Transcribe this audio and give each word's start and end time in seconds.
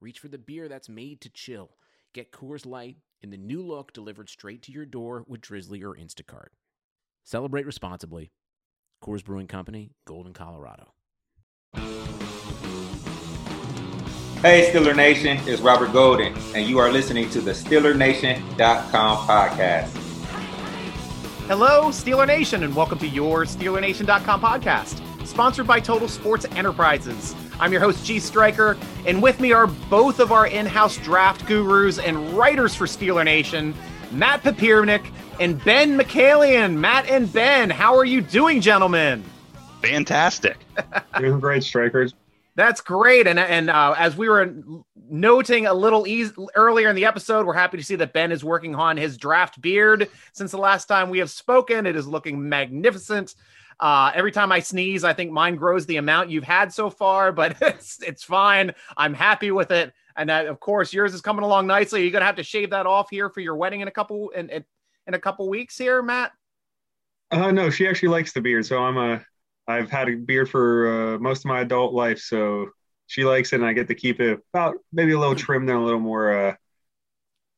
reach 0.00 0.18
for 0.18 0.28
the 0.28 0.38
beer 0.38 0.68
that's 0.68 0.88
made 0.88 1.20
to 1.20 1.28
chill. 1.28 1.76
Get 2.14 2.32
Coors 2.32 2.66
Light 2.66 2.96
in 3.20 3.30
the 3.30 3.36
new 3.36 3.62
look 3.62 3.92
delivered 3.92 4.28
straight 4.28 4.62
to 4.62 4.72
your 4.72 4.86
door 4.86 5.24
with 5.28 5.40
Drizly 5.42 5.82
or 5.82 5.94
Instacart. 5.94 6.48
Celebrate 7.24 7.66
responsibly. 7.66 8.32
Coors 9.04 9.24
Brewing 9.24 9.46
Company, 9.46 9.92
Golden, 10.06 10.32
Colorado. 10.32 10.94
Hey, 14.42 14.70
Steeler 14.72 14.96
Nation, 14.96 15.38
it's 15.46 15.60
Robert 15.60 15.92
Golden, 15.92 16.34
and 16.54 16.66
you 16.66 16.78
are 16.78 16.90
listening 16.90 17.28
to 17.30 17.42
the 17.42 17.50
SteelerNation.com 17.50 19.28
podcast. 19.28 19.88
Hello, 21.46 21.88
Steeler 21.90 22.26
Nation, 22.26 22.62
and 22.62 22.74
welcome 22.74 22.98
to 23.00 23.06
your 23.06 23.44
SteelerNation.com 23.44 24.40
podcast, 24.40 25.26
sponsored 25.26 25.66
by 25.66 25.78
Total 25.78 26.08
Sports 26.08 26.46
Enterprises. 26.52 27.34
I'm 27.60 27.72
your 27.72 27.82
host, 27.82 28.06
G 28.06 28.18
Striker, 28.18 28.78
and 29.06 29.22
with 29.22 29.38
me 29.38 29.52
are 29.52 29.66
both 29.66 30.18
of 30.18 30.32
our 30.32 30.46
in 30.46 30.64
house 30.64 30.96
draft 30.96 31.44
gurus 31.46 31.98
and 31.98 32.32
writers 32.32 32.74
for 32.74 32.86
Steeler 32.86 33.22
Nation, 33.22 33.74
Matt 34.10 34.42
Papiernik 34.42 35.06
and 35.40 35.62
Ben 35.62 35.98
McCallion. 35.98 36.74
Matt 36.74 37.06
and 37.10 37.30
Ben, 37.30 37.68
how 37.68 37.94
are 37.96 38.06
you 38.06 38.22
doing, 38.22 38.62
gentlemen? 38.62 39.22
Fantastic. 39.82 40.56
Doing 41.18 41.38
great, 41.38 41.62
Strikers. 41.62 42.14
That's 42.54 42.80
great. 42.80 43.26
And 43.26 43.38
and 43.38 43.68
uh, 43.68 43.94
as 43.96 44.16
we 44.16 44.30
were 44.30 44.54
noting 45.10 45.66
a 45.66 45.74
little 45.74 46.06
easy, 46.06 46.32
earlier 46.54 46.88
in 46.88 46.96
the 46.96 47.04
episode, 47.04 47.44
we're 47.44 47.52
happy 47.52 47.76
to 47.76 47.84
see 47.84 47.96
that 47.96 48.14
Ben 48.14 48.32
is 48.32 48.42
working 48.42 48.74
on 48.74 48.96
his 48.96 49.18
draft 49.18 49.60
beard 49.60 50.08
since 50.32 50.50
the 50.50 50.58
last 50.58 50.86
time 50.86 51.10
we 51.10 51.18
have 51.18 51.30
spoken. 51.30 51.84
It 51.84 51.96
is 51.96 52.06
looking 52.06 52.48
magnificent. 52.48 53.34
Uh, 53.80 54.12
every 54.14 54.30
time 54.30 54.52
I 54.52 54.60
sneeze, 54.60 55.04
I 55.04 55.14
think 55.14 55.32
mine 55.32 55.56
grows 55.56 55.86
the 55.86 55.96
amount 55.96 56.30
you've 56.30 56.44
had 56.44 56.72
so 56.72 56.90
far, 56.90 57.32
but 57.32 57.56
it's 57.62 58.02
it's 58.02 58.22
fine. 58.22 58.72
I'm 58.96 59.14
happy 59.14 59.50
with 59.50 59.70
it. 59.70 59.92
And 60.16 60.28
that, 60.28 60.46
of 60.46 60.60
course, 60.60 60.92
yours 60.92 61.14
is 61.14 61.22
coming 61.22 61.44
along 61.44 61.66
nicely. 61.66 62.02
You're 62.02 62.10
gonna 62.10 62.26
have 62.26 62.36
to 62.36 62.42
shave 62.42 62.70
that 62.70 62.86
off 62.86 63.08
here 63.10 63.30
for 63.30 63.40
your 63.40 63.56
wedding 63.56 63.80
in 63.80 63.88
a 63.88 63.90
couple 63.90 64.30
in 64.30 64.50
in, 64.50 64.64
in 65.06 65.14
a 65.14 65.18
couple 65.18 65.48
weeks 65.48 65.78
here, 65.78 66.02
Matt. 66.02 66.32
Uh, 67.30 67.50
no, 67.52 67.70
she 67.70 67.88
actually 67.88 68.08
likes 68.08 68.32
the 68.32 68.40
beard, 68.40 68.66
so 68.66 68.78
I'm 68.82 68.98
a. 68.98 69.24
I've 69.66 69.90
had 69.90 70.08
a 70.08 70.16
beard 70.16 70.50
for 70.50 71.14
uh, 71.14 71.18
most 71.18 71.40
of 71.40 71.44
my 71.46 71.60
adult 71.60 71.94
life, 71.94 72.18
so 72.18 72.70
she 73.06 73.24
likes 73.24 73.52
it, 73.52 73.56
and 73.56 73.64
I 73.64 73.72
get 73.72 73.88
to 73.88 73.94
keep 73.94 74.20
it 74.20 74.40
about 74.52 74.76
maybe 74.92 75.12
a 75.12 75.18
little 75.18 75.36
trimmed 75.36 75.70
and 75.70 75.78
a 75.78 75.82
little 75.82 76.00
more 76.00 76.32
uh, 76.48 76.54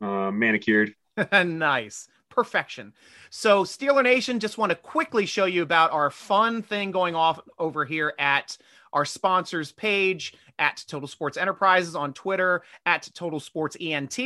uh, 0.04 0.30
manicured. 0.30 0.94
nice. 1.32 2.08
Perfection. 2.32 2.94
So, 3.28 3.62
Steeler 3.62 4.02
Nation, 4.02 4.40
just 4.40 4.56
want 4.56 4.70
to 4.70 4.76
quickly 4.76 5.26
show 5.26 5.44
you 5.44 5.62
about 5.62 5.92
our 5.92 6.10
fun 6.10 6.62
thing 6.62 6.90
going 6.90 7.14
off 7.14 7.38
over 7.58 7.84
here 7.84 8.14
at 8.18 8.56
our 8.94 9.04
sponsors 9.04 9.70
page 9.70 10.34
at 10.58 10.82
Total 10.88 11.06
Sports 11.06 11.36
Enterprises 11.36 11.94
on 11.94 12.14
Twitter 12.14 12.62
at 12.86 13.08
Total 13.14 13.38
Sports 13.38 13.76
ENT. 13.78 14.18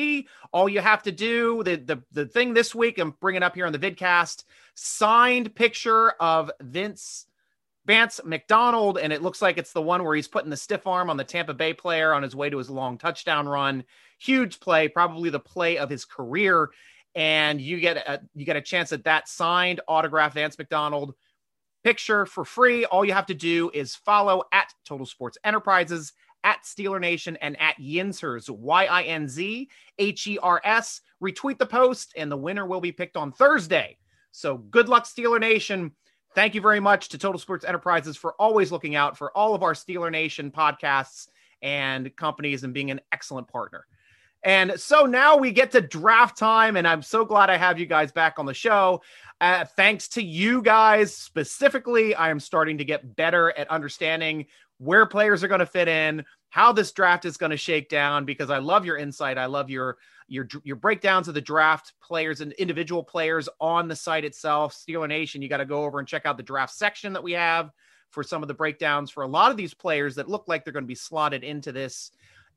All 0.52 0.68
you 0.68 0.80
have 0.80 1.02
to 1.02 1.10
do, 1.10 1.64
the, 1.64 1.76
the, 1.76 2.02
the 2.12 2.26
thing 2.26 2.54
this 2.54 2.76
week, 2.76 2.98
I'm 2.98 3.10
bringing 3.20 3.42
up 3.42 3.56
here 3.56 3.66
on 3.66 3.72
the 3.72 3.78
vidcast, 3.78 4.44
signed 4.74 5.52
picture 5.56 6.10
of 6.20 6.50
Vince 6.60 7.26
Vance 7.86 8.20
McDonald, 8.24 8.98
and 8.98 9.12
it 9.12 9.22
looks 9.22 9.40
like 9.40 9.58
it's 9.58 9.72
the 9.72 9.82
one 9.82 10.02
where 10.02 10.16
he's 10.16 10.26
putting 10.26 10.50
the 10.50 10.56
stiff 10.56 10.86
arm 10.88 11.08
on 11.08 11.16
the 11.16 11.24
Tampa 11.24 11.54
Bay 11.54 11.72
player 11.72 12.12
on 12.12 12.22
his 12.22 12.34
way 12.34 12.50
to 12.50 12.58
his 12.58 12.68
long 12.68 12.98
touchdown 12.98 13.48
run. 13.48 13.84
Huge 14.18 14.58
play, 14.58 14.88
probably 14.88 15.30
the 15.30 15.38
play 15.38 15.78
of 15.78 15.88
his 15.88 16.04
career. 16.04 16.70
And 17.16 17.60
you 17.60 17.80
get 17.80 17.96
a 17.96 18.20
you 18.34 18.44
get 18.44 18.56
a 18.56 18.60
chance 18.60 18.92
at 18.92 19.02
that 19.04 19.26
signed 19.26 19.80
autograph 19.88 20.34
Vance 20.34 20.56
McDonald 20.58 21.14
picture 21.82 22.26
for 22.26 22.44
free. 22.44 22.84
All 22.84 23.04
you 23.04 23.14
have 23.14 23.26
to 23.26 23.34
do 23.34 23.70
is 23.72 23.96
follow 23.96 24.42
at 24.52 24.72
Total 24.84 25.06
Sports 25.06 25.38
Enterprises, 25.42 26.12
at 26.44 26.62
Steeler 26.64 27.00
Nation, 27.00 27.36
and 27.40 27.58
at 27.60 27.78
Yinzhers, 27.78 28.50
Y 28.50 28.84
I 28.84 29.02
N 29.04 29.28
Z 29.28 29.68
H 29.98 30.26
E 30.26 30.38
R 30.42 30.60
S. 30.62 31.00
Retweet 31.22 31.58
the 31.58 31.66
post, 31.66 32.12
and 32.16 32.30
the 32.30 32.36
winner 32.36 32.66
will 32.66 32.82
be 32.82 32.92
picked 32.92 33.16
on 33.16 33.32
Thursday. 33.32 33.96
So 34.30 34.58
good 34.58 34.88
luck, 34.90 35.06
Steeler 35.06 35.40
Nation. 35.40 35.92
Thank 36.34 36.54
you 36.54 36.60
very 36.60 36.80
much 36.80 37.08
to 37.08 37.18
Total 37.18 37.38
Sports 37.38 37.64
Enterprises 37.64 38.14
for 38.14 38.34
always 38.38 38.70
looking 38.70 38.94
out 38.94 39.16
for 39.16 39.34
all 39.34 39.54
of 39.54 39.62
our 39.62 39.72
Steeler 39.72 40.12
Nation 40.12 40.50
podcasts 40.50 41.28
and 41.62 42.14
companies 42.16 42.62
and 42.62 42.74
being 42.74 42.90
an 42.90 43.00
excellent 43.10 43.48
partner. 43.48 43.86
And 44.42 44.78
so 44.78 45.06
now 45.06 45.36
we 45.36 45.50
get 45.50 45.72
to 45.72 45.80
draft 45.80 46.38
time, 46.38 46.76
and 46.76 46.86
I'm 46.86 47.02
so 47.02 47.24
glad 47.24 47.50
I 47.50 47.56
have 47.56 47.80
you 47.80 47.86
guys 47.86 48.12
back 48.12 48.38
on 48.38 48.46
the 48.46 48.54
show. 48.54 49.02
Uh, 49.40 49.64
thanks 49.76 50.08
to 50.08 50.22
you 50.22 50.62
guys 50.62 51.14
specifically, 51.14 52.14
I 52.14 52.30
am 52.30 52.40
starting 52.40 52.78
to 52.78 52.84
get 52.84 53.16
better 53.16 53.50
at 53.58 53.68
understanding 53.70 54.46
where 54.78 55.04
players 55.06 55.42
are 55.42 55.48
going 55.48 55.60
to 55.60 55.66
fit 55.66 55.88
in, 55.88 56.24
how 56.50 56.72
this 56.72 56.92
draft 56.92 57.24
is 57.24 57.36
going 57.36 57.50
to 57.50 57.56
shake 57.56 57.88
down, 57.88 58.24
because 58.24 58.50
I 58.50 58.58
love 58.58 58.84
your 58.86 58.96
insight. 58.96 59.36
I 59.36 59.46
love 59.46 59.68
your 59.68 59.98
your 60.28 60.48
your 60.64 60.76
breakdowns 60.76 61.28
of 61.28 61.34
the 61.34 61.40
draft 61.40 61.92
players 62.02 62.40
and 62.40 62.52
individual 62.52 63.02
players 63.02 63.48
on 63.60 63.88
the 63.88 63.96
site 63.96 64.24
itself. 64.24 64.74
Steeler 64.74 65.08
Nation, 65.08 65.42
you 65.42 65.48
got 65.48 65.58
to 65.58 65.64
go 65.64 65.84
over 65.84 65.98
and 65.98 66.08
check 66.08 66.26
out 66.26 66.36
the 66.36 66.42
draft 66.42 66.74
section 66.74 67.12
that 67.12 67.22
we 67.22 67.32
have 67.32 67.70
for 68.10 68.22
some 68.22 68.42
of 68.42 68.48
the 68.48 68.54
breakdowns 68.54 69.10
for 69.10 69.22
a 69.22 69.28
lot 69.28 69.50
of 69.50 69.56
these 69.56 69.74
players 69.74 70.14
that 70.14 70.28
look 70.28 70.44
like 70.46 70.64
they're 70.64 70.72
going 70.72 70.84
to 70.84 70.88
be 70.88 70.94
slotted 70.94 71.44
into 71.44 71.72
this 71.72 72.10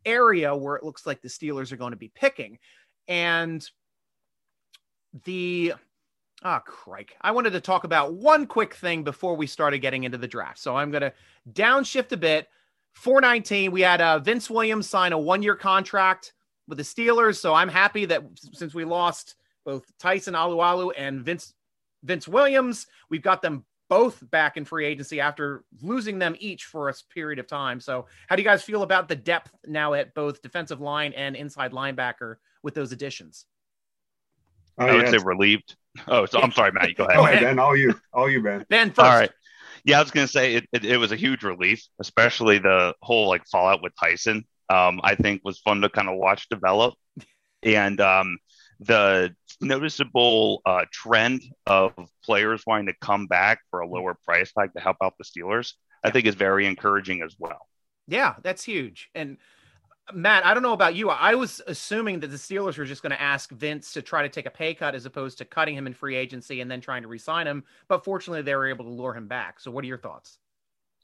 area 0.06 0.56
where 0.56 0.76
it 0.76 0.84
looks 0.84 1.06
like 1.06 1.22
the 1.22 1.28
Steelers 1.28 1.72
are 1.72 1.78
going 1.78 1.92
to 1.92 1.98
be 1.98 2.12
picking. 2.14 2.60
And 3.08 3.68
the 5.26 5.74
ah 6.44 6.58
oh, 6.60 6.72
crike. 6.72 7.16
I 7.22 7.32
wanted 7.32 7.52
to 7.52 7.62
talk 7.62 7.84
about 7.84 8.14
one 8.14 8.46
quick 8.46 8.74
thing 8.74 9.04
before 9.04 9.36
we 9.36 9.48
started 9.48 9.80
getting 9.80 10.04
into 10.04 10.18
the 10.18 10.28
draft. 10.28 10.60
So 10.60 10.76
I'm 10.76 10.92
going 10.92 11.02
to 11.02 11.14
downshift 11.52 12.12
a 12.12 12.18
bit. 12.18 12.48
419, 12.94 13.72
we 13.72 13.82
had 13.82 14.02
uh, 14.02 14.20
Vince 14.20 14.50
Williams 14.50 14.90
sign 14.90 15.14
a 15.14 15.18
one 15.18 15.44
year 15.44 15.56
contract 15.56 16.34
with 16.68 16.78
the 16.78 16.84
Steelers. 16.84 17.38
So 17.38 17.54
I'm 17.54 17.70
happy 17.70 18.06
that 18.06 18.24
since 18.54 18.74
we 18.74 18.86
lost 18.86 19.36
both 19.66 19.86
Tyson 20.00 20.34
Alualu 20.34 20.92
and 20.98 21.22
Vince 21.22 21.54
Vince 22.04 22.28
Williams, 22.28 22.88
we've 23.10 23.22
got 23.22 23.42
them 23.42 23.66
both 23.90 24.24
back 24.32 24.56
in 24.56 24.66
free 24.66 24.86
agency 24.86 25.20
after 25.20 25.64
losing 25.82 26.20
them 26.20 26.36
each 26.40 26.66
for 26.66 26.90
a 26.90 26.94
period 27.14 27.40
of 27.40 27.48
time. 27.48 27.80
So 27.80 28.06
how 28.28 28.36
do 28.36 28.42
you 28.42 28.48
guys 28.48 28.64
feel 28.64 28.84
about 28.84 29.08
the 29.08 29.16
depth 29.16 29.52
now 29.66 29.94
at 29.94 30.14
both 30.14 30.42
defensive 30.42 30.80
line 30.80 31.14
and 31.14 31.36
inside 31.36 31.72
linebacker 31.72 32.36
with 32.64 32.76
those 32.76 32.92
additions? 32.92 33.46
Oh, 34.78 34.86
I 34.86 34.94
would 34.94 35.02
yes. 35.02 35.12
say 35.12 35.18
relieved. 35.26 35.76
Oh, 36.08 36.26
so 36.26 36.40
I'm 36.40 36.52
sorry, 36.52 36.72
Matt. 36.72 36.96
Go 36.96 37.06
ahead. 37.06 37.18
Go 37.18 37.26
ahead, 37.26 37.42
Ben. 37.42 37.60
All 37.60 37.76
you, 37.76 38.00
all 38.14 38.30
you, 38.30 38.42
Ben. 38.42 38.66
Ben 38.70 38.90
first. 38.90 39.00
All 39.00 39.20
right. 39.20 39.32
Yeah, 39.84 39.98
I 39.98 40.02
was 40.02 40.12
going 40.12 40.28
to 40.28 40.32
say 40.32 40.56
it, 40.56 40.68
it, 40.72 40.86
it 40.86 40.98
was 40.98 41.12
a 41.12 41.16
huge 41.16 41.44
relief, 41.44 41.86
especially 42.00 42.60
the 42.60 42.94
whole 43.02 43.28
like 43.28 43.46
fallout 43.48 43.82
with 43.82 43.94
Tyson 44.00 44.46
um, 44.70 45.02
I 45.04 45.16
think 45.16 45.42
was 45.44 45.60
fun 45.60 45.82
to 45.82 45.90
kind 45.90 46.08
of 46.08 46.18
watch 46.18 46.48
develop. 46.50 46.94
And 47.64 48.00
um, 48.00 48.38
the 48.80 49.36
noticeable 49.62 50.62
uh, 50.66 50.86
trend 50.92 51.42
of 51.66 51.94
players 52.24 52.64
wanting 52.66 52.88
to 52.88 52.94
come 53.02 53.28
back 53.28 53.60
for 53.70 53.82
a 53.82 53.88
lower 53.88 54.18
price 54.26 54.52
tag 54.54 54.74
to 54.74 54.80
help 54.80 54.98
out 55.04 55.16
the 55.18 55.26
Steelers, 55.26 55.74
I 56.04 56.12
think 56.12 56.26
is 56.26 56.36
very 56.36 56.66
encouraging 56.66 57.22
as 57.22 57.36
well. 57.38 57.68
Yeah, 58.08 58.36
that's 58.42 58.64
huge. 58.64 59.10
And 59.14 59.38
Matt, 60.14 60.46
I 60.46 60.54
don't 60.54 60.64
know 60.64 60.74
about 60.74 60.96
you. 60.96 61.10
I 61.10 61.36
was 61.36 61.62
assuming 61.68 62.22
that 62.22 62.28
the 62.28 62.38
Steelers 62.38 62.78
were 62.78 62.86
just 62.86 63.04
going 63.04 63.12
to 63.12 63.22
ask 63.22 63.52
Vince 63.52 63.94
to 63.94 64.02
try 64.02 64.24
to 64.24 64.30
take 64.30 64.46
a 64.46 64.52
pay 64.52 64.74
cut 64.74 64.96
as 64.96 65.06
opposed 65.06 65.38
to 65.40 65.46
cutting 65.46 65.76
him 65.76 65.86
in 65.86 65.94
free 65.94 66.16
agency 66.16 66.62
and 66.62 66.72
then 66.72 66.82
trying 66.82 67.04
to 67.04 67.08
re-sign 67.08 67.46
him. 67.46 67.64
But 67.88 68.04
fortunately, 68.04 68.42
they 68.42 68.56
were 68.56 68.68
able 68.68 68.86
to 68.86 68.92
lure 68.92 69.14
him 69.14 69.28
back. 69.28 69.60
So, 69.60 69.70
what 69.70 69.84
are 69.84 69.88
your 69.88 70.00
thoughts? 70.00 70.40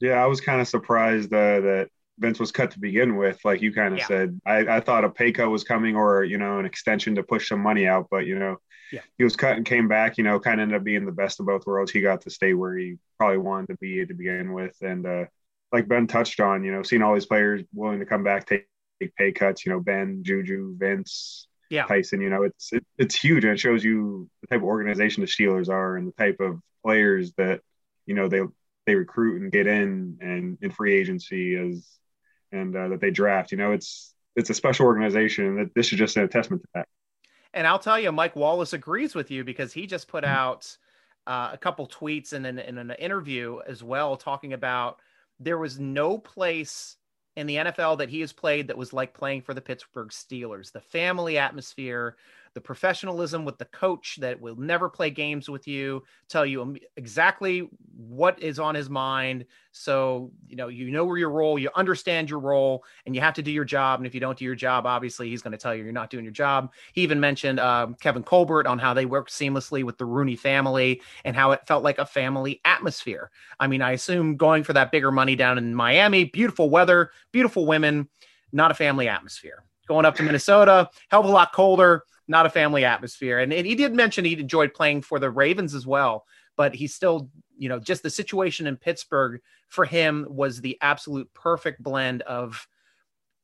Yeah, 0.00 0.22
I 0.22 0.26
was 0.26 0.40
kind 0.40 0.60
of 0.60 0.68
surprised 0.68 1.32
uh, 1.32 1.60
that 1.60 1.88
Vince 2.18 2.38
was 2.38 2.52
cut 2.52 2.70
to 2.72 2.80
begin 2.80 3.16
with, 3.16 3.38
like 3.44 3.60
you 3.60 3.72
kind 3.72 3.94
of 3.94 4.00
yeah. 4.00 4.06
said. 4.06 4.40
I, 4.46 4.76
I 4.76 4.80
thought 4.80 5.04
a 5.04 5.10
pay 5.10 5.32
cut 5.32 5.50
was 5.50 5.64
coming 5.64 5.96
or, 5.96 6.24
you 6.24 6.38
know, 6.38 6.58
an 6.58 6.66
extension 6.66 7.14
to 7.16 7.22
push 7.22 7.48
some 7.48 7.60
money 7.60 7.86
out, 7.86 8.08
but, 8.10 8.26
you 8.26 8.38
know, 8.38 8.56
yeah. 8.90 9.00
he 9.18 9.24
was 9.24 9.36
cut 9.36 9.56
and 9.56 9.66
came 9.66 9.88
back, 9.88 10.16
you 10.16 10.24
know, 10.24 10.40
kind 10.40 10.60
of 10.60 10.64
ended 10.64 10.78
up 10.78 10.84
being 10.84 11.04
the 11.04 11.12
best 11.12 11.40
of 11.40 11.46
both 11.46 11.66
worlds. 11.66 11.90
He 11.90 12.00
got 12.00 12.22
to 12.22 12.30
stay 12.30 12.54
where 12.54 12.76
he 12.76 12.96
probably 13.18 13.38
wanted 13.38 13.68
to 13.68 13.76
be 13.76 14.04
to 14.06 14.14
begin 14.14 14.52
with. 14.52 14.76
And 14.80 15.06
uh, 15.06 15.24
like 15.72 15.88
Ben 15.88 16.06
touched 16.06 16.40
on, 16.40 16.64
you 16.64 16.72
know, 16.72 16.82
seeing 16.82 17.02
all 17.02 17.14
these 17.14 17.26
players 17.26 17.62
willing 17.74 18.00
to 18.00 18.06
come 18.06 18.24
back, 18.24 18.46
take, 18.46 18.66
take 19.00 19.14
pay 19.14 19.32
cuts, 19.32 19.66
you 19.66 19.72
know, 19.72 19.80
Ben, 19.80 20.22
Juju, 20.22 20.76
Vince, 20.78 21.48
yeah. 21.68 21.84
Tyson, 21.84 22.20
you 22.20 22.30
know, 22.30 22.44
it's 22.44 22.72
it, 22.72 22.86
it's 22.96 23.14
huge 23.14 23.44
and 23.44 23.52
it 23.52 23.60
shows 23.60 23.84
you 23.84 24.30
the 24.40 24.46
type 24.46 24.60
of 24.60 24.68
organization 24.68 25.20
the 25.20 25.26
Steelers 25.26 25.68
are 25.68 25.96
and 25.96 26.08
the 26.08 26.12
type 26.12 26.40
of 26.40 26.60
players 26.84 27.32
that, 27.36 27.60
you 28.06 28.14
know, 28.14 28.28
they 28.28 28.40
they 28.86 28.94
recruit 28.94 29.42
and 29.42 29.50
get 29.50 29.66
in 29.66 30.16
and 30.20 30.58
in 30.62 30.70
free 30.70 30.94
agency 30.94 31.56
as 31.56 31.86
and 32.56 32.76
uh, 32.76 32.88
that 32.88 33.00
they 33.00 33.10
draft. 33.10 33.52
You 33.52 33.58
know, 33.58 33.72
it's 33.72 34.14
it's 34.34 34.50
a 34.50 34.54
special 34.54 34.86
organization, 34.86 35.46
and 35.46 35.58
that 35.58 35.74
this 35.74 35.92
is 35.92 35.98
just 35.98 36.16
a 36.16 36.28
testament 36.28 36.62
to 36.62 36.68
that. 36.74 36.88
And 37.54 37.66
I'll 37.66 37.78
tell 37.78 37.98
you, 37.98 38.12
Mike 38.12 38.36
Wallace 38.36 38.72
agrees 38.72 39.14
with 39.14 39.30
you 39.30 39.44
because 39.44 39.72
he 39.72 39.86
just 39.86 40.08
put 40.08 40.24
out 40.24 40.76
uh, 41.26 41.50
a 41.52 41.58
couple 41.58 41.86
tweets 41.88 42.32
and 42.32 42.46
in, 42.46 42.58
in 42.58 42.78
an 42.78 42.90
interview 42.92 43.60
as 43.66 43.82
well, 43.82 44.16
talking 44.16 44.52
about 44.52 44.98
there 45.40 45.58
was 45.58 45.78
no 45.78 46.18
place 46.18 46.96
in 47.36 47.46
the 47.46 47.56
NFL 47.56 47.98
that 47.98 48.08
he 48.08 48.20
has 48.20 48.32
played 48.32 48.68
that 48.68 48.78
was 48.78 48.92
like 48.92 49.12
playing 49.12 49.42
for 49.42 49.54
the 49.54 49.60
Pittsburgh 49.60 50.08
Steelers. 50.08 50.72
The 50.72 50.80
family 50.80 51.36
atmosphere, 51.38 52.16
the 52.56 52.60
professionalism 52.62 53.44
with 53.44 53.58
the 53.58 53.66
coach 53.66 54.16
that 54.18 54.40
will 54.40 54.56
never 54.56 54.88
play 54.88 55.10
games 55.10 55.46
with 55.46 55.68
you, 55.68 56.02
tell 56.26 56.46
you 56.46 56.74
exactly 56.96 57.68
what 57.94 58.42
is 58.42 58.58
on 58.58 58.74
his 58.74 58.88
mind. 58.88 59.44
So, 59.72 60.30
you 60.48 60.56
know, 60.56 60.68
you 60.68 60.90
know 60.90 61.04
where 61.04 61.18
your 61.18 61.28
role, 61.28 61.58
you 61.58 61.68
understand 61.76 62.30
your 62.30 62.38
role, 62.38 62.82
and 63.04 63.14
you 63.14 63.20
have 63.20 63.34
to 63.34 63.42
do 63.42 63.50
your 63.50 63.66
job. 63.66 64.00
And 64.00 64.06
if 64.06 64.14
you 64.14 64.20
don't 64.20 64.38
do 64.38 64.46
your 64.46 64.54
job, 64.54 64.86
obviously 64.86 65.28
he's 65.28 65.42
going 65.42 65.52
to 65.52 65.58
tell 65.58 65.74
you 65.74 65.84
you're 65.84 65.92
not 65.92 66.08
doing 66.08 66.24
your 66.24 66.32
job. 66.32 66.72
He 66.94 67.02
even 67.02 67.20
mentioned 67.20 67.60
uh, 67.60 67.88
Kevin 68.00 68.22
Colbert 68.22 68.66
on 68.66 68.78
how 68.78 68.94
they 68.94 69.04
worked 69.04 69.32
seamlessly 69.32 69.84
with 69.84 69.98
the 69.98 70.06
Rooney 70.06 70.34
family 70.34 71.02
and 71.26 71.36
how 71.36 71.52
it 71.52 71.60
felt 71.66 71.84
like 71.84 71.98
a 71.98 72.06
family 72.06 72.62
atmosphere. 72.64 73.30
I 73.60 73.66
mean, 73.66 73.82
I 73.82 73.92
assume 73.92 74.38
going 74.38 74.64
for 74.64 74.72
that 74.72 74.90
bigger 74.90 75.12
money 75.12 75.36
down 75.36 75.58
in 75.58 75.74
Miami, 75.74 76.24
beautiful 76.24 76.70
weather, 76.70 77.10
beautiful 77.32 77.66
women, 77.66 78.08
not 78.50 78.70
a 78.70 78.74
family 78.74 79.08
atmosphere. 79.08 79.62
Going 79.86 80.06
up 80.06 80.16
to 80.16 80.22
Minnesota, 80.22 80.88
hell 81.10 81.20
of 81.20 81.26
a 81.26 81.28
lot 81.28 81.52
colder 81.52 82.02
not 82.28 82.46
a 82.46 82.50
family 82.50 82.84
atmosphere. 82.84 83.38
And, 83.38 83.52
and 83.52 83.66
he 83.66 83.74
did 83.74 83.94
mention 83.94 84.24
he 84.24 84.38
enjoyed 84.38 84.74
playing 84.74 85.02
for 85.02 85.18
the 85.18 85.30
Ravens 85.30 85.74
as 85.74 85.86
well, 85.86 86.24
but 86.56 86.74
he 86.74 86.86
still, 86.86 87.30
you 87.56 87.68
know, 87.68 87.78
just 87.78 88.02
the 88.02 88.10
situation 88.10 88.66
in 88.66 88.76
Pittsburgh 88.76 89.40
for 89.68 89.84
him 89.84 90.26
was 90.28 90.60
the 90.60 90.78
absolute 90.80 91.32
perfect 91.34 91.82
blend 91.82 92.22
of 92.22 92.66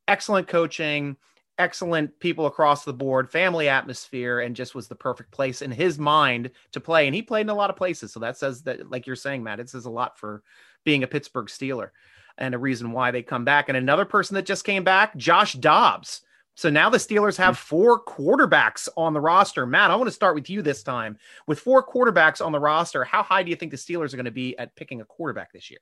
excellent 0.09 0.49
coaching, 0.49 1.17
excellent 1.59 2.19
people 2.19 2.47
across 2.47 2.85
the 2.85 2.93
board, 2.93 3.31
family 3.31 3.69
atmosphere, 3.69 4.41
and 4.41 4.57
just 4.57 4.75
was 4.75 4.89
the 4.89 4.95
perfect 4.95 5.31
place 5.31 5.63
in 5.63 5.71
his 5.71 5.99
mind 5.99 6.51
to 6.73 6.81
play. 6.81 7.07
And 7.07 7.15
he 7.15 7.23
played 7.23 7.43
in 7.43 7.51
a 7.51 7.55
lot 7.55 7.71
of 7.71 7.77
places. 7.77 8.13
So 8.13 8.21
that 8.21 8.37
says 8.37 8.63
that, 8.63 8.91
like 8.91 9.07
you're 9.07 9.17
saying, 9.17 9.43
Matt, 9.43 9.61
it 9.61 9.69
says 9.69 9.85
a 9.85 9.91
lot 9.91 10.19
for 10.19 10.43
being 10.85 11.03
a 11.03 11.09
Pittsburgh 11.09 11.47
Steeler 11.47 11.91
and 12.39 12.55
a 12.55 12.59
reason 12.59 12.93
why 12.93 13.11
they 13.11 13.23
come 13.23 13.45
back. 13.45 13.69
And 13.69 13.77
another 13.77 14.05
person 14.05 14.35
that 14.35 14.47
just 14.47 14.65
came 14.65 14.85
back, 14.85 15.17
Josh 15.17 15.53
Dobbs. 15.55 16.23
So 16.55 16.69
now 16.69 16.91
the 16.91 16.99
Steelers 16.99 17.37
have 17.39 17.59
four 17.59 18.05
quarterbacks 18.05 18.89
on 18.97 19.15
the 19.15 19.21
roster. 19.21 19.65
Matt, 19.67 19.91
I 19.91 19.97
want 19.97 20.09
to 20.09 20.13
start 20.13 20.35
with 20.35 20.51
you 20.51 20.61
this 20.61 20.83
time. 20.83 21.17
With 21.47 21.59
four 21.59 21.87
quarterbacks 21.87 22.45
on 22.45 22.53
the 22.53 22.61
roster, 22.61 23.05
how 23.05 23.23
high 23.23 23.43
do 23.43 23.51
you 23.51 23.57
think 23.57 23.71
the 23.71 23.79
Steelers 23.79 24.13
are 24.13 24.17
going 24.17 24.27
to 24.27 24.31
be 24.31 24.57
at 24.59 24.77
picking 24.77 25.01
a 25.01 25.05
quarterback 25.05 25.53
this 25.53 25.71
year? 25.71 25.81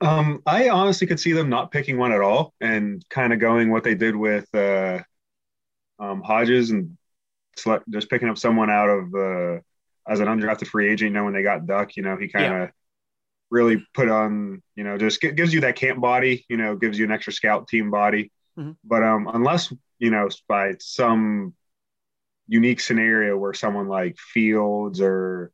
Um, 0.00 0.42
I 0.46 0.68
honestly 0.68 1.06
could 1.06 1.18
see 1.18 1.32
them 1.32 1.48
not 1.48 1.70
picking 1.70 1.98
one 1.98 2.12
at 2.12 2.20
all 2.20 2.54
and 2.60 3.04
kind 3.08 3.32
of 3.32 3.40
going 3.40 3.70
what 3.70 3.84
they 3.84 3.94
did 3.94 4.14
with 4.14 4.46
uh, 4.54 5.00
um, 5.98 6.22
Hodges 6.22 6.70
and 6.70 6.96
select, 7.56 7.84
just 7.90 8.10
picking 8.10 8.28
up 8.28 8.38
someone 8.38 8.70
out 8.70 8.88
of 8.88 9.14
uh, 9.14 9.60
as 10.06 10.20
an 10.20 10.28
undrafted 10.28 10.68
free 10.68 10.92
agent. 10.92 11.10
You 11.10 11.14
know, 11.14 11.24
when 11.24 11.34
they 11.34 11.42
got 11.42 11.66
Duck, 11.66 11.96
you 11.96 12.02
know, 12.02 12.16
he 12.16 12.28
kind 12.28 12.44
of 12.44 12.52
yeah. 12.52 12.68
really 13.50 13.84
put 13.94 14.08
on, 14.08 14.62
you 14.76 14.84
know, 14.84 14.98
just 14.98 15.20
gives 15.20 15.52
you 15.52 15.62
that 15.62 15.74
camp 15.74 16.00
body, 16.00 16.44
you 16.48 16.58
know, 16.58 16.76
gives 16.76 16.98
you 16.98 17.06
an 17.06 17.10
extra 17.10 17.32
scout 17.32 17.66
team 17.66 17.90
body. 17.90 18.30
Mm-hmm. 18.58 18.72
But 18.84 19.02
um, 19.02 19.30
unless 19.32 19.72
you 19.98 20.10
know 20.10 20.28
by 20.48 20.74
some 20.80 21.54
unique 22.48 22.80
scenario 22.80 23.36
where 23.36 23.54
someone 23.54 23.88
like 23.88 24.18
Fields 24.18 25.00
or 25.00 25.52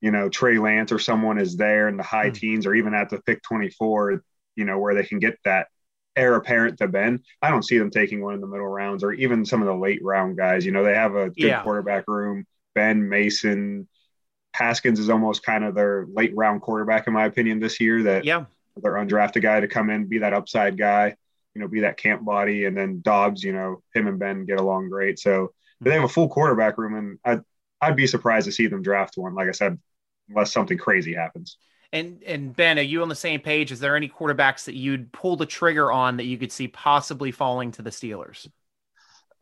you 0.00 0.10
know 0.10 0.28
Trey 0.28 0.58
Lance 0.58 0.92
or 0.92 0.98
someone 0.98 1.38
is 1.38 1.56
there 1.56 1.88
in 1.88 1.96
the 1.96 2.02
high 2.02 2.26
mm-hmm. 2.26 2.34
teens 2.34 2.66
or 2.66 2.74
even 2.74 2.94
at 2.94 3.08
the 3.08 3.20
pick 3.22 3.42
24, 3.42 4.22
you 4.56 4.64
know 4.64 4.78
where 4.78 4.94
they 4.94 5.04
can 5.04 5.18
get 5.18 5.38
that 5.44 5.68
heir 6.16 6.34
apparent 6.34 6.78
to 6.78 6.88
Ben. 6.88 7.22
I 7.40 7.50
don't 7.50 7.64
see 7.64 7.78
them 7.78 7.90
taking 7.90 8.20
one 8.20 8.34
in 8.34 8.40
the 8.40 8.46
middle 8.46 8.66
rounds 8.66 9.02
or 9.02 9.12
even 9.12 9.46
some 9.46 9.62
of 9.62 9.66
the 9.66 9.74
late 9.74 10.00
round 10.02 10.36
guys. 10.36 10.66
You 10.66 10.72
know 10.72 10.84
they 10.84 10.94
have 10.94 11.14
a 11.14 11.30
good 11.30 11.38
yeah. 11.44 11.62
quarterback 11.62 12.06
room. 12.06 12.46
Ben 12.74 13.08
Mason, 13.08 13.88
Haskins 14.54 15.00
is 15.00 15.08
almost 15.08 15.42
kind 15.42 15.64
of 15.64 15.74
their 15.74 16.06
late 16.12 16.36
round 16.36 16.60
quarterback 16.60 17.06
in 17.06 17.14
my 17.14 17.24
opinion 17.24 17.60
this 17.60 17.80
year. 17.80 18.02
That 18.02 18.24
yeah, 18.26 18.44
their 18.76 18.92
undrafted 18.92 19.40
guy 19.40 19.60
to 19.60 19.68
come 19.68 19.88
in 19.88 20.04
be 20.04 20.18
that 20.18 20.34
upside 20.34 20.76
guy 20.76 21.16
you 21.54 21.60
know, 21.60 21.68
be 21.68 21.80
that 21.80 21.96
camp 21.96 22.24
body. 22.24 22.64
And 22.64 22.76
then 22.76 23.00
Dobbs, 23.00 23.42
you 23.42 23.52
know, 23.52 23.82
him 23.94 24.06
and 24.06 24.18
Ben 24.18 24.44
get 24.44 24.60
along 24.60 24.88
great. 24.88 25.18
So 25.18 25.52
they 25.80 25.92
have 25.92 26.04
a 26.04 26.08
full 26.08 26.28
quarterback 26.28 26.78
room, 26.78 26.94
and 26.94 27.18
I'd, 27.24 27.40
I'd 27.80 27.96
be 27.96 28.06
surprised 28.06 28.46
to 28.46 28.52
see 28.52 28.66
them 28.66 28.82
draft 28.82 29.16
one. 29.16 29.34
Like 29.34 29.48
I 29.48 29.52
said, 29.52 29.78
unless 30.28 30.52
something 30.52 30.78
crazy 30.78 31.14
happens. 31.14 31.56
And 31.92 32.22
and 32.24 32.54
Ben, 32.54 32.78
are 32.78 32.82
you 32.82 33.02
on 33.02 33.08
the 33.08 33.14
same 33.14 33.40
page? 33.40 33.72
Is 33.72 33.80
there 33.80 33.96
any 33.96 34.08
quarterbacks 34.08 34.66
that 34.66 34.76
you'd 34.76 35.12
pull 35.12 35.36
the 35.36 35.46
trigger 35.46 35.90
on 35.90 36.18
that 36.18 36.24
you 36.24 36.38
could 36.38 36.52
see 36.52 36.68
possibly 36.68 37.32
falling 37.32 37.72
to 37.72 37.82
the 37.82 37.90
Steelers? 37.90 38.48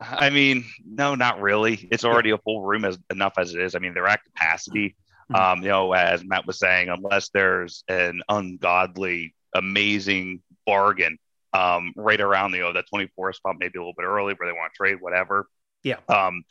I 0.00 0.30
mean, 0.30 0.64
no, 0.86 1.14
not 1.14 1.40
really. 1.40 1.88
It's 1.90 2.04
already 2.04 2.30
a 2.30 2.38
full 2.38 2.62
room 2.62 2.84
as 2.84 2.98
enough 3.10 3.34
as 3.36 3.52
it 3.52 3.60
is. 3.60 3.74
I 3.74 3.80
mean, 3.80 3.94
they're 3.94 4.06
at 4.06 4.24
capacity. 4.24 4.96
Mm-hmm. 5.30 5.34
Um, 5.34 5.62
you 5.62 5.68
know, 5.68 5.92
as 5.92 6.24
Matt 6.24 6.46
was 6.46 6.58
saying, 6.58 6.88
unless 6.88 7.30
there's 7.30 7.84
an 7.88 8.22
ungodly, 8.28 9.34
amazing 9.54 10.40
bargain 10.64 11.18
um, 11.52 11.92
right 11.96 12.20
around 12.20 12.52
the 12.52 12.58
you 12.58 12.64
know, 12.64 12.72
that 12.72 12.86
24 12.88 13.32
spot, 13.32 13.56
maybe 13.58 13.78
a 13.78 13.80
little 13.80 13.94
bit 13.96 14.04
early 14.04 14.34
where 14.34 14.48
they 14.48 14.56
want 14.56 14.72
to 14.72 14.76
trade, 14.76 14.98
whatever. 15.00 15.46
Yeah. 15.82 15.98
Um, 16.08 16.44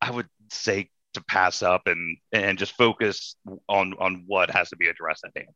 I 0.00 0.10
would 0.10 0.28
say 0.50 0.90
to 1.14 1.22
pass 1.24 1.62
up 1.62 1.86
and 1.86 2.18
and 2.32 2.58
just 2.58 2.72
focus 2.72 3.36
on 3.68 3.94
on 3.98 4.24
what 4.26 4.50
has 4.50 4.70
to 4.70 4.76
be 4.76 4.88
addressed 4.88 5.24
at 5.24 5.32
hand. 5.36 5.54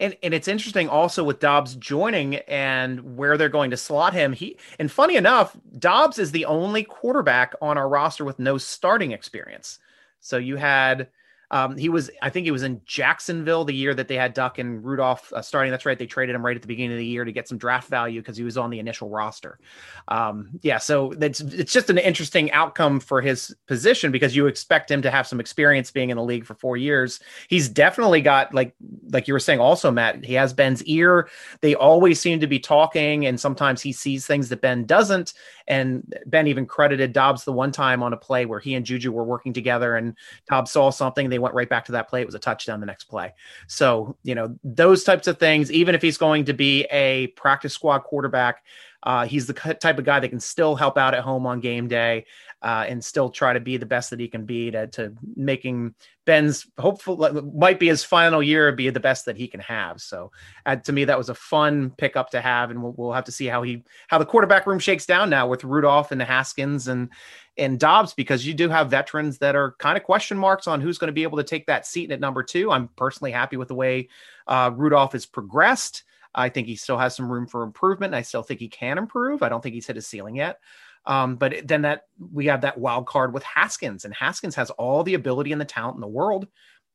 And 0.00 0.16
and 0.22 0.34
it's 0.34 0.48
interesting 0.48 0.88
also 0.88 1.22
with 1.22 1.40
Dobbs 1.40 1.76
joining 1.76 2.36
and 2.36 3.16
where 3.16 3.36
they're 3.36 3.48
going 3.48 3.70
to 3.70 3.76
slot 3.76 4.14
him. 4.14 4.32
He 4.32 4.58
and 4.78 4.90
funny 4.90 5.16
enough, 5.16 5.56
Dobbs 5.78 6.18
is 6.18 6.32
the 6.32 6.44
only 6.46 6.82
quarterback 6.82 7.54
on 7.62 7.78
our 7.78 7.88
roster 7.88 8.24
with 8.24 8.38
no 8.38 8.58
starting 8.58 9.12
experience. 9.12 9.78
So 10.20 10.36
you 10.38 10.56
had 10.56 11.08
um, 11.54 11.76
he 11.76 11.88
was, 11.88 12.10
I 12.20 12.30
think 12.30 12.46
he 12.46 12.50
was 12.50 12.64
in 12.64 12.80
Jacksonville 12.84 13.64
the 13.64 13.72
year 13.72 13.94
that 13.94 14.08
they 14.08 14.16
had 14.16 14.34
Duck 14.34 14.58
and 14.58 14.84
Rudolph 14.84 15.32
uh, 15.32 15.40
starting. 15.40 15.70
That's 15.70 15.86
right. 15.86 15.96
They 15.96 16.04
traded 16.04 16.34
him 16.34 16.44
right 16.44 16.56
at 16.56 16.62
the 16.62 16.66
beginning 16.66 16.94
of 16.94 16.98
the 16.98 17.06
year 17.06 17.24
to 17.24 17.30
get 17.30 17.46
some 17.46 17.58
draft 17.58 17.88
value 17.88 18.20
because 18.20 18.36
he 18.36 18.42
was 18.42 18.58
on 18.58 18.70
the 18.70 18.80
initial 18.80 19.08
roster. 19.08 19.60
Um, 20.08 20.50
yeah. 20.62 20.78
So 20.78 21.12
that's, 21.16 21.40
it's 21.42 21.72
just 21.72 21.90
an 21.90 21.98
interesting 21.98 22.50
outcome 22.50 22.98
for 22.98 23.20
his 23.20 23.54
position 23.68 24.10
because 24.10 24.34
you 24.34 24.48
expect 24.48 24.90
him 24.90 25.00
to 25.02 25.12
have 25.12 25.28
some 25.28 25.38
experience 25.38 25.92
being 25.92 26.10
in 26.10 26.16
the 26.16 26.24
league 26.24 26.44
for 26.44 26.54
four 26.56 26.76
years. 26.76 27.20
He's 27.46 27.68
definitely 27.68 28.20
got, 28.20 28.52
like, 28.52 28.74
like 29.10 29.28
you 29.28 29.34
were 29.34 29.38
saying 29.38 29.60
also, 29.60 29.92
Matt, 29.92 30.24
he 30.24 30.34
has 30.34 30.52
Ben's 30.52 30.82
ear. 30.86 31.28
They 31.60 31.76
always 31.76 32.20
seem 32.20 32.40
to 32.40 32.48
be 32.48 32.58
talking 32.58 33.26
and 33.26 33.38
sometimes 33.38 33.80
he 33.80 33.92
sees 33.92 34.26
things 34.26 34.48
that 34.48 34.60
Ben 34.60 34.86
doesn't. 34.86 35.34
And 35.68 36.12
Ben 36.26 36.48
even 36.48 36.66
credited 36.66 37.12
Dobbs 37.12 37.44
the 37.44 37.52
one 37.52 37.70
time 37.70 38.02
on 38.02 38.12
a 38.12 38.16
play 38.16 38.44
where 38.44 38.60
he 38.60 38.74
and 38.74 38.84
Juju 38.84 39.12
were 39.12 39.24
working 39.24 39.52
together 39.52 39.94
and 39.94 40.16
Dobbs 40.50 40.72
saw 40.72 40.90
something. 40.90 41.30
They 41.30 41.38
went 41.44 41.54
right 41.54 41.68
back 41.68 41.84
to 41.84 41.92
that 41.92 42.08
play. 42.08 42.20
It 42.20 42.26
was 42.26 42.34
a 42.34 42.40
touchdown 42.40 42.80
the 42.80 42.86
next 42.86 43.04
play. 43.04 43.32
So, 43.68 44.16
you 44.24 44.34
know, 44.34 44.58
those 44.64 45.04
types 45.04 45.28
of 45.28 45.38
things, 45.38 45.70
even 45.70 45.94
if 45.94 46.02
he's 46.02 46.18
going 46.18 46.46
to 46.46 46.52
be 46.52 46.84
a 46.90 47.28
practice 47.28 47.72
squad 47.72 48.00
quarterback, 48.00 48.64
uh, 49.04 49.26
he's 49.26 49.46
the 49.46 49.52
type 49.52 49.98
of 49.98 50.04
guy 50.04 50.18
that 50.18 50.30
can 50.30 50.40
still 50.40 50.74
help 50.74 50.96
out 50.96 51.14
at 51.14 51.22
home 51.22 51.46
on 51.46 51.60
game 51.60 51.86
day 51.88 52.24
uh, 52.64 52.86
and 52.88 53.04
still 53.04 53.28
try 53.28 53.52
to 53.52 53.60
be 53.60 53.76
the 53.76 53.84
best 53.84 54.08
that 54.08 54.18
he 54.18 54.26
can 54.26 54.46
be 54.46 54.70
to, 54.70 54.86
to 54.86 55.12
making 55.36 55.94
Ben's 56.24 56.66
hopeful 56.78 57.18
might 57.54 57.78
be 57.78 57.88
his 57.88 58.02
final 58.02 58.42
year 58.42 58.72
be 58.72 58.88
the 58.88 58.98
best 58.98 59.26
that 59.26 59.36
he 59.36 59.46
can 59.46 59.60
have. 59.60 60.00
So 60.00 60.32
uh, 60.64 60.76
to 60.76 60.92
me, 60.92 61.04
that 61.04 61.18
was 61.18 61.28
a 61.28 61.34
fun 61.34 61.90
pickup 61.98 62.30
to 62.30 62.40
have, 62.40 62.70
and 62.70 62.82
we'll, 62.82 62.94
we'll 62.96 63.12
have 63.12 63.26
to 63.26 63.32
see 63.32 63.44
how 63.44 63.62
he 63.62 63.84
how 64.08 64.16
the 64.16 64.24
quarterback 64.24 64.66
room 64.66 64.78
shakes 64.78 65.04
down 65.04 65.28
now 65.28 65.46
with 65.46 65.62
Rudolph 65.62 66.10
and 66.10 66.18
the 66.18 66.24
Haskins 66.24 66.88
and 66.88 67.10
and 67.58 67.78
Dobbs 67.78 68.14
because 68.14 68.46
you 68.46 68.54
do 68.54 68.70
have 68.70 68.88
veterans 68.88 69.36
that 69.38 69.54
are 69.54 69.72
kind 69.78 69.98
of 69.98 70.02
question 70.02 70.38
marks 70.38 70.66
on 70.66 70.80
who's 70.80 70.96
going 70.96 71.08
to 71.08 71.12
be 71.12 71.22
able 71.22 71.36
to 71.36 71.44
take 71.44 71.66
that 71.66 71.86
seat 71.86 72.10
at 72.10 72.18
number 72.18 72.42
two. 72.42 72.70
I'm 72.70 72.88
personally 72.96 73.30
happy 73.30 73.58
with 73.58 73.68
the 73.68 73.74
way 73.74 74.08
uh, 74.46 74.70
Rudolph 74.74 75.12
has 75.12 75.26
progressed. 75.26 76.04
I 76.34 76.48
think 76.48 76.66
he 76.66 76.76
still 76.76 76.98
has 76.98 77.14
some 77.14 77.30
room 77.30 77.46
for 77.46 77.62
improvement. 77.62 78.14
I 78.14 78.22
still 78.22 78.42
think 78.42 78.58
he 78.58 78.68
can 78.68 78.96
improve. 78.96 79.42
I 79.42 79.50
don't 79.50 79.62
think 79.62 79.74
he's 79.74 79.86
hit 79.86 79.96
his 79.96 80.06
ceiling 80.06 80.36
yet. 80.36 80.58
Um, 81.06 81.36
but 81.36 81.66
then 81.66 81.82
that 81.82 82.04
we 82.32 82.46
have 82.46 82.62
that 82.62 82.78
wild 82.78 83.06
card 83.06 83.34
with 83.34 83.42
Haskins, 83.42 84.04
and 84.04 84.14
Haskins 84.14 84.54
has 84.54 84.70
all 84.70 85.02
the 85.02 85.14
ability 85.14 85.52
and 85.52 85.60
the 85.60 85.66
talent 85.66 85.96
in 85.96 86.00
the 86.00 86.06
world. 86.06 86.48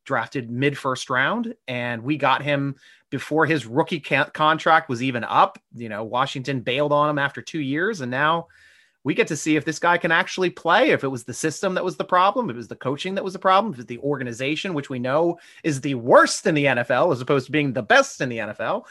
Drafted 0.05 0.49
mid 0.49 0.77
first 0.77 1.09
round, 1.09 1.53
and 1.67 2.01
we 2.01 2.17
got 2.17 2.41
him 2.41 2.75
before 3.11 3.45
his 3.45 3.65
rookie 3.67 3.99
ca- 3.99 4.29
contract 4.31 4.89
was 4.89 5.03
even 5.03 5.23
up. 5.23 5.59
You 5.75 5.89
know, 5.89 6.03
Washington 6.03 6.61
bailed 6.61 6.91
on 6.91 7.09
him 7.09 7.19
after 7.19 7.41
two 7.41 7.59
years, 7.59 8.01
and 8.01 8.09
now 8.09 8.47
we 9.03 9.13
get 9.13 9.27
to 9.27 9.37
see 9.37 9.55
if 9.55 9.63
this 9.63 9.79
guy 9.79 9.97
can 9.97 10.11
actually 10.11 10.49
play, 10.49 10.89
if 10.89 11.03
it 11.03 11.07
was 11.07 11.23
the 11.23 11.33
system 11.33 11.73
that 11.73 11.85
was 11.85 11.95
the 11.95 12.03
problem, 12.03 12.49
if 12.49 12.55
it 12.55 12.57
was 12.57 12.67
the 12.67 12.75
coaching 12.75 13.15
that 13.15 13.23
was 13.23 13.33
the 13.33 13.39
problem, 13.39 13.73
if 13.73 13.79
it's 13.79 13.87
the 13.87 13.97
organization, 13.99 14.73
which 14.73 14.89
we 14.89 14.99
know 14.99 15.39
is 15.63 15.79
the 15.79 15.95
worst 15.95 16.45
in 16.45 16.53
the 16.53 16.65
NFL 16.65 17.13
as 17.13 17.21
opposed 17.21 17.45
to 17.45 17.51
being 17.51 17.71
the 17.71 17.81
best 17.81 18.19
in 18.19 18.27
the 18.27 18.39
NFL. 18.39 18.83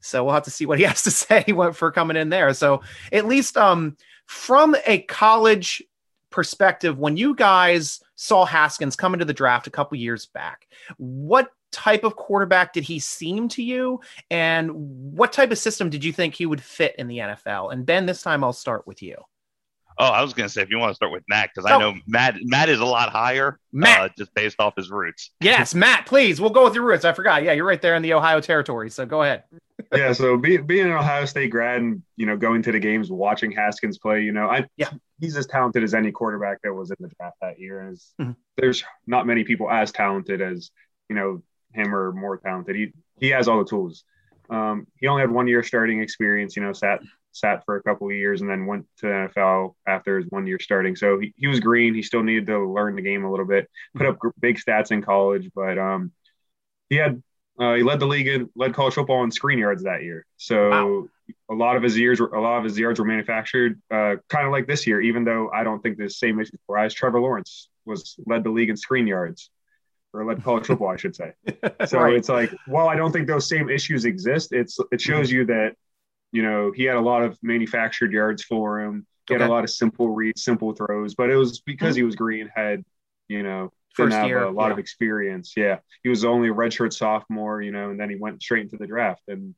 So 0.00 0.24
we'll 0.24 0.34
have 0.34 0.44
to 0.44 0.50
see 0.50 0.66
what 0.66 0.78
he 0.78 0.84
has 0.86 1.02
to 1.02 1.10
say 1.10 1.44
for 1.72 1.90
coming 1.90 2.16
in 2.16 2.28
there. 2.28 2.54
So 2.54 2.82
at 3.12 3.26
least 3.26 3.56
um, 3.56 3.96
from 4.26 4.76
a 4.86 5.00
college 5.02 5.82
perspective, 6.30 6.98
when 6.98 7.16
you 7.16 7.34
guys 7.34 8.00
saw 8.14 8.44
Haskins 8.44 8.96
come 8.96 9.14
into 9.14 9.24
the 9.24 9.32
draft 9.32 9.66
a 9.66 9.70
couple 9.70 9.96
years 9.98 10.26
back, 10.26 10.68
what 10.98 11.50
type 11.72 12.04
of 12.04 12.16
quarterback 12.16 12.72
did 12.72 12.84
he 12.84 12.98
seem 12.98 13.48
to 13.48 13.62
you? 13.62 14.00
And 14.30 14.70
what 14.72 15.32
type 15.32 15.50
of 15.50 15.58
system 15.58 15.90
did 15.90 16.04
you 16.04 16.12
think 16.12 16.34
he 16.34 16.46
would 16.46 16.62
fit 16.62 16.94
in 16.98 17.08
the 17.08 17.18
NFL? 17.18 17.72
And 17.72 17.86
Ben, 17.86 18.06
this 18.06 18.22
time 18.22 18.44
I'll 18.44 18.52
start 18.52 18.86
with 18.86 19.02
you. 19.02 19.16
Oh, 19.98 20.04
I 20.04 20.22
was 20.22 20.34
going 20.34 20.46
to 20.46 20.52
say 20.52 20.60
if 20.60 20.68
you 20.68 20.78
want 20.78 20.90
to 20.90 20.94
start 20.94 21.10
with 21.10 21.22
Matt 21.28 21.50
because 21.54 21.70
oh. 21.70 21.74
I 21.74 21.78
know 21.78 21.94
Matt 22.06 22.36
Matt 22.42 22.68
is 22.68 22.80
a 22.80 22.84
lot 22.84 23.08
higher, 23.08 23.58
Matt, 23.72 24.00
uh, 24.00 24.08
just 24.18 24.34
based 24.34 24.56
off 24.58 24.74
his 24.76 24.90
roots. 24.90 25.30
Yes, 25.40 25.74
Matt, 25.74 26.04
please. 26.04 26.38
We'll 26.38 26.50
go 26.50 26.64
with 26.64 26.74
your 26.74 26.84
roots. 26.84 27.06
I 27.06 27.14
forgot. 27.14 27.42
Yeah, 27.42 27.52
you're 27.52 27.64
right 27.64 27.80
there 27.80 27.94
in 27.94 28.02
the 28.02 28.12
Ohio 28.12 28.40
territory. 28.40 28.90
So 28.90 29.06
go 29.06 29.22
ahead. 29.22 29.44
yeah, 29.94 30.12
so 30.12 30.36
be, 30.36 30.56
being 30.56 30.86
an 30.86 30.92
Ohio 30.92 31.24
State 31.24 31.50
grad 31.50 31.80
and 31.80 32.02
you 32.16 32.26
know 32.26 32.36
going 32.36 32.62
to 32.62 32.72
the 32.72 32.80
games, 32.80 33.10
watching 33.10 33.52
Haskins 33.52 33.98
play, 33.98 34.22
you 34.22 34.32
know, 34.32 34.48
I 34.48 34.66
yeah, 34.76 34.90
he's 35.20 35.36
as 35.36 35.46
talented 35.46 35.82
as 35.82 35.94
any 35.94 36.12
quarterback 36.12 36.58
that 36.62 36.72
was 36.72 36.90
in 36.90 36.96
the 37.00 37.10
draft 37.18 37.36
that 37.42 37.58
year. 37.58 37.80
And 37.80 37.96
mm-hmm. 38.20 38.32
there's 38.56 38.84
not 39.06 39.26
many 39.26 39.44
people 39.44 39.70
as 39.70 39.92
talented 39.92 40.40
as 40.40 40.70
you 41.08 41.16
know 41.16 41.42
him 41.72 41.94
or 41.94 42.12
more 42.12 42.36
talented. 42.38 42.76
He 42.76 42.92
he 43.20 43.30
has 43.30 43.48
all 43.48 43.58
the 43.58 43.68
tools. 43.68 44.04
Um, 44.48 44.86
he 44.98 45.06
only 45.08 45.22
had 45.22 45.30
one 45.30 45.48
year 45.48 45.62
starting 45.62 46.00
experience. 46.00 46.56
You 46.56 46.62
know, 46.62 46.72
sat 46.72 47.00
sat 47.32 47.64
for 47.66 47.76
a 47.76 47.82
couple 47.82 48.08
of 48.08 48.14
years 48.14 48.40
and 48.40 48.50
then 48.50 48.66
went 48.66 48.86
to 48.98 49.06
NFL 49.06 49.74
after 49.86 50.18
his 50.18 50.26
one 50.30 50.46
year 50.46 50.58
starting. 50.58 50.96
So 50.96 51.18
he, 51.18 51.34
he 51.36 51.46
was 51.46 51.60
green. 51.60 51.94
He 51.94 52.02
still 52.02 52.22
needed 52.22 52.46
to 52.46 52.72
learn 52.72 52.96
the 52.96 53.02
game 53.02 53.24
a 53.24 53.30
little 53.30 53.46
bit, 53.46 53.68
put 53.94 54.06
up 54.06 54.18
big 54.40 54.58
stats 54.58 54.90
in 54.90 55.02
college, 55.02 55.50
but 55.54 55.76
um, 55.76 56.12
he 56.88 56.96
had 56.96 57.22
uh, 57.58 57.74
he 57.74 57.82
led 57.82 58.00
the 58.00 58.06
league 58.06 58.28
in 58.28 58.50
led 58.54 58.74
college 58.74 58.94
football 58.94 59.24
in 59.24 59.30
screen 59.30 59.58
yards 59.58 59.84
that 59.84 60.02
year. 60.02 60.26
So 60.36 60.70
wow. 60.70 61.08
a 61.50 61.54
lot 61.54 61.76
of 61.76 61.82
his 61.82 61.98
years, 61.98 62.20
a 62.20 62.24
lot 62.24 62.58
of 62.58 62.64
his 62.64 62.78
yards 62.78 62.98
were 62.98 63.06
manufactured, 63.06 63.80
uh, 63.90 64.16
kind 64.28 64.46
of 64.46 64.52
like 64.52 64.66
this 64.66 64.86
year. 64.86 65.00
Even 65.00 65.24
though 65.24 65.50
I 65.50 65.64
don't 65.64 65.82
think 65.82 65.98
the 65.98 66.10
same 66.10 66.40
issues 66.40 66.58
arise, 66.68 66.94
Trevor 66.94 67.20
Lawrence 67.20 67.68
was 67.84 68.16
led 68.26 68.44
the 68.44 68.50
league 68.50 68.70
in 68.70 68.76
screen 68.76 69.06
yards, 69.06 69.50
or 70.12 70.24
led 70.24 70.42
college 70.42 70.66
football, 70.66 70.88
I 70.88 70.96
should 70.96 71.16
say. 71.16 71.32
So 71.86 72.00
right. 72.00 72.14
it's 72.14 72.28
like, 72.28 72.52
while 72.66 72.88
I 72.88 72.96
don't 72.96 73.12
think 73.12 73.26
those 73.26 73.48
same 73.48 73.68
issues 73.68 74.06
exist, 74.06 74.52
it's 74.52 74.78
it 74.90 75.00
shows 75.00 75.30
you 75.30 75.44
that 75.46 75.76
you 76.32 76.42
know, 76.42 76.70
he 76.70 76.84
had 76.84 76.96
a 76.96 77.00
lot 77.00 77.22
of 77.22 77.38
manufactured 77.42 78.12
yards 78.12 78.42
for 78.42 78.80
him. 78.80 79.06
He 79.28 79.34
okay. 79.34 79.42
had 79.42 79.48
a 79.48 79.52
lot 79.52 79.64
of 79.64 79.70
simple 79.70 80.08
reads, 80.08 80.42
simple 80.42 80.72
throws, 80.74 81.14
but 81.14 81.30
it 81.30 81.36
was 81.36 81.60
because 81.60 81.94
mm-hmm. 81.94 82.00
he 82.00 82.02
was 82.02 82.14
green, 82.14 82.50
had, 82.54 82.84
you 83.28 83.42
know, 83.42 83.72
didn't 83.96 84.12
have 84.12 84.28
year, 84.28 84.44
a 84.44 84.50
lot 84.50 84.66
yeah. 84.66 84.72
of 84.72 84.78
experience. 84.78 85.54
Yeah. 85.56 85.78
He 86.02 86.08
was 86.08 86.24
only 86.24 86.48
a 86.48 86.52
redshirt 86.52 86.92
sophomore, 86.92 87.62
you 87.62 87.72
know, 87.72 87.90
and 87.90 87.98
then 87.98 88.10
he 88.10 88.16
went 88.16 88.42
straight 88.42 88.62
into 88.62 88.76
the 88.76 88.86
draft. 88.86 89.22
And 89.28 89.54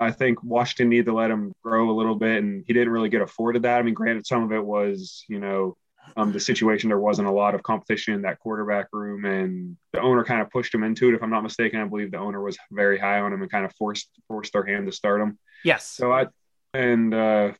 I 0.00 0.10
think 0.10 0.42
Washington 0.42 0.88
needed 0.88 1.06
to 1.06 1.14
let 1.14 1.30
him 1.30 1.52
grow 1.62 1.90
a 1.90 1.96
little 1.96 2.16
bit, 2.16 2.42
and 2.42 2.64
he 2.66 2.72
didn't 2.72 2.92
really 2.92 3.08
get 3.08 3.22
afforded 3.22 3.62
that. 3.62 3.78
I 3.78 3.82
mean, 3.82 3.94
granted, 3.94 4.26
some 4.26 4.42
of 4.42 4.52
it 4.52 4.64
was, 4.64 5.24
you 5.28 5.38
know, 5.38 5.76
um, 6.16 6.32
the 6.32 6.40
situation 6.40 6.88
there 6.88 6.98
wasn't 6.98 7.28
a 7.28 7.32
lot 7.32 7.54
of 7.54 7.62
competition 7.62 8.14
in 8.14 8.22
that 8.22 8.38
quarterback 8.38 8.88
room, 8.92 9.24
and 9.24 9.76
the 9.92 10.00
owner 10.00 10.24
kind 10.24 10.42
of 10.42 10.50
pushed 10.50 10.74
him 10.74 10.82
into 10.82 11.08
it. 11.08 11.14
If 11.14 11.22
I'm 11.22 11.30
not 11.30 11.42
mistaken, 11.42 11.80
I 11.80 11.84
believe 11.84 12.10
the 12.10 12.18
owner 12.18 12.42
was 12.42 12.58
very 12.70 12.98
high 12.98 13.20
on 13.20 13.32
him 13.32 13.42
and 13.42 13.50
kind 13.50 13.64
of 13.64 13.72
forced 13.76 14.08
forced 14.28 14.52
their 14.52 14.64
hand 14.64 14.86
to 14.86 14.92
start 14.92 15.20
him. 15.20 15.38
Yes. 15.64 15.86
So 15.86 16.12
I 16.12 16.26
and 16.74 17.14
uh, 17.14 17.52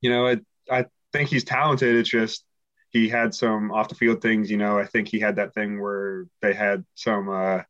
you 0.00 0.10
know 0.10 0.26
I 0.26 0.40
I 0.70 0.86
think 1.12 1.30
he's 1.30 1.44
talented. 1.44 1.96
It's 1.96 2.10
just 2.10 2.44
he 2.90 3.08
had 3.08 3.34
some 3.34 3.70
off 3.70 3.88
the 3.88 3.94
field 3.94 4.20
things. 4.20 4.50
You 4.50 4.56
know, 4.56 4.78
I 4.78 4.86
think 4.86 5.08
he 5.08 5.20
had 5.20 5.36
that 5.36 5.54
thing 5.54 5.80
where 5.80 6.26
they 6.42 6.54
had 6.54 6.84
some. 6.94 7.28
Uh, 7.28 7.62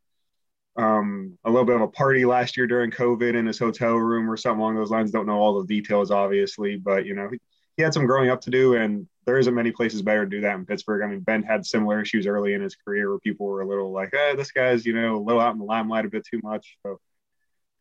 um, 0.76 1.36
a 1.44 1.50
little 1.50 1.66
bit 1.66 1.76
of 1.76 1.82
a 1.82 1.88
party 1.88 2.24
last 2.24 2.56
year 2.56 2.66
during 2.66 2.90
COVID 2.90 3.34
in 3.34 3.46
his 3.46 3.58
hotel 3.58 3.94
room 3.96 4.30
or 4.30 4.36
something 4.36 4.60
along 4.60 4.76
those 4.76 4.90
lines. 4.90 5.10
Don't 5.10 5.26
know 5.26 5.38
all 5.38 5.60
the 5.60 5.66
details, 5.66 6.10
obviously, 6.10 6.76
but 6.76 7.04
you 7.04 7.14
know, 7.14 7.28
he, 7.30 7.38
he 7.76 7.82
had 7.82 7.92
some 7.92 8.06
growing 8.06 8.30
up 8.30 8.40
to 8.42 8.50
do, 8.50 8.76
and 8.76 9.06
there 9.26 9.38
isn't 9.38 9.54
many 9.54 9.72
places 9.72 10.02
better 10.02 10.24
to 10.24 10.30
do 10.30 10.40
that 10.40 10.54
in 10.54 10.66
Pittsburgh. 10.66 11.02
I 11.02 11.06
mean, 11.06 11.20
Ben 11.20 11.42
had 11.42 11.66
similar 11.66 12.00
issues 12.00 12.26
early 12.26 12.54
in 12.54 12.62
his 12.62 12.76
career 12.76 13.10
where 13.10 13.18
people 13.18 13.46
were 13.46 13.62
a 13.62 13.68
little 13.68 13.92
like, 13.92 14.14
"Eh, 14.14 14.34
this 14.36 14.52
guy's 14.52 14.86
you 14.86 14.92
know 14.92 15.16
a 15.16 15.22
little 15.22 15.40
out 15.40 15.52
in 15.52 15.58
the 15.58 15.64
limelight 15.64 16.06
a 16.06 16.08
bit 16.08 16.26
too 16.26 16.40
much." 16.42 16.76
So 16.82 17.00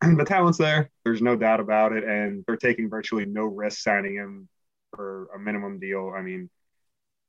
the 0.00 0.24
talent's 0.24 0.58
there. 0.58 0.90
There's 1.04 1.22
no 1.22 1.36
doubt 1.36 1.60
about 1.60 1.92
it, 1.92 2.04
and 2.04 2.44
they're 2.46 2.56
taking 2.56 2.90
virtually 2.90 3.26
no 3.26 3.44
risk 3.44 3.80
signing 3.80 4.14
him 4.14 4.48
for 4.94 5.28
a 5.34 5.38
minimum 5.38 5.78
deal. 5.78 6.12
I 6.16 6.22
mean, 6.22 6.50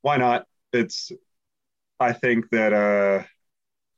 why 0.01 0.17
not? 0.17 0.45
It's. 0.73 1.11
I 1.99 2.13
think 2.13 2.49
that 2.49 2.73
uh, 2.73 3.23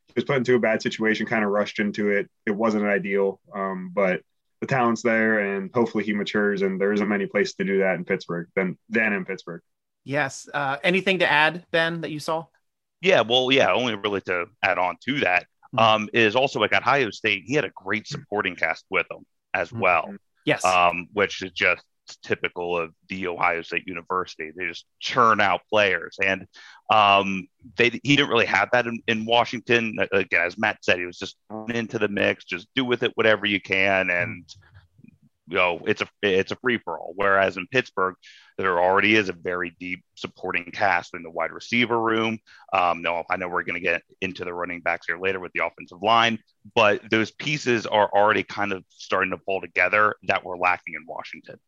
he 0.07 0.13
was 0.15 0.25
put 0.25 0.38
into 0.38 0.55
a 0.55 0.60
bad 0.60 0.81
situation, 0.81 1.25
kind 1.25 1.45
of 1.45 1.51
rushed 1.51 1.79
into 1.79 2.10
it. 2.10 2.29
It 2.45 2.51
wasn't 2.51 2.83
ideal, 2.83 3.39
um, 3.55 3.91
but 3.93 4.22
the 4.60 4.67
talent's 4.67 5.01
there, 5.01 5.39
and 5.39 5.72
hopefully 5.74 6.03
he 6.03 6.13
matures. 6.13 6.62
And 6.62 6.79
there 6.79 6.91
isn't 6.91 7.07
many 7.07 7.27
places 7.27 7.55
to 7.55 7.63
do 7.63 7.79
that 7.79 7.95
in 7.95 8.03
Pittsburgh 8.03 8.48
than 8.55 8.77
than 8.89 9.13
in 9.13 9.25
Pittsburgh. 9.25 9.62
Yes. 10.03 10.48
Uh, 10.53 10.77
anything 10.83 11.19
to 11.19 11.31
add, 11.31 11.65
Ben, 11.72 12.01
that 12.01 12.12
you 12.12 12.19
saw? 12.19 12.45
Yeah, 13.01 13.22
well, 13.22 13.51
yeah, 13.51 13.72
only 13.72 13.95
really 13.95 14.22
to 14.22 14.45
add 14.62 14.77
on 14.77 14.98
to 15.05 15.19
that 15.22 15.48
mm-hmm. 15.75 15.79
um, 15.79 16.10
is 16.13 16.36
also 16.36 16.60
like 16.60 16.74
at 16.74 16.81
Ohio 16.81 17.10
State, 17.10 17.43
he 17.45 17.53
had 17.53 17.65
a 17.65 17.72
great 17.75 18.07
supporting 18.07 18.55
cast 18.55 18.86
with 18.89 19.05
him 19.10 19.25
as 19.53 19.69
mm-hmm. 19.69 19.79
well. 19.79 20.13
Yes. 20.45 20.63
Um, 20.65 21.07
which 21.13 21.41
is 21.41 21.51
just 21.51 21.83
typical 22.24 22.77
of 22.77 22.93
the 23.10 23.27
Ohio 23.27 23.62
State 23.62 23.88
University. 23.88 24.51
They 24.55 24.67
just 24.67 24.86
churn 25.00 25.41
out 25.41 25.62
players, 25.69 26.17
and 26.24 26.48
um, 26.91 27.48
they 27.77 27.89
he 28.03 28.15
didn't 28.15 28.29
really 28.29 28.45
have 28.45 28.69
that 28.74 28.88
in, 28.88 29.01
in, 29.07 29.25
Washington. 29.25 29.98
Again, 30.12 30.41
as 30.41 30.57
Matt 30.57 30.83
said, 30.83 31.00
he 31.00 31.05
was 31.05 31.17
just 31.17 31.38
into 31.69 32.00
the 32.00 32.07
mix, 32.07 32.45
just 32.45 32.67
do 32.75 32.86
with 32.86 33.03
it 33.03 33.12
whatever 33.15 33.45
you 33.45 33.62
can, 33.62 34.10
and 34.10 34.45
you 35.48 35.57
know 35.57 35.81
it's 35.86 36.01
a 36.01 36.07
it's 36.22 36.51
a 36.51 36.57
free 36.57 36.77
for 36.77 37.00
all. 37.00 37.13
Whereas 37.15 37.57
in 37.57 37.67
Pittsburgh, 37.67 38.15
there 38.57 38.79
already 38.79 39.15
is 39.15 39.29
a 39.29 39.33
very 39.33 39.75
deep 39.79 40.03
supporting 40.15 40.65
cast 40.65 41.15
in 41.15 41.24
the 41.24 41.29
wide 41.29 41.51
receiver 41.51 42.00
room. 42.00 42.39
Um, 42.74 43.01
no, 43.01 43.24
I 43.29 43.38
know 43.38 43.48
we're 43.48 43.63
going 43.63 43.81
to 43.81 43.88
get 43.88 44.03
into 44.22 44.45
the 44.45 44.53
running 44.53 44.81
backs 44.81 45.07
here 45.07 45.19
later 45.19 45.39
with 45.39 45.51
the 45.53 45.65
offensive 45.65 46.01
line, 46.01 46.39
but 46.75 47.01
those 47.10 47.31
pieces 47.31 47.86
are 47.86 48.10
already 48.13 48.43
kind 48.43 48.72
of 48.72 48.83
starting 48.89 49.31
to 49.31 49.38
pull 49.38 49.62
together 49.62 50.15
that 50.24 50.45
were 50.45 50.57
lacking 50.57 50.95
in 50.95 51.05
Washington. 51.07 51.60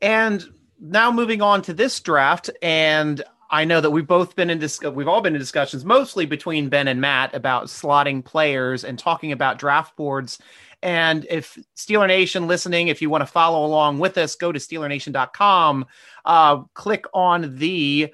And 0.00 0.44
now 0.80 1.10
moving 1.10 1.42
on 1.42 1.62
to 1.62 1.74
this 1.74 1.98
draft, 2.00 2.50
and 2.62 3.22
I 3.50 3.64
know 3.64 3.80
that 3.80 3.90
we've 3.90 4.06
both 4.06 4.36
been 4.36 4.50
in 4.50 4.58
dis- 4.58 4.80
we've 4.80 5.08
all 5.08 5.20
been 5.20 5.34
in 5.34 5.40
discussions 5.40 5.84
mostly 5.84 6.26
between 6.26 6.68
Ben 6.68 6.88
and 6.88 7.00
Matt 7.00 7.34
about 7.34 7.66
slotting 7.66 8.24
players 8.24 8.84
and 8.84 8.98
talking 8.98 9.32
about 9.32 9.58
draft 9.58 9.96
boards. 9.96 10.38
And 10.82 11.26
if 11.30 11.58
Steeler 11.76 12.06
Nation 12.06 12.46
listening, 12.46 12.88
if 12.88 13.00
you 13.00 13.08
want 13.08 13.22
to 13.22 13.26
follow 13.26 13.64
along 13.64 13.98
with 13.98 14.18
us, 14.18 14.34
go 14.34 14.52
to 14.52 14.58
SteelerNation.com, 14.58 15.86
uh, 16.24 16.56
click 16.74 17.06
on 17.14 17.56
the 17.56 18.12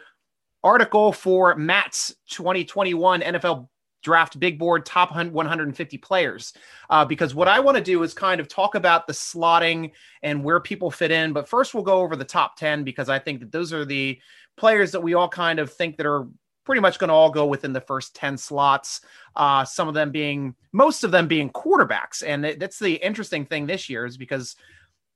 article 0.62 1.12
for 1.12 1.56
Matt's 1.56 2.14
2021 2.30 3.20
NFL 3.20 3.68
draft 4.02 4.38
big 4.38 4.58
board 4.58 4.84
top 4.84 5.14
150 5.14 5.98
players 5.98 6.52
uh, 6.90 7.04
because 7.04 7.34
what 7.34 7.48
i 7.48 7.60
want 7.60 7.76
to 7.76 7.82
do 7.82 8.02
is 8.02 8.12
kind 8.12 8.40
of 8.40 8.48
talk 8.48 8.74
about 8.74 9.06
the 9.06 9.12
slotting 9.12 9.90
and 10.22 10.42
where 10.42 10.60
people 10.60 10.90
fit 10.90 11.10
in 11.10 11.32
but 11.32 11.48
first 11.48 11.74
we'll 11.74 11.82
go 11.82 12.00
over 12.00 12.16
the 12.16 12.24
top 12.24 12.56
10 12.56 12.84
because 12.84 13.08
i 13.08 13.18
think 13.18 13.40
that 13.40 13.52
those 13.52 13.72
are 13.72 13.84
the 13.84 14.18
players 14.56 14.92
that 14.92 15.00
we 15.00 15.14
all 15.14 15.28
kind 15.28 15.58
of 15.58 15.72
think 15.72 15.96
that 15.96 16.06
are 16.06 16.26
pretty 16.64 16.80
much 16.80 16.98
going 16.98 17.08
to 17.08 17.14
all 17.14 17.30
go 17.30 17.46
within 17.46 17.72
the 17.72 17.80
first 17.80 18.14
10 18.14 18.36
slots. 18.36 19.00
Uh, 19.34 19.64
some 19.64 19.88
of 19.88 19.94
them 19.94 20.10
being, 20.10 20.54
most 20.72 21.04
of 21.04 21.10
them 21.10 21.26
being 21.26 21.50
quarterbacks. 21.50 22.22
And 22.24 22.44
that's 22.44 22.78
the 22.78 22.94
interesting 22.94 23.44
thing 23.44 23.66
this 23.66 23.88
year 23.88 24.06
is 24.06 24.16
because 24.16 24.56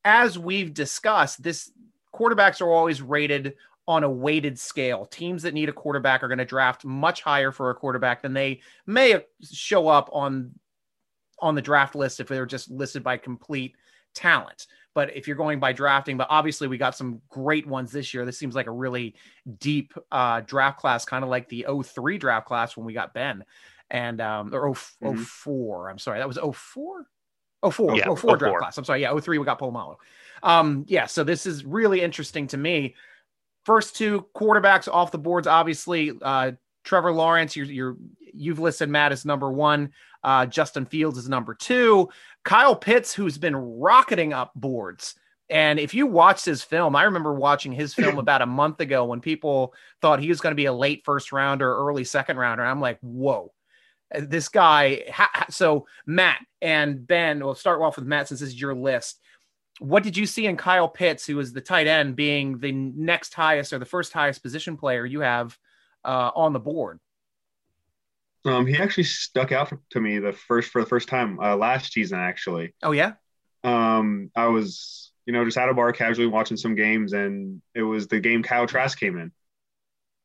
as 0.05 0.39
we've 0.39 0.75
discussed, 0.75 1.43
this 1.43 1.71
quarterbacks 2.15 2.61
are 2.61 2.73
always 2.73 3.03
rated 3.03 3.55
on 3.89 4.05
a 4.05 4.11
weighted 4.11 4.59
scale. 4.59 5.07
Teams 5.07 5.43
that 5.43 5.55
need 5.55 5.69
a 5.69 5.73
quarterback 5.73 6.23
are 6.23 6.29
going 6.29 6.39
to 6.39 6.45
draft 6.45 6.85
much 6.85 7.23
higher 7.23 7.53
for 7.53 7.71
a 7.71 7.75
quarterback 7.75 8.23
than 8.23 8.33
they 8.33 8.61
may 8.87 9.25
show 9.43 9.89
up 9.89 10.09
on 10.13 10.53
on 11.41 11.55
the 11.55 11.63
draft 11.63 11.95
list 11.95 12.19
if 12.19 12.29
they're 12.29 12.47
just 12.47 12.71
listed 12.71 13.03
by 13.03 13.17
complete 13.17 13.77
talent. 14.15 14.67
But 14.95 15.15
if 15.15 15.27
you're 15.27 15.37
going 15.37 15.61
by 15.61 15.73
drafting, 15.73 16.17
but 16.17 16.29
obviously 16.31 16.69
we 16.69 16.79
got 16.79 16.97
some 16.97 17.21
great 17.29 17.67
ones 17.67 17.93
this 17.93 18.15
year. 18.15 18.25
This 18.25 18.39
seems 18.39 18.55
like 18.55 18.67
a 18.67 18.73
really 18.73 19.15
deep 19.59 19.93
uh, 20.11 20.41
draft 20.41 20.81
class, 20.81 21.05
kind 21.05 21.23
of 21.23 21.29
like 21.29 21.51
the 21.51 21.67
03 21.85 22.17
draft 22.17 22.47
class 22.47 22.77
when 22.77 22.87
we 22.87 22.95
got 22.95 23.13
Ben 23.13 23.45
and 23.91 24.21
um 24.21 24.53
or 24.53 24.75
0, 24.75 24.75
mm-hmm. 25.03 25.23
04. 25.23 25.91
I'm 25.91 25.99
sorry, 25.99 26.19
that 26.19 26.27
was 26.27 26.39
04? 26.39 27.07
04, 27.71 27.97
yeah, 27.97 28.05
04, 28.07 28.17
04 28.17 28.37
draft 28.37 28.59
class. 28.59 28.79
I'm 28.79 28.85
sorry. 28.85 29.03
Yeah, 29.03 29.19
03 29.19 29.39
we 29.39 29.45
got 29.45 29.61
Polamalu. 29.61 29.97
Um, 30.43 30.85
yeah, 30.89 31.07
so 31.07 31.25
this 31.25 31.47
is 31.47 31.65
really 31.65 32.01
interesting 32.01 32.47
to 32.49 32.57
me. 32.57 32.95
First 33.67 33.97
two 33.97 34.27
quarterbacks 34.33 34.87
off 34.87 35.11
the 35.11 35.19
boards, 35.19 35.49
obviously. 35.49 36.13
Uh, 36.23 36.53
Trevor 36.85 37.11
Lawrence, 37.11 37.57
you're, 37.57 37.67
you're 37.67 37.97
you've 38.33 38.61
listed 38.61 38.89
Matt 38.89 39.11
as 39.11 39.25
number 39.25 39.51
one. 39.51 39.91
Uh, 40.23 40.47
Justin 40.47 40.87
Fields 40.87 41.19
is 41.19 41.29
number 41.29 41.53
two. 41.53 42.09
Kyle 42.45 42.77
Pitts, 42.77 43.13
who's 43.13 43.39
been 43.39 43.57
rocketing 43.57 44.33
up 44.33 44.53
boards. 44.55 45.17
And 45.51 45.81
if 45.81 45.95
you 45.95 46.07
watched 46.07 46.45
his 46.45 46.63
film, 46.63 46.95
I 46.95 47.03
remember 47.03 47.35
watching 47.35 47.73
his 47.73 47.93
film 47.93 48.19
about 48.21 48.41
a 48.41 48.47
month 48.47 48.79
ago 48.79 49.05
when 49.05 49.21
people 49.21 49.75
thought 50.01 50.21
he 50.21 50.29
was 50.29 50.41
going 50.41 50.53
to 50.53 50.57
be 50.57 50.67
a 50.67 50.73
late 50.73 51.03
first 51.05 51.33
rounder, 51.33 51.77
early 51.77 52.05
second 52.05 52.37
rounder. 52.37 52.65
I'm 52.65 52.81
like, 52.81 53.01
whoa, 53.01 53.53
this 54.15 54.49
guy. 54.49 55.03
Ha- 55.13 55.47
so, 55.51 55.89
Matt 56.07 56.39
and 56.63 57.05
Ben, 57.05 57.45
we'll 57.45 57.57
start 57.57 57.83
off 57.83 57.97
with 57.97 58.07
Matt 58.07 58.29
since 58.29 58.39
this 58.39 58.51
is 58.51 58.61
your 58.61 58.77
list. 58.77 59.21
What 59.79 60.03
did 60.03 60.17
you 60.17 60.27
see 60.27 60.47
in 60.47 60.57
Kyle 60.57 60.89
Pitts, 60.89 61.27
who 61.27 61.39
is 61.39 61.53
the 61.53 61.61
tight 61.61 61.87
end, 61.87 62.17
being 62.17 62.59
the 62.59 62.73
next 62.73 63.35
highest 63.35 63.73
or 63.73 63.79
the 63.79 63.85
first 63.85 64.13
highest 64.13 64.43
position 64.43 64.77
player 64.77 65.05
you 65.05 65.21
have 65.21 65.59
uh, 66.05 66.31
on 66.35 66.53
the 66.53 66.61
board? 66.61 66.99
Um, 68.45 68.67
he 68.67 68.77
actually 68.77 69.05
stuck 69.05 69.51
out 69.53 69.73
to 69.91 70.01
me 70.01 70.19
the 70.19 70.33
first 70.33 70.71
for 70.71 70.81
the 70.81 70.87
first 70.89 71.09
time 71.09 71.41
uh, 71.41 71.57
last 71.57 71.93
season. 71.93 72.19
Actually, 72.21 72.75
Oh 72.83 72.93
yeah. 72.93 73.15
um, 73.65 74.31
I 74.37 74.47
was 74.47 75.13
you 75.27 75.33
know 75.33 75.45
just 75.45 75.59
at 75.59 75.69
a 75.69 75.75
bar 75.75 75.93
casually 75.93 76.29
watching 76.29 76.57
some 76.57 76.75
games, 76.77 77.13
and 77.13 77.61
it 77.75 77.83
was 77.83 78.07
the 78.07 78.21
game 78.21 78.43
Kyle 78.45 78.67
Trask 78.67 78.99
came 78.99 79.19
in, 79.19 79.33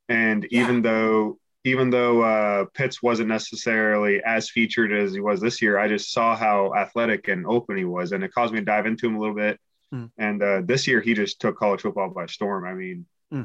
and 0.07 0.45
even 0.51 0.81
though 0.83 1.39
even 1.63 1.89
though 1.89 2.21
uh, 2.21 2.65
Pitts 2.73 3.03
wasn't 3.03 3.29
necessarily 3.29 4.21
as 4.25 4.49
featured 4.49 4.91
as 4.91 5.13
he 5.13 5.19
was 5.19 5.39
this 5.41 5.61
year, 5.61 5.77
I 5.77 5.87
just 5.87 6.11
saw 6.11 6.35
how 6.35 6.73
athletic 6.75 7.27
and 7.27 7.45
open 7.45 7.77
he 7.77 7.85
was, 7.85 8.11
and 8.11 8.23
it 8.23 8.33
caused 8.33 8.53
me 8.53 8.59
to 8.59 8.65
dive 8.65 8.85
into 8.85 9.07
him 9.07 9.15
a 9.15 9.19
little 9.19 9.35
bit. 9.35 9.59
Hmm. 9.91 10.05
And 10.17 10.41
uh, 10.41 10.61
this 10.65 10.87
year, 10.87 11.01
he 11.01 11.13
just 11.13 11.39
took 11.39 11.57
college 11.57 11.81
football 11.81 12.09
by 12.09 12.25
storm. 12.25 12.65
I 12.65 12.73
mean, 12.73 13.05
Hmm. 13.31 13.43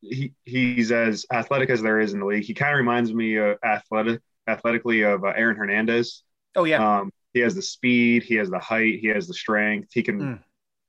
he 0.00 0.32
he's 0.44 0.92
as 0.92 1.26
athletic 1.32 1.70
as 1.70 1.82
there 1.82 2.00
is 2.00 2.12
in 2.14 2.20
the 2.20 2.26
league. 2.26 2.44
He 2.44 2.54
kind 2.54 2.72
of 2.72 2.78
reminds 2.78 3.12
me 3.12 3.38
uh, 3.38 3.54
athletic 3.64 4.20
athletically 4.46 5.02
of 5.02 5.24
uh, 5.24 5.28
Aaron 5.36 5.56
Hernandez. 5.56 6.22
Oh 6.56 6.64
yeah. 6.64 6.98
Um, 7.00 7.10
he 7.34 7.40
has 7.40 7.54
the 7.54 7.62
speed, 7.62 8.22
he 8.22 8.36
has 8.36 8.48
the 8.50 8.58
height, 8.58 8.98
he 9.00 9.08
has 9.08 9.26
the 9.28 9.34
strength. 9.34 9.90
He 9.92 10.02
can 10.02 10.20
Mm. 10.20 10.42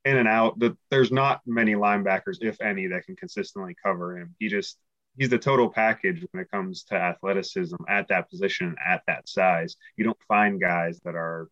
in 0.06 0.16
and 0.16 0.26
out. 0.28 0.58
The, 0.58 0.76
there's 0.90 1.12
not 1.12 1.40
many 1.46 1.74
linebackers, 1.74 2.38
if 2.40 2.60
any, 2.60 2.86
that 2.88 3.04
can 3.04 3.16
consistently 3.16 3.76
cover 3.84 4.16
him. 4.18 4.34
He 4.38 4.48
just 4.48 4.78
he's 5.16 5.28
the 5.28 5.38
total 5.38 5.68
package 5.68 6.24
when 6.30 6.42
it 6.42 6.50
comes 6.50 6.84
to 6.84 6.94
athleticism 6.94 7.76
at 7.88 8.08
that 8.08 8.30
position 8.30 8.76
at 8.84 9.02
that 9.06 9.28
size. 9.28 9.76
You 9.96 10.04
don't 10.04 10.18
find 10.28 10.60
guys 10.60 11.00
that 11.04 11.14
are, 11.14 11.48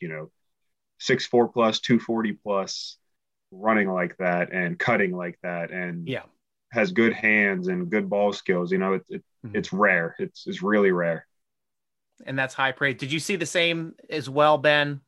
you 0.00 0.08
know, 0.08 0.30
six 0.98 1.26
four 1.26 1.48
plus, 1.48 1.80
two 1.80 1.98
forty 1.98 2.32
plus, 2.32 2.98
running 3.50 3.88
like 3.90 4.16
that 4.18 4.52
and 4.52 4.78
cutting 4.78 5.16
like 5.16 5.38
that, 5.42 5.70
and 5.70 6.06
Yeah. 6.08 6.22
has 6.72 6.92
good 6.92 7.12
hands 7.12 7.68
and 7.68 7.90
good 7.90 8.08
ball 8.08 8.32
skills. 8.32 8.70
You 8.70 8.78
know, 8.78 8.94
it, 8.94 9.02
it, 9.08 9.24
Mhm. 9.44 9.56
it's 9.56 9.72
rare. 9.72 10.14
It's 10.18 10.46
it's 10.46 10.62
really 10.62 10.92
rare. 10.92 11.26
and 12.26 12.38
that's 12.38 12.52
high 12.52 12.70
praise. 12.72 12.96
Did 12.96 13.10
you 13.10 13.18
see 13.18 13.36
the 13.36 13.46
same 13.46 13.94
as 14.10 14.28
well, 14.28 14.58
Ben? 14.58 15.00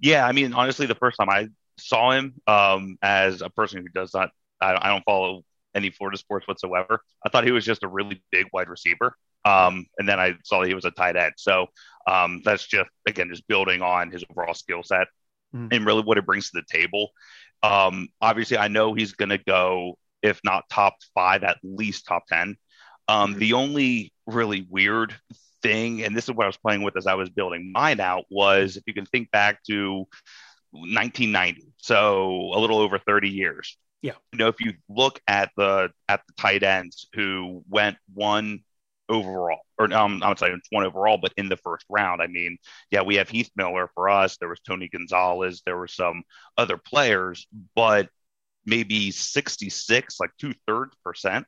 Yeah, 0.00 0.26
I 0.26 0.32
mean, 0.32 0.52
honestly, 0.52 0.84
the 0.86 0.94
first 0.94 1.16
time 1.18 1.30
I 1.30 1.48
saw 1.78 2.10
him, 2.10 2.34
um, 2.46 2.98
as 3.00 3.40
a 3.40 3.48
person 3.48 3.80
who 3.80 3.88
does 3.88 4.12
not, 4.12 4.30
I, 4.60 4.76
I 4.80 4.88
don't 4.90 5.04
follow 5.04 5.44
any 5.74 5.90
Florida 5.90 6.18
sports 6.18 6.46
whatsoever. 6.48 7.00
I 7.24 7.28
thought 7.28 7.44
he 7.44 7.52
was 7.52 7.64
just 7.64 7.84
a 7.84 7.88
really 7.88 8.22
big 8.30 8.46
wide 8.52 8.68
receiver. 8.68 9.14
Um, 9.44 9.86
and 9.98 10.08
then 10.08 10.20
I 10.20 10.34
saw 10.44 10.62
he 10.62 10.74
was 10.74 10.84
a 10.84 10.90
tight 10.90 11.16
end. 11.16 11.32
So 11.36 11.66
um, 12.06 12.42
that's 12.44 12.66
just 12.66 12.90
again 13.06 13.28
just 13.30 13.46
building 13.48 13.82
on 13.82 14.10
his 14.10 14.24
overall 14.30 14.54
skill 14.54 14.82
set 14.82 15.08
Mhm. 15.54 15.74
and 15.74 15.86
really 15.86 16.02
what 16.02 16.18
it 16.18 16.26
brings 16.26 16.50
to 16.50 16.60
the 16.60 16.78
table. 16.78 17.10
Um, 17.62 18.08
obviously, 18.20 18.56
I 18.56 18.68
know 18.68 18.94
he's 18.94 19.12
going 19.12 19.30
to 19.30 19.38
go 19.38 19.98
if 20.22 20.40
not 20.44 20.68
top 20.70 20.96
five, 21.14 21.42
at 21.42 21.58
least 21.62 22.06
top 22.06 22.26
ten. 22.28 22.56
Um, 23.08 23.38
the 23.38 23.54
only 23.54 24.12
really 24.26 24.66
weird 24.68 25.14
thing, 25.62 26.04
and 26.04 26.16
this 26.16 26.24
is 26.28 26.34
what 26.34 26.44
I 26.44 26.46
was 26.46 26.56
playing 26.58 26.82
with 26.82 26.96
as 26.96 27.06
I 27.06 27.14
was 27.14 27.30
building 27.30 27.72
mine 27.72 28.00
out, 28.00 28.24
was 28.30 28.76
if 28.76 28.84
you 28.86 28.94
can 28.94 29.06
think 29.06 29.30
back 29.30 29.62
to 29.64 30.06
1990, 30.72 31.72
so 31.78 32.52
a 32.54 32.58
little 32.58 32.78
over 32.78 32.98
30 32.98 33.28
years. 33.30 33.76
Yeah. 34.02 34.14
You 34.32 34.38
know, 34.38 34.48
if 34.48 34.60
you 34.60 34.72
look 34.88 35.20
at 35.26 35.50
the 35.56 35.90
at 36.08 36.22
the 36.26 36.32
tight 36.34 36.62
ends 36.62 37.06
who 37.14 37.62
went 37.68 37.96
one 38.14 38.60
overall, 39.08 39.58
or 39.78 39.92
um, 39.92 40.22
I 40.22 40.28
would 40.28 40.38
say 40.38 40.50
one 40.70 40.84
overall, 40.84 41.18
but 41.20 41.32
in 41.36 41.48
the 41.48 41.56
first 41.56 41.84
round. 41.88 42.22
I 42.22 42.26
mean, 42.26 42.56
yeah, 42.90 43.02
we 43.02 43.16
have 43.16 43.28
Heath 43.28 43.50
Miller 43.56 43.90
for 43.94 44.08
us. 44.08 44.36
There 44.36 44.48
was 44.48 44.60
Tony 44.60 44.88
Gonzalez. 44.88 45.62
There 45.66 45.76
were 45.76 45.88
some 45.88 46.22
other 46.56 46.78
players, 46.78 47.46
but 47.74 48.08
maybe 48.64 49.10
66, 49.10 50.20
like 50.20 50.30
two 50.38 50.54
thirds 50.66 50.94
percent, 51.04 51.46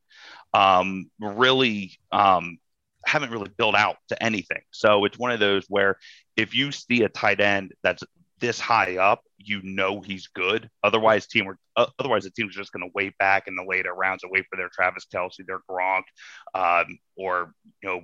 um, 0.55 1.11
really 1.21 1.93
um, 2.11 2.59
haven't 3.07 3.31
really 3.31 3.51
built 3.57 3.75
out 3.75 3.97
to 4.09 4.23
anything. 4.23 4.63
So 4.71 5.05
it's 5.05 5.19
one 5.19 5.31
of 5.31 5.41
those 5.41 5.65
where 5.69 5.97
if 6.37 6.55
you 6.55 6.73
see 6.73 7.03
a 7.03 7.09
tight 7.09 7.41
end 7.41 7.73
that's 7.83 8.03
this 8.43 8.61
high 8.61 8.99
up, 8.99 9.23
you 9.39 9.63
know 9.63 10.03
he's 10.03 10.27
good. 10.27 10.69
Otherwise, 10.83 11.27
team 11.27 11.47
uh, 11.77 11.87
otherwise 11.99 12.25
the 12.25 12.31
team's 12.31 12.55
just 12.55 12.73
going 12.73 12.87
to 12.87 12.93
wait 12.95 13.17
back 13.17 13.49
in 13.49 13.57
the 13.57 13.65
later 13.65 13.95
rounds 13.95 14.23
and 14.23 14.31
wait 14.31 14.45
for 14.51 14.57
their 14.57 14.69
Travis 14.69 15.07
Kelce, 15.13 15.47
their 15.47 15.61
Gronk, 15.71 16.03
um, 16.55 16.99
or 17.17 17.55
you 17.83 17.89
know 17.89 18.01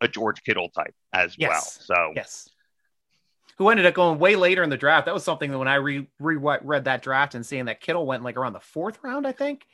a 0.00 0.08
George 0.08 0.42
Kittle 0.42 0.70
type 0.70 0.94
as 1.12 1.36
Yes. 1.36 1.50
well. 1.50 1.62
So 1.62 2.12
Yes. 2.16 2.48
Who 3.58 3.68
ended 3.68 3.86
up 3.86 3.94
going 3.94 4.18
way 4.18 4.34
later 4.34 4.62
in 4.64 4.70
the 4.70 4.76
draft. 4.76 5.04
That 5.06 5.14
was 5.14 5.22
something 5.22 5.50
that 5.50 5.58
when 5.58 5.68
I 5.68 5.74
re 5.76 6.08
read 6.18 6.84
that 6.86 7.02
draft 7.02 7.34
and 7.34 7.44
seeing 7.46 7.66
that 7.66 7.80
Kittle 7.80 8.06
went 8.06 8.24
like 8.24 8.36
around 8.36 8.54
the 8.54 8.60
fourth 8.60 8.98
round, 9.04 9.26
I 9.26 9.32
think. 9.32 9.66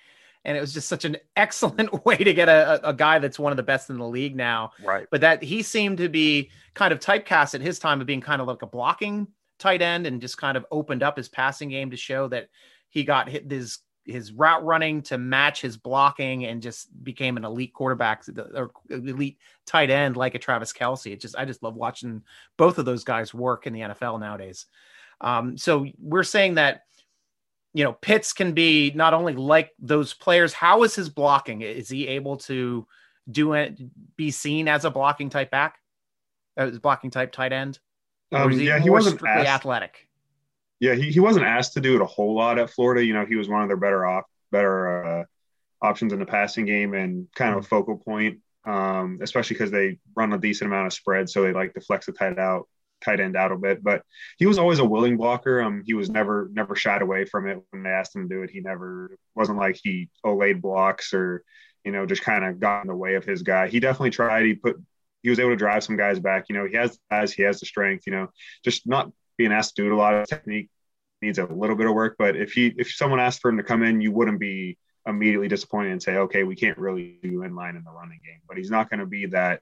And 0.45 0.57
it 0.57 0.61
was 0.61 0.73
just 0.75 0.89
such 0.89 1.05
an 1.05 1.17
excellent 1.37 2.05
way 2.07 2.17
to 2.17 2.33
get 2.35 2.49
a, 2.49 2.81
a 2.89 2.93
guy 2.95 3.19
that's 3.19 3.39
one 3.39 3.53
of 3.53 3.57
the 3.57 3.63
best 3.63 3.91
in 3.91 3.99
the 3.99 4.07
league 4.09 4.35
now. 4.37 4.73
right, 4.83 5.07
But 5.11 5.21
that 5.23 5.43
he 5.43 5.63
seemed 5.63 5.99
to 5.99 6.09
be 6.09 6.51
kind 6.75 6.93
of 6.93 7.01
typecast 7.01 7.55
at 7.55 7.61
his 7.61 7.79
time 7.79 8.01
of 8.01 8.07
being 8.07 8.21
kind 8.23 8.41
of 8.41 8.49
like 8.49 8.63
a 8.63 8.67
blocking 8.67 9.29
tight 9.61 9.83
end 9.83 10.07
and 10.07 10.21
just 10.21 10.39
kind 10.39 10.57
of 10.57 10.67
opened 10.71 11.03
up 11.03 11.17
his 11.17 11.29
passing 11.29 11.69
game 11.69 11.91
to 11.91 11.97
show 11.97 12.27
that 12.29 12.49
he 12.89 13.05
got 13.05 13.29
hit 13.29 13.51
his 13.51 13.79
his 14.05 14.33
route 14.33 14.65
running 14.65 15.03
to 15.03 15.19
match 15.19 15.61
his 15.61 15.77
blocking 15.77 16.47
and 16.47 16.63
just 16.63 16.89
became 17.05 17.37
an 17.37 17.45
elite 17.45 17.73
quarterback 17.73 18.25
or 18.55 18.73
elite 18.89 19.39
tight 19.67 19.91
end 19.91 20.17
like 20.17 20.35
a 20.35 20.39
Travis 20.39 20.73
Kelce. 20.73 21.13
It 21.13 21.21
just 21.21 21.37
I 21.37 21.45
just 21.45 21.63
love 21.63 21.77
watching 21.77 22.23
both 22.57 22.79
of 22.79 22.85
those 22.85 23.05
guys 23.05 23.35
work 23.35 23.67
in 23.67 23.73
the 23.73 23.81
NFL 23.81 24.21
nowadays. 24.21 24.67
Um, 25.21 25.57
so 25.57 25.87
we're 25.99 26.23
saying 26.23 26.55
that 26.55 26.85
you 27.75 27.85
know 27.85 27.93
Pitts 27.93 28.33
can 28.33 28.53
be 28.53 28.91
not 28.95 29.15
only 29.15 29.35
like 29.35 29.71
those 29.79 30.15
players. 30.15 30.53
How 30.53 30.83
is 30.83 30.95
his 30.95 31.09
blocking? 31.09 31.61
Is 31.63 31.89
he 31.89 32.09
able 32.09 32.37
to 32.39 32.87
do 33.31 33.53
it? 33.53 33.79
Be 34.17 34.31
seen 34.31 34.67
as 34.67 34.85
a 34.85 34.91
blocking 34.91 35.31
type 35.31 35.51
back, 35.51 35.79
as 36.57 36.79
blocking 36.79 37.11
type 37.11 37.33
tight 37.33 37.53
end? 37.53 37.79
Um, 38.33 38.51
he 38.53 38.67
yeah, 38.67 38.79
he 38.79 38.91
wasn't 38.91 39.19
strictly 39.19 39.47
asked. 39.47 39.49
athletic. 39.49 40.09
Yeah, 40.79 40.95
he, 40.95 41.11
he 41.11 41.21
wasn't 41.21 41.45
asked 41.45 41.75
to 41.75 41.81
do 41.81 41.97
it 41.97 42.03
a 42.03 42.07
whole 42.07 42.35
lot 42.35 42.59
at 42.59 42.71
Florida. 42.71 43.05
You 43.05 43.13
know, 43.13 43.27
he 43.27 43.37
was 43.37 43.49
one 43.49 43.63
of 43.63 43.69
their 43.69 43.77
better 43.77 44.07
off 44.07 44.25
better 44.51 45.05
uh, 45.05 45.25
options 45.83 46.13
in 46.13 46.19
the 46.19 46.27
passing 46.27 46.67
game 46.67 46.95
and 46.95 47.29
kind 47.35 47.57
of 47.57 47.65
a 47.65 47.67
focal 47.67 47.97
point, 47.97 48.39
um, 48.65 49.19
especially 49.23 49.55
because 49.55 49.71
they 49.71 49.99
run 50.17 50.33
a 50.33 50.39
decent 50.39 50.71
amount 50.71 50.87
of 50.87 50.93
spread, 50.93 51.29
so 51.29 51.43
they 51.43 51.53
like 51.53 51.75
to 51.75 51.81
flex 51.81 52.07
the 52.07 52.13
tight 52.13 52.39
out 52.39 52.69
tight 53.01 53.21
end 53.21 53.37
out 53.37 53.53
a 53.53 53.57
bit. 53.57 53.83
But 53.83 54.03
he 54.39 54.47
was 54.47 54.59
always 54.59 54.79
a 54.79 54.85
willing 54.85 55.17
blocker. 55.17 55.61
Um, 55.61 55.83
he 55.85 55.95
was 55.95 56.11
never 56.11 56.51
never 56.53 56.75
shied 56.75 57.03
away 57.03 57.25
from 57.25 57.49
it 57.49 57.59
when 57.71 57.83
they 57.83 57.91
asked 57.91 58.15
him 58.15 58.29
to 58.29 58.35
do 58.35 58.43
it. 58.43 58.51
He 58.51 58.61
never 58.61 59.17
wasn't 59.35 59.59
like 59.59 59.79
he 59.83 60.09
olayed 60.25 60.61
blocks 60.61 61.15
or 61.15 61.45
you 61.85 61.93
know 61.93 62.07
just 62.07 62.23
kind 62.23 62.45
of 62.45 62.61
got 62.61 62.83
in 62.83 62.89
the 62.89 62.95
way 62.95 63.15
of 63.15 63.25
his 63.25 63.43
guy. 63.43 63.69
He 63.69 63.81
definitely 63.81 64.11
tried. 64.11 64.47
He 64.47 64.55
put 64.55 64.77
he 65.23 65.31
was 65.31 65.39
able 65.39 65.51
to 65.51 65.57
drive 65.57 65.85
some 65.85 65.97
guys 65.97 66.19
back. 66.19 66.47
You 66.49 66.57
know, 66.57 66.67
he 66.67 66.77
has 66.77 66.93
the 66.93 66.99
guys, 67.11 67.33
he 67.33 67.43
has 67.43 67.61
the 67.61 67.67
strength. 67.67 68.07
You 68.07 68.13
know, 68.13 68.29
just 68.65 68.87
not 68.87 69.11
being 69.37 69.53
asked 69.53 69.77
to 69.77 69.83
do 69.83 69.87
it 69.89 69.93
a 69.93 69.97
lot 69.97 70.15
of 70.15 70.29
technique 70.29 70.69
needs 71.23 71.39
a 71.39 71.45
little 71.45 71.77
bit 71.77 71.87
of 71.87 71.95
work. 71.95 72.17
But 72.19 72.37
if 72.37 72.53
he 72.53 72.73
if 72.77 72.93
someone 72.93 73.21
asked 73.21 73.41
for 73.41 73.51
him 73.51 73.59
to 73.59 73.63
come 73.63 73.83
in, 73.83 74.01
you 74.01 74.13
wouldn't 74.13 74.41
be 74.41 74.79
immediately 75.07 75.49
disappointed 75.49 75.93
and 75.93 76.03
say, 76.03 76.17
okay, 76.17 76.45
we 76.45 76.57
can't 76.57 76.79
really 76.79 77.19
do 77.23 77.43
in 77.43 77.55
line 77.55 77.77
in 77.77 77.85
the 77.85 77.91
running 77.91 78.21
game. 78.25 78.41
But 78.47 78.59
he's 78.59 78.71
not 78.71 78.91
going 78.91 79.01
to 79.01 79.07
be 79.07 79.27
that, 79.27 79.61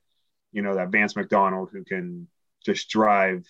you 0.52 0.62
know, 0.62 0.74
that 0.74 0.90
Vance 0.90 1.16
McDonald 1.16 1.70
who 1.72 1.84
can 1.84 2.28
just 2.64 2.88
drive 2.88 3.44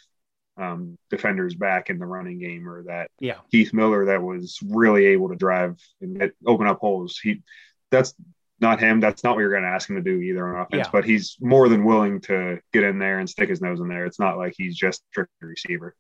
um, 0.59 0.99
defenders 1.09 1.55
back 1.55 1.88
in 1.88 1.99
the 1.99 2.07
running 2.07 2.38
game, 2.40 2.68
or 2.68 2.83
that 2.85 3.11
Yeah. 3.21 3.37
Keith 3.51 3.73
Miller 3.73 4.07
that 4.07 4.23
was 4.23 4.59
really 4.66 5.07
able 5.07 5.29
to 5.29 5.37
drive 5.37 5.79
and 6.01 6.18
get, 6.18 6.35
open 6.47 6.66
up 6.66 6.81
holes. 6.81 7.18
He 7.18 7.42
that's 7.90 8.14
not 8.61 8.81
him. 8.81 9.01
That's 9.01 9.25
not 9.25 9.35
what 9.35 9.40
you're 9.40 9.51
going 9.51 9.62
to 9.62 9.68
ask 9.68 9.88
him 9.88 9.97
to 9.97 10.03
do 10.03 10.21
either 10.21 10.49
on 10.49 10.62
offense. 10.62 10.87
Yeah. 10.87 10.90
But 10.90 11.05
he's 11.05 11.37
more 11.40 11.68
than 11.68 11.85
willing 11.85 12.21
to 12.23 12.61
get 12.73 12.85
in 12.85 12.99
there 12.99 13.18
and 13.18 13.29
stick 13.29 13.49
his 13.49 13.61
nose 13.61 13.81
in 13.81 13.88
there. 13.88 14.05
It's 14.05 14.18
not 14.18 14.37
like 14.37 14.55
he's 14.57 14.77
just 14.77 15.03
a 15.16 15.25
receiver. 15.40 15.94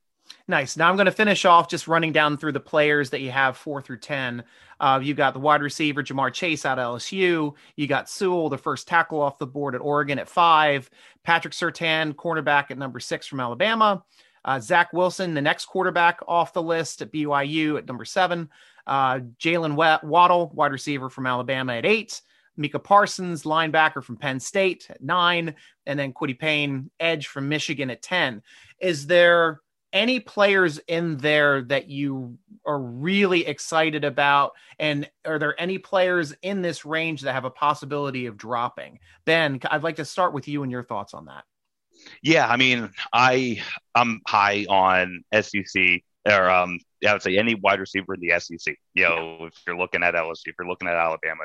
Nice. 0.46 0.76
Now 0.76 0.88
I'm 0.88 0.96
going 0.96 1.06
to 1.06 1.12
finish 1.12 1.44
off 1.44 1.68
just 1.68 1.88
running 1.88 2.12
down 2.12 2.36
through 2.36 2.52
the 2.52 2.60
players 2.60 3.10
that 3.10 3.20
you 3.20 3.30
have 3.30 3.56
four 3.56 3.80
through 3.80 4.00
10. 4.00 4.44
Uh, 4.80 5.00
you 5.02 5.14
got 5.14 5.34
the 5.34 5.40
wide 5.40 5.62
receiver, 5.62 6.02
Ja'Marr 6.02 6.32
Chase 6.32 6.64
out 6.64 6.78
of 6.78 6.96
LSU. 6.96 7.54
You 7.76 7.86
got 7.86 8.08
Sewell, 8.08 8.48
the 8.48 8.58
first 8.58 8.88
tackle 8.88 9.20
off 9.20 9.38
the 9.38 9.46
board 9.46 9.74
at 9.74 9.80
Oregon 9.80 10.18
at 10.18 10.28
five. 10.28 10.88
Patrick 11.24 11.54
Surtain, 11.54 12.14
cornerback 12.14 12.70
at 12.70 12.78
number 12.78 13.00
six 13.00 13.26
from 13.26 13.40
Alabama. 13.40 14.04
Uh, 14.44 14.60
Zach 14.60 14.92
Wilson, 14.92 15.34
the 15.34 15.42
next 15.42 15.66
quarterback 15.66 16.20
off 16.26 16.52
the 16.52 16.62
list 16.62 17.02
at 17.02 17.12
BYU 17.12 17.76
at 17.76 17.86
number 17.86 18.04
seven. 18.04 18.48
Uh, 18.86 19.20
Jaylen 19.38 19.74
Waddle, 19.74 20.50
wide 20.54 20.72
receiver 20.72 21.10
from 21.10 21.26
Alabama 21.26 21.74
at 21.74 21.84
eight. 21.84 22.22
Micah 22.58 22.78
Parsons, 22.78 23.44
linebacker 23.44 24.02
from 24.02 24.16
Penn 24.16 24.40
State 24.40 24.86
at 24.90 25.02
nine. 25.02 25.54
And 25.86 25.98
then 25.98 26.12
Kwity 26.12 26.38
Paye, 26.38 26.82
edge 27.00 27.28
from 27.28 27.48
Michigan 27.48 27.88
at 27.90 28.02
10. 28.02 28.42
Is 28.80 29.06
there 29.06 29.60
any 29.92 30.20
players 30.20 30.78
in 30.86 31.16
there 31.16 31.62
that 31.62 31.88
you 31.88 32.38
are 32.66 32.80
really 32.80 33.46
excited 33.46 34.04
about? 34.04 34.52
And 34.78 35.08
are 35.24 35.38
there 35.38 35.58
any 35.58 35.78
players 35.78 36.34
in 36.42 36.60
this 36.62 36.84
range 36.84 37.22
that 37.22 37.32
have 37.32 37.44
a 37.44 37.50
possibility 37.50 38.26
of 38.26 38.36
dropping? 38.36 38.98
Ben, 39.24 39.60
I'd 39.70 39.82
like 39.82 39.96
to 39.96 40.04
start 40.04 40.34
with 40.34 40.48
you 40.48 40.62
and 40.62 40.72
your 40.72 40.82
thoughts 40.82 41.14
on 41.14 41.26
that. 41.26 41.44
Yeah, 42.22 42.46
I 42.46 42.56
mean, 42.56 42.90
I 43.12 43.60
I'm 43.94 44.20
high 44.26 44.66
on 44.68 45.24
SEC 45.32 46.02
or 46.26 46.50
um 46.50 46.78
I 47.06 47.12
would 47.12 47.22
say 47.22 47.36
any 47.38 47.54
wide 47.54 47.80
receiver 47.80 48.14
in 48.14 48.20
the 48.20 48.38
SEC. 48.38 48.76
You 48.94 49.04
know, 49.04 49.46
if 49.46 49.54
you're 49.66 49.76
looking 49.78 50.02
at 50.02 50.14
LSU, 50.14 50.46
if 50.46 50.54
you're 50.58 50.68
looking 50.68 50.88
at 50.88 50.94
Alabama, 50.94 51.44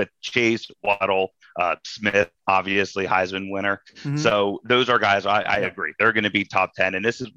with 0.00 0.08
Chase, 0.22 0.66
Waddle, 0.82 1.30
uh, 1.58 1.76
Smith, 1.84 2.30
obviously 2.48 3.06
Heisman 3.06 3.50
winner. 3.50 3.82
Mhm. 4.02 4.18
So 4.18 4.60
those 4.64 4.88
are 4.88 4.98
guys 4.98 5.26
I, 5.26 5.42
I 5.42 5.56
agree 5.70 5.92
they're 5.98 6.12
going 6.12 6.24
to 6.24 6.30
be 6.30 6.44
top 6.44 6.72
ten, 6.74 6.94
and 6.94 7.04
this 7.04 7.20
is 7.20 7.28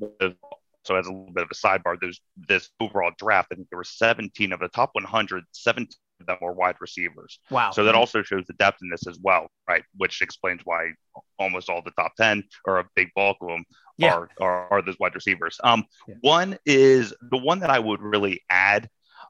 so 0.85 0.95
as 0.95 1.07
a 1.07 1.11
little 1.11 1.33
bit 1.33 1.43
of 1.43 1.49
a 1.51 1.55
sidebar. 1.55 1.95
There's 1.99 2.19
this 2.47 2.69
overall 2.79 3.11
draft. 3.17 3.49
I 3.51 3.55
think 3.55 3.69
there 3.69 3.77
were 3.77 3.83
17 3.85 4.51
of 4.51 4.59
the 4.59 4.67
top 4.67 4.89
100. 4.93 5.43
17 5.53 5.87
of 6.19 6.25
them 6.27 6.37
were 6.41 6.51
wide 6.51 6.75
receivers. 6.81 7.39
wow. 7.49 7.71
So 7.71 7.85
that 7.85 7.95
also 7.95 8.21
shows 8.21 8.43
the 8.47 8.53
depth 8.53 8.79
in 8.81 8.89
this 8.89 9.07
as 9.07 9.17
well, 9.21 9.47
right? 9.67 9.83
Which 9.95 10.21
explains 10.21 10.61
why 10.65 10.91
almost 11.39 11.69
all 11.69 11.81
the 11.81 11.91
top 11.91 12.15
10 12.17 12.43
or 12.65 12.79
a 12.79 12.85
big 12.95 13.09
bulk 13.15 13.37
of 13.41 13.47
them 13.47 13.63
Yeah. 13.97 14.13
are, 14.13 14.29
are, 14.41 14.67
are 14.73 14.81
those 14.81 14.97
wide 14.99 15.15
receivers. 15.15 15.57
Um, 15.63 15.85
Yeah. 16.07 16.15
One 16.21 16.57
is 16.65 17.13
the 17.31 17.37
one 17.37 17.59
that 17.61 17.69
I 17.69 17.79
would 17.79 18.01
really 18.01 18.41
add. 18.49 18.89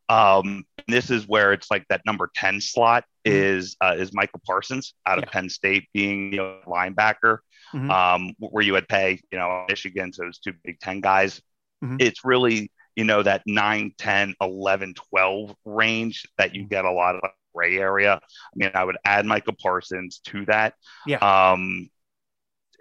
Um, 0.09 0.65
this 0.87 1.09
is 1.09 1.27
where 1.27 1.53
it's 1.53 1.71
like 1.71 1.85
that 1.89 2.01
number 2.05 2.29
10 2.35 2.59
slot 2.61 3.05
Mhm. 3.25 3.31
is 3.33 3.77
uh, 3.81 3.95
is 3.97 4.13
Michael 4.13 4.41
Parsons 4.45 4.93
out 5.05 5.17
of 5.17 5.23
Yeah. 5.25 5.31
Penn 5.31 5.49
State 5.49 5.87
being 5.93 6.33
you 6.33 6.37
know, 6.39 6.59
linebacker, 6.67 7.37
Mhm. 7.73 7.89
um, 7.89 8.33
where 8.37 8.63
you 8.63 8.73
would 8.73 8.87
pay, 8.87 9.21
you 9.31 9.37
know, 9.37 9.65
Michigan, 9.69 10.11
so 10.11 10.27
it's 10.27 10.39
two 10.39 10.53
Big 10.63 10.79
Ten 10.79 10.99
guys. 11.01 11.41
Mhm. 11.83 12.01
It's 12.01 12.25
really, 12.25 12.69
you 12.95 13.05
know, 13.05 13.23
that 13.23 13.43
9, 13.45 13.93
10, 13.97 14.35
11, 14.41 14.93
12 14.93 15.55
range 15.65 16.27
that 16.37 16.49
Mm-hmm. 16.49 16.55
you 16.61 16.67
get 16.67 16.85
a 16.85 16.91
lot 16.91 17.15
of 17.15 17.21
gray 17.55 17.77
area. 17.77 18.15
I 18.15 18.55
mean, 18.55 18.71
I 18.73 18.83
would 18.83 18.97
add 19.05 19.25
Michael 19.25 19.55
Parsons 19.61 20.19
to 20.25 20.45
that. 20.45 20.75
Yeah. 21.05 21.17
Um, 21.19 21.89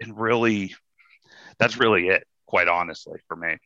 and 0.01 0.19
really, 0.19 0.75
that's 1.59 1.77
really 1.77 2.09
it, 2.09 2.27
quite 2.47 2.67
honestly, 2.67 3.19
for 3.27 3.35
me. 3.37 3.57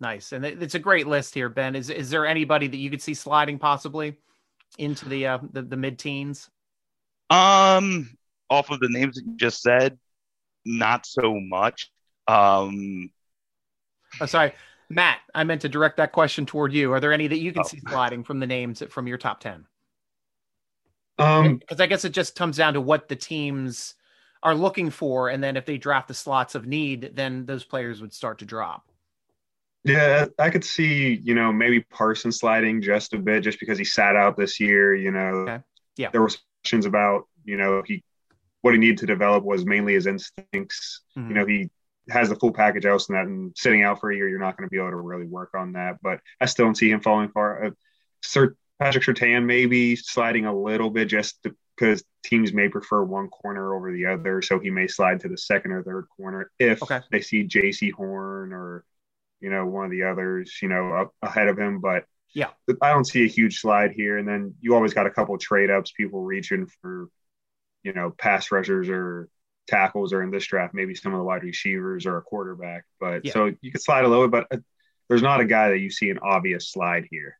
Nice, 0.00 0.32
and 0.32 0.44
it's 0.44 0.74
a 0.74 0.78
great 0.80 1.06
list 1.06 1.34
here, 1.34 1.48
Ben. 1.48 1.76
Is 1.76 1.88
is 1.88 2.10
there 2.10 2.26
anybody 2.26 2.66
that 2.66 2.76
you 2.76 2.90
could 2.90 3.00
see 3.00 3.14
sliding 3.14 3.58
possibly 3.58 4.18
into 4.76 5.08
the 5.08 5.26
uh, 5.26 5.38
the, 5.52 5.62
the 5.62 5.76
mid 5.76 5.98
teens? 5.98 6.50
Um, 7.30 8.16
off 8.50 8.70
of 8.70 8.80
the 8.80 8.88
names 8.88 9.16
that 9.16 9.24
you 9.24 9.36
just 9.36 9.62
said, 9.62 9.98
not 10.64 11.06
so 11.06 11.38
much. 11.40 11.90
Um, 12.26 13.10
Oh, 14.20 14.26
sorry, 14.26 14.52
Matt. 14.90 15.18
I 15.34 15.42
meant 15.44 15.62
to 15.62 15.68
direct 15.68 15.96
that 15.96 16.12
question 16.12 16.44
toward 16.46 16.72
you. 16.72 16.92
Are 16.92 17.00
there 17.00 17.12
any 17.12 17.26
that 17.26 17.38
you 17.38 17.52
can 17.52 17.62
Oh. 17.62 17.68
see 17.68 17.80
sliding 17.88 18.24
from 18.24 18.40
the 18.40 18.46
names 18.46 18.82
from 18.90 19.06
your 19.06 19.18
top 19.18 19.40
ten? 19.40 19.66
Um, 21.18 21.58
Because 21.58 21.80
I 21.80 21.86
guess 21.86 22.04
it 22.04 22.10
just 22.10 22.36
comes 22.36 22.56
down 22.56 22.74
to 22.74 22.80
what 22.80 23.08
the 23.08 23.16
teams 23.16 23.94
are 24.42 24.54
looking 24.54 24.90
for, 24.90 25.30
and 25.30 25.42
then 25.42 25.56
if 25.56 25.64
they 25.64 25.78
draft 25.78 26.08
the 26.08 26.14
slots 26.14 26.54
of 26.54 26.66
need, 26.66 27.12
then 27.14 27.46
those 27.46 27.64
players 27.64 28.00
would 28.00 28.12
start 28.12 28.38
to 28.40 28.44
drop. 28.44 28.88
Yeah, 29.84 30.26
I 30.38 30.48
could 30.50 30.64
see, 30.64 31.20
you 31.22 31.34
know, 31.34 31.52
maybe 31.52 31.80
Parsons 31.82 32.38
sliding 32.38 32.80
just 32.80 33.12
a 33.12 33.18
bit 33.18 33.42
just 33.42 33.60
because 33.60 33.76
he 33.78 33.84
sat 33.84 34.16
out 34.16 34.36
this 34.36 34.58
year, 34.58 34.94
you 34.94 35.10
know. 35.10 35.20
Okay. 35.46 35.58
Yeah. 35.96 36.10
There 36.10 36.22
were 36.22 36.30
questions 36.62 36.86
about, 36.86 37.28
you 37.44 37.56
know, 37.56 37.82
he 37.84 38.02
what 38.62 38.72
he 38.72 38.80
needed 38.80 38.96
to 38.98 39.06
develop 39.06 39.44
was 39.44 39.66
mainly 39.66 39.92
his 39.92 40.06
instincts. 40.06 41.02
Mhm. 41.18 41.28
You 41.28 41.34
know, 41.34 41.44
he 41.46 41.70
has 42.08 42.30
the 42.30 42.36
full 42.36 42.52
package 42.52 42.86
else 42.86 43.10
and 43.10 43.16
that 43.18 43.26
and 43.26 43.52
sitting 43.56 43.82
out 43.82 44.00
for 44.00 44.10
a 44.10 44.16
year, 44.16 44.26
you're 44.26 44.38
not 44.38 44.56
going 44.56 44.66
to 44.66 44.70
be 44.70 44.78
able 44.78 44.88
to 44.90 44.96
really 44.96 45.26
work 45.26 45.50
on 45.54 45.72
that. 45.72 45.98
But 46.02 46.20
I 46.40 46.46
still 46.46 46.64
don't 46.64 46.74
see 46.74 46.90
him 46.90 47.00
falling 47.00 47.28
far. 47.28 47.64
Uh, 47.66 47.70
Sir 48.22 48.56
Patrick 48.78 49.04
Surtain 49.04 49.44
maybe 49.44 49.96
sliding 49.96 50.46
a 50.46 50.56
little 50.58 50.88
bit 50.88 51.08
just 51.08 51.46
because 51.76 52.02
teams 52.22 52.54
may 52.54 52.70
prefer 52.70 53.02
one 53.04 53.28
corner 53.28 53.74
over 53.74 53.92
the 53.92 54.06
other. 54.06 54.40
So 54.40 54.58
he 54.58 54.70
may 54.70 54.86
slide 54.86 55.20
to 55.20 55.28
the 55.28 55.36
second 55.36 55.72
or 55.72 55.82
third 55.82 56.06
corner 56.16 56.50
if 56.58 56.82
Okay. 56.82 57.00
they 57.12 57.20
see 57.20 57.46
Jaycee 57.46 57.92
Horn 57.92 58.54
or, 58.54 58.84
you 59.44 59.50
know, 59.50 59.66
one 59.66 59.84
of 59.84 59.90
the 59.90 60.04
others, 60.04 60.58
you 60.62 60.68
know, 60.68 60.94
up 60.94 61.14
ahead 61.20 61.48
of 61.48 61.58
him. 61.58 61.80
But 61.80 62.06
Yeah. 62.32 62.48
I 62.80 62.90
don't 62.92 63.04
see 63.04 63.24
a 63.24 63.28
huge 63.28 63.60
slide 63.60 63.92
here. 63.92 64.16
And 64.16 64.26
then 64.26 64.54
you 64.60 64.74
always 64.74 64.94
got 64.94 65.06
a 65.06 65.10
couple 65.10 65.36
trade 65.36 65.70
ups, 65.70 65.92
people 65.92 66.22
reaching 66.22 66.66
for, 66.80 67.10
you 67.82 67.92
know, 67.92 68.10
pass 68.10 68.50
rushers 68.50 68.88
or 68.88 69.28
tackles, 69.68 70.14
or 70.14 70.22
in 70.22 70.30
this 70.30 70.46
draft, 70.46 70.72
maybe 70.72 70.94
some 70.94 71.12
of 71.12 71.18
the 71.18 71.24
wide 71.24 71.42
receivers 71.42 72.06
or 72.06 72.16
a 72.16 72.22
quarterback. 72.22 72.84
But 72.98 73.26
Yeah. 73.26 73.32
so 73.32 73.52
you 73.60 73.70
could 73.70 73.82
slide 73.82 74.06
a 74.06 74.08
little 74.08 74.26
bit, 74.26 74.46
but 74.48 74.58
uh, 74.58 74.60
there's 75.08 75.22
not 75.22 75.40
a 75.40 75.44
guy 75.44 75.68
that 75.68 75.78
you 75.78 75.90
see 75.90 76.08
an 76.08 76.18
obvious 76.20 76.70
slide 76.72 77.06
here. 77.10 77.38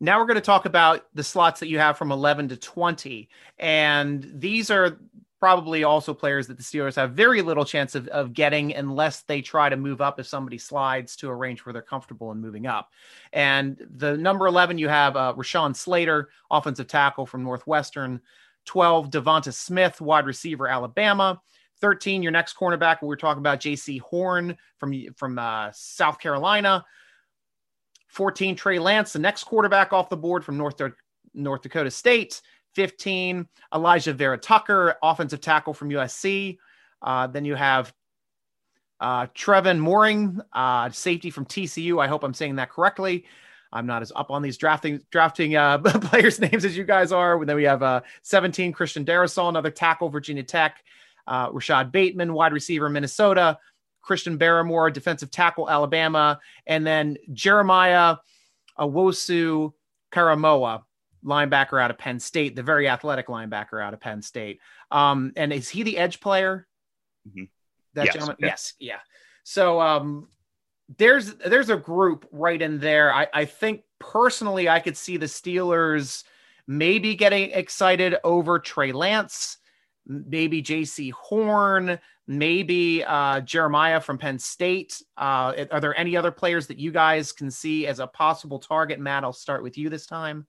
Now 0.00 0.18
we're 0.18 0.26
going 0.26 0.36
to 0.36 0.40
talk 0.40 0.64
about 0.64 1.06
the 1.14 1.22
slots 1.22 1.60
that 1.60 1.68
you 1.68 1.78
have 1.78 1.98
from 1.98 2.10
11 2.10 2.48
to 2.48 2.56
20. 2.56 3.28
And 3.58 4.28
these 4.34 4.70
are 4.70 4.98
probably 5.42 5.82
also 5.82 6.14
players 6.14 6.46
that 6.46 6.56
the 6.56 6.62
Steelers 6.62 6.94
have 6.94 7.14
very 7.14 7.42
little 7.42 7.64
chance 7.64 7.96
of, 7.96 8.06
of 8.06 8.32
getting 8.32 8.72
unless 8.76 9.22
they 9.22 9.42
try 9.42 9.68
to 9.68 9.76
move 9.76 10.00
up 10.00 10.20
if 10.20 10.26
somebody 10.28 10.56
slides 10.56 11.16
to 11.16 11.28
a 11.28 11.34
range 11.34 11.66
where 11.66 11.72
they're 11.72 11.82
comfortable 11.82 12.30
in 12.30 12.40
moving 12.40 12.64
up. 12.64 12.90
And 13.32 13.76
the 13.96 14.16
number 14.16 14.46
11, 14.46 14.78
you 14.78 14.86
have 14.86 15.16
uh, 15.16 15.34
Rashawn 15.36 15.74
Slater, 15.74 16.28
offensive 16.48 16.86
tackle 16.86 17.26
from 17.26 17.42
Northwestern. 17.42 18.20
12, 18.66 19.10
Devonta 19.10 19.52
Smith, 19.52 20.00
wide 20.00 20.26
receiver, 20.26 20.68
Alabama. 20.68 21.42
13, 21.80 22.22
your 22.22 22.30
next 22.30 22.56
cornerback, 22.56 23.02
we 23.02 23.08
we're 23.08 23.16
talking 23.16 23.40
about 23.40 23.58
Jaycee 23.58 24.00
Horn 24.00 24.56
from, 24.78 24.94
from 25.16 25.40
uh, 25.40 25.70
South 25.74 26.20
Carolina. 26.20 26.84
14, 28.06 28.54
Trey 28.54 28.78
Lance, 28.78 29.12
the 29.12 29.18
next 29.18 29.42
quarterback 29.42 29.92
off 29.92 30.08
the 30.08 30.16
board 30.16 30.44
from 30.44 30.56
North, 30.56 30.80
North 31.34 31.62
Dakota 31.62 31.90
State. 31.90 32.40
15, 32.74 33.46
Alijah 33.72 34.14
Vera 34.14 34.38
Tucker, 34.38 34.96
offensive 35.02 35.40
tackle 35.40 35.74
from 35.74 35.90
USC. 35.90 36.58
Uh, 37.00 37.26
then 37.26 37.44
you 37.44 37.54
have 37.54 37.92
uh, 39.00 39.26
Trevon 39.28 39.80
Moehrig, 39.80 40.38
uh, 40.52 40.90
safety 40.90 41.30
from 41.30 41.44
TCU. 41.44 42.02
I 42.02 42.06
hope 42.06 42.22
I'm 42.24 42.34
saying 42.34 42.56
that 42.56 42.70
correctly. 42.70 43.24
I'm 43.72 43.86
not 43.86 44.02
as 44.02 44.12
up 44.14 44.30
on 44.30 44.42
these 44.42 44.58
drafting 44.58 45.00
drafting 45.10 45.56
uh, 45.56 45.78
players' 45.84 46.40
names 46.40 46.64
as 46.64 46.76
you 46.76 46.84
guys 46.84 47.10
are. 47.10 47.40
And 47.40 47.48
then 47.48 47.56
we 47.56 47.64
have 47.64 47.82
uh, 47.82 48.02
17, 48.22 48.72
Christian 48.72 49.04
Darrisaw, 49.04 49.48
another 49.48 49.70
tackle, 49.70 50.08
Virginia 50.08 50.42
Tech. 50.42 50.84
Uh, 51.26 51.48
Rashod 51.52 51.92
Bateman, 51.92 52.32
wide 52.34 52.52
receiver, 52.52 52.88
Minnesota. 52.88 53.58
Christian 54.02 54.36
Barmore, 54.36 54.92
defensive 54.92 55.30
tackle, 55.30 55.70
Alabama, 55.70 56.38
and 56.66 56.86
then 56.86 57.16
Jeremiah 57.32 58.16
Owusu 58.78 59.72
Koramoah, 60.12 60.82
linebacker 61.24 61.80
out 61.82 61.90
of 61.90 61.98
Penn 61.98 62.18
State, 62.18 62.56
the 62.56 62.62
very 62.62 62.88
athletic 62.88 63.28
linebacker 63.28 63.82
out 63.82 63.94
of 63.94 64.00
Penn 64.00 64.22
State. 64.22 64.60
Um, 64.90 65.32
and 65.36 65.52
is 65.52 65.68
he 65.68 65.82
the 65.82 65.98
edge 65.98 66.20
player? 66.20 66.66
Mhm. 67.28 67.48
That 67.94 68.06
Yes, 68.06 68.14
gentleman? 68.14 68.36
yeah. 68.38 68.46
Yes, 68.46 68.74
yeah. 68.78 69.00
So 69.44 69.80
um, 69.80 70.28
there's 70.98 71.34
there's 71.34 71.70
a 71.70 71.76
group 71.76 72.26
right 72.32 72.60
in 72.60 72.78
there. 72.78 73.12
I, 73.12 73.26
I 73.32 73.44
think 73.44 73.82
personally, 73.98 74.68
I 74.68 74.80
could 74.80 74.96
see 74.96 75.16
the 75.16 75.26
Steelers 75.26 76.24
maybe 76.66 77.14
getting 77.14 77.50
excited 77.50 78.16
over 78.24 78.58
Trey 78.58 78.92
Lance, 78.92 79.58
maybe 80.06 80.62
Jaycee 80.62 81.12
Horn, 81.12 81.98
maybe 82.26 83.04
uh, 83.04 83.40
Jeremiah 83.40 84.00
from 84.00 84.18
Penn 84.18 84.38
State. 84.38 85.02
Uh, 85.16 85.66
are 85.70 85.80
there 85.80 85.98
any 85.98 86.16
other 86.16 86.30
players 86.30 86.66
that 86.68 86.78
you 86.78 86.92
guys 86.92 87.32
can 87.32 87.50
see 87.50 87.86
as 87.86 87.98
a 87.98 88.06
possible 88.06 88.58
target? 88.58 89.00
Matt, 89.00 89.24
I'll 89.24 89.32
start 89.32 89.62
with 89.62 89.76
you 89.76 89.88
this 89.88 90.06
time. 90.06 90.46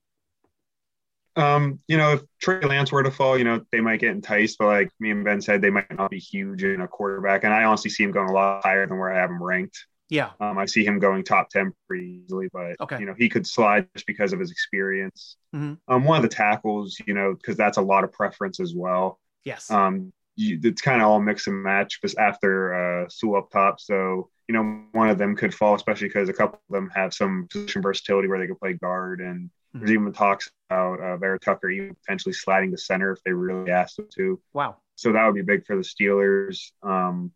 Um, 1.36 1.80
you 1.88 1.98
know, 1.98 2.14
if 2.14 2.22
Trey 2.42 2.62
Lance 2.62 2.92
were 2.92 3.04
to 3.04 3.12
fall, 3.12 3.38
you 3.38 3.44
know, 3.44 3.62
they 3.72 3.82
might 3.82 4.00
get 4.00 4.12
enticed, 4.12 4.58
but 4.60 4.68
like 4.68 4.90
me 5.00 5.12
and 5.12 5.24
Ben 5.24 5.42
said, 5.42 5.62
they 5.62 5.70
might 5.72 5.96
not 5.98 6.12
be 6.12 6.20
huge 6.20 6.64
in 6.64 6.82
a 6.82 6.88
quarterback. 6.88 7.44
And 7.44 7.54
I 7.54 7.64
honestly 7.64 7.90
see 7.90 8.04
him 8.04 8.12
going 8.12 8.30
a 8.30 8.34
lot 8.34 8.64
higher 8.64 8.86
than 8.86 8.98
where 9.00 9.12
I 9.12 9.20
have 9.20 9.30
him 9.32 9.42
ranked. 9.42 9.86
Yeah. 10.10 10.32
Um, 10.40 10.60
I 10.60 10.66
see 10.66 10.86
him 10.86 11.00
going 11.00 11.24
top 11.24 11.50
10 11.50 11.72
pretty 11.88 12.22
easily, 12.24 12.48
but 12.54 12.76
Okay. 12.82 13.00
you 13.00 13.06
know, 13.06 13.16
he 13.18 13.30
could 13.30 13.48
slide 13.48 13.88
just 13.96 14.06
because 14.06 14.32
of 14.32 14.40
his 14.40 14.52
experience. 14.52 15.38
Mhm. 15.56 15.80
Um, 15.88 16.04
one 16.04 16.18
of 16.18 16.24
the 16.24 16.30
tackles, 16.36 16.98
you 17.08 17.16
know, 17.16 17.34
because 17.34 17.58
that's 17.58 17.78
a 17.78 17.82
lot 17.82 18.04
of 18.04 18.12
preference 18.12 18.60
as 18.60 18.76
well. 18.76 19.20
Yes. 19.44 19.72
Um, 19.72 20.14
you, 20.36 20.60
it's 20.64 20.82
kind 20.82 21.02
of 21.02 21.08
all 21.08 21.20
mix 21.20 21.48
and 21.48 21.62
match 21.62 22.02
just 22.02 22.18
after 22.18 23.04
uh, 23.04 23.10
Sewell 23.10 23.40
up 23.42 23.52
top. 23.52 23.80
So, 23.80 24.30
you 24.48 24.54
know, 24.54 24.84
one 24.92 25.10
of 25.10 25.18
them 25.18 25.36
could 25.36 25.54
fall, 25.54 25.76
especially 25.76 26.08
because 26.08 26.30
a 26.30 26.34
couple 26.34 26.60
of 26.70 26.74
them 26.74 26.90
have 26.96 27.14
some 27.14 27.48
position 27.50 27.82
versatility 27.82 28.28
where 28.28 28.40
they 28.40 28.48
could 28.48 28.60
play 28.60 28.74
guard. 28.74 29.22
And 29.22 29.50
there's 29.74 29.92
even 29.92 30.12
talks 30.14 30.52
about 30.70 31.00
uh, 31.00 31.18
Vera 31.18 31.40
Tucker 31.40 31.70
even 31.70 31.96
potentially 31.96 32.34
sliding 32.34 32.72
to 32.72 32.78
center 32.78 33.12
if 33.12 33.24
they 33.24 33.32
really 33.32 33.72
asked 33.72 34.00
him 34.00 34.08
to. 34.16 34.40
wow. 34.54 34.78
So 34.96 35.12
that 35.12 35.26
would 35.26 35.36
be 35.36 35.42
big 35.42 35.66
for 35.66 35.76
the 35.76 35.82
Steelers. 35.82 36.72
Um, 36.84 37.32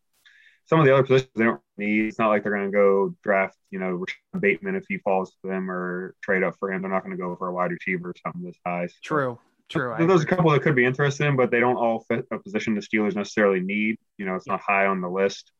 some 0.67 0.79
of 0.79 0.85
the 0.85 0.93
other 0.93 1.03
positions 1.03 1.31
they 1.35 1.45
don't 1.45 1.61
need. 1.77 2.07
It's 2.07 2.19
not 2.19 2.27
like 2.27 2.43
they're 2.43 2.55
going 2.55 2.69
to 2.69 2.77
go 2.77 3.15
draft, 3.23 3.57
you 3.71 3.79
know, 3.79 3.91
Rashod 3.91 4.41
Bateman 4.41 4.75
if 4.75 4.85
he 4.87 4.97
falls 4.97 5.31
to 5.41 5.49
them 5.49 5.71
or 5.71 6.13
trade 6.21 6.43
up 6.43 6.55
for 6.59 6.71
him. 6.71 6.81
They're 6.81 6.91
not 6.91 7.03
going 7.03 7.15
to 7.15 7.21
go 7.21 7.35
for 7.35 7.47
a 7.47 7.53
wide 7.53 7.71
receiver 7.71 8.09
or 8.09 8.15
something 8.21 8.43
this 8.43 8.59
high. 8.65 8.87
So 8.87 8.93
True. 9.01 9.39
True. 9.69 9.95
There's 9.99 10.23
a 10.23 10.25
couple 10.25 10.51
that 10.51 10.61
could 10.61 10.75
be 10.75 10.85
interested 10.85 11.27
in, 11.27 11.35
but 11.35 11.51
they 11.51 11.59
don't 11.59 11.75
all 11.75 12.05
fit 12.07 12.25
a 12.31 12.39
position 12.39 12.75
the 12.75 12.81
Steelers 12.81 13.15
necessarily 13.15 13.59
need. 13.59 13.97
You 14.17 14.25
know, 14.25 14.35
it's 14.35 14.47
not 14.47 14.61
high 14.61 14.85
on 14.85 15.01
the 15.01 15.09
list. 15.09 15.51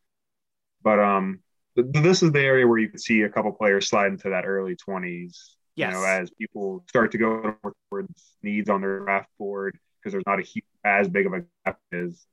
But 0.82 1.00
um, 1.00 1.40
th- 1.76 1.88
this 1.92 2.24
is 2.24 2.32
the 2.32 2.42
area 2.42 2.66
where 2.66 2.78
you 2.78 2.90
could 2.90 3.02
see 3.02 3.22
a 3.22 3.30
couple 3.30 3.52
players 3.52 3.90
slide 3.90 4.08
into 4.08 4.30
that 4.30 4.46
early 4.46 4.76
20s. 4.76 5.36
Yes. 5.76 5.92
You 5.92 6.00
know, 6.00 6.06
as 6.06 6.30
people 6.32 6.86
start 6.88 7.12
to 7.12 7.18
go 7.18 7.56
towards 7.90 8.36
needs 8.42 8.70
on 8.70 8.82
their 8.82 9.02
draft 9.02 9.30
board 9.38 9.78
because 10.00 10.14
there's 10.14 10.26
not 10.26 10.40
a 10.40 10.44
huge, 10.44 10.66
as 10.86 11.10
big 11.10 11.26
of 11.26 11.34
a 11.34 11.44
gap 11.66 11.80
as 11.92 12.26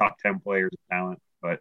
top 0.00 0.18
10 0.20 0.40
players 0.40 0.70
of 0.72 0.78
talent. 0.90 1.20
But 1.42 1.60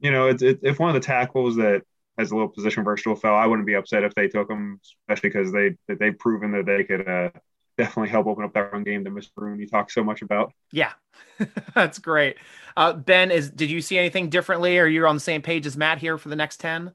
you 0.00 0.10
know, 0.10 0.28
it's, 0.28 0.42
it's 0.42 0.60
if 0.62 0.78
one 0.78 0.88
of 0.88 0.94
the 0.94 1.06
tackles 1.06 1.56
that 1.56 1.82
has 2.18 2.30
a 2.30 2.34
little 2.34 2.48
position 2.48 2.84
versatile 2.84 3.16
fell, 3.16 3.34
I 3.34 3.46
wouldn't 3.46 3.66
be 3.66 3.74
upset 3.74 4.04
if 4.04 4.14
they 4.14 4.28
took 4.28 4.48
them, 4.48 4.80
especially 5.08 5.30
because 5.30 5.52
they 5.52 5.76
they've 5.94 6.18
proven 6.18 6.52
that 6.52 6.66
they 6.66 6.84
could 6.84 7.06
uh, 7.06 7.30
definitely 7.76 8.08
help 8.08 8.26
open 8.26 8.44
up 8.44 8.54
that 8.54 8.72
run 8.72 8.84
game 8.84 9.04
that 9.04 9.12
Mr. 9.12 9.30
Rooney 9.36 9.66
talks 9.66 9.94
so 9.94 10.02
much 10.02 10.22
about. 10.22 10.52
Yeah, 10.72 10.92
that's 11.74 11.98
great. 11.98 12.36
Uh, 12.76 12.92
ben, 12.92 13.30
is 13.30 13.50
did 13.50 13.70
you 13.70 13.80
see 13.80 13.98
anything 13.98 14.28
differently, 14.28 14.78
or 14.78 14.86
you're 14.86 15.06
on 15.06 15.16
the 15.16 15.20
same 15.20 15.42
page 15.42 15.66
as 15.66 15.76
Matt 15.76 15.98
here 15.98 16.18
for 16.18 16.28
the 16.28 16.36
next 16.36 16.60
ten? 16.60 16.92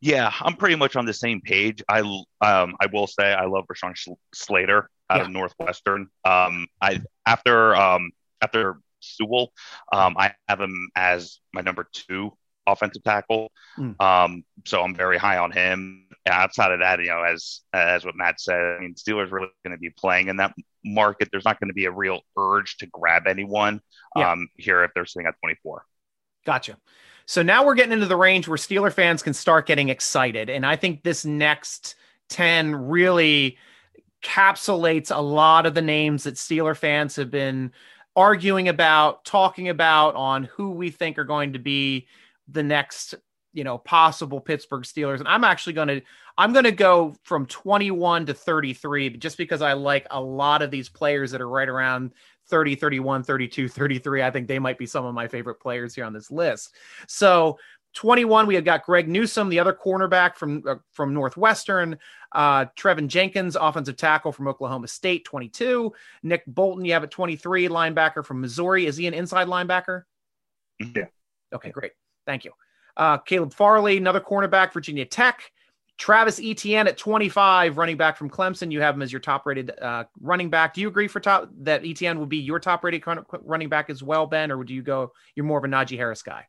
Yeah, 0.00 0.32
I'm 0.40 0.56
pretty 0.56 0.76
much 0.76 0.96
on 0.96 1.06
the 1.06 1.14
same 1.14 1.40
page. 1.40 1.82
I 1.88 2.00
um 2.00 2.76
I 2.80 2.86
will 2.92 3.06
say 3.06 3.32
I 3.32 3.46
love 3.46 3.66
Rashawn 3.72 3.94
Slater 4.34 4.90
out 5.08 5.18
yeah. 5.18 5.24
of 5.24 5.30
Northwestern. 5.30 6.08
Um, 6.24 6.66
I 6.80 7.00
after 7.24 7.74
um 7.76 8.10
after 8.40 8.80
Sewell, 9.00 9.52
um, 9.92 10.16
I 10.18 10.32
have 10.48 10.60
him 10.60 10.90
as 10.96 11.38
my 11.52 11.60
number 11.60 11.88
two 11.92 12.36
offensive 12.66 13.02
tackle. 13.02 13.50
Mm. 13.78 14.00
Um, 14.00 14.44
so 14.64 14.82
I'm 14.82 14.94
very 14.94 15.18
high 15.18 15.38
on 15.38 15.50
him. 15.50 16.06
And 16.24 16.34
outside 16.34 16.72
of 16.72 16.80
that, 16.80 17.00
you 17.00 17.06
know, 17.06 17.22
as 17.22 17.60
as 17.72 18.04
what 18.04 18.16
Matt 18.16 18.40
said, 18.40 18.58
I 18.58 18.80
mean, 18.80 18.94
Steelers 18.94 19.30
really 19.30 19.48
going 19.64 19.76
to 19.76 19.80
be 19.80 19.90
playing 19.90 20.28
in 20.28 20.36
that 20.38 20.54
market. 20.84 21.28
There's 21.30 21.44
not 21.44 21.60
going 21.60 21.70
to 21.70 21.74
be 21.74 21.84
a 21.84 21.90
real 21.90 22.20
urge 22.36 22.76
to 22.78 22.86
grab 22.86 23.26
anyone 23.26 23.80
yeah. 24.16 24.32
um, 24.32 24.48
here 24.56 24.82
if 24.84 24.90
they're 24.94 25.06
sitting 25.06 25.26
at 25.26 25.34
24. 25.42 25.84
Gotcha. 26.44 26.76
So 27.26 27.42
now 27.42 27.66
we're 27.66 27.74
getting 27.74 27.92
into 27.92 28.06
the 28.06 28.16
range 28.16 28.46
where 28.46 28.56
Steeler 28.56 28.92
fans 28.92 29.22
can 29.22 29.34
start 29.34 29.66
getting 29.66 29.88
excited, 29.88 30.48
and 30.48 30.64
I 30.64 30.76
think 30.76 31.02
this 31.02 31.24
next 31.24 31.96
10 32.28 32.74
really 32.74 33.58
encapsulates 34.22 35.14
a 35.14 35.20
lot 35.20 35.66
of 35.66 35.74
the 35.74 35.82
names 35.82 36.24
that 36.24 36.34
Steeler 36.34 36.76
fans 36.76 37.16
have 37.16 37.30
been 37.30 37.72
arguing 38.14 38.68
about, 38.68 39.24
talking 39.24 39.68
about 39.68 40.14
on 40.14 40.44
who 40.44 40.70
we 40.70 40.90
think 40.90 41.18
are 41.18 41.24
going 41.24 41.52
to 41.52 41.58
be 41.58 42.06
the 42.48 42.62
next, 42.62 43.14
you 43.52 43.64
know, 43.64 43.78
possible 43.78 44.40
Pittsburgh 44.40 44.84
Steelers. 44.84 45.18
And 45.18 45.28
I'm 45.28 45.44
actually 45.44 45.72
going 45.72 45.88
to 45.88 46.02
I'm 46.38 46.52
going 46.52 46.64
to 46.64 46.72
go 46.72 47.14
from 47.22 47.46
21 47.46 48.26
to 48.26 48.34
33 48.34 49.16
just 49.16 49.38
because 49.38 49.62
I 49.62 49.72
like 49.72 50.06
a 50.10 50.20
lot 50.20 50.62
of 50.62 50.70
these 50.70 50.88
players 50.88 51.30
that 51.30 51.40
are 51.40 51.48
right 51.48 51.68
around 51.68 52.12
30, 52.48 52.76
31, 52.76 53.22
32, 53.22 53.68
33. 53.68 54.22
I 54.22 54.30
think 54.30 54.46
they 54.46 54.58
might 54.58 54.78
be 54.78 54.86
some 54.86 55.04
of 55.04 55.14
my 55.14 55.26
favorite 55.26 55.60
players 55.60 55.94
here 55.94 56.04
on 56.04 56.12
this 56.12 56.30
list. 56.30 56.74
So 57.08 57.58
21, 57.94 58.46
we 58.46 58.54
have 58.54 58.64
got 58.64 58.84
Greg 58.84 59.08
Newsome 59.08 59.48
the 59.48 59.58
other 59.58 59.72
cornerback 59.72 60.36
from 60.36 60.62
uh, 60.68 60.74
from 60.92 61.14
Northwestern. 61.14 61.98
Uh, 62.32 62.66
Teven 62.76 63.08
Jenkins, 63.08 63.56
offensive 63.58 63.96
tackle 63.96 64.32
from 64.32 64.48
Oklahoma 64.48 64.88
State, 64.88 65.24
22. 65.24 65.92
Nick 66.22 66.44
Bolton, 66.46 66.84
you 66.84 66.92
have 66.92 67.04
at 67.04 67.10
23, 67.10 67.68
linebacker 67.68 68.22
from 68.22 68.42
Missouri. 68.42 68.84
Is 68.84 68.98
he 68.98 69.06
an 69.06 69.14
inside 69.14 69.48
linebacker? 69.48 70.02
Yeah. 70.78 71.06
Okay, 71.54 71.70
great. 71.70 71.92
Thank 72.26 72.44
you. 72.44 72.52
Uh, 72.96 73.18
Caleb 73.18 73.52
Farley, 73.52 73.96
another 73.96 74.20
cornerback, 74.20 74.72
Virginia 74.72 75.04
Tech. 75.04 75.52
Travis 75.98 76.38
Etienne 76.42 76.88
at 76.88 76.98
25, 76.98 77.78
running 77.78 77.96
back 77.96 78.18
from 78.18 78.28
Clemson. 78.28 78.70
You 78.70 78.82
have 78.82 78.94
him 78.94 79.02
as 79.02 79.10
your 79.10 79.20
top 79.20 79.46
rated 79.46 79.70
uh, 79.80 80.04
running 80.20 80.50
back. 80.50 80.74
Do 80.74 80.82
you 80.82 80.88
agree 80.88 81.08
for 81.08 81.20
top 81.20 81.48
that 81.60 81.86
Etienne 81.86 82.18
will 82.18 82.26
be 82.26 82.36
your 82.36 82.58
top 82.60 82.84
rated 82.84 83.02
running 83.06 83.68
back 83.68 83.88
as 83.88 84.02
well, 84.02 84.26
Ben, 84.26 84.50
or 84.50 84.58
would 84.58 84.68
you 84.68 84.82
go? 84.82 85.12
You're 85.34 85.46
more 85.46 85.58
of 85.58 85.64
a 85.64 85.68
Najee 85.68 85.96
Harris 85.96 86.22
guy. 86.22 86.46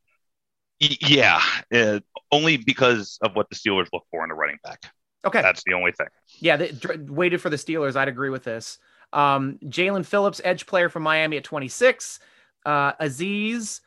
Yeah, 0.80 1.42
uh, 1.74 2.02
only 2.32 2.58
because 2.58 3.18
of 3.22 3.36
what 3.36 3.50
the 3.50 3.56
Steelers 3.56 3.88
look 3.94 4.04
for 4.12 4.24
in 4.24 4.32
a 4.32 4.36
running 4.36 4.60
back. 4.64 4.84
Okay, 5.26 5.42
that's 5.42 5.64
the 5.66 5.74
only 5.74 5.92
thing. 5.92 6.08
Yeah, 6.40 6.58
they 6.58 6.74
waited 7.08 7.42
for 7.42 7.50
the 7.50 7.56
Steelers. 7.56 7.96
I'd 7.96 8.08
agree 8.08 8.30
with 8.30 8.44
this. 8.44 8.78
Um, 9.14 9.58
Jaelan 9.64 10.06
Phillips, 10.06 10.42
edge 10.44 10.66
player 10.66 10.90
from 10.90 11.04
Miami 11.04 11.38
at 11.38 11.44
26. 11.44 12.20
Uh, 12.66 12.94
Azeez 12.94 13.80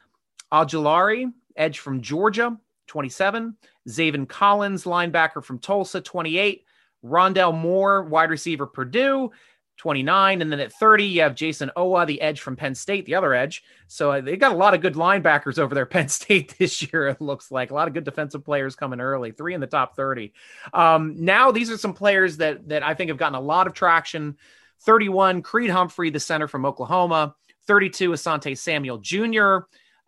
Ojulari, 0.52 1.32
edge 1.60 1.78
from 1.78 2.00
Georgia, 2.00 2.58
27. 2.88 3.56
Zaven 3.88 4.28
Collins, 4.28 4.84
linebacker 4.84 5.44
from 5.44 5.58
Tulsa, 5.58 6.00
28. 6.00 6.64
Rondale 7.04 7.56
Moore, 7.56 8.02
wide 8.02 8.30
receiver, 8.30 8.66
Purdue, 8.66 9.30
29. 9.78 10.42
And 10.42 10.52
then 10.52 10.60
at 10.60 10.72
30, 10.72 11.04
you 11.04 11.22
have 11.22 11.34
Jayson 11.34 11.70
Oweh, 11.76 12.06
the 12.06 12.20
edge 12.20 12.40
from 12.40 12.56
Penn 12.56 12.74
State, 12.74 13.06
the 13.06 13.14
other 13.14 13.32
edge. 13.32 13.64
So 13.86 14.12
uh, 14.12 14.20
they 14.20 14.36
got 14.36 14.52
a 14.52 14.56
lot 14.56 14.74
of 14.74 14.82
good 14.82 14.94
linebackers 14.94 15.58
over 15.58 15.74
there, 15.74 15.86
Penn 15.86 16.08
State 16.08 16.54
this 16.58 16.82
year, 16.82 17.08
it 17.08 17.20
looks 17.20 17.50
like. 17.50 17.70
A 17.70 17.74
lot 17.74 17.88
of 17.88 17.94
good 17.94 18.04
defensive 18.04 18.44
players 18.44 18.76
coming 18.76 19.00
early, 19.00 19.32
three 19.32 19.54
in 19.54 19.60
the 19.60 19.66
top 19.66 19.96
30. 19.96 20.32
Um, 20.74 21.14
now, 21.18 21.50
these 21.50 21.70
are 21.70 21.78
some 21.78 21.94
players 21.94 22.36
that, 22.38 22.68
that 22.68 22.82
I 22.82 22.94
think 22.94 23.08
have 23.08 23.18
gotten 23.18 23.36
a 23.36 23.40
lot 23.40 23.66
of 23.66 23.72
traction. 23.72 24.36
31, 24.80 25.42
Creed 25.42 25.70
Humphrey, 25.70 26.10
the 26.10 26.20
center 26.20 26.48
from 26.48 26.66
Oklahoma. 26.66 27.34
32, 27.66 28.10
Asante 28.10 28.58
Samuel 28.58 28.98
Jr., 28.98 29.58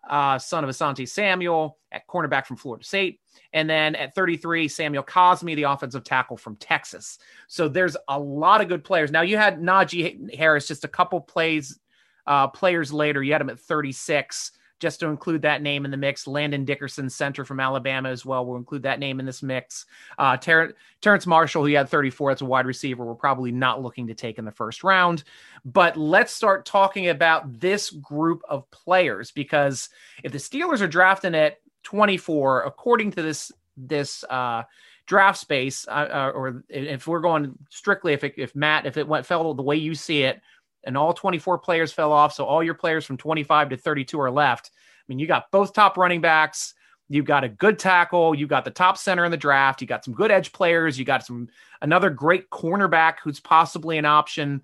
uh, 0.08 0.38
son 0.38 0.64
of 0.64 0.70
Asante 0.70 1.08
Samuel 1.08 1.78
at 1.92 2.06
cornerback 2.06 2.46
from 2.46 2.56
Florida 2.56 2.84
State. 2.84 3.20
And 3.52 3.68
then 3.68 3.94
at 3.94 4.14
33, 4.14 4.68
Samuel 4.68 5.04
Cosmi, 5.04 5.54
the 5.54 5.64
offensive 5.64 6.04
tackle 6.04 6.36
from 6.36 6.56
Texas. 6.56 7.18
So 7.48 7.68
there's 7.68 7.96
a 8.08 8.18
lot 8.18 8.60
of 8.60 8.68
good 8.68 8.84
players. 8.84 9.10
Now 9.10 9.22
you 9.22 9.36
had 9.36 9.60
Najee 9.60 10.34
Harris 10.34 10.66
just 10.66 10.84
a 10.84 10.88
couple 10.88 11.20
plays 11.20 11.78
uh, 12.26 12.48
players 12.48 12.92
later. 12.92 13.22
You 13.22 13.32
had 13.32 13.40
him 13.40 13.50
at 13.50 13.60
36 13.60 14.52
just 14.82 14.98
to 14.98 15.06
include 15.06 15.40
that 15.42 15.62
name 15.62 15.84
in 15.84 15.92
the 15.92 15.96
mix. 15.96 16.26
Landon 16.26 16.64
Dickerson, 16.64 17.08
center 17.08 17.44
from 17.44 17.60
Alabama 17.60 18.10
as 18.10 18.26
well. 18.26 18.44
We'll 18.44 18.56
include 18.56 18.82
that 18.82 18.98
name 18.98 19.20
in 19.20 19.24
this 19.24 19.40
mix. 19.40 19.86
Uh, 20.18 20.36
Ter- 20.36 20.74
Terrace 21.00 21.26
Marshall, 21.26 21.64
who 21.64 21.72
had 21.72 21.88
34, 21.88 22.32
that's 22.32 22.42
a 22.42 22.44
wide 22.44 22.66
receiver. 22.66 23.04
We're 23.04 23.14
probably 23.14 23.52
not 23.52 23.80
looking 23.80 24.08
to 24.08 24.14
take 24.14 24.38
in 24.38 24.44
the 24.44 24.50
first 24.50 24.82
round. 24.82 25.22
But 25.64 25.96
let's 25.96 26.32
start 26.32 26.66
talking 26.66 27.08
about 27.08 27.60
this 27.60 27.90
group 27.90 28.42
of 28.48 28.68
players 28.72 29.30
because 29.30 29.88
if 30.24 30.32
the 30.32 30.38
Steelers 30.38 30.80
are 30.80 30.88
drafting 30.88 31.36
at 31.36 31.60
24, 31.84 32.64
according 32.64 33.12
to 33.12 33.22
this 33.22 33.52
this 33.76 34.24
uh, 34.24 34.64
draft 35.06 35.38
space, 35.38 35.86
uh, 35.88 36.08
uh, 36.10 36.32
or 36.34 36.64
if 36.68 37.06
we're 37.06 37.20
going 37.20 37.56
strictly, 37.70 38.12
if 38.12 38.24
it, 38.24 38.34
if 38.36 38.54
Matt, 38.56 38.84
if 38.84 38.96
it 38.96 39.06
went 39.06 39.26
fell 39.26 39.54
the 39.54 39.62
way 39.62 39.76
you 39.76 39.94
see 39.94 40.24
it, 40.24 40.42
and 40.84 40.96
all 40.96 41.12
24 41.12 41.58
players 41.58 41.92
fell 41.92 42.12
off. 42.12 42.32
So 42.34 42.44
all 42.44 42.62
your 42.62 42.74
players 42.74 43.04
from 43.04 43.16
25 43.16 43.70
to 43.70 43.76
32 43.76 44.20
are 44.20 44.30
left. 44.30 44.70
I 44.74 45.04
mean, 45.08 45.18
you 45.18 45.26
got 45.26 45.50
both 45.50 45.72
top 45.72 45.96
running 45.96 46.20
backs. 46.20 46.74
You've 47.08 47.26
got 47.26 47.44
a 47.44 47.48
good 47.48 47.78
tackle. 47.78 48.34
you've 48.34 48.48
got 48.48 48.64
the 48.64 48.70
top 48.70 48.96
center 48.96 49.24
in 49.24 49.30
the 49.30 49.36
draft. 49.36 49.80
You 49.80 49.86
got 49.86 50.04
some 50.04 50.14
good 50.14 50.30
edge 50.30 50.52
players. 50.52 50.98
You 50.98 51.04
got 51.04 51.26
some 51.26 51.48
another 51.82 52.08
great 52.08 52.48
cornerback 52.50 53.16
who's 53.22 53.40
possibly 53.40 53.98
an 53.98 54.06
option. 54.06 54.62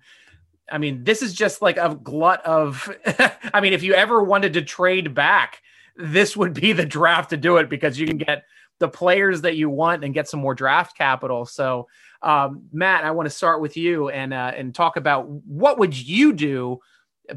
I 0.71 0.77
mean, 0.77 1.03
this 1.03 1.21
is 1.21 1.33
just 1.33 1.61
like 1.61 1.77
a 1.77 1.99
glut 2.01 2.43
of. 2.45 2.89
I 3.53 3.61
mean, 3.61 3.73
if 3.73 3.83
you 3.83 3.93
ever 3.93 4.23
wanted 4.23 4.53
to 4.53 4.61
trade 4.61 5.13
back, 5.13 5.61
this 5.95 6.35
would 6.35 6.53
be 6.53 6.73
the 6.73 6.85
draft 6.85 7.29
to 7.31 7.37
do 7.37 7.57
it 7.57 7.69
because 7.69 7.99
you 7.99 8.07
can 8.07 8.17
get 8.17 8.45
the 8.79 8.87
players 8.87 9.41
that 9.41 9.57
you 9.57 9.69
want 9.69 10.03
and 10.03 10.13
get 10.13 10.27
some 10.27 10.39
more 10.39 10.55
draft 10.55 10.97
capital. 10.97 11.45
So 11.45 11.87
um, 12.21 12.63
Matt, 12.71 13.03
I 13.03 13.11
want 13.11 13.27
to 13.27 13.35
start 13.35 13.61
with 13.61 13.77
you 13.77 14.09
and 14.09 14.33
uh, 14.33 14.51
and 14.55 14.75
talk 14.75 14.97
about 14.97 15.27
what 15.27 15.79
would 15.79 15.97
you 15.97 16.33
do, 16.33 16.79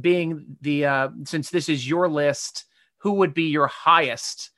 being 0.00 0.56
the 0.60 0.86
uh, 0.86 1.08
since 1.24 1.50
this 1.50 1.68
is 1.68 1.88
your 1.88 2.08
list, 2.08 2.64
who 2.98 3.12
would 3.14 3.34
be 3.34 3.44
your 3.44 3.68
highest 3.68 4.50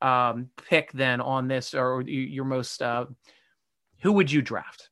um, 0.00 0.50
pick 0.68 0.92
then 0.92 1.20
on 1.20 1.48
this, 1.48 1.74
or 1.74 2.02
your 2.02 2.44
most 2.44 2.80
uh, 2.80 3.06
who 4.02 4.12
would 4.12 4.30
you 4.30 4.42
draft? 4.42 4.88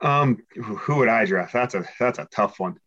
Um, 0.00 0.38
who 0.54 0.96
would 0.96 1.08
I 1.08 1.26
draft? 1.26 1.52
That's 1.52 1.74
a 1.74 1.84
that's 1.98 2.18
a 2.18 2.28
tough 2.30 2.58
one. 2.58 2.78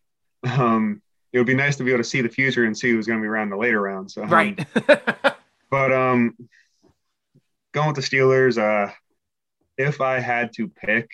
Um, 0.44 1.02
it 1.32 1.38
would 1.38 1.48
be 1.48 1.56
nice 1.56 1.76
to 1.78 1.84
be 1.84 1.92
able 1.92 2.04
to 2.04 2.10
see 2.10 2.22
the 2.22 2.30
future 2.30 2.66
and 2.66 2.78
see 2.78 2.92
who's 2.92 3.08
going 3.08 3.20
to 3.20 3.24
be 3.24 3.28
around 3.28 3.50
the 3.50 3.58
later 3.58 3.82
rounds. 3.82 4.14
So, 4.14 4.24
um, 4.24 4.30
right. 4.30 4.68
but 5.70 5.92
um, 5.92 6.36
going 7.72 7.88
with 7.88 7.96
the 7.96 8.02
Steelers, 8.02 8.58
uh, 8.58 8.92
if 9.78 10.02
I 10.02 10.20
had 10.20 10.54
to 10.54 10.68
pick, 10.68 11.10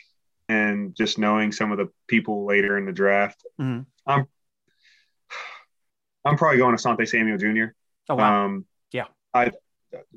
and 0.47 0.95
just 0.95 1.17
knowing 1.17 1.51
some 1.51 1.71
of 1.71 1.77
the 1.77 1.89
people 2.07 2.45
later 2.45 2.77
in 2.77 2.85
the 2.85 2.91
draft, 2.91 3.43
mm-hmm. 3.59 3.81
I'm 4.05 4.25
I'm 6.25 6.37
probably 6.37 6.57
going 6.57 6.75
to 6.75 6.81
Sante 6.81 7.05
Samuel 7.05 7.37
Jr. 7.37 7.73
Oh 8.09 8.15
wow! 8.15 8.45
Um, 8.45 8.65
yeah, 8.91 9.05
I 9.33 9.51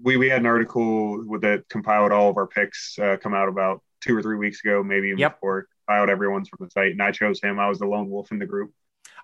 we 0.02 0.16
we 0.16 0.28
had 0.28 0.40
an 0.40 0.46
article 0.46 1.24
with 1.26 1.42
that 1.42 1.68
compiled 1.68 2.12
all 2.12 2.30
of 2.30 2.36
our 2.36 2.46
picks 2.46 2.98
uh, 2.98 3.16
come 3.22 3.34
out 3.34 3.48
about 3.48 3.82
two 4.00 4.16
or 4.16 4.22
three 4.22 4.36
weeks 4.36 4.64
ago, 4.64 4.82
maybe 4.82 5.08
even 5.08 5.18
yep. 5.18 5.36
before 5.36 5.68
compiled 5.86 6.10
everyone's 6.10 6.48
from 6.48 6.64
the 6.64 6.70
site, 6.70 6.92
and 6.92 7.02
I 7.02 7.12
chose 7.12 7.40
him. 7.40 7.58
I 7.58 7.68
was 7.68 7.78
the 7.78 7.86
lone 7.86 8.10
wolf 8.10 8.32
in 8.32 8.38
the 8.38 8.46
group. 8.46 8.72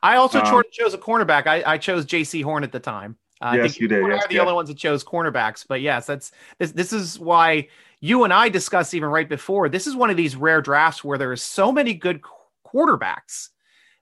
I 0.02 0.16
also 0.16 0.40
um, 0.40 0.62
chose 0.70 0.94
a 0.94 0.98
cornerback. 0.98 1.46
I, 1.46 1.62
I 1.64 1.78
chose 1.78 2.06
Jaycee 2.06 2.44
Horn 2.44 2.62
at 2.62 2.72
the 2.72 2.80
time. 2.80 3.16
Uh, 3.40 3.52
yes, 3.54 3.64
I 3.64 3.68
think 3.68 3.80
you 3.80 3.88
did. 3.88 4.06
Yes, 4.06 4.24
are 4.24 4.28
the 4.28 4.34
yes. 4.34 4.40
only 4.40 4.54
ones 4.54 4.68
that 4.68 4.78
chose 4.78 5.04
cornerbacks, 5.04 5.64
but 5.66 5.80
yes, 5.80 6.06
that's 6.06 6.32
this. 6.58 6.72
This 6.72 6.92
is 6.92 7.18
why 7.18 7.68
you 8.00 8.24
and 8.24 8.32
I 8.32 8.48
discussed 8.48 8.94
even 8.94 9.08
right 9.08 9.28
before. 9.28 9.68
This 9.68 9.86
is 9.86 9.96
one 9.96 10.10
of 10.10 10.16
these 10.16 10.36
rare 10.36 10.62
drafts 10.62 11.04
where 11.04 11.18
there 11.18 11.32
is 11.32 11.42
so 11.42 11.72
many 11.72 11.94
good 11.94 12.20
quarterbacks 12.66 13.48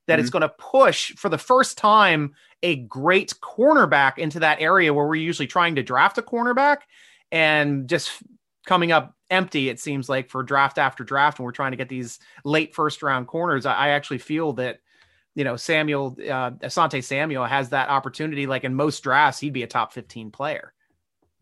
that 0.07 0.15
mm-hmm. 0.15 0.21
it's 0.21 0.31
going 0.31 0.43
to 0.43 0.49
push 0.49 1.13
for 1.17 1.29
the 1.29 1.39
first 1.39 1.79
time 1.79 2.35
a 2.63 2.77
great 2.77 3.35
cornerback 3.41 4.19
into 4.19 4.41
that 4.41 4.61
area 4.61 4.93
where 4.93 5.07
we're 5.07 5.15
usually 5.15 5.47
trying 5.47 5.75
to 5.77 5.83
draft 5.83 6.19
a 6.19 6.23
cornerback 6.23 6.79
and 7.31 7.89
just 7.89 8.11
coming 8.67 8.93
up 8.93 9.15
empty. 9.31 9.69
It 9.69 9.81
seems 9.81 10.09
like 10.09 10.31
for 10.31 10.43
draft 10.43 10.79
after 10.79 11.05
draft, 11.05 11.39
when 11.39 11.45
we're 11.45 11.53
trying 11.53 11.73
to 11.73 11.77
get 11.77 11.89
these 11.89 12.19
late 12.45 12.75
first 12.75 13.03
round 13.03 13.27
corners, 13.27 13.67
I, 13.67 13.75
I 13.75 13.89
actually 13.91 14.19
feel 14.19 14.55
that 14.55 14.81
you 15.37 15.45
know 15.45 15.55
Samuel 15.57 16.17
uh, 16.21 16.51
Asante 16.51 17.05
Samuel 17.05 17.45
has 17.45 17.69
that 17.69 17.89
opportunity. 17.89 18.47
Like 18.49 18.65
in 18.65 18.75
most 18.75 19.05
drafts, 19.05 19.39
he'd 19.39 19.53
be 19.53 19.63
a 19.63 19.69
top 19.69 19.93
fifteen 19.93 20.33
player. 20.33 20.73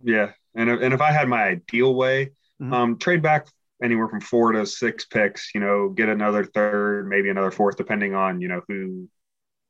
Yeah, 0.02 0.33
and 0.54 0.68
and 0.68 0.92
if 0.92 1.00
I 1.00 1.12
had 1.12 1.28
my 1.28 1.44
ideal 1.44 1.94
way, 1.94 2.33
Mm-hmm. 2.62 2.72
Um, 2.72 2.98
trade 2.98 3.20
back 3.20 3.48
anywhere 3.83 4.09
from 4.09 4.20
four 4.20 4.52
to 4.52 4.64
six 4.64 5.04
picks. 5.07 5.54
You 5.54 5.61
know, 5.61 5.88
get 5.88 6.09
another 6.09 6.44
third, 6.44 7.09
maybe 7.09 7.28
another 7.28 7.50
fourth, 7.50 7.76
depending 7.76 8.14
on 8.14 8.40
you 8.40 8.46
know 8.46 8.61
who 8.68 9.09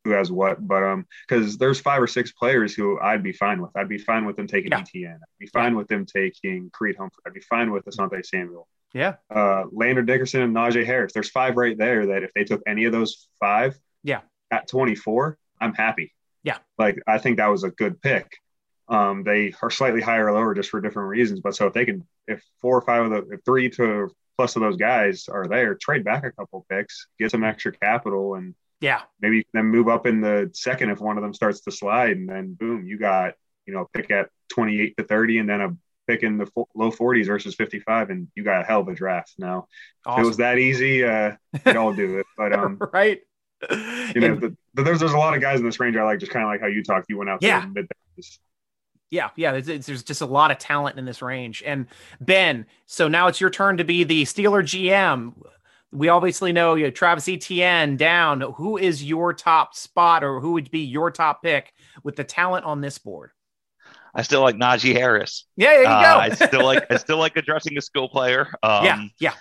who 0.05 0.11
has 0.11 0.31
what. 0.31 0.67
But 0.67 0.83
um, 0.83 1.07
because 1.27 1.57
there's 1.57 1.81
five 1.81 2.03
or 2.03 2.07
six 2.07 2.33
players 2.33 2.75
who 2.75 3.01
I'd 3.01 3.23
be 3.23 3.33
fine 3.33 3.63
with. 3.63 3.71
I'd 3.75 3.89
be 3.89 3.97
fine 3.97 4.27
with 4.27 4.37
them 4.37 4.47
taking 4.47 4.71
Yeah. 4.73 4.81
Etienne. 4.81 5.15
I'd 5.23 5.39
be 5.41 5.47
fine 5.47 5.77
with 5.77 5.89
them 5.89 6.05
taking 6.05 6.69
Creed 6.75 6.97
Humphrey. 6.99 7.23
I'd 7.27 7.33
be 7.33 7.41
fine 7.41 7.73
with 7.73 7.87
Asante 7.87 8.25
Samuel. 8.25 8.69
Yeah. 8.93 9.15
Uh, 9.35 9.65
Landon 9.73 10.05
Dickerson 10.05 10.43
and 10.43 10.55
Najee 10.55 10.85
Harris. 10.85 11.15
There's 11.15 11.31
five 11.31 11.57
right 11.57 11.77
there 11.77 12.07
that 12.09 12.23
if 12.23 12.33
they 12.35 12.45
took 12.45 12.63
any 12.67 12.85
of 12.85 12.93
those 12.93 13.29
five, 13.41 13.79
Yeah. 14.05 14.21
at 14.51 14.69
24, 14.69 15.37
I'm 15.61 15.75
happy. 15.75 16.13
Yeah. 16.45 16.59
Like 16.79 17.01
I 17.07 17.19
think 17.19 17.39
that 17.39 17.49
was 17.49 17.65
a 17.65 17.71
good 17.71 18.01
pick. 18.01 18.39
Um, 18.87 19.25
they 19.25 19.55
are 19.63 19.71
slightly 19.71 20.03
higher 20.03 20.27
or 20.29 20.33
lower 20.33 20.55
just 20.55 20.71
for 20.71 20.81
different 20.81 21.09
reasons. 21.09 21.41
But 21.41 21.57
so 21.57 21.67
if 21.67 21.73
they 21.73 21.87
can, 21.87 22.07
if 22.29 22.45
four 22.61 22.77
or 22.77 22.83
five 22.83 23.05
of 23.05 23.11
the, 23.11 23.35
if 23.35 23.41
three 23.45 23.71
to 23.71 24.11
plus 24.37 24.57
of 24.57 24.63
those 24.63 24.77
guys 24.77 25.27
are 25.29 25.47
there, 25.49 25.75
trade 25.75 26.05
back 26.05 26.25
a 26.25 26.31
couple 26.33 26.67
picks, 26.69 27.07
get 27.19 27.31
some 27.31 27.45
extra 27.45 27.73
capital, 27.73 28.35
and 28.35 28.55
Yeah. 28.81 29.01
maybe 29.21 29.47
then 29.55 29.67
move 29.67 29.89
up 29.89 30.07
in 30.07 30.21
the 30.21 30.51
second 30.53 30.91
if 30.91 31.01
one 31.01 31.17
of 31.17 31.23
them 31.23 31.33
starts 31.33 31.61
to 31.63 31.71
slide, 31.71 32.17
and 32.19 32.29
then 32.29 32.53
boom, 32.55 32.87
you 32.87 32.99
got 32.99 33.35
you 33.67 33.73
know 33.73 33.83
a 33.83 33.89
pick 33.99 34.11
at 34.11 34.29
28 34.51 34.97
to 34.99 35.05
30, 35.05 35.39
and 35.39 35.49
then 35.49 35.61
a 35.63 35.75
pick 36.07 36.23
in 36.23 36.37
the 36.37 36.47
low 36.75 36.91
40s 36.91 37.27
versus 37.27 37.55
55, 37.55 38.11
and 38.11 38.29
you 38.35 38.45
got 38.45 38.61
a 38.61 38.65
hell 38.65 38.81
of 38.83 38.89
a 38.89 38.95
draft. 38.95 39.33
Now, 39.39 39.69
if 40.07 40.19
it 40.19 40.27
was 40.27 40.37
that 40.37 40.59
easy, 40.59 41.03
uh, 41.03 41.37
we'd 41.65 41.77
all 41.77 41.95
do 41.95 42.19
it. 42.19 42.27
But 42.37 42.53
um, 42.53 42.79
right. 42.93 43.23
You 44.15 44.21
know, 44.21 44.27
And- 44.35 44.41
the, 44.41 44.57
the, 44.75 44.83
there's 44.83 45.01
there's 45.01 45.13
a 45.13 45.19
lot 45.19 45.35
of 45.35 45.41
guys 45.41 45.61
in 45.61 45.67
this 45.67 45.79
range 45.81 45.97
I 45.97 46.03
like, 46.05 46.19
just 46.21 46.33
kind 46.33 46.45
of 46.45 46.49
like 46.51 46.61
how 46.61 46.67
you 46.67 46.83
talked. 46.83 47.07
You 47.09 47.19
went 47.19 47.31
out 47.31 47.43
Yeah. 47.43 47.61
to 47.61 47.67
mid. 47.69 47.89
Yeah, 49.11 49.31
yeah. 49.37 49.53
There's, 49.53 49.69
it's- 49.69 49.87
there's 49.87 50.03
just 50.03 50.21
a 50.23 50.27
lot 50.27 50.51
of 50.51 50.59
talent 50.59 50.99
in 50.99 51.05
this 51.05 51.23
range. 51.23 51.63
And 51.65 51.87
Ben, 52.21 52.67
so 52.87 53.07
now 53.09 53.29
it's 53.29 53.41
your 53.41 53.51
turn 53.51 53.77
to 53.77 53.85
be 53.85 54.05
the 54.05 54.25
Steeler 54.25 54.63
GM. 54.63 55.35
We 55.93 56.09
obviously 56.09 56.51
know 56.53 56.75
you 56.75 56.85
know, 56.85 56.91
Travis 56.91 57.29
Etienne 57.29 57.97
down. 57.97 58.41
Who 58.41 58.77
is 58.77 59.05
your 59.05 59.33
top 59.33 59.75
spot, 59.77 60.25
or 60.25 60.41
who 60.41 60.53
would 60.53 60.69
be 60.73 60.81
your 60.81 61.13
top 61.13 61.41
pick 61.43 61.73
with 62.03 62.17
the 62.17 62.25
talent 62.25 62.65
on 62.65 62.81
this 62.81 62.99
board? 62.99 63.31
I 64.13 64.23
still 64.23 64.41
like 64.43 64.57
Najee 64.57 64.93
Harris. 64.95 65.47
Yeah, 65.57 65.69
there 65.71 65.83
you 65.83 65.89
Uh, 65.89 66.03
go. 66.03 66.19
I 66.21 66.29
still 66.31 66.65
like 66.65 66.87
I 66.91 66.97
still 66.97 67.19
like 67.19 67.37
addressing 67.37 67.79
a 67.79 67.81
skill 67.81 68.09
player. 68.09 68.53
Um, 68.65 68.85
yeah, 68.85 69.05
yeah, 69.21 69.33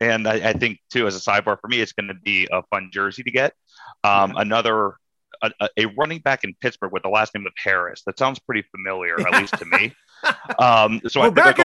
And 0.00 0.28
I, 0.28 0.50
I 0.50 0.52
think 0.52 0.80
too, 0.90 1.06
as 1.06 1.16
a 1.16 1.18
sidebar 1.20 1.58
for 1.60 1.68
me, 1.68 1.80
it's 1.80 1.92
going 1.92 2.08
to 2.08 2.14
be 2.14 2.46
a 2.52 2.62
fun 2.64 2.90
jersey 2.92 3.22
to 3.22 3.30
get. 3.30 3.54
Um, 4.04 4.34
Another 4.36 4.94
a, 5.42 5.50
a- 5.76 5.86
running 5.96 6.20
back 6.20 6.44
in 6.44 6.54
Pittsburgh 6.60 6.92
with 6.92 7.02
the 7.02 7.08
last 7.08 7.34
name 7.34 7.46
of 7.46 7.52
Harris. 7.56 8.02
That 8.06 8.18
sounds 8.18 8.38
pretty 8.38 8.62
familiar, 8.70 9.20
at 9.20 9.40
least 9.40 9.54
to 9.58 9.64
me. 9.64 9.92
Um, 10.60 11.00
so 11.08 11.20
I 11.20 11.28
We're 11.28 11.34
think 11.34 11.56
back 11.56 11.58
I'll 11.58 11.64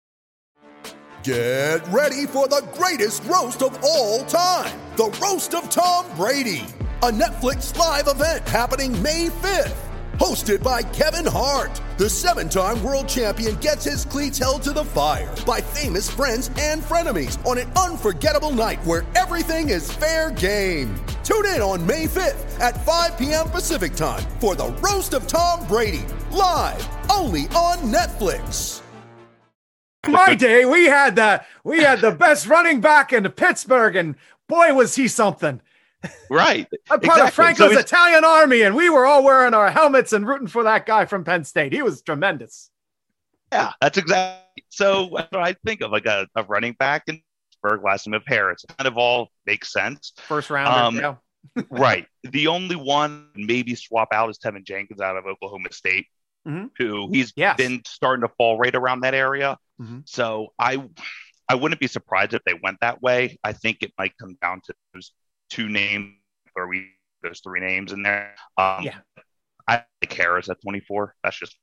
Get 1.21 1.87
ready 1.89 2.25
for 2.25 2.47
the 2.47 2.67
greatest 2.73 3.23
roast 3.25 3.61
of 3.61 3.77
all 3.83 4.23
time 4.23 4.79
the 4.95 5.15
Roast 5.21 5.53
of 5.53 5.69
Tom 5.69 6.05
Brady, 6.15 6.65
a 7.03 7.11
Netflix 7.11 7.77
live 7.77 8.07
event 8.07 8.47
happening 8.47 8.99
May 9.03 9.27
5th. 9.27 9.86
Hosted 10.17 10.63
by 10.63 10.81
Kevin 10.81 11.27
Hart, 11.27 11.79
the 11.97 12.09
seven 12.09 12.49
time 12.49 12.83
world 12.83 13.07
champion 13.07 13.55
gets 13.57 13.85
his 13.85 14.03
cleats 14.03 14.39
held 14.39 14.63
to 14.63 14.73
the 14.73 14.83
fire 14.83 15.33
by 15.45 15.61
famous 15.61 16.09
friends 16.09 16.49
and 16.59 16.81
frenemies 16.81 17.43
on 17.45 17.59
an 17.59 17.71
unforgettable 17.73 18.49
night 18.49 18.83
where 18.83 19.05
everything 19.13 19.69
is 19.69 19.91
fair 19.91 20.31
game. 20.31 20.95
Tune 21.23 21.45
in 21.45 21.61
on 21.61 21.85
May 21.85 22.05
5th 22.05 22.59
at 22.59 22.83
5 22.83 23.17
p.m. 23.17 23.47
Pacific 23.49 23.93
time 23.93 24.23
for 24.39 24.55
the 24.55 24.69
Roast 24.81 25.13
of 25.13 25.27
Tom 25.27 25.67
Brady, 25.67 26.05
live 26.31 26.87
only 27.11 27.41
on 27.49 27.77
Netflix. 27.93 28.81
My 30.07 30.33
day, 30.33 30.65
we 30.65 30.85
had 30.85 31.15
the 31.15 31.43
we 31.63 31.83
had 31.83 32.01
the 32.01 32.11
best 32.11 32.47
running 32.47 32.81
back 32.81 33.13
in 33.13 33.29
Pittsburgh, 33.29 33.95
and 33.95 34.15
boy 34.47 34.73
was 34.73 34.95
he 34.95 35.07
something. 35.07 35.61
Right. 36.29 36.67
I'm 36.91 36.99
part 36.99 37.03
Exactly. 37.19 37.27
of 37.27 37.33
Franco's 37.33 37.73
So 37.73 37.79
Italian 37.79 38.23
army, 38.23 38.61
and 38.61 38.75
we 38.75 38.89
were 38.89 39.05
all 39.05 39.23
wearing 39.23 39.53
our 39.53 39.71
helmets 39.71 40.13
and 40.13 40.27
rooting 40.27 40.47
for 40.47 40.63
that 40.63 40.85
guy 40.85 41.05
from 41.05 41.23
Penn 41.23 41.43
State. 41.43 41.73
He 41.73 41.81
was 41.81 42.01
tremendous. 42.01 42.69
Yeah, 43.51 43.71
that's 43.81 43.97
exactly. 43.97 44.63
So 44.69 45.05
what 45.07 45.33
I 45.35 45.55
think 45.65 45.81
of 45.81 45.91
like 45.91 46.05
a, 46.05 46.27
a 46.35 46.43
running 46.43 46.73
back 46.73 47.03
in 47.07 47.21
Pittsburgh, 47.51 47.83
last 47.83 48.05
name 48.07 48.13
of 48.13 48.23
Harris. 48.27 48.63
Kind 48.77 48.87
of 48.87 48.97
all 48.97 49.29
makes 49.45 49.71
sense. 49.71 50.13
First 50.17 50.49
round. 50.49 50.67
Um, 50.67 50.95
yeah. 51.55 51.63
right. 51.69 52.05
The 52.23 52.47
only 52.47 52.75
one 52.75 53.29
maybe 53.35 53.73
swap 53.75 54.09
out 54.11 54.29
is 54.29 54.37
Teven 54.37 54.65
Jenkins 54.65 54.99
out 55.01 55.15
of 55.15 55.25
Oklahoma 55.25 55.71
State, 55.71 56.07
Mhm. 56.47 56.71
who 56.77 57.09
he's 57.11 57.31
Yes. 57.37 57.55
been 57.57 57.81
starting 57.85 58.27
to 58.27 58.33
fall 58.37 58.57
right 58.57 58.75
around 58.75 59.01
that 59.01 59.13
area. 59.13 59.57
Mhm. 59.81 60.07
So 60.07 60.53
I 60.59 60.83
I 61.49 61.55
wouldn't 61.55 61.79
be 61.79 61.87
surprised 61.87 62.33
if 62.33 62.43
they 62.45 62.53
went 62.61 62.79
that 62.81 63.01
way. 63.01 63.39
I 63.43 63.53
think 63.53 63.77
it 63.81 63.93
might 63.97 64.17
come 64.17 64.37
down 64.41 64.59
to 64.65 64.73
those 64.93 65.13
two 65.49 65.69
names 65.69 66.13
or 66.55 66.67
we 66.67 66.87
those 67.23 67.39
three 67.39 67.59
names 67.59 67.91
in 67.91 68.03
there. 68.03 68.35
Um, 68.57 68.83
Yeah. 68.83 68.97
I 69.67 69.83
like 70.01 70.13
Harris 70.13 70.49
at 70.49 70.61
24. 70.61 71.15
That's 71.23 71.37
just 71.37 71.57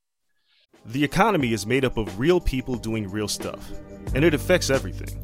The 0.87 1.03
economy 1.03 1.53
is 1.55 1.67
made 1.67 1.85
up 1.85 1.97
of 1.97 2.19
real 2.19 2.41
people 2.41 2.77
doing 2.77 3.11
real 3.11 3.29
stuff, 3.29 3.71
and 4.15 4.25
it 4.25 4.35
affects 4.35 4.69
everything. 4.69 5.19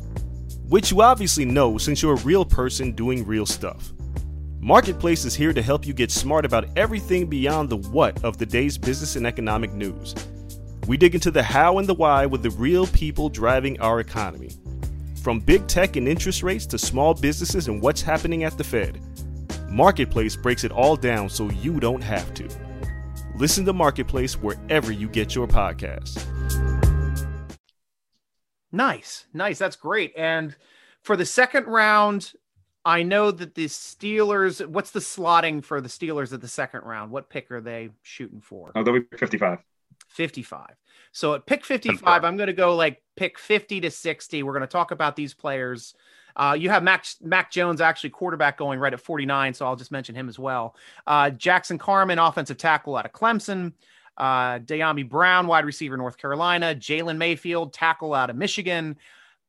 Which 0.68 0.90
you 0.90 1.02
obviously 1.02 1.44
know 1.44 1.76
since 1.78 2.00
you're 2.00 2.14
a 2.14 2.22
real 2.22 2.44
person 2.44 2.92
doing 2.92 3.26
real 3.26 3.44
stuff. 3.44 3.92
Marketplace 4.60 5.24
is 5.24 5.34
here 5.34 5.52
to 5.52 5.62
help 5.62 5.86
you 5.86 5.92
get 5.92 6.10
smart 6.10 6.44
about 6.44 6.66
everything 6.76 7.26
beyond 7.26 7.70
the 7.70 7.76
what 7.76 8.22
of 8.22 8.38
the 8.38 8.46
day's 8.46 8.78
business 8.78 9.16
and 9.16 9.26
economic 9.26 9.72
news. 9.72 10.14
We 10.86 10.96
dig 10.96 11.14
into 11.14 11.30
the 11.30 11.42
how 11.42 11.78
and 11.78 11.88
the 11.88 11.94
why 11.94 12.26
with 12.26 12.42
the 12.42 12.50
real 12.50 12.86
people 12.86 13.28
driving 13.28 13.80
our 13.80 14.00
economy. 14.00 14.50
From 15.22 15.38
big 15.38 15.66
tech 15.66 15.96
and 15.96 16.08
interest 16.08 16.42
rates 16.42 16.64
to 16.66 16.78
small 16.78 17.12
businesses 17.12 17.68
and 17.68 17.82
what's 17.82 18.00
happening 18.00 18.44
at 18.44 18.56
the 18.56 18.64
Fed. 18.64 19.00
Marketplace 19.68 20.34
breaks 20.34 20.64
it 20.64 20.72
all 20.72 20.96
down 20.96 21.28
so 21.28 21.50
you 21.50 21.78
don't 21.78 22.02
have 22.02 22.32
to. 22.34 22.48
Listen 23.36 23.64
to 23.66 23.72
Marketplace 23.72 24.34
wherever 24.34 24.90
you 24.90 25.08
get 25.08 25.34
your 25.34 25.46
podcasts. 25.46 26.24
Nice, 28.72 29.26
nice. 29.34 29.58
That's 29.58 29.76
great. 29.76 30.12
And 30.16 30.56
for 31.02 31.16
the 31.16 31.26
second 31.26 31.66
round, 31.66 32.32
I 32.84 33.02
know 33.02 33.30
that 33.30 33.54
the 33.54 33.66
Steelers. 33.66 34.66
What's 34.66 34.90
the 34.90 35.00
slotting 35.00 35.62
for 35.64 35.80
the 35.80 35.88
Steelers 35.88 36.32
at 36.32 36.40
the 36.40 36.48
second 36.48 36.82
round? 36.84 37.10
What 37.10 37.28
pick 37.28 37.50
are 37.50 37.60
they 37.60 37.90
shooting 38.02 38.40
for? 38.40 38.72
Oh, 38.74 38.82
they'll 38.82 38.94
be 38.94 39.06
55. 39.16 39.58
55. 40.08 40.66
So 41.12 41.34
at 41.34 41.46
pick 41.46 41.64
55, 41.64 42.24
I'm 42.24 42.36
going 42.36 42.46
to 42.46 42.52
go 42.52 42.76
like 42.76 43.02
pick 43.16 43.38
50 43.38 43.80
to 43.80 43.90
60. 43.90 44.42
We're 44.42 44.52
going 44.52 44.60
to 44.62 44.66
talk 44.66 44.90
about 44.90 45.16
these 45.16 45.34
players. 45.34 45.94
Uh, 46.36 46.56
you 46.58 46.70
have 46.70 46.82
Mac, 46.82 47.04
Mac 47.20 47.50
Jones, 47.50 47.80
actually 47.80 48.10
quarterback, 48.10 48.56
going 48.56 48.78
right 48.78 48.92
at 48.92 49.00
49. 49.00 49.54
So 49.54 49.66
I'll 49.66 49.76
just 49.76 49.90
mention 49.90 50.14
him 50.14 50.28
as 50.28 50.38
well. 50.38 50.76
Uh, 51.06 51.30
Jackson 51.30 51.78
Carman, 51.78 52.18
offensive 52.18 52.56
tackle 52.56 52.96
out 52.96 53.06
of 53.06 53.12
Clemson. 53.12 53.72
Uh, 54.16 54.58
Dyami 54.58 55.08
Brown, 55.08 55.46
wide 55.46 55.64
receiver, 55.64 55.96
North 55.96 56.18
Carolina. 56.18 56.74
Jalen 56.74 57.16
Mayfield, 57.16 57.72
tackle 57.72 58.14
out 58.14 58.30
of 58.30 58.36
Michigan. 58.36 58.96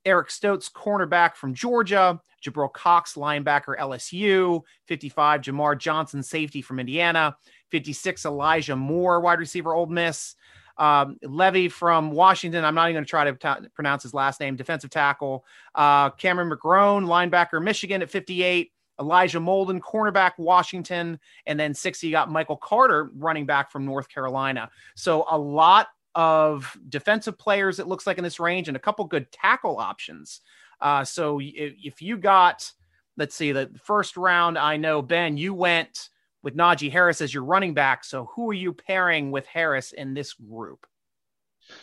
Eric 0.06 0.32
Stokes, 0.32 0.70
cornerback 0.70 1.36
from 1.36 1.54
Georgia. 1.54 2.20
Jabril 2.44 2.74
Cox, 2.74 3.14
linebacker, 3.14 3.78
LSU. 3.78 4.62
55, 4.88 5.42
Jamar 5.42 5.78
Johnson, 5.78 6.24
safety 6.24 6.62
from 6.62 6.80
Indiana. 6.80 7.36
56, 7.70 8.26
Elijah 8.26 8.76
Moore, 8.76 9.22
wide 9.22 9.40
receiver, 9.40 9.74
Ole 9.74 9.86
Miss. 9.86 10.36
Um, 10.82 11.18
Levi 11.22 11.68
from 11.70 12.10
Washington. 12.10 12.66
I'm 12.66 12.74
not 12.74 12.86
even 12.90 12.96
going 12.96 13.06
to 13.06 13.10
try 13.10 13.30
to 13.30 13.70
pronounce 13.76 14.02
his 14.02 14.16
last 14.16 14.40
name. 14.40 14.56
Defensive 14.56 14.90
tackle. 14.90 15.46
Uh, 15.76 16.10
Cameron 16.10 16.50
McGrone, 16.50 17.06
linebacker, 17.06 17.64
Michigan 17.64 18.02
at 18.02 18.10
58. 18.10 18.72
Elijah 19.00 19.40
Molden, 19.40 19.80
cornerback, 19.80 20.32
Washington. 20.40 21.20
And 21.46 21.60
then 21.60 21.76
60, 21.76 22.08
you 22.08 22.12
got 22.12 22.32
Michael 22.32 22.58
Carter, 22.58 23.12
running 23.16 23.46
back 23.46 23.72
from 23.72 23.86
North 23.86 24.10
Carolina. 24.10 24.72
So 24.96 25.26
a 25.30 25.38
lot 25.38 25.90
of 26.16 26.76
defensive 26.90 27.38
players, 27.38 27.78
it 27.78 27.88
looks 27.88 28.08
like, 28.08 28.18
in 28.18 28.24
this 28.24 28.40
range, 28.40 28.68
and 28.68 28.76
a 28.76 28.80
couple 28.80 29.06
good 29.06 29.32
tackle 29.32 29.78
options. 29.78 30.42
Uh, 30.82 31.04
so 31.04 31.40
if, 31.40 31.74
if 31.84 32.02
you 32.02 32.18
got, 32.18 32.72
let's 33.18 33.36
see, 33.36 33.52
the 33.52 33.70
first 33.84 34.18
round, 34.18 34.58
I 34.58 34.78
know, 34.78 35.04
Ben, 35.04 35.38
you 35.38 35.54
went 35.54 36.10
with 36.44 36.56
Najee 36.56 36.92
Harris 36.92 37.22
as 37.22 37.34
your 37.34 37.44
running 37.44 37.74
back. 37.74 38.04
So 38.04 38.30
who 38.36 38.50
are 38.50 38.54
you 38.54 38.74
pairing 38.74 39.32
with 39.32 39.46
Harris 39.46 39.92
in 39.92 40.14
this 40.14 40.34
group? 40.34 40.86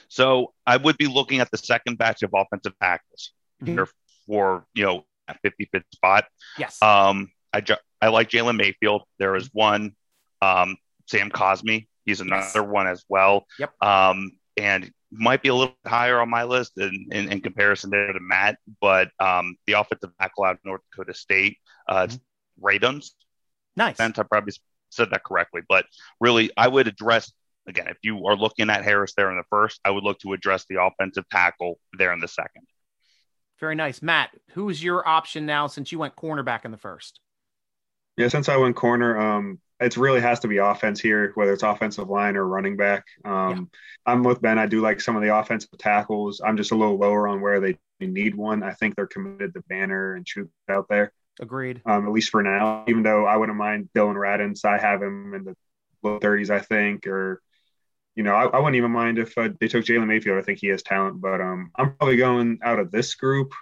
So 0.08 0.52
I 0.66 0.76
would 0.76 0.98
be 0.98 1.06
looking 1.06 1.40
at 1.40 1.50
the 1.50 1.58
second 1.58 1.98
batch 1.98 2.22
of 2.22 2.30
offensive 2.34 2.74
tackles 2.80 3.32
Mhm. 3.62 3.66
here 3.66 3.88
for 4.26 4.66
you 4.74 4.84
know 4.84 5.06
a 5.28 5.34
50-50 5.44 5.84
spot. 5.92 6.24
Yes. 6.58 6.80
Um, 6.82 7.30
I 7.52 7.60
ju- 7.60 7.76
I 8.00 8.08
like 8.08 8.28
Jalen 8.30 8.56
Mayfield. 8.56 9.02
There 9.18 9.34
is 9.36 9.48
one, 9.52 9.94
um, 10.42 10.76
Sam 11.06 11.30
Cosmi. 11.30 11.88
He's 12.04 12.20
another 12.20 12.42
Yes. 12.60 12.68
one 12.68 12.86
as 12.86 13.04
well. 13.08 13.46
Yep. 13.58 13.82
Um, 13.82 14.32
and 14.56 14.90
might 15.10 15.42
be 15.42 15.48
a 15.48 15.54
little 15.54 15.74
higher 15.86 16.20
on 16.20 16.28
my 16.28 16.44
list 16.44 16.76
in, 16.78 17.08
in, 17.12 17.32
in 17.32 17.40
comparison 17.40 17.90
to, 17.90 18.12
to 18.12 18.20
Matt, 18.20 18.58
but 18.80 19.10
um, 19.18 19.56
the 19.66 19.72
offensive 19.74 20.10
tackle 20.20 20.44
out 20.44 20.56
of 20.56 20.64
North 20.64 20.82
Dakota 20.90 21.14
State, 21.14 21.58
uh, 21.88 22.06
it's 22.08 22.18
Radunz. 22.60 23.10
Nice. 23.78 23.96
Spence, 23.96 24.18
I 24.18 24.24
probably 24.24 24.52
said 24.90 25.10
that 25.10 25.24
correctly, 25.24 25.62
but 25.68 25.86
really, 26.20 26.50
I 26.56 26.68
would 26.68 26.88
address 26.88 27.32
again 27.66 27.88
if 27.88 27.98
you 28.02 28.26
are 28.26 28.36
looking 28.36 28.70
at 28.70 28.84
Harris 28.84 29.14
there 29.16 29.30
in 29.30 29.36
the 29.36 29.44
first, 29.48 29.80
I 29.84 29.90
would 29.90 30.04
look 30.04 30.18
to 30.20 30.32
address 30.32 30.66
the 30.68 30.82
offensive 30.82 31.28
tackle 31.30 31.78
there 31.94 32.12
in 32.12 32.20
the 32.20 32.28
second. 32.28 32.66
Very 33.60 33.74
nice. 33.74 34.02
Matt, 34.02 34.30
who's 34.50 34.82
your 34.82 35.06
option 35.06 35.46
now 35.46 35.66
since 35.66 35.90
you 35.90 35.98
went 35.98 36.16
cornerback 36.16 36.64
in 36.64 36.70
the 36.70 36.76
first? 36.76 37.20
Yeah, 38.16 38.28
since 38.28 38.48
I 38.48 38.56
went 38.56 38.76
corner, 38.76 39.18
um, 39.18 39.60
it 39.80 39.96
really 39.96 40.20
has 40.20 40.40
to 40.40 40.48
be 40.48 40.58
offense 40.58 41.00
here, 41.00 41.32
whether 41.34 41.52
it's 41.52 41.62
offensive 41.62 42.08
line 42.08 42.36
or 42.36 42.46
running 42.46 42.76
back. 42.76 43.04
Um, 43.24 43.70
yeah. 44.06 44.12
I'm 44.12 44.24
with 44.24 44.40
Ben. 44.40 44.58
I 44.58 44.66
do 44.66 44.80
like 44.80 45.00
some 45.00 45.16
of 45.16 45.22
the 45.22 45.36
offensive 45.36 45.70
tackles. 45.78 46.40
I'm 46.44 46.56
just 46.56 46.72
a 46.72 46.74
little 46.74 46.98
lower 46.98 47.28
on 47.28 47.40
where 47.40 47.60
they 47.60 47.78
need 48.00 48.34
one. 48.34 48.62
I 48.62 48.72
think 48.72 48.96
they're 48.96 49.06
committed 49.06 49.54
to 49.54 49.62
Banner 49.68 50.14
and 50.14 50.26
Shoot 50.26 50.50
out 50.68 50.86
there. 50.88 51.12
Agreed. 51.40 51.82
Um, 51.86 52.06
at 52.06 52.12
least 52.12 52.30
for 52.30 52.42
now, 52.42 52.84
even 52.88 53.02
though 53.02 53.26
I 53.26 53.36
wouldn't 53.36 53.58
mind 53.58 53.88
Dillon 53.94 54.16
Radunz. 54.16 54.64
I 54.64 54.78
have 54.78 55.02
him 55.02 55.34
in 55.34 55.44
the 55.44 55.56
low 56.02 56.18
30s, 56.18 56.50
I 56.50 56.60
think, 56.60 57.06
or 57.06 57.40
you 58.14 58.24
know, 58.24 58.34
I, 58.34 58.46
I 58.46 58.58
wouldn't 58.58 58.74
even 58.74 58.90
mind 58.90 59.18
if 59.18 59.38
uh, 59.38 59.50
they 59.60 59.68
took 59.68 59.84
Jalen 59.84 60.08
Mayfield. 60.08 60.38
I 60.38 60.42
think 60.42 60.58
he 60.58 60.66
has 60.68 60.82
talent, 60.82 61.20
but 61.20 61.40
um, 61.40 61.70
I'm 61.76 61.94
probably 61.94 62.16
going 62.16 62.58
out 62.64 62.80
of 62.80 62.90
this 62.90 63.14
group. 63.14 63.52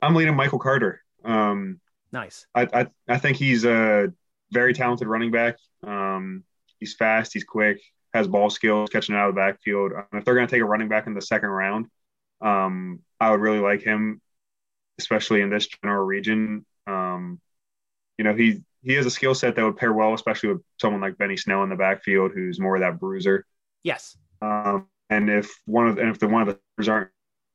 I'm 0.00 0.14
leaning 0.14 0.34
Michael 0.34 0.58
Carter. 0.58 1.02
Um, 1.22 1.80
nice. 2.12 2.46
I, 2.54 2.66
I, 2.72 2.86
I 3.06 3.18
think 3.18 3.36
he's 3.36 3.66
a 3.66 4.10
very 4.52 4.72
talented 4.72 5.06
running 5.06 5.30
back. 5.30 5.58
Um, 5.86 6.44
he's 6.80 6.94
fast, 6.94 7.34
he's 7.34 7.44
quick, 7.44 7.82
has 8.14 8.26
ball 8.26 8.48
skills, 8.48 8.88
catching 8.88 9.14
out 9.14 9.28
of 9.28 9.34
the 9.34 9.40
backfield. 9.40 9.92
Um, 9.92 10.18
if 10.18 10.24
they're 10.24 10.34
going 10.34 10.46
to 10.46 10.50
take 10.50 10.62
a 10.62 10.66
running 10.66 10.88
back 10.88 11.06
in 11.06 11.12
the 11.12 11.20
second 11.20 11.50
round, 11.50 11.86
um, 12.40 13.00
I 13.20 13.30
would 13.30 13.40
really 13.40 13.60
like 13.60 13.82
him, 13.82 14.22
especially 14.98 15.40
in 15.42 15.50
this 15.50 15.66
general 15.66 16.04
region. 16.04 16.64
Um, 16.86 17.40
you 18.18 18.24
know, 18.24 18.34
he 18.34 18.62
he 18.82 18.94
has 18.94 19.06
a 19.06 19.10
skill 19.10 19.34
set 19.34 19.56
that 19.56 19.64
would 19.64 19.76
pair 19.76 19.92
well, 19.92 20.14
especially 20.14 20.50
with 20.50 20.62
someone 20.80 21.00
like 21.00 21.18
Benny 21.18 21.36
Snell 21.36 21.62
in 21.64 21.70
the 21.70 21.76
backfield, 21.76 22.32
who's 22.32 22.60
more 22.60 22.76
of 22.76 22.82
that 22.82 23.00
bruiser. 23.00 23.44
Yes. 23.82 24.16
Um, 24.40 24.86
and 25.10 25.28
if 25.28 25.50
one 25.64 25.88
of 25.88 25.96
the, 25.96 26.02
and 26.02 26.10
if 26.10 26.18
the 26.18 26.28
one 26.28 26.48
of 26.48 26.58
the 26.78 26.90
aren't 26.90 27.10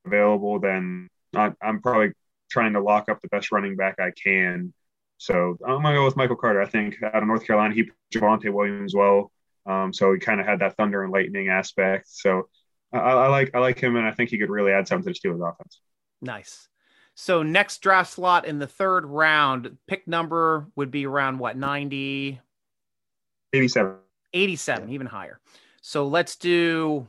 available, 0.05 0.59
then 0.59 1.07
I, 1.35 1.53
I'm 1.61 1.81
probably 1.81 2.11
trying 2.49 2.73
to 2.73 2.81
lock 2.81 3.09
up 3.09 3.21
the 3.21 3.29
best 3.29 3.51
running 3.51 3.75
back 3.75 3.95
I 3.99 4.11
can. 4.11 4.73
So 5.17 5.57
I'm 5.65 5.81
gonna 5.81 5.95
go 5.95 6.05
with 6.05 6.17
Michael 6.17 6.35
Carter. 6.35 6.61
I 6.61 6.65
think 6.65 6.97
out 7.01 7.21
of 7.21 7.27
North 7.27 7.45
Carolina, 7.45 7.73
he 7.73 7.89
Javonte 8.13 8.51
Williams 8.51 8.95
well. 8.95 9.31
Um, 9.65 9.93
so 9.93 10.11
he 10.13 10.19
kind 10.19 10.41
of 10.41 10.47
had 10.47 10.59
that 10.59 10.75
thunder 10.75 11.03
and 11.03 11.13
lightning 11.13 11.49
aspect. 11.49 12.07
So 12.09 12.49
I, 12.91 12.97
I, 12.97 13.27
like 13.27 13.51
I 13.53 13.59
like 13.59 13.79
him, 13.79 13.95
and 13.95 14.07
I 14.07 14.11
think 14.11 14.31
he 14.31 14.39
could 14.39 14.49
really 14.49 14.71
add 14.71 14.87
something 14.87 15.13
to 15.13 15.19
the 15.21 15.29
Steelers 15.29 15.47
offense. 15.47 15.79
Nice. 16.21 16.67
So 17.15 17.43
next 17.43 17.79
draft 17.79 18.13
slot 18.13 18.45
in 18.45 18.59
the 18.59 18.67
third 18.67 19.05
round, 19.05 19.77
pick 19.87 20.07
number 20.07 20.67
would 20.75 20.91
be 20.91 21.05
around 21.05 21.39
what 21.39 21.57
90 21.57 22.39
87. 23.53 23.95
87, 24.33 24.87
yeah. 24.87 24.93
even 24.93 25.07
higher. 25.07 25.39
So 25.81 26.07
let's 26.07 26.35
do 26.35 27.07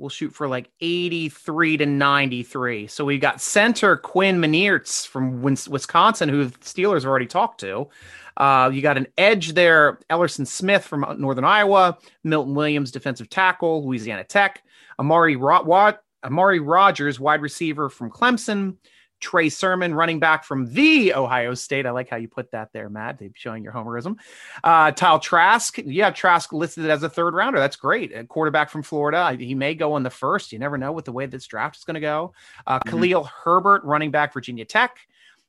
we'll 0.00 0.08
shoot 0.08 0.34
for 0.34 0.48
like 0.48 0.70
83 0.80 1.76
to 1.76 1.86
93. 1.86 2.86
So 2.86 3.04
we've 3.04 3.20
got 3.20 3.40
center 3.40 3.96
Quinn 3.96 4.40
Meinerz 4.40 5.06
from 5.06 5.42
Wisconsin, 5.42 6.28
who 6.28 6.46
the 6.46 6.58
Steelers 6.58 7.04
already 7.04 7.26
talked 7.26 7.60
to. 7.60 7.88
Uh, 8.36 8.70
you 8.72 8.80
got 8.80 8.96
an 8.96 9.06
edge 9.18 9.52
there, 9.52 9.98
Elerson 10.08 10.46
Smith 10.46 10.84
from 10.84 11.04
Northern 11.18 11.44
Iowa, 11.44 11.98
Milton 12.24 12.54
Williams, 12.54 12.90
defensive 12.90 13.28
tackle, 13.28 13.86
Louisiana 13.86 14.24
Tech, 14.24 14.62
Amari, 14.98 15.36
Ro- 15.36 15.92
Amari 16.24 16.60
Rogers, 16.60 17.20
wide 17.20 17.42
receiver 17.42 17.90
from 17.90 18.10
Clemson, 18.10 18.76
Trey 19.20 19.48
Sermon, 19.48 19.94
running 19.94 20.18
back 20.18 20.44
from 20.44 20.72
the 20.72 21.14
Ohio 21.14 21.54
State. 21.54 21.86
I 21.86 21.90
like 21.90 22.08
how 22.08 22.16
you 22.16 22.28
put 22.28 22.50
that 22.52 22.72
there, 22.72 22.88
Matt. 22.88 23.18
They're 23.18 23.30
showing 23.34 23.62
your 23.62 23.72
homerism. 23.72 24.16
Uh, 24.64 24.92
Kyle 24.92 25.18
Trask. 25.18 25.78
Yeah, 25.84 26.10
Trask 26.10 26.52
listed 26.52 26.88
as 26.88 27.02
a 27.02 27.08
third 27.08 27.34
rounder. 27.34 27.58
That's 27.58 27.76
great. 27.76 28.14
A 28.16 28.24
quarterback 28.24 28.70
from 28.70 28.82
Florida. 28.82 29.32
He 29.38 29.54
may 29.54 29.74
go 29.74 29.96
in 29.96 30.02
the 30.02 30.10
first. 30.10 30.52
You 30.52 30.58
never 30.58 30.78
know 30.78 30.92
with 30.92 31.04
the 31.04 31.12
way 31.12 31.26
this 31.26 31.46
draft 31.46 31.76
is 31.76 31.84
going 31.84 31.94
to 31.94 32.00
go. 32.00 32.32
Uh, 32.66 32.78
mm-hmm. 32.78 32.90
Khalil 32.90 33.24
Herbert, 33.24 33.84
running 33.84 34.10
back, 34.10 34.32
Virginia 34.32 34.64
Tech. 34.64 34.96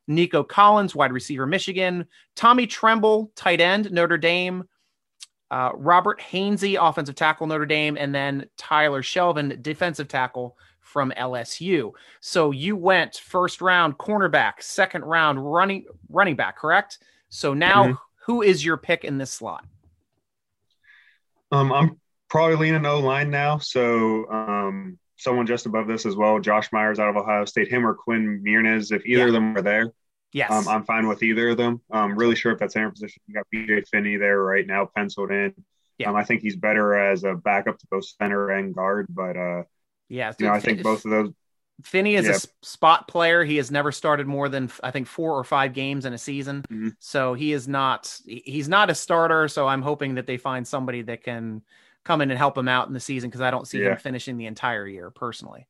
Nico 0.08 0.44
Collins, 0.44 0.96
wide 0.96 1.14
receiver, 1.14 1.46
Michigan. 1.46 2.06
Tommy 2.36 2.68
Tremble, 2.68 3.32
tight 3.36 3.62
end, 3.62 3.92
Notre 3.92 4.18
Dame. 4.18 4.66
Uh, 5.50 5.72
Robert 5.76 6.20
Hainsey, 6.22 6.78
offensive 6.82 7.16
tackle, 7.16 7.48
Notre 7.48 7.66
Dame. 7.66 7.98
And 7.98 8.14
then 8.16 8.48
Tyler 8.58 9.02
Shelvin, 9.02 9.62
defensive 9.62 10.08
tackle 10.08 10.58
from 10.92 11.14
LSU. 11.18 11.94
So 12.20 12.52
you 12.52 12.76
went 12.76 13.16
first 13.16 13.62
round 13.62 13.98
cornerback, 13.98 14.62
second 14.62 15.04
round 15.06 15.44
running 15.44 15.86
running 16.10 16.36
back, 16.36 16.58
correct? 16.58 17.00
So 17.30 17.54
now 17.54 17.84
mm-hmm. 17.84 17.94
who 18.26 18.42
is 18.42 18.64
your 18.64 18.78
pick 18.78 19.04
in 19.06 19.18
this 19.18 19.32
slot? 19.32 19.66
Um, 21.52 21.72
I'm 21.72 22.00
probably 22.30 22.58
leaning 22.58 22.86
O 22.86 23.00
line 23.00 23.30
now. 23.30 23.58
So 23.58 24.30
um, 24.30 25.00
someone 25.18 25.48
just 25.48 25.66
above 25.66 25.88
this 25.88 26.06
as 26.06 26.16
well, 26.16 26.40
Josh 26.40 26.72
Myers 26.72 27.00
out 27.00 27.10
of 27.10 27.18
Ohio 27.18 27.46
State, 27.46 27.70
him 27.70 27.86
or 27.86 27.94
Quinn 27.94 28.44
Meinerz, 28.46 28.92
if 28.92 29.06
either 29.06 29.22
yeah. 29.22 29.28
of 29.28 29.34
them 29.34 29.58
are 29.58 29.62
there. 29.62 29.94
Yes. 30.34 30.52
Um, 30.52 30.68
I'm 30.68 30.84
fine 30.84 31.08
with 31.08 31.24
either 31.24 31.50
of 31.50 31.58
them. 31.58 31.82
I'm 31.92 32.18
really 32.18 32.36
sure 32.36 32.54
if 32.54 32.60
that 32.60 32.72
center 32.72 32.90
position, 32.90 33.22
you 33.28 33.34
got 33.34 33.46
BJ 33.54 33.86
Finney 33.88 34.16
there 34.16 34.42
right 34.42 34.66
now 34.66 34.90
penciled 34.96 35.32
in. 35.32 35.54
Yeah. 35.98 36.10
Um, 36.10 36.16
I 36.16 36.24
think 36.24 36.42
he's 36.42 36.56
better 36.56 36.96
as 36.96 37.24
a 37.24 37.36
backup 37.36 37.78
to 37.80 37.88
both 37.92 38.06
center 38.06 38.50
and 38.50 38.74
guard, 38.74 39.08
but 39.10 39.38
uh, 39.38 39.64
yeah, 40.12 40.34
you 40.38 40.46
know, 40.46 40.52
I 40.52 40.60
think 40.60 40.84
both 40.84 41.06
of 41.06 41.12
those. 41.12 41.32
Finney 41.84 42.16
is 42.16 42.28
yeah. 42.28 42.36
a 42.36 42.66
spot 42.66 43.08
player. 43.08 43.44
He 43.46 43.56
has 43.56 43.72
never 43.72 43.92
started 43.92 44.28
more 44.28 44.50
than 44.50 44.70
I 44.84 44.92
think 44.92 45.08
four 45.08 45.38
or 45.38 45.44
five 45.44 45.74
games 45.74 46.06
in 46.06 46.14
a 46.14 46.18
season, 46.18 46.64
mm-hmm. 46.64 46.90
so 47.00 47.34
he 47.34 47.54
is 47.54 47.68
not 47.68 48.20
he's 48.26 48.68
not 48.68 48.90
a 48.90 48.96
starter. 48.96 49.48
So 49.48 49.68
I'm 49.68 49.82
hoping 49.82 50.16
that 50.16 50.28
they 50.28 50.36
find 50.36 50.68
somebody 50.68 51.02
that 51.04 51.24
can 51.24 51.62
come 52.04 52.20
in 52.20 52.30
and 52.30 52.38
help 52.38 52.58
him 52.58 52.68
out 52.68 52.88
in 52.88 52.94
the 52.94 53.00
season 53.00 53.30
because 53.30 53.42
I 53.42 53.52
don't 53.52 53.66
see 53.68 53.80
yeah. 53.80 53.92
him 53.92 53.98
finishing 53.98 54.38
the 54.38 54.48
entire 54.48 54.86
year 54.86 55.10
personally. 55.12 55.66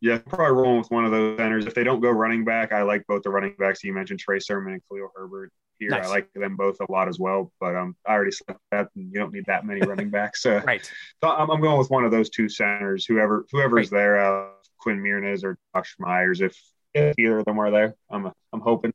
Yeah, 0.00 0.18
probably 0.18 0.54
rolling 0.54 0.78
with 0.78 0.90
one 0.90 1.04
of 1.04 1.10
those 1.10 1.38
centers. 1.38 1.66
If 1.66 1.74
they 1.74 1.84
don't 1.84 2.00
go 2.00 2.10
running 2.10 2.44
back, 2.44 2.72
I 2.72 2.82
like 2.82 3.04
both 3.08 3.24
the 3.24 3.30
running 3.30 3.54
backs 3.58 3.82
you 3.82 3.92
mentioned, 3.92 4.20
Trey 4.20 4.38
Sermon 4.38 4.74
and 4.74 4.82
Khalil 4.88 5.10
Herbert 5.14 5.52
here. 5.78 5.90
Nice. 5.90 6.06
I 6.06 6.08
like 6.08 6.32
them 6.32 6.56
both 6.56 6.78
a 6.80 6.90
lot 6.90 7.08
as 7.08 7.18
well, 7.18 7.52
but 7.60 7.76
um, 7.76 7.96
I 8.06 8.12
already 8.12 8.32
said 8.32 8.56
that 8.70 8.88
and 8.94 9.12
you 9.12 9.18
don't 9.18 9.32
need 9.32 9.44
that 9.46 9.64
many 9.64 9.80
running 9.80 10.10
backs. 10.10 10.44
Uh, 10.46 10.62
right. 10.66 10.84
So 11.22 11.30
I'm, 11.30 11.50
I'm, 11.50 11.60
going 11.60 11.78
with 11.78 11.90
one 11.90 12.04
of 12.04 12.10
those 12.10 12.30
two 12.30 12.48
centers, 12.48 13.04
whoever 13.04 13.46
whoever's 13.52 13.90
right. 13.92 13.98
there, 13.98 14.20
uh, 14.20 14.50
Quinn 14.78 15.02
Meinerz 15.02 15.44
or 15.44 15.58
Josh 15.74 15.94
Myers. 15.98 16.40
If, 16.40 16.60
if 16.94 17.18
either 17.18 17.38
of 17.38 17.44
them 17.44 17.58
are 17.58 17.70
there, 17.70 17.94
I'm 18.10 18.30
I'm 18.52 18.60
hoping. 18.60 18.92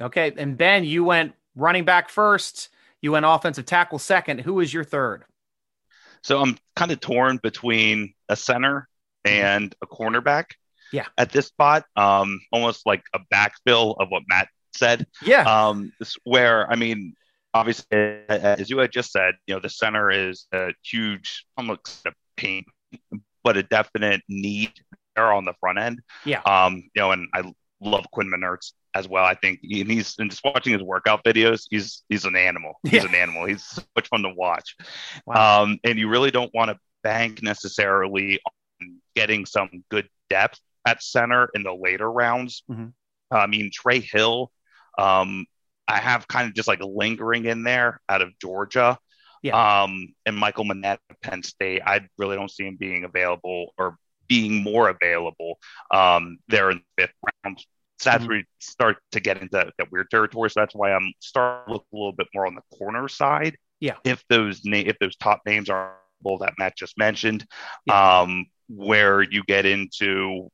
Okay, 0.00 0.32
and 0.36 0.56
Ben, 0.56 0.84
you 0.84 1.04
went 1.04 1.34
running 1.54 1.84
back 1.84 2.08
first. 2.08 2.68
You 3.00 3.12
went 3.12 3.26
offensive 3.26 3.66
tackle 3.66 3.98
second. 3.98 4.40
Who 4.40 4.60
is 4.60 4.72
your 4.72 4.84
third? 4.84 5.24
So 6.22 6.40
I'm 6.40 6.58
kind 6.74 6.90
of 6.90 7.00
torn 7.00 7.38
between 7.42 8.14
a 8.28 8.36
center 8.36 8.88
and 9.24 9.74
a 9.82 9.86
cornerback. 9.86 10.46
Yeah. 10.92 11.06
At 11.16 11.30
this 11.30 11.46
spot, 11.46 11.84
um, 11.96 12.40
almost 12.52 12.86
like 12.86 13.02
a 13.14 13.20
backfill 13.32 13.96
of 14.00 14.08
what 14.08 14.22
Matt 14.26 14.48
said. 14.78 15.06
Yeah. 15.22 15.42
Um, 15.42 15.92
where 16.24 16.70
I 16.70 16.76
mean, 16.76 17.14
obviously, 17.54 17.86
as 18.28 18.70
you 18.70 18.78
had 18.78 18.92
just 18.92 19.12
said, 19.12 19.34
you 19.46 19.54
know, 19.54 19.60
the 19.60 19.68
center 19.68 20.10
is 20.10 20.46
a 20.52 20.72
huge, 20.82 21.44
almost 21.56 22.06
a 22.06 22.12
pain, 22.36 22.64
but 23.42 23.56
a 23.56 23.62
definite 23.62 24.22
need 24.28 24.72
there 25.16 25.32
on 25.32 25.44
the 25.44 25.54
front 25.60 25.78
end. 25.78 26.00
Yeah. 26.24 26.40
Um, 26.42 26.88
you 26.94 27.02
know, 27.02 27.12
and 27.12 27.28
I 27.34 27.52
love 27.80 28.10
Quinn 28.10 28.30
Meinerz 28.30 28.72
as 28.94 29.08
well. 29.08 29.24
I 29.24 29.34
think 29.34 29.60
he, 29.62 29.80
and 29.80 29.90
he's 29.90 30.14
and 30.18 30.30
just 30.30 30.44
watching 30.44 30.72
his 30.72 30.82
workout 30.82 31.24
videos, 31.24 31.66
he's 31.70 32.02
he's 32.08 32.24
an 32.24 32.36
animal. 32.36 32.78
He's 32.84 33.04
yeah. 33.04 33.08
an 33.08 33.14
animal. 33.14 33.44
He's 33.46 33.64
so 33.64 33.82
much 33.96 34.08
fun 34.08 34.22
to 34.22 34.30
watch. 34.30 34.76
Wow. 35.26 35.62
Um, 35.62 35.78
and 35.84 35.98
you 35.98 36.08
really 36.08 36.30
don't 36.30 36.52
want 36.54 36.70
to 36.70 36.78
bank 37.02 37.42
necessarily 37.42 38.40
on 38.80 39.00
getting 39.14 39.46
some 39.46 39.84
good 39.90 40.08
depth 40.30 40.60
at 40.86 41.02
center 41.02 41.48
in 41.54 41.62
the 41.62 41.72
later 41.72 42.10
rounds. 42.10 42.62
Mm-hmm. 42.70 42.88
I 43.30 43.46
mean, 43.46 43.70
Trey 43.72 44.00
Hill 44.00 44.50
um, 44.98 45.46
I 45.86 45.98
have 45.98 46.28
kind 46.28 46.48
of 46.48 46.54
just 46.54 46.68
like 46.68 46.80
lingering 46.82 47.46
in 47.46 47.62
there 47.62 48.00
out 48.08 48.22
of 48.22 48.38
Georgia. 48.40 48.98
Yeah. 49.42 49.82
Um, 49.82 50.14
and 50.26 50.36
Michael 50.36 50.64
Menet 50.64 50.98
of 51.10 51.20
Penn 51.22 51.42
State, 51.42 51.82
I 51.86 52.06
really 52.18 52.36
don't 52.36 52.50
see 52.50 52.64
him 52.64 52.76
being 52.78 53.04
available 53.04 53.72
or 53.78 53.96
being 54.26 54.62
more 54.62 54.88
available 54.88 55.58
um, 55.90 56.38
there 56.48 56.70
in 56.70 56.78
the 56.96 57.02
fifth 57.02 57.14
round. 57.44 57.58
So 57.98 58.10
that's 58.10 58.22
mm-hmm. 58.22 58.28
where 58.28 58.38
you 58.38 58.44
start 58.58 58.98
to 59.12 59.20
get 59.20 59.40
into 59.40 59.72
that 59.78 59.92
weird 59.92 60.10
territory. 60.10 60.50
So 60.50 60.60
that's 60.60 60.74
why 60.74 60.92
I'm 60.92 61.12
starting 61.20 61.66
to 61.68 61.72
look 61.72 61.86
a 61.92 61.96
little 61.96 62.12
bit 62.12 62.28
more 62.34 62.46
on 62.46 62.54
the 62.54 62.76
corner 62.76 63.08
side. 63.08 63.56
Yeah. 63.80 63.96
If 64.04 64.22
those 64.28 64.64
na- 64.64 64.78
if 64.78 64.98
those 64.98 65.16
top 65.16 65.42
names 65.46 65.70
are 65.70 65.94
that 66.40 66.54
Matt 66.58 66.76
just 66.76 66.98
mentioned, 66.98 67.46
yeah. 67.86 68.20
um, 68.20 68.46
where 68.68 69.22
you 69.22 69.42
get 69.44 69.66
into 69.66 70.50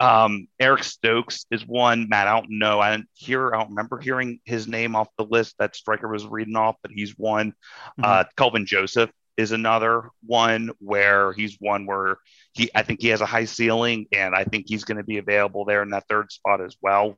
um, 0.00 0.48
Eric 0.58 0.82
Stokes 0.82 1.46
is 1.50 1.66
one. 1.66 2.08
Matt, 2.08 2.26
I 2.26 2.40
don't 2.40 2.58
know. 2.58 2.80
I 2.80 2.92
didn't 2.92 3.08
hear. 3.14 3.54
I 3.54 3.58
don't 3.58 3.70
remember 3.70 3.98
hearing 3.98 4.40
his 4.44 4.66
name 4.66 4.96
off 4.96 5.08
the 5.16 5.24
list 5.24 5.56
that 5.58 5.76
Striker 5.76 6.08
was 6.08 6.26
reading 6.26 6.56
off, 6.56 6.76
but 6.82 6.90
he's 6.92 7.16
one. 7.16 7.50
Mm-hmm. 7.50 8.04
Uh, 8.04 8.24
Kelvin 8.36 8.66
Joseph 8.66 9.10
is 9.36 9.52
another 9.52 10.10
one 10.26 10.70
where 10.78 11.32
he's 11.32 11.56
one 11.60 11.86
where 11.86 12.18
he. 12.52 12.70
I 12.74 12.82
think 12.82 13.00
he 13.00 13.08
has 13.08 13.20
a 13.20 13.26
high 13.26 13.44
ceiling, 13.44 14.06
and 14.12 14.34
I 14.34 14.44
think 14.44 14.66
he's 14.68 14.84
going 14.84 14.98
to 14.98 15.04
be 15.04 15.18
available 15.18 15.64
there 15.64 15.82
in 15.82 15.90
that 15.90 16.08
third 16.08 16.32
spot 16.32 16.60
as 16.60 16.76
well. 16.80 17.16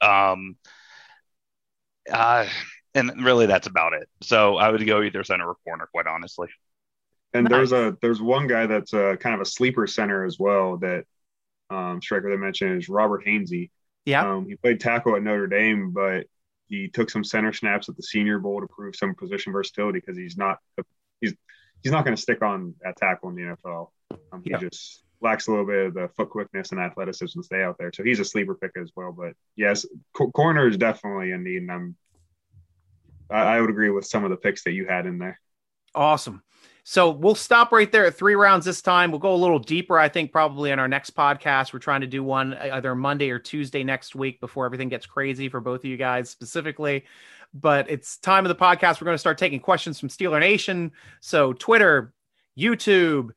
Um. 0.00 0.56
Uh, 2.10 2.46
and 2.94 3.24
really, 3.24 3.46
that's 3.46 3.66
about 3.66 3.92
it. 3.92 4.08
So 4.22 4.56
I 4.56 4.70
would 4.70 4.86
go 4.86 5.02
either 5.02 5.24
center 5.24 5.48
or 5.48 5.56
corner, 5.64 5.88
quite 5.92 6.06
honestly. 6.06 6.48
And 7.34 7.44
Nice. 7.44 7.50
there's 7.50 7.72
a 7.72 7.96
there's 8.00 8.22
one 8.22 8.46
guy 8.46 8.66
that's 8.66 8.92
a 8.94 9.16
kind 9.18 9.34
of 9.34 9.40
a 9.40 9.44
sleeper 9.44 9.86
center 9.86 10.24
as 10.24 10.38
well 10.38 10.78
that 10.78 11.04
um, 11.70 12.00
striker 12.02 12.30
that 12.30 12.38
mentioned 12.38 12.80
is 12.80 12.88
Robert 12.88 13.24
Hainsey. 13.26 13.70
Yeah. 14.04 14.30
Um, 14.30 14.46
he 14.46 14.54
played 14.56 14.80
tackle 14.80 15.16
at 15.16 15.22
Notre 15.22 15.46
Dame, 15.46 15.92
but 15.92 16.26
he 16.68 16.88
took 16.88 17.10
some 17.10 17.24
center 17.24 17.52
snaps 17.52 17.88
at 17.88 17.96
the 17.96 18.02
Senior 18.02 18.38
Bowl 18.38 18.60
to 18.60 18.66
prove 18.66 18.94
some 18.96 19.14
position 19.14 19.52
versatility 19.52 20.00
because 20.00 20.16
he's 20.16 20.36
not 20.36 20.58
he's 21.20 21.34
he's 21.82 21.92
not 21.92 22.04
going 22.04 22.16
to 22.16 22.20
stick 22.22 22.42
on 22.42 22.74
at 22.84 22.96
tackle 22.96 23.30
in 23.30 23.34
the 23.36 23.42
NFL. 23.42 23.90
Um, 24.32 24.42
he 24.44 24.50
Yeah. 24.50 24.58
just 24.58 25.02
lacks 25.20 25.46
a 25.46 25.50
little 25.50 25.66
bit 25.66 25.86
of 25.86 25.94
the 25.94 26.08
foot 26.16 26.28
quickness 26.30 26.72
and 26.72 26.80
athleticism 26.80 27.40
to 27.40 27.42
stay 27.44 27.62
out 27.62 27.76
there. 27.78 27.90
So 27.92 28.04
he's 28.04 28.20
a 28.20 28.24
sleeper 28.24 28.54
pick 28.54 28.72
as 28.80 28.90
well. 28.94 29.12
But 29.12 29.32
yes, 29.56 29.86
co- 30.12 30.30
corner 30.30 30.68
is 30.68 30.76
definitely 30.76 31.32
a 31.32 31.38
need, 31.38 31.62
and 31.62 31.72
I'm 31.72 31.96
I, 33.30 33.56
I 33.56 33.60
would 33.60 33.70
agree 33.70 33.90
with 33.90 34.06
some 34.06 34.24
of 34.24 34.30
the 34.30 34.36
picks 34.36 34.62
that 34.64 34.72
you 34.72 34.86
had 34.86 35.06
in 35.06 35.18
there. 35.18 35.40
Awesome. 35.94 36.42
So 36.88 37.10
we'll 37.10 37.34
stop 37.34 37.72
right 37.72 37.90
there 37.90 38.06
at 38.06 38.14
three 38.14 38.36
rounds 38.36 38.64
this 38.64 38.80
time. 38.80 39.10
We'll 39.10 39.18
go 39.18 39.34
a 39.34 39.36
little 39.36 39.58
deeper, 39.58 39.98
I 39.98 40.08
think, 40.08 40.30
probably 40.30 40.70
in 40.70 40.78
our 40.78 40.86
next 40.86 41.16
podcast. 41.16 41.72
We're 41.72 41.80
trying 41.80 42.02
to 42.02 42.06
do 42.06 42.22
one 42.22 42.54
either 42.54 42.94
Monday 42.94 43.28
or 43.30 43.40
Tuesday 43.40 43.82
next 43.82 44.14
week 44.14 44.38
before 44.38 44.66
everything 44.66 44.88
gets 44.88 45.04
crazy 45.04 45.48
for 45.48 45.58
both 45.58 45.80
of 45.80 45.86
you 45.86 45.96
guys 45.96 46.30
specifically. 46.30 47.04
But 47.52 47.90
it's 47.90 48.18
time 48.18 48.44
of 48.44 48.50
the 48.50 48.54
podcast. 48.54 49.00
We're 49.00 49.06
going 49.06 49.16
to 49.16 49.18
start 49.18 49.36
taking 49.36 49.58
questions 49.58 49.98
from 49.98 50.10
Steeler 50.10 50.38
Nation. 50.38 50.92
So 51.18 51.52
Twitter, 51.54 52.14
YouTube, 52.56 53.30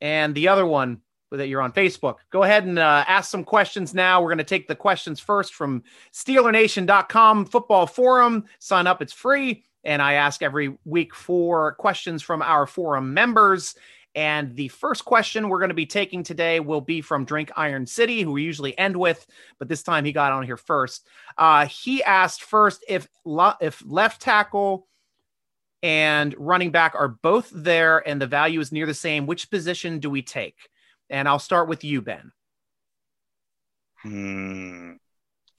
and 0.00 0.32
the 0.32 0.46
other 0.46 0.64
one 0.64 1.00
that 1.32 1.48
you're 1.48 1.60
on 1.60 1.72
Facebook. 1.72 2.18
Go 2.30 2.44
ahead 2.44 2.66
and 2.66 2.78
uh, 2.78 3.04
ask 3.08 3.32
some 3.32 3.42
questions 3.42 3.94
now. 3.94 4.22
We're 4.22 4.28
going 4.28 4.38
to 4.38 4.44
take 4.44 4.68
the 4.68 4.76
questions 4.76 5.18
first 5.18 5.54
from 5.54 5.82
SteelerNation.com 6.12 7.46
football 7.46 7.88
forum. 7.88 8.44
Sign 8.60 8.86
up, 8.86 9.02
it's 9.02 9.12
free. 9.12 9.64
And 9.84 10.00
I 10.00 10.14
ask 10.14 10.42
every 10.42 10.76
week 10.84 11.14
for 11.14 11.74
questions 11.74 12.22
from 12.22 12.42
our 12.42 12.66
forum 12.66 13.14
members. 13.14 13.74
And 14.14 14.54
the 14.54 14.68
first 14.68 15.04
question 15.04 15.48
we're 15.48 15.58
going 15.58 15.70
to 15.70 15.74
be 15.74 15.86
taking 15.86 16.22
today 16.22 16.60
will 16.60 16.80
be 16.80 17.00
from 17.00 17.24
Drink 17.24 17.50
Iron 17.56 17.84
City, 17.84 18.22
who 18.22 18.32
we 18.32 18.42
usually 18.42 18.76
end 18.78 18.96
with, 18.96 19.26
but 19.58 19.68
this 19.68 19.82
time 19.82 20.04
he 20.04 20.12
got 20.12 20.32
on 20.32 20.44
here 20.44 20.56
first. 20.56 21.06
Uh, 21.36 21.66
he 21.66 22.02
asked 22.02 22.42
first 22.42 22.84
if 22.88 23.08
lo- 23.24 23.54
if 23.60 23.82
left 23.84 24.22
tackle 24.22 24.86
and 25.82 26.34
running 26.38 26.70
back 26.70 26.94
are 26.94 27.08
both 27.08 27.50
there 27.52 28.06
and 28.08 28.22
the 28.22 28.26
value 28.26 28.60
is 28.60 28.72
near 28.72 28.86
the 28.86 28.94
same, 28.94 29.26
which 29.26 29.50
position 29.50 29.98
do 29.98 30.08
we 30.08 30.22
take? 30.22 30.56
And 31.10 31.28
I'll 31.28 31.40
start 31.40 31.68
with 31.68 31.82
you, 31.82 32.00
Ben. 32.00 32.32
Hmm. 33.96 34.92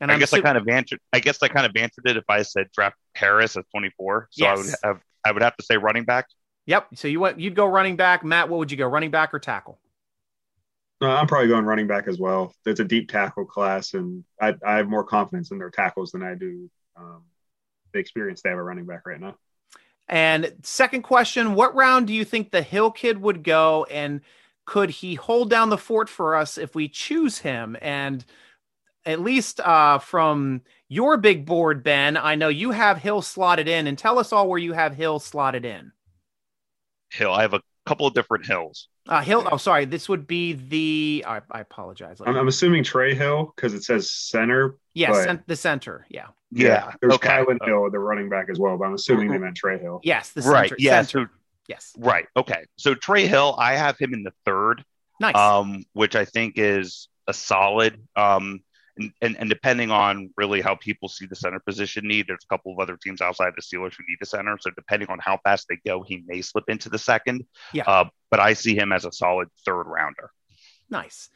And 0.02 0.12
I 0.12 0.16
I'm 0.16 0.20
guess 0.20 0.34
I 0.34 0.42
kind 0.42 0.58
of 0.58 0.68
answered. 0.68 1.00
I 1.14 1.20
guess 1.20 1.42
I 1.42 1.48
kind 1.48 1.66
of 1.66 1.76
answered 1.76 2.06
it 2.06 2.18
if 2.18 2.26
I 2.28 2.42
said 2.42 2.68
draft 2.74 2.98
Harris 3.14 3.56
at 3.56 3.66
24. 3.72 4.28
So 4.32 4.46
I 4.46 4.56
would 4.56 4.66
have. 4.84 5.00
I 5.26 5.32
would 5.32 5.42
have 5.42 5.56
to 5.58 5.64
say 5.64 5.78
running 5.78 6.04
back. 6.04 6.28
Yep. 6.68 6.90
So 6.96 7.08
you 7.08 7.20
went, 7.20 7.40
you'd 7.40 7.56
go 7.56 7.66
running 7.66 7.96
back. 7.96 8.24
Matt, 8.24 8.50
what 8.50 8.60
would 8.60 8.72
you 8.72 8.78
go? 8.78 8.88
Running 8.88 9.12
back 9.12 9.34
or 9.34 9.40
tackle? 9.40 9.80
Uh, 11.02 11.10
I'm 11.10 11.28
probably 11.28 11.48
going 11.48 11.66
running 11.66 11.88
back 11.88 12.08
as 12.08 12.20
well. 12.20 12.54
It's 12.66 12.80
a 12.80 12.86
deep 12.86 13.10
tackle 13.10 13.46
class, 13.46 13.94
and 13.94 14.24
I, 14.42 14.56
I 14.66 14.78
have 14.78 14.88
more 14.88 15.04
confidence 15.04 15.52
in 15.52 15.58
their 15.58 15.70
tackles 15.70 16.12
than 16.12 16.24
I 16.24 16.36
do 16.36 16.70
um, 16.96 17.24
the 17.94 18.00
experience 18.00 18.42
they 18.42 18.50
have 18.50 18.60
at 18.60 18.64
running 18.64 18.86
back 18.86 19.06
right 19.06 19.20
now. 19.20 19.36
And 20.08 20.54
second 20.64 21.02
question, 21.02 21.56
what 21.56 21.76
round 21.76 22.08
do 22.08 22.14
you 22.14 22.24
think 22.24 22.52
the 22.52 22.62
Hill 22.62 22.92
kid 22.92 23.22
would 23.22 23.44
go 23.44 23.86
and 23.90 24.22
could 24.66 24.90
he 24.90 25.16
hold 25.16 25.50
down 25.50 25.70
the 25.70 25.78
fort 25.78 26.10
for 26.10 26.36
us 26.36 26.58
if 26.58 26.76
we 26.76 26.88
choose 26.88 27.40
him? 27.40 27.76
And 27.82 28.24
at 29.06 29.20
least 29.22 29.60
uh, 29.60 30.00
from 30.00 30.62
your 30.88 31.18
big 31.18 31.46
board, 31.46 31.84
Ben, 31.84 32.18
I 32.18 32.36
know 32.36 32.48
you 32.48 32.72
have 32.72 32.98
Hill 32.98 33.22
slotted 33.22 33.68
in 33.68 33.88
and 33.88 33.98
tell 33.98 34.20
us 34.20 34.32
all 34.32 34.48
where 34.50 34.60
you 34.60 34.74
have 34.74 34.96
Hill 34.96 35.20
slotted 35.20 35.66
in. 35.66 35.92
Hill. 37.12 37.32
I 37.32 37.42
have 37.42 37.54
a 37.54 37.62
couple 37.86 38.08
of 38.08 38.14
different 38.14 38.46
hills. 38.46 38.88
Uh, 39.08 39.22
Hill, 39.22 39.48
oh, 39.52 39.58
sorry, 39.58 39.86
this 39.86 40.10
would 40.10 40.26
be 40.26 40.54
the, 40.54 41.24
I, 41.28 41.42
I 41.52 41.60
apologize. 41.62 42.20
I'm, 42.26 42.36
I'm 42.36 42.48
assuming 42.48 42.84
Trey 42.84 43.14
Hill 43.14 43.54
because 43.56 43.74
it 43.76 43.84
says 43.84 44.10
center. 44.12 44.78
yes, 44.94 45.12
but- 45.12 45.24
cent- 45.24 45.48
the 45.48 45.56
center. 45.56 46.06
Yeah. 46.10 46.28
Yeah. 46.52 46.94
There's 47.02 47.14
okay. 47.16 47.30
Kylan 47.30 47.58
Hill, 47.66 47.90
the 47.92 48.00
running 48.00 48.30
back 48.30 48.48
as 48.50 48.58
well, 48.60 48.78
but 48.78 48.86
I'm 48.86 48.94
assuming 48.94 49.30
they 49.30 49.38
meant 49.38 49.58
Trey 49.58 49.78
Hill. 49.78 50.00
Yes, 50.04 50.32
the 50.32 50.42
Right. 50.42 50.70
center. 50.70 50.76
Yeah. 50.80 51.02
center. 51.04 51.26
So 51.28 51.40
yes. 51.68 51.94
right. 51.98 52.26
Okay. 52.38 52.66
So 52.78 52.96
Trey 52.96 53.28
Hill, 53.28 53.56
I 53.60 53.76
have 53.76 53.98
him 53.98 54.14
in 54.14 54.24
the 54.24 54.34
third. 54.46 54.84
Nice. 55.20 55.36
um, 55.36 55.86
which 55.94 56.16
I 56.16 56.26
think 56.26 56.56
is 56.58 57.08
a 57.26 57.34
solid. 57.34 58.02
Um, 58.18 58.62
and, 58.98 59.12
and, 59.22 59.38
and 59.38 59.50
depending 59.50 59.92
on 59.92 60.30
really 60.38 60.62
how 60.62 60.76
people 60.76 61.10
see 61.10 61.26
the 61.26 61.36
center 61.36 61.60
position 61.60 62.08
need, 62.08 62.28
there's 62.28 62.44
a 62.44 62.54
couple 62.54 62.72
of 62.72 62.80
other 62.80 62.98
teams 63.02 63.22
outside 63.22 63.54
the 63.56 63.62
Steelers 63.62 63.94
who 63.96 64.04
need 64.08 64.18
a 64.22 64.26
center. 64.26 64.58
So 64.60 64.72
depending 64.72 65.10
on 65.10 65.20
how 65.20 65.40
fast 65.44 65.68
they 65.70 65.80
go, 65.86 66.04
he 66.04 66.24
may 66.26 66.42
slip 66.42 66.66
into 66.68 66.90
the 66.90 67.00
second. 67.00 67.46
Yeah. 67.74 67.84
Uh, 67.86 68.06
but 68.32 68.40
I 68.40 68.54
see 68.54 68.76
him 68.76 68.92
as 68.92 69.06
a 69.06 69.12
solid 69.12 69.50
third 69.66 69.84
rounder. 69.84 70.32
Nice. 70.90 71.30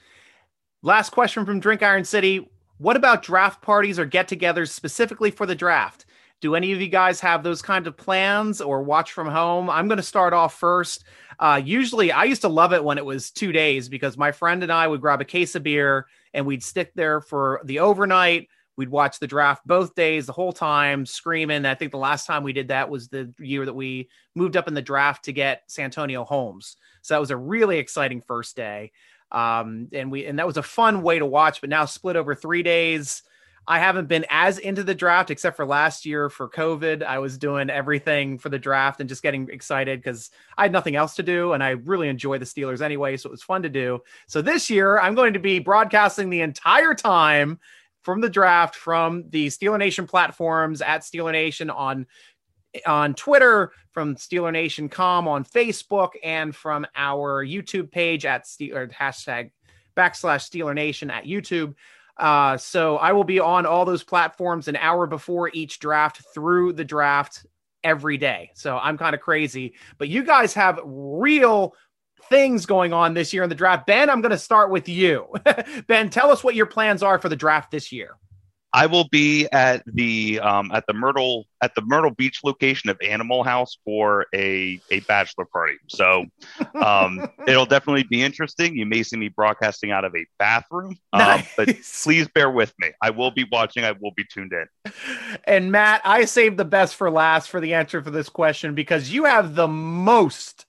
Last 0.82 1.10
question 1.10 1.46
from 1.46 1.60
Drink 1.60 1.84
Iron 1.84 2.06
City. 2.06 2.50
What 2.78 2.96
about 2.96 3.24
draft 3.24 3.62
parties 3.62 4.00
or 4.00 4.06
get 4.06 4.30
togethers 4.30 4.70
specifically 4.70 5.32
for 5.32 5.46
the 5.46 5.56
draft? 5.56 6.06
Do 6.42 6.56
any 6.56 6.72
of 6.72 6.80
you 6.80 6.88
guys 6.88 7.20
have 7.20 7.44
those 7.44 7.62
kinds 7.62 7.86
of 7.88 7.98
plans 7.98 8.62
or 8.62 8.82
watch 8.82 9.12
from 9.12 9.28
home? 9.28 9.70
I'm 9.70 9.90
going 9.90 9.98
to 9.98 10.04
start 10.04 10.32
off 10.32 10.58
first. 10.58 11.04
Uh, 11.38 11.62
usually, 11.64 12.14
I 12.14 12.24
used 12.24 12.44
to 12.44 12.48
love 12.48 12.72
it 12.72 12.84
when 12.84 12.98
it 12.98 13.04
was 13.04 13.32
two 13.32 13.52
days 13.52 13.90
because 13.90 14.18
my 14.18 14.32
friend 14.32 14.64
and 14.64 14.72
I 14.72 14.88
would 14.88 15.02
grab 15.02 15.20
a 15.20 15.26
case 15.26 15.56
of 15.56 15.64
beer 15.64 16.08
and 16.34 16.46
we'd 16.46 16.64
stick 16.64 16.92
there 16.96 17.22
for 17.22 17.62
the 17.64 17.80
overnight. 17.80 18.48
We'd 18.78 18.90
watch 18.90 19.20
the 19.20 19.28
draft 19.28 19.68
both 19.68 19.94
days, 19.94 20.26
the 20.26 20.34
whole 20.34 20.54
time, 20.54 21.06
screaming. 21.06 21.66
I 21.66 21.76
think 21.76 21.92
the 21.92 21.98
last 21.98 22.26
time 22.26 22.44
we 22.44 22.54
did 22.54 22.70
that 22.70 22.90
was 22.90 23.10
the 23.10 23.34
year 23.40 23.66
that 23.66 23.74
we 23.74 24.10
moved 24.36 24.56
up 24.56 24.68
in 24.68 24.74
the 24.74 24.82
draft 24.82 25.26
to 25.26 25.34
get 25.34 25.64
Santonio 25.68 26.24
Holmes. 26.24 26.78
So 27.02 27.14
that 27.14 27.20
was 27.20 27.32
a 27.32 27.38
really 27.38 27.78
exciting 27.78 28.22
first 28.22 28.56
day 28.56 28.92
um 29.32 29.88
and 29.94 30.12
we 30.12 30.26
and 30.26 30.40
that 30.40 30.48
was 30.48 30.58
a 30.58 30.64
fun 30.64 31.04
way 31.04 31.20
to 31.20 31.26
watch 31.26 31.62
but 31.62 31.70
now 31.70 31.86
split 31.86 32.16
over 32.16 32.34
three 32.34 32.64
days 32.64 33.22
i 33.70 33.80
haven't 33.80 34.10
been 34.10 34.26
as 34.30 34.58
into 34.58 34.84
the 34.84 34.94
draft 34.94 35.32
except 35.32 35.56
for 35.56 35.66
last 35.66 36.06
year 36.06 36.30
for 36.30 36.50
covid 36.50 37.02
i 37.04 37.18
was 37.18 37.38
doing 37.38 37.70
everything 37.70 38.38
for 38.38 38.50
the 38.50 38.60
draft 38.60 39.00
and 39.00 39.08
just 39.08 39.24
getting 39.24 39.48
excited 39.50 40.00
because 40.00 40.30
i 40.58 40.64
had 40.64 40.74
nothing 40.74 40.98
else 40.98 41.16
to 41.16 41.24
do 41.24 41.54
and 41.54 41.64
i 41.64 41.70
really 41.70 42.10
enjoy 42.10 42.38
the 42.38 42.46
steelers 42.46 42.82
anyway 42.82 43.16
so 43.16 43.30
it 43.30 43.32
was 43.32 43.44
fun 43.44 43.64
to 43.64 43.70
do 43.70 44.00
so 44.28 44.42
this 44.42 44.70
year 44.70 45.00
i'm 45.00 45.16
going 45.16 45.34
to 45.34 45.40
be 45.40 45.60
broadcasting 45.60 46.30
the 46.30 46.42
entire 46.42 46.94
time 46.94 47.58
from 48.02 48.22
the 48.22 48.30
draft 48.30 48.76
from 48.76 49.26
the 49.30 49.48
Steeler 49.48 49.78
Nation 49.78 50.08
platforms 50.08 50.82
at 50.82 51.02
Steeler 51.02 51.32
Nation 51.32 51.70
on 51.70 52.08
on 52.86 53.16
Twitter, 53.16 53.72
from 53.92 54.16
SteelerNation.com 54.16 55.28
on 55.28 55.44
Facebook, 55.44 56.12
and 56.24 56.56
from 56.56 56.86
our 56.96 57.44
YouTube 57.46 57.92
page 57.92 58.26
at 58.26 58.46
Steeler 58.46 58.92
hashtag 58.94 59.52
backslash 59.98 60.50
Steeler 60.50 60.76
Nation 60.76 61.10
at 61.10 61.26
YouTube. 61.26 61.74
Uh, 62.20 62.58
so 62.58 62.98
I 62.98 63.14
will 63.14 63.24
be 63.24 63.40
on 63.40 63.66
all 63.66 63.86
those 63.86 64.04
platforms 64.04 64.68
an 64.68 64.76
hour 64.76 65.08
before 65.08 65.50
each 65.54 65.80
draft 65.80 66.22
through 66.34 66.74
the 66.74 66.84
draft 66.84 67.46
every 67.84 68.18
day. 68.18 68.52
So 68.56 68.78
I'm 68.78 68.98
kind 68.98 69.16
of 69.16 69.22
crazy, 69.22 69.76
but 69.98 70.10
you 70.10 70.24
guys 70.24 70.54
have 70.54 70.82
real 70.84 71.76
things 72.30 72.66
going 72.66 72.92
on 72.92 73.14
this 73.14 73.34
year 73.34 73.44
in 73.44 73.50
the 73.50 73.56
draft. 73.56 73.88
Ben, 73.88 74.10
I'm 74.10 74.20
going 74.20 74.32
to 74.32 74.38
start 74.38 74.70
with 74.70 74.90
you. 74.90 75.34
ben, 75.88 76.10
tell 76.10 76.30
us 76.30 76.44
what 76.44 76.56
your 76.56 76.66
plans 76.66 77.02
are 77.02 77.20
for 77.20 77.30
the 77.30 77.38
draft 77.38 77.72
this 77.72 77.92
year. 77.92 78.18
I 78.74 78.86
will 78.86 79.08
be 79.10 79.48
at 79.52 79.84
the 79.86 80.40
um, 80.40 80.72
at 80.74 80.86
the 80.88 80.94
Myrtle 80.94 81.48
at 81.62 81.74
the 81.76 81.82
Myrtle 81.82 82.12
Beach 82.12 82.42
location 82.44 82.90
of 82.90 82.98
Animal 83.02 83.44
House 83.44 83.78
for 83.84 84.28
a 84.34 84.80
a 84.92 85.00
bachelor 85.02 85.46
party. 85.46 85.78
So 85.88 86.26
um, 86.76 87.28
it'll 87.48 87.66
definitely 87.66 88.04
be 88.04 88.22
interesting. 88.22 88.78
You 88.78 88.86
may 88.86 89.04
see 89.04 89.18
me 89.18 89.30
broadcasting 89.30 89.92
out 89.92 90.06
of 90.06 90.16
a 90.16 90.26
bathroom, 90.38 90.98
um, 91.14 91.42
but 91.58 91.70
please 92.04 92.28
bear 92.28 92.52
with 92.52 92.74
me. 92.80 92.92
I 93.02 93.10
will 93.10 93.32
be 93.32 93.46
watching. 93.52 93.84
I 93.86 93.94
will 93.94 94.14
be 94.16 94.26
tuned 94.32 94.54
in. 94.54 94.94
And 95.46 95.72
Matt, 95.72 96.02
I 96.06 96.26
saved 96.26 96.58
the 96.58 96.66
best 96.66 96.96
for 96.96 97.10
last 97.10 97.50
for 97.50 97.60
the 97.60 97.74
answer 97.74 98.04
for 98.04 98.12
this 98.12 98.30
question 98.30 98.76
because 98.76 99.12
you 99.12 99.26
have 99.26 99.56
the 99.56 99.68
most 99.68 100.66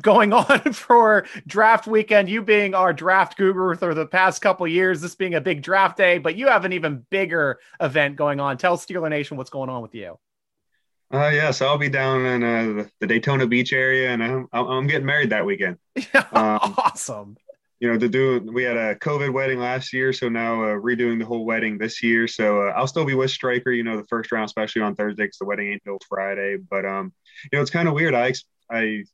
going 0.00 0.32
on 0.34 0.72
for 0.72 1.26
draft 1.46 1.86
weekend. 1.86 2.28
You 2.28 2.42
being 2.42 2.74
our 2.74 2.92
draft 2.92 3.36
guru 3.36 3.76
for 3.76 3.94
the 3.94 4.06
past 4.06 4.42
couple 4.42 4.66
years, 4.66 5.00
this 5.00 5.14
being 5.14 5.34
a 5.34 5.40
big 5.40 5.62
draft 5.62 5.96
day, 5.96 6.18
but 6.18 6.36
you 6.36 6.48
have 6.48 6.64
an 6.64 6.72
even 6.72 7.04
bigger 7.10 7.60
event 7.80 8.16
going 8.16 8.40
on. 8.40 8.58
Tell 8.58 8.76
Steeler 8.76 9.10
Nation 9.10 9.36
what's 9.36 9.50
going 9.50 9.70
on 9.70 9.82
with 9.82 9.94
you. 9.94 10.18
Uh, 11.10 11.30
yeah, 11.32 11.50
so 11.50 11.66
I'll 11.66 11.78
be 11.78 11.88
down 11.88 12.26
in 12.26 12.42
uh, 12.42 12.84
the 13.00 13.06
Daytona 13.06 13.46
Beach 13.46 13.72
area, 13.72 14.10
and 14.10 14.22
I'm, 14.22 14.46
I'm 14.52 14.66
I'm 14.66 14.86
getting 14.86 15.06
married 15.06 15.30
that 15.30 15.46
weekend. 15.46 15.78
Um, 16.14 16.74
awesome. 16.76 17.36
You 17.80 17.92
know, 17.92 17.98
to 17.98 18.08
do 18.08 18.40
we 18.52 18.64
had 18.64 18.76
a 18.76 18.94
COVID 18.96 19.32
wedding 19.32 19.58
last 19.58 19.92
year, 19.92 20.12
so 20.12 20.28
now 20.28 20.62
uh, 20.62 20.74
redoing 20.74 21.18
the 21.18 21.24
whole 21.24 21.46
wedding 21.46 21.78
this 21.78 22.02
year. 22.02 22.28
So 22.28 22.68
uh, 22.68 22.72
I'll 22.72 22.86
still 22.86 23.04
be 23.04 23.14
with 23.14 23.30
Striker. 23.30 23.70
You 23.70 23.84
know, 23.84 23.96
the 23.96 24.06
first 24.08 24.32
round, 24.32 24.46
especially 24.46 24.82
on 24.82 24.96
Thursday, 24.96 25.24
because 25.24 25.38
the 25.38 25.46
wedding 25.46 25.72
ain't 25.72 25.82
till 25.84 25.98
Friday. 26.08 26.56
But 26.56 26.84
um, 26.84 27.12
you 27.44 27.56
know, 27.56 27.62
it's 27.62 27.70
kind 27.70 27.88
of 27.88 27.94
weird. 27.94 28.14
I 28.14 28.28
ex- 28.28 28.44
I 28.70 29.04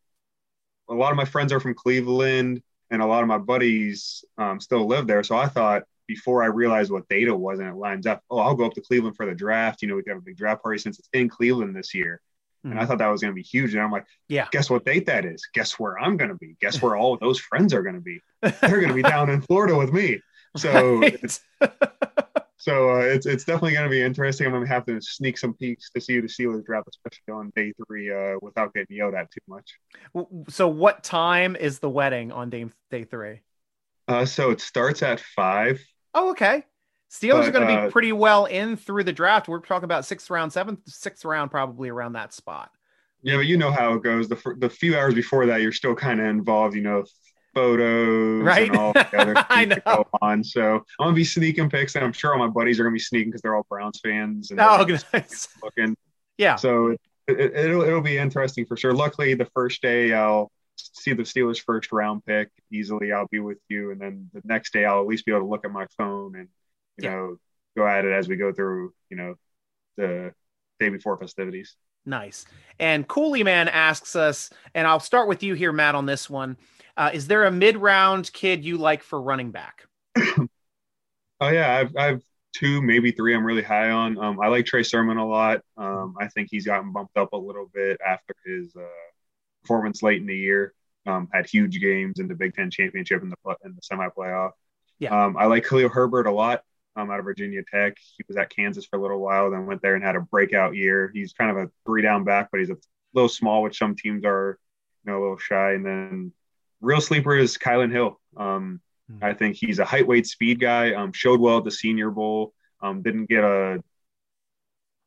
a 0.89 0.95
lot 0.95 1.11
of 1.11 1.17
my 1.17 1.25
friends 1.25 1.53
are 1.53 1.61
from 1.61 1.75
Cleveland, 1.75 2.63
and 2.91 3.03
a 3.03 3.07
lot 3.07 3.23
of 3.23 3.29
my 3.29 3.39
buddies 3.39 4.25
um, 4.39 4.61
still 4.61 4.87
live 4.87 5.07
there. 5.07 5.23
So 5.23 5.37
I 5.37 5.49
thought 5.49 5.85
before 6.07 6.43
I 6.43 6.47
realized 6.47 6.91
what 6.93 7.09
data 7.09 7.35
was 7.35 7.59
and 7.59 7.69
it 7.69 7.75
lines 7.77 8.07
up, 8.07 8.23
oh, 8.31 8.39
I'll 8.39 8.55
go 8.55 8.67
up 8.67 8.75
to 8.75 8.81
Cleveland 8.83 9.17
for 9.17 9.25
the 9.27 9.35
draft. 9.35 9.81
You 9.83 9.89
know, 9.89 9.97
we 9.97 10.03
can 10.03 10.13
have 10.13 10.19
a 10.23 10.25
big 10.25 10.37
draft 10.37 10.63
party 10.63 10.79
since 10.79 10.99
it's 10.99 11.09
in 11.15 11.29
Cleveland 11.29 11.75
this 11.75 11.95
year. 11.95 12.21
And 12.63 12.79
I 12.81 12.87
thought 12.87 12.97
that 12.99 13.09
was 13.09 13.21
going 13.21 13.31
to 13.31 13.35
be 13.35 13.43
huge. 13.43 13.75
And 13.75 13.83
I'm 13.83 13.91
like, 13.93 14.07
Yeah. 14.29 14.49
guess 14.51 14.71
what 14.71 14.87
date 14.87 15.05
that 15.07 15.27
is? 15.27 15.47
Guess 15.53 15.79
where 15.79 15.99
I'm 15.99 16.17
going 16.17 16.31
to 16.31 16.37
be? 16.37 16.57
Guess 16.63 16.81
where 16.81 16.97
all 16.97 17.13
of 17.13 17.21
those 17.27 17.39
friends 17.39 17.75
are 17.75 17.83
going 17.83 17.97
to 17.97 18.01
be? 18.01 18.21
They're 18.41 18.81
going 18.81 18.89
to 18.89 18.95
be 18.95 19.03
down 19.03 19.29
in 19.29 19.43
Florida 19.43 19.77
with 19.77 19.93
me. 19.93 20.21
So, 20.57 21.01
Right. 21.01 21.41
So 22.57 22.91
uh, 22.91 22.99
it's 22.99 23.27
it's 23.27 23.45
definitely 23.45 23.73
going 23.73 23.85
to 23.85 23.91
be 23.91 24.03
interesting. 24.03 24.47
I'm 24.47 24.53
going 24.53 24.65
to 24.65 24.69
have 24.69 24.87
to 24.87 25.01
sneak 25.01 25.39
some 25.39 25.55
peeks 25.55 25.91
to 25.91 26.01
see 26.01 26.15
who 26.15 26.23
the 26.23 26.29
Steelers 26.29 26.65
draft, 26.65 26.89
especially 26.89 27.33
on 27.33 27.53
day 27.57 27.73
three, 27.87 28.13
uh, 28.13 28.37
without 28.41 28.73
getting 28.75 28.97
yelled 28.97 29.15
at 29.15 29.31
too 29.31 29.41
much. 29.49 29.79
So 30.49 30.69
what 30.69 31.03
time 31.03 31.57
is 31.57 31.81
the 31.81 31.91
wedding 31.91 32.33
on 32.33 32.51
day 32.51 32.67
day 32.91 33.05
three? 33.05 33.41
Uh, 34.07 34.25
so 34.25 34.51
it 34.51 34.61
starts 34.61 35.03
at 35.03 35.21
five. 35.21 35.85
Oh, 36.15 36.31
okay. 36.31 36.65
Steelers 37.11 37.47
are 37.47 37.53
going 37.53 37.67
to 37.67 37.73
be 37.73 37.87
uh, 37.87 37.91
pretty 37.91 38.13
well 38.13 38.47
in 38.47 38.77
through 38.77 39.05
the 39.05 39.13
draft. 39.13 39.47
We're 39.47 39.61
talking 39.61 39.85
about 39.85 40.05
sixth 40.05 40.31
round, 40.31 40.53
seventh, 40.53 40.81
sixth 40.87 41.25
round, 41.25 41.51
probably 41.51 41.89
around 41.89 42.15
that 42.15 42.33
spot. 42.33 42.71
Yeah, 43.23 43.37
but 43.37 43.47
you 43.47 43.57
know 43.57 43.71
how 43.71 43.95
it 43.95 44.03
goes. 44.03 44.29
The 44.29 44.57
the 44.59 44.69
few 44.69 44.97
hours 44.97 45.15
before 45.15 45.47
that, 45.47 45.63
you're 45.63 45.73
still 45.73 45.95
kind 45.95 46.21
of 46.21 46.27
involved. 46.27 46.75
You 46.75 46.83
know, 46.83 47.05
photos 47.55 48.43
Right. 48.43 48.69
and 48.69 48.77
all 48.79 48.93
the 48.93 49.17
other 49.19 49.35
I 49.49 49.65
know. 49.65 49.77
go 49.87 50.07
on. 50.21 50.43
So 50.45 50.77
I'm 50.99 51.07
gonna 51.07 51.13
be 51.15 51.25
sneaking 51.25 51.71
pics, 51.71 51.95
and 51.97 52.05
I'm 52.05 52.13
sure 52.13 52.33
all 52.33 52.39
my 52.39 52.49
buddies 52.49 52.79
are 52.81 52.85
gonna 52.85 52.93
be 52.95 52.99
sneaking 52.99 53.29
because 53.31 53.43
they're 53.43 53.55
all 53.57 53.67
Browns 53.69 54.01
fans. 54.03 54.51
And 54.51 54.61
Oh, 54.61 54.85
nice. 55.13 55.49
looking. 55.63 55.97
Yeah. 56.39 56.57
So 56.57 56.97
it, 57.29 57.39
it'll 57.55 57.83
it'll 57.83 58.01
be 58.03 58.19
interesting 58.19 58.67
for 58.67 58.77
sure. 58.77 58.93
Luckily, 58.93 59.35
the 59.35 59.47
first 59.55 59.81
day 59.83 60.13
I'll 60.13 60.51
see 60.77 61.13
the 61.13 61.23
Steelers' 61.23 61.61
first 61.63 61.93
round 61.93 62.25
pick 62.27 62.49
easily. 62.73 63.13
I'll 63.13 63.29
be 63.31 63.39
with 63.41 63.59
you, 63.69 63.93
and 63.93 64.01
then 64.01 64.29
the 64.35 64.43
next 64.45 64.73
day 64.73 64.85
I'll 64.85 65.01
at 65.01 65.07
least 65.07 65.25
be 65.25 65.33
able 65.33 65.43
to 65.43 65.47
look 65.49 65.65
at 65.65 65.71
my 65.73 65.87
phone 65.97 66.35
and 66.37 66.49
you 66.99 67.05
Yeah. 67.09 67.11
know 67.15 67.37
go 67.77 67.87
at 67.87 68.05
it 68.05 68.13
as 68.13 68.29
we 68.29 68.37
go 68.37 68.53
through 68.53 68.93
you 69.11 69.17
know 69.17 69.35
the 69.97 70.33
day 70.81 70.89
before 70.89 71.17
festivities. 71.17 71.77
Nice. 72.07 72.45
And 72.79 73.09
Cooley 73.09 73.43
Man 73.45 73.67
asks 73.69 74.15
us, 74.15 74.51
and 74.75 74.87
I'll 74.87 75.01
start 75.01 75.27
with 75.27 75.43
you 75.43 75.55
here, 75.55 75.73
Matt, 75.73 75.95
on 75.95 76.05
this 76.05 76.29
one. 76.29 76.59
Uh, 76.97 77.11
is 77.13 77.27
there 77.27 77.45
a 77.45 77.51
mid 77.51 77.77
round 77.77 78.33
kid 78.33 78.65
you 78.65 78.79
like 78.79 79.03
for 79.03 79.21
running 79.21 79.51
back? 79.51 79.87
Oh 81.41 81.49
yeah, 81.49 81.77
I've 81.77 81.97
I've 81.97 82.23
two, 82.55 82.81
maybe 82.81 83.11
three. 83.11 83.35
I'm 83.35 83.45
really 83.45 83.63
high 83.63 83.91
on. 83.91 84.17
Um, 84.19 84.41
I 84.41 84.49
like 84.49 84.67
Trey 84.67 84.83
Sermon 84.83 85.19
a 85.19 85.27
lot. 85.27 85.61
Um, 85.77 86.15
I 86.19 86.29
think 86.29 86.49
he's 86.51 86.65
gotten 86.65 86.93
bumped 86.93 87.17
up 87.17 87.33
a 87.33 87.37
little 87.37 87.69
bit 87.75 88.01
after 88.07 88.35
his 88.47 88.75
uh, 88.77 88.83
performance 89.63 90.03
late 90.03 90.21
in 90.21 90.27
the 90.27 90.37
year. 90.37 90.73
Um, 91.07 91.29
had 91.33 91.47
huge 91.47 91.81
games 91.81 92.19
in 92.19 92.29
the 92.29 92.35
Big 92.35 92.55
Ten 92.55 92.71
championship 92.71 93.23
in 93.23 93.31
the 93.31 93.57
in 93.65 93.75
the 93.75 93.83
semi 93.83 94.09
playoff. 94.17 94.53
Yeah. 94.99 95.25
Um, 95.25 95.37
I 95.37 95.47
like 95.47 95.67
Khalil 95.67 95.89
Herbert 95.89 96.27
a 96.27 96.33
lot. 96.33 96.63
Um, 96.97 97.11
out 97.11 97.19
of 97.19 97.25
Virginia 97.25 97.63
Tech, 97.69 97.97
he 98.17 98.23
was 98.29 98.37
at 98.37 98.51
Kansas 98.51 98.87
for 98.87 98.97
a 98.97 99.03
little 99.03 99.19
while, 99.19 99.51
then 99.51 99.67
went 99.67 99.83
there 99.83 99.97
and 99.97 100.05
had 100.05 100.15
a 100.15 100.21
breakout 100.21 100.77
year. 100.77 101.11
He's 101.13 101.33
kind 101.33 101.51
of 101.51 101.57
a 101.57 101.71
three 101.85 102.03
down 102.03 102.23
back, 102.23 102.51
but 102.53 102.61
he's 102.61 102.71
a 102.71 102.77
little 103.15 103.29
small, 103.29 103.63
which 103.63 103.77
some 103.77 103.97
teams 103.97 104.25
are, 104.25 104.61
you 105.05 105.11
know, 105.11 105.19
a 105.19 105.21
little 105.21 105.37
shy. 105.37 105.73
And 105.73 105.85
then 105.85 106.33
real 106.85 107.01
sleeper 107.01 107.37
is 107.37 107.59
Kylan 107.59 107.91
Hill. 107.91 108.21
Um, 108.37 108.81
Hmm. 109.09 109.23
I 109.23 109.35
think 109.35 109.57
he's 109.57 109.79
a 109.79 109.85
height, 109.85 110.07
weight, 110.07 110.27
speed 110.27 110.61
guy. 110.61 110.95
Um, 110.95 111.13
showed 111.13 111.41
well 111.41 111.59
at 111.59 111.65
the 111.65 111.71
Senior 111.71 112.11
Bowl. 112.11 112.55
Um, 112.81 113.03
didn't 113.03 113.27
get 113.27 113.45
a 113.45 113.83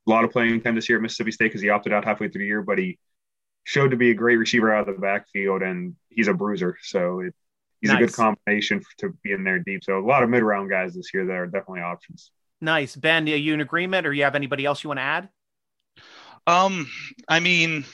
lot 0.05 0.23
of 0.23 0.32
playing 0.32 0.61
time 0.61 0.75
this 0.75 0.89
year 0.89 0.97
at 0.97 1.01
Mississippi 1.01 1.32
State 1.32 1.47
because 1.47 1.61
he 1.61 1.69
opted 1.69 1.93
out 1.93 2.05
halfway 2.05 2.30
through 2.30 2.41
the 2.41 2.47
year, 2.47 2.61
but 2.61 2.78
he 2.78 2.97
showed 3.63 3.91
to 3.91 3.97
be 3.97 4.11
a 4.11 4.13
great 4.13 4.38
receiver 4.38 4.73
out 4.73 4.88
of 4.88 4.95
the 4.95 5.01
backfield, 5.01 5.61
and 5.61 5.95
he's 6.09 6.28
a 6.28 6.34
bruiser. 6.34 6.78
So 6.82 7.19
it, 7.21 7.36
he's 7.82 7.91
a 7.91 7.97
good 7.97 8.13
combination 8.13 8.82
to 8.99 9.13
be 9.23 9.32
in 9.32 9.43
there 9.43 9.59
deep. 9.59 9.84
So 9.84 9.99
a 9.99 10.05
lot 10.05 10.23
of 10.23 10.30
mid 10.30 10.43
round 10.43 10.69
guys 10.69 10.95
this 10.95 11.13
year 11.13 11.25
that 11.25 11.34
are 11.34 11.47
definitely 11.47 11.82
options. 11.82 12.32
Nice. 12.61 12.95
Ben, 12.95 13.28
are 13.28 13.36
you 13.36 13.53
in 13.53 13.61
agreement 13.61 14.07
or 14.07 14.13
you 14.13 14.23
have 14.23 14.36
anybody 14.36 14.65
else 14.65 14.84
you 14.84 14.88
want 14.88 14.99
to 14.99 15.03
add? 15.03 15.30
Um, 16.47 16.89
I 17.28 17.39
mean, 17.39 17.86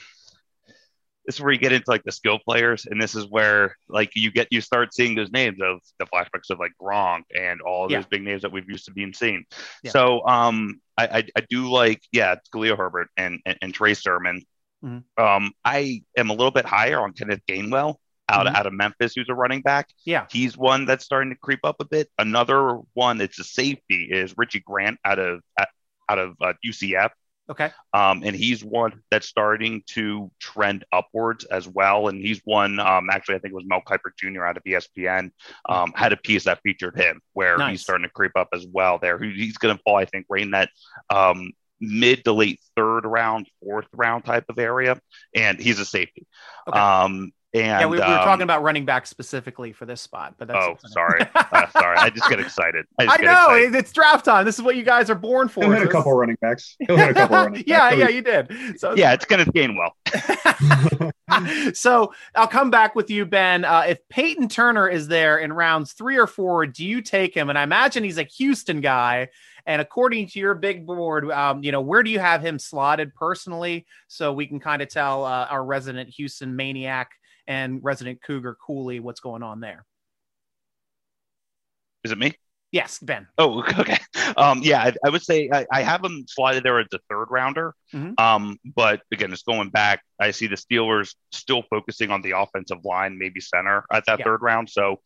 this 1.26 1.36
is 1.36 1.40
where 1.40 1.52
you 1.52 1.58
get 1.58 1.72
into 1.72 1.90
like 1.90 2.02
the 2.04 2.12
skill 2.12 2.38
players, 2.38 2.86
and 2.86 3.00
this 3.00 3.14
is 3.14 3.26
where 3.26 3.76
like 3.88 4.10
you 4.14 4.30
get 4.30 4.48
you 4.50 4.60
start 4.60 4.92
seeing 4.94 5.14
those 5.14 5.30
names 5.32 5.58
of 5.62 5.80
the 5.98 6.06
flashbacks 6.06 6.50
of 6.50 6.58
like 6.58 6.72
Gronk 6.80 7.22
and 7.38 7.60
all 7.62 7.90
Yeah. 7.90 7.98
those 7.98 8.06
big 8.06 8.22
names 8.22 8.42
that 8.42 8.52
we've 8.52 8.68
used 8.68 8.84
to 8.86 8.92
being 8.92 9.12
seen. 9.12 9.44
Yeah. 9.82 9.90
So 9.92 10.26
um, 10.26 10.80
I, 10.98 11.06
I 11.06 11.24
I 11.36 11.40
do 11.48 11.70
like 11.70 12.02
yeah, 12.12 12.36
Khalil 12.52 12.76
Herbert 12.76 13.08
and 13.16 13.40
and, 13.46 13.56
and 13.62 13.72
Trey 13.74 13.94
Sermon. 13.94 14.42
Mhm. 14.84 15.02
Um, 15.16 15.52
I 15.64 16.02
am 16.18 16.30
a 16.30 16.34
little 16.34 16.50
bit 16.50 16.66
higher 16.66 17.00
on 17.00 17.12
Kenneth 17.14 17.40
Gainwell 17.48 17.96
out 18.28 18.46
Mhm. 18.46 18.54
out 18.54 18.66
of 18.66 18.72
Memphis, 18.74 19.14
who's 19.16 19.28
a 19.30 19.34
running 19.34 19.62
back. 19.62 19.88
Yeah. 20.04 20.26
He's 20.30 20.56
one 20.58 20.84
that's 20.84 21.04
starting 21.04 21.30
to 21.30 21.36
creep 21.38 21.60
up 21.64 21.76
a 21.80 21.84
bit. 21.86 22.10
Another 22.18 22.78
one 22.92 23.16
that's 23.18 23.38
a 23.38 23.44
safety 23.44 24.08
is 24.10 24.34
Richie 24.36 24.60
Grant 24.60 24.98
out 25.04 25.18
of 25.18 25.40
out 26.08 26.18
of 26.18 26.34
uh, 26.42 26.52
UCF. 26.62 27.10
Okay. 27.50 27.70
Um, 27.92 28.22
and 28.24 28.34
he's 28.34 28.64
one 28.64 29.02
that's 29.10 29.26
starting 29.26 29.82
to 29.88 30.30
trend 30.40 30.84
upwards 30.92 31.44
as 31.44 31.68
well. 31.68 32.08
And 32.08 32.18
he's 32.18 32.40
one, 32.44 32.78
um, 32.78 33.10
actually, 33.10 33.34
I 33.34 33.38
think 33.38 33.52
it 33.52 33.56
was 33.56 33.66
Mel 33.66 33.82
Kiper 33.86 34.16
Jr. 34.16 34.44
out 34.44 34.56
of 34.56 34.64
ESPN, 34.64 35.30
um, 35.68 35.92
had 35.94 36.12
a 36.12 36.16
piece 36.16 36.44
that 36.44 36.60
featured 36.62 36.98
him 36.98 37.20
where 37.34 37.58
Nice. 37.58 37.70
he's 37.72 37.82
starting 37.82 38.04
to 38.06 38.12
creep 38.12 38.32
up 38.34 38.48
as 38.54 38.66
well 38.66 38.98
there. 38.98 39.18
He's 39.18 39.58
going 39.58 39.76
to 39.76 39.82
fall, 39.82 39.96
I 39.96 40.06
think, 40.06 40.26
right 40.30 40.42
in 40.42 40.52
that 40.52 40.70
um, 41.10 41.52
mid 41.80 42.24
to 42.24 42.32
late 42.32 42.60
third 42.76 43.04
round, 43.04 43.46
fourth 43.62 43.88
round 43.92 44.24
type 44.24 44.46
of 44.48 44.58
area. 44.58 44.98
And 45.34 45.60
he's 45.60 45.78
a 45.78 45.84
safety. 45.84 46.26
Okay. 46.66 46.78
Um, 46.78 47.32
and 47.54 47.66
yeah, 47.66 47.86
we, 47.86 47.96
we 47.96 48.00
were 48.00 48.04
um, 48.04 48.24
talking 48.24 48.42
about 48.42 48.62
running 48.62 48.84
back 48.84 49.06
specifically 49.06 49.72
for 49.72 49.86
this 49.86 50.00
spot, 50.00 50.34
but 50.38 50.48
that's 50.48 50.58
Oh, 50.60 50.76
sorry. 50.88 51.20
Uh, 51.34 51.70
sorry. 51.70 51.96
I 51.98 52.10
just 52.10 52.28
get 52.28 52.40
excited. 52.40 52.84
I, 52.98 53.04
I 53.04 53.16
get 53.16 53.26
know 53.26 53.54
excited. 53.54 53.74
it's 53.76 53.92
draft 53.92 54.24
time. 54.24 54.44
This 54.44 54.56
is 54.56 54.62
what 54.62 54.74
you 54.74 54.82
guys 54.82 55.08
are 55.08 55.14
born 55.14 55.46
for. 55.48 55.62
He'll 55.62 55.72
hit 55.72 55.82
a 55.86 55.88
couple 55.88 56.12
running 56.12 56.36
backs. 56.40 56.74
He'll 56.80 56.96
hit 56.96 57.10
a 57.10 57.14
couple 57.14 57.36
running 57.36 57.52
backs. 57.52 57.64
yeah, 57.68 57.92
yeah, 57.92 58.08
you 58.08 58.22
did. 58.22 58.80
So 58.80 58.94
Yeah, 58.96 59.12
it's 59.12 59.24
going 59.24 59.44
to 59.44 59.52
gain 59.52 59.76
well. 59.76 59.94
so 61.74 62.12
I'll 62.34 62.48
come 62.48 62.70
back 62.70 62.94
with 62.96 63.08
you, 63.10 63.24
Ben. 63.24 63.64
Uh, 63.64 63.84
if 63.88 63.98
Peyton 64.08 64.48
Turner 64.48 64.88
is 64.88 65.06
there 65.06 65.38
in 65.38 65.52
rounds 65.52 65.92
three 65.92 66.18
or 66.18 66.26
four, 66.26 66.66
do 66.66 66.84
you 66.84 67.00
take 67.02 67.34
him? 67.36 67.50
And 67.50 67.58
I 67.58 67.62
imagine 67.62 68.02
he's 68.02 68.18
a 68.18 68.24
Houston 68.24 68.80
guy. 68.80 69.28
And 69.66 69.80
according 69.80 70.28
to 70.28 70.38
your 70.38 70.54
big 70.54 70.86
board, 70.86 71.30
um, 71.30 71.62
you 71.62 71.72
know, 71.72 71.80
where 71.80 72.02
do 72.02 72.10
you 72.10 72.18
have 72.18 72.42
him 72.42 72.58
slotted 72.58 73.14
personally? 73.14 73.86
So 74.08 74.32
we 74.32 74.46
can 74.46 74.60
kind 74.60 74.82
of 74.82 74.88
tell 74.88 75.24
uh, 75.24 75.46
our 75.48 75.64
resident 75.64 76.10
Houston 76.10 76.54
maniac 76.56 77.12
and 77.46 77.80
resident 77.82 78.20
Cougar 78.22 78.56
Cooley 78.66 79.00
what's 79.00 79.20
going 79.20 79.42
on 79.42 79.60
there. 79.60 79.84
Is 82.04 82.12
it 82.12 82.18
me? 82.18 82.32
Yes, 82.72 82.98
Ben. 82.98 83.28
Oh, 83.38 83.62
okay. 83.78 83.98
Um, 84.36 84.60
yeah, 84.62 84.82
I, 84.82 84.92
I 85.04 85.10
would 85.10 85.22
say 85.22 85.48
I, 85.52 85.64
I 85.72 85.82
have 85.82 86.04
him 86.04 86.24
slotted 86.28 86.64
there 86.64 86.80
as 86.80 86.86
a 86.92 86.98
third 87.08 87.26
rounder. 87.30 87.74
Mhm. 87.92 88.18
Um, 88.18 88.58
but 88.64 89.02
again, 89.12 89.32
it's 89.32 89.42
going 89.44 89.70
back. 89.70 90.02
I 90.20 90.32
see 90.32 90.48
the 90.48 90.56
Steelers 90.56 91.14
still 91.30 91.62
focusing 91.70 92.10
on 92.10 92.20
the 92.22 92.32
offensive 92.32 92.84
line, 92.84 93.16
maybe 93.16 93.40
center 93.40 93.84
at 93.92 94.04
that 94.06 94.18
Yeah. 94.18 94.24
third 94.24 94.42
round. 94.42 94.68
So, 94.68 95.00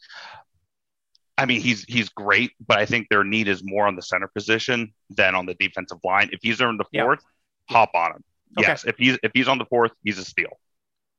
I 1.36 1.44
mean, 1.44 1.60
he's 1.60 1.84
he's 1.84 2.08
great, 2.08 2.52
but 2.66 2.78
I 2.78 2.86
think 2.86 3.08
their 3.10 3.22
need 3.22 3.48
is 3.48 3.62
more 3.62 3.86
on 3.86 3.96
the 3.96 4.02
center 4.02 4.28
position 4.28 4.92
than 5.10 5.34
on 5.34 5.44
the 5.46 5.54
defensive 5.54 5.98
line. 6.02 6.30
If 6.32 6.40
he's 6.42 6.60
in 6.60 6.78
the 6.78 6.84
Yeah. 6.90 7.02
fourth, 7.04 7.20
hop 7.68 7.90
on 7.94 8.12
him. 8.12 8.24
Okay. 8.58 8.66
Yes, 8.68 8.84
if 8.86 8.96
he's 8.96 9.18
if 9.22 9.30
he's 9.34 9.46
on 9.46 9.58
the 9.58 9.66
fourth, 9.66 9.92
he's 10.02 10.18
a 10.18 10.24
steal. 10.24 10.58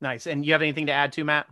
Nice. 0.01 0.27
And 0.27 0.45
you 0.45 0.53
have 0.53 0.61
anything 0.61 0.85
to 0.87 0.91
add 0.93 1.11
to 1.13 1.23
Matt? 1.23 1.47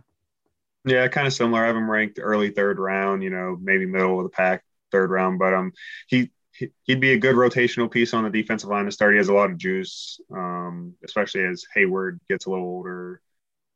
Yeah, 0.84 1.06
kind 1.08 1.26
of 1.26 1.32
similar. 1.32 1.62
I 1.62 1.66
have 1.66 1.76
him 1.76 1.90
ranked 1.90 2.18
early 2.22 2.50
third 2.50 2.78
round, 2.78 3.22
you 3.22 3.30
know, 3.30 3.58
maybe 3.60 3.84
middle 3.84 4.18
of 4.18 4.24
the 4.24 4.30
pack, 4.30 4.62
third 4.90 5.10
round. 5.10 5.38
But 5.38 5.54
um, 5.54 5.72
he 6.06 6.30
he- 6.52 6.72
he'd 6.84 7.00
be 7.00 7.12
a 7.12 7.18
good 7.18 7.36
rotational 7.36 7.88
piece 7.90 8.12
on 8.14 8.24
the 8.24 8.30
defensive 8.30 8.68
line 8.68 8.84
to 8.86 8.90
start. 8.90 9.12
He 9.12 9.18
has 9.18 9.28
a 9.28 9.32
lot 9.34 9.50
of 9.50 9.58
juice, 9.58 10.20
um, 10.34 10.94
especially 11.04 11.44
as 11.44 11.64
Heyward 11.76 12.18
gets 12.28 12.46
a 12.46 12.50
little 12.50 12.64
older. 12.64 13.20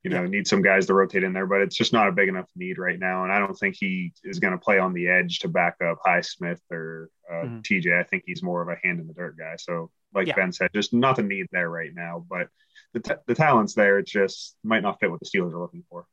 You 0.03 0.11
know, 0.11 0.27
need 0.27 0.49
some 0.49 0.63
guys 0.63 0.87
to 0.87 0.95
rotate 0.95 1.23
in 1.23 1.33
there, 1.33 1.47
but 1.47 1.61
it's 1.61 1.77
just 1.77 1.93
not 1.93 2.09
a 2.09 2.13
big 2.13 2.29
enough 2.29 2.49
need 2.57 2.79
right 2.79 2.99
now. 2.99 3.23
And 3.23 3.33
I 3.33 3.39
don't 3.39 3.55
think 3.55 3.77
he 3.79 4.13
is 4.25 4.41
going 4.41 4.51
to 4.51 4.59
play 4.59 4.81
on 4.81 4.93
the 4.95 5.07
edge 5.07 5.39
to 5.41 5.49
back 5.49 5.77
up 5.81 5.99
Highsmith 6.05 6.59
or 6.73 7.09
uh, 7.31 7.45
Mhm. 7.45 7.63
TJ. 7.63 7.97
I 8.01 8.03
think 8.03 8.25
he's 8.27 8.43
more 8.43 8.63
of 8.63 8.69
a 8.69 8.75
hand 8.85 8.99
in 8.99 9.07
the 9.07 9.15
dirt 9.15 9.37
guy. 9.39 9.55
So, 9.59 9.93
like 10.13 10.27
Yeah. 10.27 10.35
Ben 10.35 10.51
said, 10.51 10.71
just 10.75 10.93
not 10.93 11.15
the 11.15 11.23
need 11.23 11.47
there 11.53 11.71
right 11.71 11.95
now. 11.95 12.27
But 12.29 12.49
the, 12.93 13.01
t- 13.01 13.15
the 13.27 13.35
talent's 13.35 13.75
there. 13.75 13.99
It 13.99 14.07
just 14.07 14.57
might 14.63 14.83
not 14.83 15.01
fit 15.01 15.11
what 15.11 15.21
the 15.21 15.27
Steelers 15.27 15.53
are 15.53 15.61
looking 15.61 15.85
for. 15.89 16.07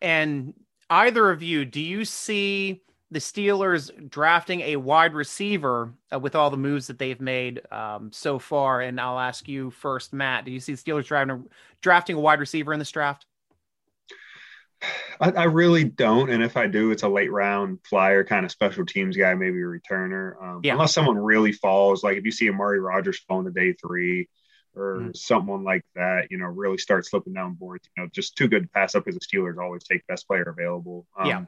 And 0.00 0.54
either 0.90 1.30
of 1.30 1.42
you, 1.42 1.64
do 1.64 1.80
you 1.80 2.04
see 2.04 2.82
the 3.10 3.18
Steelers 3.20 3.90
drafting 4.10 4.60
a 4.62 4.76
wide 4.76 5.14
receiver 5.14 5.92
uh, 6.12 6.18
with 6.18 6.34
all 6.34 6.50
the 6.50 6.56
moves 6.56 6.88
that 6.88 6.98
they've 6.98 7.20
made 7.20 7.60
um, 7.72 8.10
so 8.12 8.38
far? 8.38 8.80
And 8.80 9.00
I'll 9.00 9.18
ask 9.18 9.48
you 9.48 9.70
first, 9.70 10.12
Matt. 10.12 10.44
Do 10.44 10.50
you 10.50 10.60
see 10.60 10.74
the 10.74 10.82
Steelers 10.82 11.06
drafting 11.06 11.36
a, 11.36 11.42
drafting 11.82 12.16
a 12.16 12.20
wide 12.20 12.40
receiver 12.40 12.72
in 12.72 12.78
this 12.78 12.90
draft? 12.90 13.26
I, 15.20 15.30
I 15.30 15.44
really 15.44 15.84
don't, 15.84 16.28
and 16.28 16.42
if 16.42 16.58
I 16.58 16.66
do, 16.66 16.90
it's 16.90 17.02
a 17.02 17.08
late 17.08 17.32
round 17.32 17.78
flyer 17.88 18.22
kind 18.24 18.44
of 18.44 18.50
special 18.52 18.84
teams 18.84 19.16
guy, 19.16 19.32
maybe 19.34 19.56
a 19.56 19.64
returner. 19.64 20.34
Um, 20.42 20.60
Yeah. 20.62 20.74
Unless 20.74 20.92
someone 20.92 21.16
really 21.16 21.52
falls, 21.52 22.04
like 22.04 22.18
if 22.18 22.24
you 22.24 22.30
see 22.30 22.50
Amari 22.50 22.78
Rogers 22.78 23.18
falling 23.26 23.46
to 23.46 23.52
day 23.52 23.72
three, 23.72 24.28
or 24.76 25.00
Mhm. 25.00 25.16
someone 25.16 25.64
like 25.64 25.84
that, 25.94 26.30
you 26.30 26.38
know, 26.38 26.46
really 26.46 26.78
start 26.78 27.06
slipping 27.06 27.32
down 27.32 27.54
boards. 27.54 27.88
You 27.96 28.02
know, 28.02 28.08
just 28.12 28.36
too 28.36 28.46
good 28.46 28.64
to 28.64 28.68
pass 28.68 28.94
up 28.94 29.04
because 29.04 29.18
the 29.18 29.26
Steelers 29.26 29.56
always 29.58 29.84
take 29.84 30.06
best 30.06 30.28
player 30.28 30.42
available. 30.42 31.06
Um, 31.16 31.26
Yeah. 31.28 31.44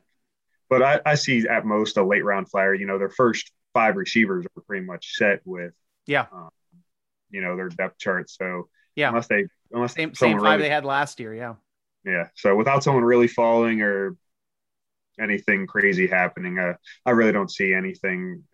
But 0.71 0.83
I, 0.83 1.01
I 1.07 1.15
see 1.15 1.47
at 1.49 1.65
most 1.65 1.97
a 1.97 2.03
late 2.05 2.25
round 2.25 2.51
flyer. 2.51 2.75
You 2.75 2.87
know, 2.87 2.99
their 2.99 3.09
first 3.09 3.53
five 3.73 3.97
receivers 3.97 4.47
are 4.47 4.63
pretty 4.63 4.85
much 4.85 5.17
set 5.17 5.41
with, 5.47 5.75
Yeah. 6.07 6.27
um, 6.33 6.51
you 7.31 7.41
know, 7.41 7.57
their 7.57 7.69
depth 7.69 7.99
chart. 7.99 8.29
So 8.31 8.69
Yeah. 8.95 9.09
unless 9.09 9.29
they 9.29 9.47
unless 9.71 9.95
Same 9.95 10.15
same 10.15 10.39
five 10.39 10.45
really, 10.45 10.63
they 10.65 10.69
had 10.71 10.85
last 10.85 11.21
year. 11.21 11.35
Yeah. 11.35 11.55
yeah. 12.05 12.29
So 12.35 12.57
without 12.57 12.83
someone 12.83 13.05
really 13.05 13.29
falling 13.29 13.83
or 13.83 14.17
anything 15.19 15.67
crazy 15.67 16.07
happening, 16.07 16.59
uh, 16.59 16.75
I 17.05 17.11
really 17.11 17.33
don't 17.33 17.51
see 17.51 17.73
anything 17.75 18.45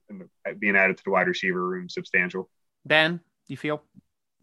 being 0.58 0.76
added 0.76 0.96
to 0.96 1.04
the 1.04 1.10
wide 1.10 1.28
receiver 1.28 1.66
room 1.66 1.88
substantial. 1.88 2.50
Ben, 2.84 3.20
you 3.46 3.56
feel? 3.56 3.82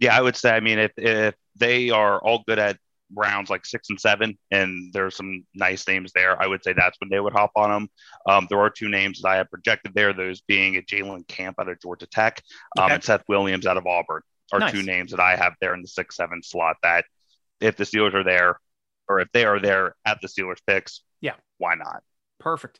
Yeah, 0.02 0.18
I 0.18 0.22
would 0.22 0.36
say. 0.36 0.50
I 0.52 0.60
mean, 0.60 0.80
if 0.80 0.92
if 0.98 1.36
they 1.56 1.90
are 1.92 2.20
all 2.22 2.44
good 2.48 2.60
at 2.60 2.78
rounds 3.14 3.50
like 3.50 3.66
six 3.66 3.90
and 3.90 4.00
seven, 4.00 4.38
and 4.52 4.92
there's 4.94 5.16
some 5.16 5.46
nice 5.54 5.88
names 5.88 6.12
there, 6.14 6.42
I 6.42 6.48
would 6.48 6.64
say 6.64 6.74
that's 6.74 6.98
when 7.00 7.10
they 7.10 7.20
would 7.20 7.34
hop 7.34 7.52
on 7.56 7.70
them. 7.70 7.90
Um, 8.28 8.48
there 8.50 8.60
are 8.60 8.70
two 8.70 8.90
names 8.90 9.22
that 9.22 9.30
I 9.30 9.36
have 9.36 9.50
projected 9.50 9.94
there, 9.94 10.12
those 10.14 10.42
being 10.42 10.76
a 10.78 10.82
Jalen 10.82 11.28
Camp 11.28 11.58
out 11.60 11.70
of 11.70 11.80
Georgia 11.82 12.08
Tech 12.08 12.42
um, 12.78 12.86
Okay. 12.86 12.94
and 12.96 13.04
Seth 13.04 13.24
Williams 13.28 13.66
out 13.66 13.78
of 13.78 13.86
Auburn 13.86 14.22
are 14.52 14.60
Nice. 14.60 14.72
two 14.72 14.82
names 14.84 15.12
that 15.12 15.20
I 15.20 15.36
have 15.36 15.54
there 15.62 15.74
in 15.76 15.82
the 15.82 15.88
six 15.88 16.16
seven 16.18 16.42
slot. 16.42 16.78
That 16.84 17.06
if 17.60 17.76
the 17.78 17.84
Steelers 17.84 18.14
are 18.16 18.24
there, 18.24 18.60
or 19.08 19.20
if 19.20 19.28
they 19.34 19.46
are 19.46 19.60
there 19.60 19.96
at 20.06 20.20
the 20.22 20.28
Steelers 20.28 20.60
picks, 20.66 21.02
Yeah. 21.22 21.36
why 21.58 21.76
not? 21.76 22.02
Perfect. 22.40 22.80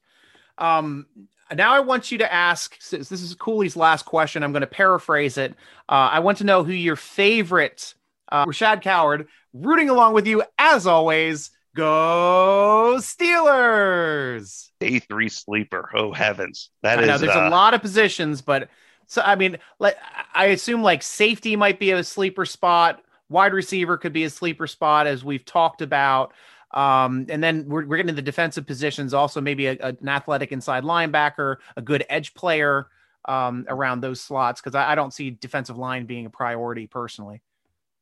Um, 0.62 1.08
now 1.54 1.74
I 1.74 1.82
want 1.82 2.12
you 2.12 2.20
to 2.20 2.32
ask. 2.32 2.78
Since 2.80 3.10
this 3.10 3.22
is 3.22 3.34
Cooley's 3.36 3.76
last 3.76 4.06
question, 4.06 4.44
I'm 4.44 4.54
going 4.54 4.62
to 4.62 4.68
paraphrase 4.68 5.38
it. 5.38 5.54
Uh, 5.90 6.10
I 6.12 6.20
want 6.20 6.38
to 6.38 6.44
know 6.44 6.64
who 6.64 6.72
your 6.72 6.96
favorite 6.96 7.94
uh, 8.32 8.46
Rashad 8.46 8.82
Coward, 8.82 9.28
rooting 9.54 9.90
along 9.90 10.14
with 10.14 10.28
you 10.28 10.44
as 10.58 10.88
always. 10.88 11.52
Go 11.76 12.98
Steelers! 13.00 14.70
Day 14.80 15.00
three 15.00 15.30
sleeper. 15.30 15.90
Oh 15.96 16.12
heavens, 16.12 16.70
that 16.84 17.00
I 17.00 17.04
is 17.04 17.08
know 17.08 17.18
there's 17.18 17.36
uh, 17.36 17.48
a 17.48 17.50
lot 17.50 17.74
of 17.74 17.82
positions, 17.82 18.42
but 18.42 18.70
so 19.08 19.22
I 19.22 19.36
mean, 19.36 19.58
like 19.80 19.98
I 20.34 20.48
assume 20.48 20.84
like 20.84 21.02
safety 21.02 21.56
might 21.56 21.80
be 21.80 21.92
a 21.92 22.04
sleeper 22.04 22.46
spot. 22.46 23.02
Wide 23.30 23.54
receiver 23.54 23.98
could 23.98 24.12
be 24.12 24.26
a 24.26 24.30
sleeper 24.30 24.68
spot, 24.68 25.08
as 25.08 25.24
we've 25.24 25.46
talked 25.46 25.82
about. 25.82 26.34
Um, 26.74 27.26
and 27.30 27.44
then 27.44 27.66
we're, 27.68 27.86
we're 27.86 27.98
getting 27.98 28.08
to 28.08 28.14
the 28.14 28.22
defensive 28.22 28.66
positions, 28.66 29.14
also 29.14 29.42
maybe 29.42 29.68
a, 29.68 29.78
an 29.80 30.08
athletic 30.08 30.52
inside 30.52 30.84
linebacker, 30.84 31.58
a 31.76 31.82
good 31.82 32.06
edge 32.10 32.34
player 32.34 32.88
um, 33.26 33.66
around 33.68 34.02
those 34.02 34.22
slots, 34.22 34.62
because 34.62 34.74
I, 34.76 34.92
I 34.94 34.96
don't 34.96 35.14
see 35.14 35.32
defensive 35.32 35.78
line 35.78 36.06
being 36.06 36.26
a 36.26 36.30
priority 36.30 36.88
personally. 36.88 37.42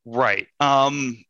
Right. 0.06 0.48
Um, 0.60 1.24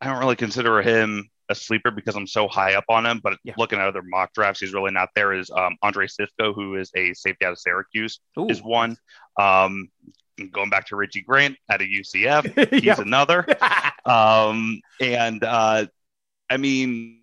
I 0.00 0.06
don't 0.08 0.18
really 0.18 0.36
consider 0.36 0.82
him 0.82 1.30
a 1.48 1.54
sleeper 1.54 1.90
because 1.90 2.16
I'm 2.16 2.26
so 2.26 2.48
high 2.48 2.74
up 2.74 2.84
on 2.88 3.06
him. 3.06 3.20
But 3.22 3.38
Yeah. 3.44 3.54
looking 3.56 3.78
at 3.78 3.86
other 3.86 4.02
mock 4.02 4.32
drafts, 4.32 4.60
he's 4.60 4.72
really 4.74 4.90
not 4.92 5.10
there. 5.14 5.32
Is 5.32 5.50
um, 5.50 5.76
Andre 5.82 6.06
Cisco, 6.06 6.52
who 6.52 6.76
is 6.76 6.90
a 6.96 7.12
safety 7.14 7.44
out 7.44 7.52
of 7.52 7.58
Syracuse, 7.58 8.20
Ooh. 8.38 8.48
is 8.48 8.62
one. 8.62 8.96
Um, 9.38 9.88
going 10.50 10.70
back 10.70 10.86
to 10.88 10.96
Richie 10.96 11.20
Grant 11.22 11.56
out 11.70 11.80
of 11.80 11.86
UCF, 11.86 12.70
he's 12.70 12.82
Yeah. 12.84 12.96
another. 13.00 13.46
Um, 14.06 14.80
and 15.00 15.42
uh, 15.42 15.86
I 16.50 16.56
mean, 16.56 17.20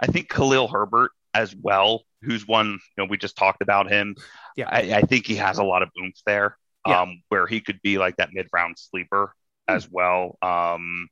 I 0.00 0.06
think 0.06 0.28
Khalil 0.28 0.68
Herbert 0.68 1.10
as 1.34 1.54
well, 1.54 2.04
who's 2.22 2.46
one. 2.46 2.68
You 2.72 2.78
know, 2.98 3.04
we 3.08 3.16
just 3.18 3.36
talked 3.36 3.62
about 3.62 3.90
him. 3.90 4.14
Yeah. 4.56 4.68
I, 4.70 4.94
I 4.94 5.00
think 5.02 5.26
he 5.26 5.36
has 5.36 5.58
a 5.58 5.64
lot 5.64 5.82
of 5.82 5.90
oomph 6.02 6.16
there, 6.26 6.56
Yeah. 6.86 7.02
um, 7.02 7.22
where 7.28 7.46
he 7.46 7.60
could 7.60 7.80
be 7.82 7.98
like 7.98 8.16
that 8.16 8.30
mid-round 8.32 8.78
sleeper 8.78 9.34
as 9.68 9.88
well. 9.90 10.38
Um, 10.42 11.08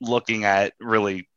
looking 0.00 0.44
at 0.44 0.74
really 0.78 1.28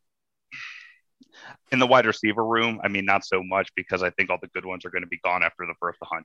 in 1.70 1.78
the 1.78 1.86
wide 1.86 2.04
receiver 2.06 2.44
room, 2.44 2.80
I 2.84 2.88
mean, 2.88 3.06
not 3.06 3.24
so 3.24 3.42
much 3.42 3.70
because 3.74 4.02
I 4.02 4.10
think 4.10 4.28
all 4.30 4.38
the 4.40 4.48
good 4.48 4.66
ones 4.66 4.84
are 4.84 4.90
going 4.90 5.02
to 5.02 5.08
be 5.08 5.18
gone 5.24 5.42
after 5.42 5.64
the 5.66 5.74
first 5.80 5.98
100. 6.00 6.24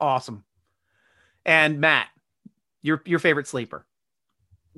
awesome. 0.00 0.44
And 1.44 1.80
Matt, 1.80 2.08
your 2.82 3.02
your 3.04 3.18
favorite 3.18 3.46
sleeper? 3.46 3.86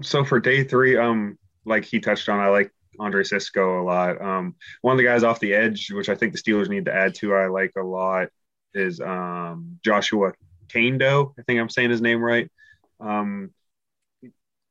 So 0.02 0.24
for 0.24 0.40
day 0.40 0.64
three, 0.64 0.96
um, 0.96 1.38
like 1.64 1.84
he 1.84 2.00
touched 2.00 2.28
on, 2.28 2.40
I 2.40 2.48
like 2.48 2.72
Andre 2.98 3.22
Cisco 3.22 3.82
a 3.82 3.84
lot. 3.84 4.20
Um, 4.20 4.54
one 4.82 4.92
of 4.92 4.98
the 4.98 5.04
guys 5.04 5.22
off 5.22 5.40
the 5.40 5.54
edge, 5.54 5.90
which 5.92 6.08
I 6.08 6.14
think 6.14 6.32
the 6.32 6.38
Steelers 6.38 6.68
need 6.68 6.86
to 6.86 6.94
add 6.94 7.14
to, 7.16 7.34
I 7.34 7.46
like 7.46 7.72
a 7.76 7.82
lot, 7.82 8.28
is 8.74 9.00
um, 9.00 9.78
Joshua 9.84 10.32
Kaindoh. 10.68 11.32
I 11.38 11.42
think 11.42 11.60
I'm 11.60 11.68
saying 11.68 11.90
his 11.90 12.00
name 12.00 12.22
right. 12.22 12.50
Um, 13.00 13.50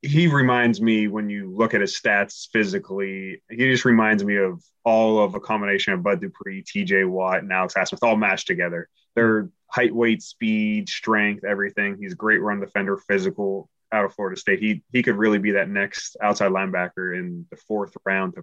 he 0.02 0.28
reminds 0.28 0.80
me 0.80 1.08
when 1.08 1.28
you 1.28 1.50
look 1.54 1.74
at 1.74 1.82
his 1.82 1.98
stats 2.00 2.48
physically, 2.52 3.42
he 3.50 3.56
just 3.56 3.84
reminds 3.84 4.24
me 4.24 4.36
of 4.36 4.62
all 4.84 5.22
of 5.22 5.34
a 5.34 5.40
combination 5.40 5.92
of 5.92 6.02
Bud 6.02 6.20
Dupree, 6.20 6.62
TJ 6.62 7.08
Watt, 7.08 7.40
and 7.40 7.52
Alex 7.52 7.74
Highsmith 7.74 8.02
all 8.02 8.16
mashed 8.16 8.46
together. 8.46 8.88
They're 9.14 9.50
height, 9.68 9.94
weight, 9.94 10.22
speed, 10.22 10.88
strength, 10.88 11.44
everything. 11.44 11.96
He's 12.00 12.12
a 12.12 12.16
great 12.16 12.40
run 12.40 12.60
defender, 12.60 12.96
physical 12.96 13.68
out 13.92 14.04
of 14.04 14.14
Florida 14.14 14.38
State. 14.38 14.60
He 14.60 14.82
he 14.92 15.02
could 15.02 15.16
really 15.16 15.38
be 15.38 15.52
that 15.52 15.68
next 15.68 16.16
outside 16.22 16.52
linebacker 16.52 17.16
in 17.16 17.46
the 17.50 17.56
fourth 17.56 17.92
round 18.04 18.34
to 18.34 18.42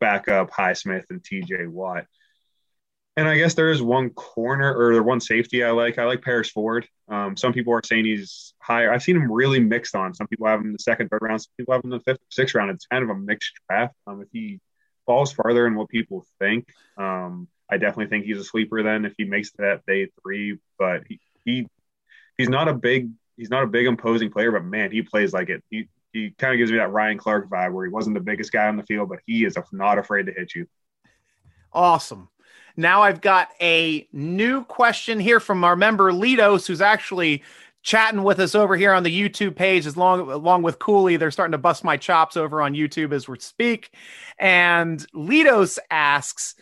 back 0.00 0.28
up 0.28 0.50
Highsmith 0.50 1.04
and 1.10 1.22
TJ 1.22 1.68
Watt. 1.68 2.06
And 3.16 3.28
I 3.28 3.36
guess 3.36 3.54
there 3.54 3.70
is 3.70 3.82
one 3.82 4.10
corner 4.10 4.72
or 4.72 5.02
one 5.02 5.20
safety 5.20 5.62
I 5.64 5.72
like. 5.72 5.98
I 5.98 6.04
like 6.04 6.22
Paris 6.22 6.48
Ford. 6.48 6.86
Um, 7.08 7.36
some 7.36 7.52
people 7.52 7.74
are 7.74 7.82
saying 7.84 8.04
he's 8.04 8.54
higher. 8.60 8.92
I've 8.92 9.02
seen 9.02 9.16
him 9.16 9.30
really 9.30 9.60
mixed 9.60 9.94
on. 9.94 10.14
Some 10.14 10.28
people 10.28 10.46
have 10.46 10.60
him 10.60 10.66
in 10.66 10.72
the 10.72 10.78
second, 10.78 11.08
third 11.08 11.22
round. 11.22 11.42
Some 11.42 11.52
people 11.58 11.74
have 11.74 11.84
him 11.84 11.92
in 11.92 11.98
the 11.98 12.04
fifth, 12.04 12.20
sixth 12.30 12.54
round. 12.54 12.70
It's 12.70 12.86
kind 12.86 13.02
of 13.02 13.10
a 13.10 13.14
mixed 13.14 13.52
draft. 13.68 13.94
Um, 14.06 14.22
if 14.22 14.28
he 14.32 14.60
falls 15.06 15.32
farther 15.32 15.64
than 15.64 15.74
what 15.74 15.88
people 15.88 16.24
think, 16.38 16.68
um, 16.96 17.48
I 17.70 17.76
definitely 17.76 18.06
think 18.06 18.24
he's 18.24 18.38
a 18.38 18.44
sleeper. 18.44 18.82
Then 18.82 19.04
if 19.04 19.14
he 19.16 19.24
makes 19.24 19.52
that 19.52 19.86
day 19.86 20.08
three, 20.22 20.58
but 20.78 21.04
he, 21.08 21.20
he 21.44 21.66
he's 22.36 22.48
not 22.48 22.68
a 22.68 22.74
big 22.74 23.10
he's 23.36 23.50
not 23.50 23.62
a 23.62 23.66
big 23.66 23.86
imposing 23.86 24.30
player, 24.30 24.50
but 24.50 24.64
man, 24.64 24.90
he 24.90 25.02
plays 25.02 25.32
like 25.32 25.48
it. 25.48 25.62
He 25.70 25.88
he 26.12 26.30
kind 26.38 26.52
of 26.52 26.58
gives 26.58 26.70
me 26.70 26.78
that 26.78 26.90
Ryan 26.90 27.18
Clark 27.18 27.48
vibe 27.48 27.72
where 27.72 27.86
he 27.86 27.92
wasn't 27.92 28.14
the 28.14 28.20
biggest 28.20 28.52
guy 28.52 28.66
on 28.66 28.76
the 28.76 28.82
field, 28.82 29.08
but 29.08 29.20
he 29.26 29.44
is 29.44 29.56
not 29.72 29.98
afraid 29.98 30.26
to 30.26 30.32
hit 30.32 30.54
you. 30.54 30.66
Awesome. 31.72 32.28
Now 32.76 33.02
I've 33.02 33.20
got 33.20 33.48
a 33.60 34.08
new 34.12 34.64
question 34.64 35.20
here 35.20 35.38
from 35.40 35.62
our 35.64 35.76
member 35.76 36.12
Lidos, 36.12 36.66
who's 36.66 36.80
actually 36.80 37.42
chatting 37.82 38.22
with 38.22 38.38
us 38.40 38.54
over 38.54 38.76
here 38.76 38.92
on 38.92 39.02
the 39.02 39.20
YouTube 39.20 39.56
page, 39.56 39.86
as 39.86 39.96
long 39.96 40.20
along 40.30 40.62
with 40.62 40.78
Cooley. 40.78 41.16
They're 41.16 41.30
starting 41.30 41.52
to 41.52 41.58
bust 41.58 41.84
my 41.84 41.96
chops 41.96 42.36
over 42.36 42.60
on 42.60 42.74
YouTube 42.74 43.12
as 43.12 43.28
we 43.28 43.38
speak. 43.38 43.94
And 44.38 45.04
Lidos 45.14 45.78
asks, 45.90 46.56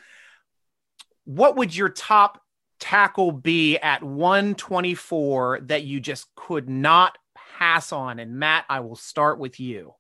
"What 1.29 1.57
would 1.57 1.77
your 1.77 1.91
top 1.91 2.41
tackle 2.81 3.33
be 3.33 3.77
at 3.77 4.03
124 4.03 5.61
that 5.65 5.83
you 5.85 6.01
just 6.01 6.27
could 6.35 6.71
not 6.71 7.19
pass 7.59 7.93
on?" 7.93 8.19
And 8.19 8.39
Matt, 8.39 8.65
I 8.71 8.81
will 8.81 8.97
start 8.97 9.39
with 9.39 9.61
you. 9.61 9.93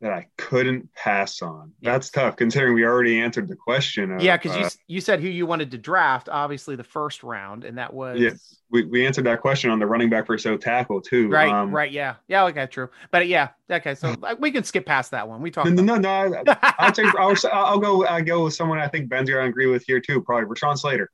That 0.00 0.12
I 0.12 0.28
couldn't 0.36 0.88
pass 0.94 1.42
on. 1.42 1.72
Yeah. 1.80 1.90
That's 1.90 2.08
tough 2.10 2.36
considering 2.36 2.74
we 2.74 2.84
already 2.84 3.18
answered 3.20 3.48
the 3.48 3.56
question. 3.56 4.12
Of, 4.12 4.22
Yeah, 4.22 4.36
because 4.36 4.56
you 4.56 4.64
uh, 4.64 4.70
you 4.86 5.00
said 5.00 5.18
who 5.20 5.26
you 5.28 5.44
wanted 5.44 5.72
to 5.72 5.78
draft, 5.78 6.28
obviously 6.28 6.76
the 6.76 6.84
first 6.84 7.24
round, 7.24 7.64
and 7.64 7.78
that 7.78 7.92
was 7.92 8.20
Yeah. 8.20 8.30
we, 8.70 8.84
we 8.84 9.04
answered 9.04 9.24
that 9.26 9.40
question 9.40 9.70
on 9.70 9.80
the 9.80 9.86
running 9.86 10.08
back 10.08 10.28
versus 10.28 10.46
O 10.46 10.56
tackle 10.56 11.00
too. 11.00 11.28
Right, 11.28 11.50
Um, 11.50 11.74
right, 11.74 11.90
yeah, 11.90 12.14
yeah, 12.28 12.44
okay, 12.44 12.66
true, 12.66 12.90
but 13.10 13.26
yeah, 13.26 13.48
okay, 13.68 13.96
so 13.96 14.14
like, 14.20 14.38
we 14.38 14.52
can 14.52 14.62
skip 14.62 14.86
past 14.86 15.10
that 15.10 15.26
one. 15.28 15.42
We 15.42 15.50
talked. 15.50 15.68
No, 15.68 15.82
no, 15.82 15.96
no. 15.96 16.42
I- 16.46 16.74
I'll 16.78 16.92
take. 16.92 17.12
I'll, 17.16 17.34
I'll 17.52 17.78
go. 17.80 18.04
I'll 18.06 18.22
go 18.22 18.44
with 18.44 18.54
someone 18.54 18.78
I 18.78 18.86
think 18.86 19.08
Ben's 19.08 19.28
gonna 19.28 19.46
agree 19.48 19.66
with 19.66 19.82
here 19.84 19.98
too. 20.00 20.22
Probably 20.22 20.46
Rashawn 20.46 20.78
Slater. 20.78 21.10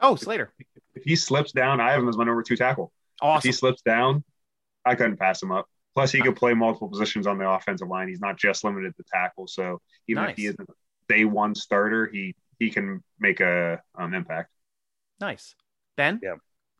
oh, 0.00 0.14
Slater, 0.14 0.52
If 0.94 1.02
he 1.02 1.16
slips 1.16 1.50
down, 1.50 1.80
I 1.80 1.90
have 1.90 2.00
him 2.00 2.08
as 2.08 2.16
my 2.16 2.22
number 2.22 2.44
two 2.44 2.54
tackle. 2.56 2.92
Awesome. 3.20 3.48
If 3.48 3.52
he 3.52 3.58
slips 3.58 3.82
down, 3.82 4.22
I 4.84 4.94
couldn't 4.94 5.16
pass 5.16 5.42
him 5.42 5.50
up. 5.50 5.66
Plus, 5.98 6.12
he 6.12 6.20
could 6.20 6.36
play 6.36 6.54
multiple 6.54 6.88
positions 6.88 7.26
on 7.26 7.38
the 7.38 7.48
offensive 7.48 7.88
line. 7.88 8.06
He's 8.06 8.20
not 8.20 8.38
just 8.38 8.62
limited 8.62 8.94
to 8.98 9.02
tackle. 9.12 9.48
So 9.48 9.80
even 10.06 10.22
Nice. 10.22 10.30
if 10.30 10.36
he 10.36 10.46
isn't 10.46 10.60
a 10.60 11.12
day 11.12 11.24
one 11.24 11.56
starter, 11.56 12.06
he 12.06 12.36
he 12.60 12.70
can 12.70 13.02
make 13.18 13.40
a 13.40 13.82
um, 13.98 14.14
impact. 14.14 14.50
Nice, 15.20 15.56
Ben. 15.96 16.20
Yeah. 16.22 16.36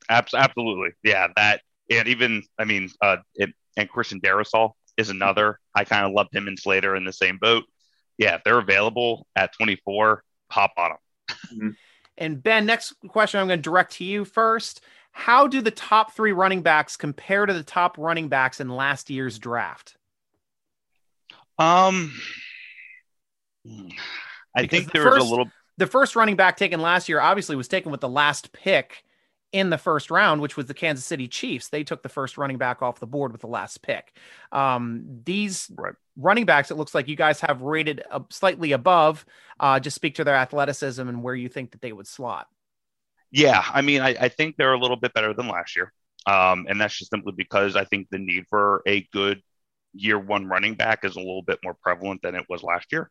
Abs- 0.09 0.35
absolutely. 0.35 0.91
Yeah. 1.03 1.27
That, 1.35 1.63
and 1.91 2.07
even, 2.07 2.45
I 2.61 2.65
mean, 2.65 2.91
uh, 3.03 3.17
it, 3.35 3.51
and 3.77 3.89
Christian 3.89 4.21
Darrisaw 4.21 4.71
is 4.97 5.11
another. 5.11 5.59
I 5.75 5.83
kind 5.83 6.07
of 6.07 6.13
loved 6.13 6.33
him 6.33 6.47
and 6.47 6.57
Slater 6.57 6.95
in 6.95 7.05
the 7.05 7.13
same 7.13 7.39
boat. 7.39 7.65
Yeah. 8.19 8.37
If 8.37 8.45
they're 8.45 8.61
available 8.61 9.27
at 9.35 9.53
24, 9.55 10.23
hop 10.49 10.73
on 10.79 10.93
them. 11.51 11.77
And 12.17 12.41
Ben, 12.41 12.67
next 12.67 12.95
question 13.09 13.41
I'm 13.41 13.49
going 13.49 13.59
to 13.59 13.63
direct 13.63 13.95
to 13.95 14.05
you 14.05 14.25
first. 14.25 14.81
How 15.13 15.47
do 15.47 15.61
the 15.61 15.71
top 15.71 16.13
three 16.15 16.33
running 16.33 16.63
backs 16.63 16.97
compare 16.97 17.45
to 17.47 17.53
the 17.53 17.63
top 17.63 17.97
running 17.99 18.29
backs 18.29 18.61
in 18.61 18.69
last 18.69 19.11
year's 19.11 19.39
draft? 19.39 19.97
Um, 21.59 22.13
I 23.67 24.63
Because 24.63 24.71
think 24.71 24.87
the 24.87 24.99
there's 25.01 25.05
first- 25.15 25.27
a 25.27 25.29
little, 25.31 25.51
The 25.77 25.87
first 25.87 26.17
running 26.17 26.37
back 26.37 26.57
taken 26.57 26.81
last 26.81 27.09
year 27.09 27.21
obviously 27.21 27.55
was 27.57 27.69
taken 27.69 27.93
with 27.93 28.01
the 28.01 28.09
last 28.09 28.53
pick 28.53 29.05
in 29.53 29.71
the 29.71 29.79
first 29.79 30.11
round, 30.11 30.41
which 30.41 30.57
was 30.57 30.67
the 30.67 30.75
Kansas 30.75 31.05
City 31.05 31.27
Chiefs. 31.29 31.69
They 31.69 31.83
took 31.85 32.03
the 32.03 32.09
first 32.09 32.37
running 32.37 32.59
back 32.59 32.83
off 32.83 33.01
the 33.01 33.07
board 33.07 33.33
with 33.33 33.41
the 33.41 33.47
last 33.47 33.81
pick. 33.83 34.13
Um, 34.53 35.21
these 35.25 35.71
Right. 35.77 35.95
running 36.17 36.45
backs, 36.47 36.71
it 36.71 36.75
looks 36.77 36.95
like 36.95 37.09
you 37.09 37.17
guys 37.17 37.41
have 37.41 37.63
rated 37.63 38.03
uh, 38.11 38.21
slightly 38.31 38.73
above. 38.73 39.25
Uh, 39.59 39.81
just 39.81 39.95
speak 39.95 40.17
to 40.17 40.25
their 40.25 40.35
athleticism 40.35 41.01
and 41.09 41.23
where 41.23 41.35
you 41.35 41.49
think 41.49 41.71
that 41.71 41.81
they 41.81 41.93
would 41.93 42.07
slot. 42.07 42.49
Yeah. 43.31 43.63
I 43.73 43.83
mean, 43.83 44.01
I, 44.01 44.17
I 44.21 44.29
think 44.29 44.57
they're 44.57 44.73
a 44.73 44.79
little 44.79 44.97
bit 44.97 45.15
better 45.15 45.35
than 45.35 45.49
last 45.49 45.77
year. 45.77 45.93
Um, 46.27 46.67
and 46.69 46.81
that's 46.81 46.99
just 46.99 47.11
simply 47.11 47.33
because 47.37 47.77
I 47.77 47.85
think 47.85 48.09
the 48.11 48.19
need 48.19 48.45
for 48.49 48.83
a 48.87 49.07
good 49.13 49.43
year 49.95 50.19
one 50.19 50.47
running 50.47 50.75
back 50.75 51.05
is 51.05 51.17
a 51.17 51.21
little 51.21 51.43
bit 51.43 51.59
more 51.65 51.75
prevalent 51.83 52.21
than 52.23 52.35
it 52.35 52.45
was 52.49 52.63
last 52.63 52.93
year. 52.93 53.11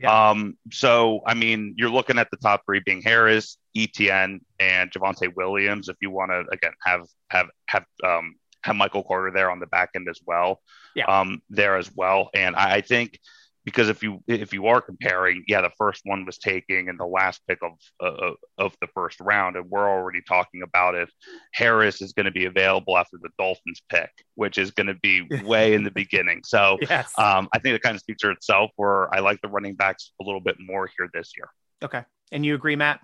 Yeah. 0.00 0.30
Um, 0.30 0.56
so, 0.70 1.20
I 1.26 1.34
mean, 1.34 1.74
you're 1.76 1.90
looking 1.90 2.18
at 2.18 2.30
the 2.30 2.36
top 2.36 2.62
three 2.64 2.80
being 2.84 3.02
Harris, 3.02 3.58
Etienne, 3.76 4.40
and 4.60 4.90
Javonte 4.90 5.34
Williams. 5.34 5.88
If 5.88 5.96
you 6.00 6.10
want 6.10 6.30
to, 6.30 6.44
again, 6.52 6.72
have 6.84 7.06
have 7.28 7.48
have 7.66 7.84
um, 8.04 8.36
have 8.62 8.76
Michael 8.76 9.02
Carter 9.02 9.32
there 9.32 9.50
on 9.50 9.60
the 9.60 9.66
back 9.66 9.90
end 9.94 10.08
as 10.08 10.20
well, 10.24 10.60
yeah. 10.94 11.04
um, 11.06 11.42
there 11.50 11.76
as 11.76 11.90
well. 11.94 12.30
And 12.34 12.54
I, 12.54 12.76
I 12.76 12.80
think 12.80 13.18
because 13.64 13.88
if 13.88 14.02
you 14.02 14.22
if 14.26 14.52
you 14.52 14.66
are 14.66 14.80
comparing, 14.80 15.44
yeah, 15.46 15.60
the 15.60 15.70
first 15.78 16.02
one 16.04 16.24
was 16.24 16.38
taking 16.38 16.88
and 16.88 16.98
the 16.98 17.06
last 17.06 17.40
pick 17.46 17.58
of 17.62 17.72
uh, 18.00 18.32
of 18.58 18.74
the 18.80 18.88
first 18.88 19.20
round, 19.20 19.56
and 19.56 19.70
we're 19.70 19.88
already 19.88 20.20
talking 20.26 20.62
about 20.62 20.94
if 20.94 21.10
Harris 21.54 22.02
is 22.02 22.12
going 22.12 22.26
to 22.26 22.32
be 22.32 22.46
available 22.46 22.98
after 22.98 23.18
the 23.20 23.30
Dolphins 23.38 23.82
pick, 23.88 24.10
which 24.34 24.58
is 24.58 24.72
going 24.72 24.88
to 24.88 24.94
be 24.94 25.22
way 25.44 25.74
in 25.74 25.84
the 25.84 25.90
beginning. 25.90 26.42
So 26.44 26.78
yes. 26.82 27.12
um, 27.18 27.48
I 27.52 27.58
think 27.58 27.76
it 27.76 27.82
kind 27.82 27.94
of 27.94 28.00
speaks 28.00 28.22
for 28.22 28.30
itself. 28.32 28.70
Where 28.76 29.14
I 29.14 29.20
like 29.20 29.40
the 29.42 29.48
running 29.48 29.74
backs 29.74 30.12
a 30.20 30.24
little 30.24 30.40
bit 30.40 30.56
more 30.58 30.88
here 30.98 31.08
this 31.14 31.32
year. 31.36 31.48
Okay, 31.82 32.04
and 32.32 32.44
you 32.44 32.54
agree, 32.54 32.76
Matt? 32.76 33.00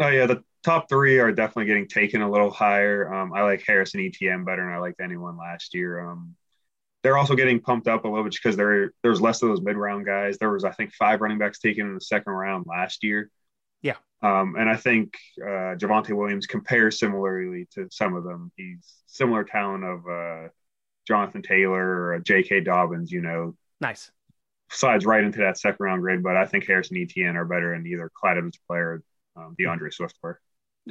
Oh 0.00 0.08
yeah, 0.08 0.26
the 0.26 0.42
top 0.64 0.88
three 0.88 1.18
are 1.18 1.32
definitely 1.32 1.66
getting 1.66 1.88
taken 1.88 2.22
a 2.22 2.30
little 2.30 2.50
higher. 2.50 3.12
Um, 3.12 3.32
I 3.32 3.42
like 3.42 3.64
Harris 3.66 3.94
and 3.94 4.02
Etienne 4.02 4.44
better 4.44 4.64
than 4.64 4.72
I 4.72 4.78
liked 4.78 5.00
anyone 5.00 5.36
last 5.36 5.74
year. 5.74 6.08
Um, 6.08 6.34
they're 7.02 7.18
also 7.18 7.34
getting 7.34 7.60
pumped 7.60 7.88
up 7.88 8.04
a 8.04 8.08
little 8.08 8.24
bit 8.24 8.34
because 8.34 8.56
there 8.56 8.92
there's 9.02 9.20
less 9.20 9.42
of 9.42 9.48
those 9.48 9.60
mid 9.60 9.76
round 9.76 10.06
guys. 10.06 10.38
There 10.38 10.50
was 10.50 10.64
I 10.64 10.72
think 10.72 10.92
five 10.92 11.20
running 11.20 11.38
backs 11.38 11.58
taken 11.58 11.86
in 11.86 11.94
the 11.94 12.00
second 12.00 12.32
round 12.32 12.66
last 12.68 13.04
year. 13.04 13.30
Yeah. 13.82 13.96
Um, 14.22 14.56
and 14.58 14.68
I 14.68 14.76
think 14.76 15.14
uh, 15.40 15.76
Javonte 15.76 16.10
Williams 16.10 16.46
compares 16.46 16.98
similarly 16.98 17.68
to 17.74 17.86
some 17.90 18.14
of 18.14 18.24
them. 18.24 18.50
He's 18.56 18.94
similar 19.06 19.44
talent 19.44 19.84
of 19.84 20.06
uh, 20.08 20.48
Jonathan 21.06 21.42
Taylor 21.42 22.12
or 22.12 22.18
J.K. 22.18 22.62
Dobbins. 22.62 23.12
You 23.12 23.22
know. 23.22 23.56
Nice. 23.80 24.10
Slides 24.70 25.06
right 25.06 25.24
into 25.24 25.38
that 25.38 25.58
second 25.58 25.82
round 25.82 26.02
grade, 26.02 26.22
but 26.22 26.36
I 26.36 26.44
think 26.44 26.66
Harrison 26.66 26.98
Etienne 26.98 27.36
are 27.36 27.46
better 27.46 27.72
than 27.72 27.86
either 27.86 28.10
Clyde 28.12 28.36
Edwards-Helaire 28.36 29.00
or 29.36 29.44
um, 29.44 29.56
D'Andre 29.58 29.88
Swift 29.88 30.16
were. 30.22 30.40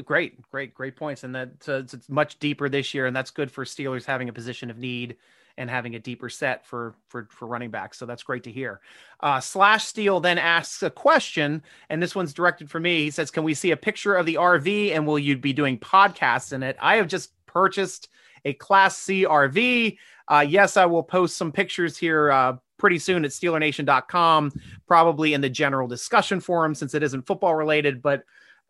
Great, 0.04 0.42
great, 0.50 0.74
great 0.74 0.96
points, 0.96 1.24
and 1.24 1.36
that 1.36 1.50
uh, 1.68 1.74
it's 1.74 2.10
much 2.10 2.40
deeper 2.40 2.70
this 2.70 2.96
year, 2.96 3.06
and 3.06 3.16
that's 3.16 3.30
good 3.30 3.52
for 3.52 3.66
Steelers 3.66 4.06
having 4.06 4.30
a 4.30 4.34
position 4.34 4.72
of 4.72 4.80
need 4.80 5.18
and 5.58 5.70
having 5.70 5.96
a 5.96 6.00
deeper 6.00 6.30
set 6.30 6.66
for 6.66 6.96
for 7.08 7.28
for 7.32 7.48
running 7.48 7.72
backs. 7.72 7.98
So 7.98 8.06
that's 8.06 8.24
great 8.24 8.44
to 8.44 8.52
hear. 8.52 8.82
Uh, 9.20 9.40
Slash 9.40 9.86
Steel 9.86 10.20
then 10.20 10.38
asks 10.38 10.84
a 10.84 10.90
question, 10.90 11.64
and 11.90 12.02
this 12.02 12.16
one's 12.16 12.34
directed 12.34 12.70
for 12.70 12.80
me. 12.80 13.04
He 13.04 13.12
says, 13.12 13.32
"Can 13.32 13.44
we 13.44 13.54
see 13.54 13.72
a 13.72 13.78
picture 13.78 14.16
of 14.16 14.26
the 14.26 14.36
RV, 14.36 14.94
and 14.94 15.06
will 15.06 15.20
you 15.20 15.38
be 15.38 15.54
doing 15.54 15.80
podcasts 15.80 16.54
in 16.54 16.64
it?" 16.64 16.78
I 16.82 16.98
have 16.98 17.08
just 17.08 17.32
purchased 17.46 18.10
a 18.46 18.54
Class 18.54 18.98
C 18.98 19.26
RV. 19.26 19.98
Uh, 20.28 20.46
yes, 20.48 20.78
I 20.78 20.86
will 20.86 21.04
post 21.04 21.38
some 21.38 21.52
pictures 21.52 21.98
here 21.98 22.32
uh, 22.32 22.58
pretty 22.78 23.00
soon 23.00 23.26
at 23.26 23.32
SteelerNation.com, 23.32 24.52
probably 24.88 25.34
in 25.34 25.42
the 25.42 25.50
general 25.50 25.88
discussion 25.88 26.40
forum 26.40 26.76
since 26.76 26.94
it 26.94 27.04
isn't 27.04 27.26
football 27.26 27.56
related, 27.56 28.02
but 28.02 28.24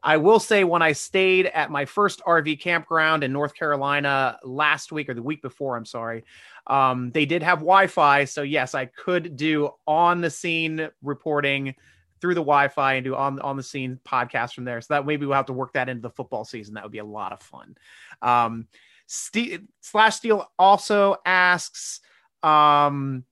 I 0.04 0.18
will 0.18 0.40
say 0.40 0.64
when 0.64 0.82
I 0.82 0.92
stayed 0.92 1.48
at 1.48 1.72
my 1.72 1.86
first 1.86 2.22
RV 2.26 2.60
campground 2.60 3.24
in 3.24 3.34
North 3.34 3.56
Carolina 3.56 4.38
last 4.44 4.92
week 4.92 5.10
or 5.10 5.14
the 5.14 5.24
week 5.24 5.42
before, 5.42 5.76
I'm 5.76 5.86
sorry, 5.86 6.24
um, 6.68 7.12
they 7.12 7.26
did 7.26 7.42
have 7.42 7.60
Wi 7.60 7.88
Fi. 7.88 8.26
So, 8.26 8.44
yes, 8.44 8.76
I 8.76 8.86
could 8.86 9.36
do 9.36 9.72
on 9.88 10.22
the 10.22 10.30
scene 10.30 10.90
reporting 11.02 11.74
through 12.22 12.36
the 12.36 12.42
Wi 12.42 12.68
Fi 12.68 12.96
and 12.96 13.06
do 13.06 13.16
on, 13.16 13.40
on 13.42 13.58
the 13.58 13.64
scene 13.64 14.00
podcast 14.06 14.54
from 14.54 14.66
there. 14.66 14.80
So, 14.82 14.94
that 14.94 15.06
maybe 15.06 15.26
we'll 15.26 15.36
have 15.36 15.48
to 15.48 15.54
work 15.54 15.74
that 15.74 15.90
into 15.90 16.02
the 16.02 16.12
football 16.12 16.46
season. 16.46 16.76
That 16.76 16.84
would 16.84 16.92
be 16.92 17.00
a 17.00 17.06
lot 17.06 17.34
of 17.34 17.42
fun. 17.42 17.76
Um, 18.22 18.68
Slash 19.08 20.16
Steel 20.16 20.52
also 20.60 21.16
asks 21.26 22.02
um, 22.44 23.24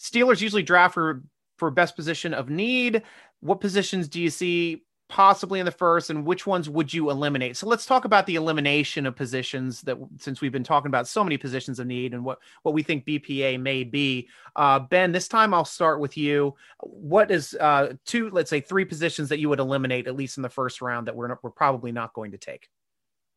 Steelers 0.00 0.40
usually 0.40 0.62
draft 0.62 0.94
for, 0.94 1.22
for 1.58 1.70
best 1.70 1.94
position 1.94 2.34
of 2.34 2.50
need. 2.50 3.02
What 3.40 3.60
positions 3.60 4.08
do 4.08 4.20
you 4.20 4.30
see 4.30 4.82
possibly 5.12 5.60
in 5.60 5.66
the 5.66 5.70
first 5.70 6.08
and 6.08 6.24
which 6.24 6.46
ones 6.46 6.70
would 6.70 6.92
you 6.92 7.10
eliminate? 7.10 7.54
So 7.58 7.66
let's 7.66 7.84
talk 7.84 8.06
about 8.06 8.24
the 8.24 8.36
elimination 8.36 9.04
of 9.04 9.14
positions 9.14 9.82
that 9.82 9.98
since 10.16 10.40
we've 10.40 10.50
been 10.50 10.64
talking 10.64 10.88
about 10.88 11.06
so 11.06 11.22
many 11.22 11.36
positions 11.36 11.78
of 11.78 11.86
need 11.86 12.14
and 12.14 12.24
what 12.24 12.38
what 12.62 12.72
we 12.72 12.82
think 12.82 13.04
bpa 13.04 13.60
may 13.60 13.84
be. 13.84 14.30
Uh, 14.56 14.78
ben 14.78 15.12
this 15.12 15.28
time 15.28 15.52
i'll 15.52 15.66
start 15.66 16.00
with 16.00 16.16
you. 16.16 16.54
What 16.80 17.30
is 17.30 17.54
uh, 17.60 17.92
two 18.06 18.30
let's 18.30 18.48
say 18.48 18.62
three 18.62 18.86
positions 18.86 19.28
that 19.28 19.38
you 19.38 19.50
would 19.50 19.60
eliminate 19.60 20.06
at 20.06 20.16
least 20.16 20.38
in 20.38 20.42
the 20.42 20.48
first 20.48 20.80
round 20.80 21.06
that 21.08 21.14
we're, 21.14 21.28
not, 21.28 21.44
we're 21.44 21.50
probably 21.50 21.92
not 21.92 22.14
going 22.14 22.30
to 22.30 22.38
take? 22.38 22.70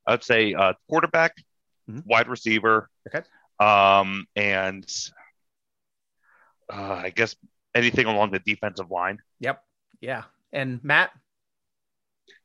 I'd 0.07 0.23
say 0.23 0.53
uh, 0.53 0.73
quarterback 0.87 1.35
mm-hmm. 1.89 1.99
wide 2.05 2.29
receiver 2.29 2.89
okay. 3.13 3.27
um, 3.59 4.27
and 4.37 4.89
uh, 6.71 7.01
i 7.03 7.09
guess 7.09 7.35
anything 7.75 8.05
along 8.05 8.31
the 8.31 8.39
defensive 8.39 8.89
line. 8.89 9.19
Yep. 9.41 9.61
Yeah. 9.99 10.23
And 10.53 10.81
matt 10.81 11.11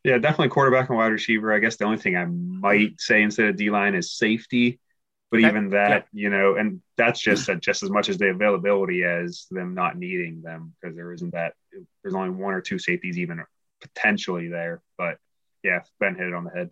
yeah, 0.04 0.18
definitely 0.18 0.48
quarterback 0.48 0.88
and 0.88 0.98
wide 0.98 1.12
receiver. 1.12 1.52
I 1.52 1.58
guess 1.58 1.76
the 1.76 1.84
only 1.84 1.98
thing 1.98 2.16
I 2.16 2.24
might 2.24 3.00
say 3.00 3.22
instead 3.22 3.46
of 3.46 3.56
D 3.56 3.70
line 3.70 3.94
is 3.94 4.12
safety, 4.12 4.80
but 5.30 5.40
okay. 5.40 5.48
even 5.48 5.70
that, 5.70 6.06
yeah. 6.12 6.22
you 6.22 6.30
know, 6.30 6.56
and 6.56 6.80
that's 6.96 7.20
just 7.20 7.50
just 7.60 7.82
as 7.82 7.90
much 7.90 8.08
as 8.08 8.18
the 8.18 8.30
availability 8.30 9.04
as 9.04 9.46
them 9.50 9.74
not 9.74 9.96
needing 9.98 10.42
them 10.42 10.74
because 10.80 10.96
there 10.96 11.12
isn't 11.12 11.32
that. 11.32 11.54
There's 12.02 12.14
only 12.14 12.30
one 12.30 12.54
or 12.54 12.60
two 12.60 12.78
safeties 12.78 13.18
even 13.18 13.42
potentially 13.80 14.48
there, 14.48 14.82
but 14.96 15.18
yeah, 15.62 15.80
Ben 15.98 16.14
hit 16.14 16.28
it 16.28 16.34
on 16.34 16.44
the 16.44 16.50
head. 16.50 16.70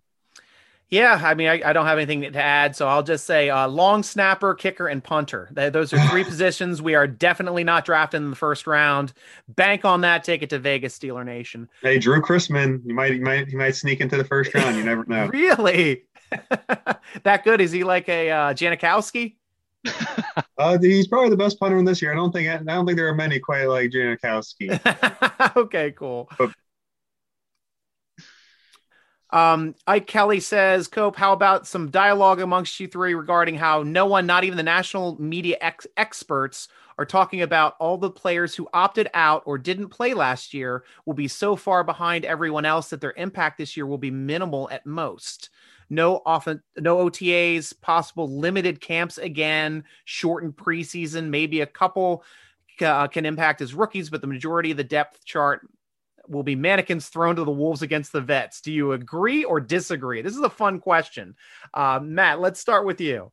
Yeah, 0.89 1.21
I 1.23 1.35
mean, 1.35 1.47
I, 1.47 1.61
I, 1.63 1.73
don't 1.73 1.85
have 1.85 1.99
anything 1.99 2.21
to 2.21 2.41
add, 2.41 2.75
so 2.75 2.87
I'll 2.87 3.03
just 3.03 3.27
say 3.27 3.51
uh, 3.51 3.67
long 3.67 4.01
snapper, 4.01 4.55
kicker, 4.55 4.87
and 4.87 5.03
punter. 5.03 5.47
Those 5.51 5.93
are 5.93 5.99
three 6.07 6.23
positions 6.25 6.81
we 6.81 6.95
are 6.95 7.05
definitely 7.05 7.63
not 7.63 7.85
drafting 7.85 8.23
in 8.23 8.29
the 8.31 8.35
first 8.35 8.65
round. 8.65 9.13
Bank 9.49 9.85
on 9.85 10.01
that. 10.01 10.23
Take 10.23 10.41
it 10.41 10.49
to 10.49 10.57
Vegas, 10.57 10.97
Steeler 10.97 11.23
Nation. 11.23 11.69
Hey, 11.83 11.99
Drew 11.99 12.21
Chrisman, 12.21 12.81
you 12.85 12.95
might, 12.95 13.13
you 13.13 13.21
might, 13.21 13.47
he 13.47 13.55
might 13.55 13.75
sneak 13.75 14.01
into 14.01 14.17
the 14.17 14.23
first 14.23 14.51
round. 14.55 14.77
You 14.77 14.83
never 14.83 15.05
know. 15.05 15.27
really? 15.33 16.05
that 17.23 17.43
good? 17.43 17.61
Is 17.61 17.71
he 17.71 17.83
like 17.83 18.09
a 18.09 18.31
uh, 18.31 18.53
Janikowski? 18.55 19.35
uh, 20.57 20.77
he's 20.79 21.07
probably 21.07 21.29
the 21.29 21.37
best 21.37 21.59
punter 21.59 21.77
in 21.77 21.85
this 21.85 22.01
year. 22.01 22.11
I 22.11 22.15
don't 22.15 22.31
think 22.31 22.49
I 22.49 22.57
don't 22.57 22.85
think 22.85 22.97
there 22.97 23.07
are 23.07 23.15
many 23.15 23.39
quite 23.39 23.65
like 23.65 23.91
Janikowski. 23.91 25.55
okay, 25.55 25.91
cool. 25.91 26.29
But 26.37 26.49
um, 29.31 29.75
Ike 29.85 30.07
Kelly 30.07 30.39
says, 30.39 30.87
Cope, 30.87 31.15
how 31.15 31.33
about 31.33 31.67
some 31.67 31.91
dialogue 31.91 32.41
amongst 32.41 32.79
you 32.79 32.87
three 32.87 33.13
regarding 33.13 33.55
how 33.55 33.83
no 33.83 34.05
one, 34.05 34.25
not 34.25 34.43
even 34.43 34.57
the 34.57 34.63
national 34.63 35.21
media 35.21 35.57
ex- 35.61 35.87
experts, 35.97 36.67
are 36.97 37.05
talking 37.05 37.41
about 37.43 37.75
all 37.79 37.97
the 37.97 38.09
players 38.09 38.55
who 38.55 38.67
opted 38.73 39.07
out 39.13 39.43
or 39.45 39.57
didn't 39.57 39.87
play 39.87 40.13
last 40.13 40.53
year 40.53 40.83
will 41.05 41.13
be 41.13 41.27
so 41.27 41.55
far 41.55 41.83
behind 41.83 42.25
everyone 42.25 42.65
else 42.65 42.89
that 42.89 42.99
their 42.99 43.13
impact 43.15 43.57
this 43.57 43.77
year 43.77 43.85
will 43.85 43.97
be 43.97 44.11
minimal 44.11 44.69
at 44.71 44.85
most. 44.85 45.49
No 45.89 46.21
often, 46.25 46.61
no 46.77 46.97
OTAs, 46.97 47.79
possible 47.81 48.37
limited 48.37 48.81
camps 48.81 49.17
again, 49.17 49.83
shortened 50.05 50.57
preseason, 50.57 51.29
maybe 51.29 51.61
a 51.61 51.65
couple 51.65 52.23
uh, 52.81 53.07
can 53.07 53.25
impact 53.25 53.61
as 53.61 53.73
rookies, 53.73 54.09
but 54.09 54.21
the 54.21 54.27
majority 54.27 54.71
of 54.71 54.77
the 54.77 54.83
depth 54.83 55.23
chart 55.23 55.67
will 56.29 56.43
be 56.43 56.55
mannequins 56.55 57.09
thrown 57.09 57.35
to 57.35 57.43
the 57.43 57.51
wolves 57.51 57.81
against 57.81 58.11
the 58.11 58.21
vets. 58.21 58.61
Do 58.61 58.71
you 58.71 58.93
agree 58.93 59.43
or 59.43 59.59
disagree? 59.59 60.21
This 60.21 60.35
is 60.35 60.41
a 60.41 60.49
fun 60.49 60.79
question. 60.79 61.35
Uh, 61.73 61.99
Matt, 62.01 62.39
let's 62.39 62.59
start 62.59 62.85
with 62.85 63.01
you. 63.01 63.31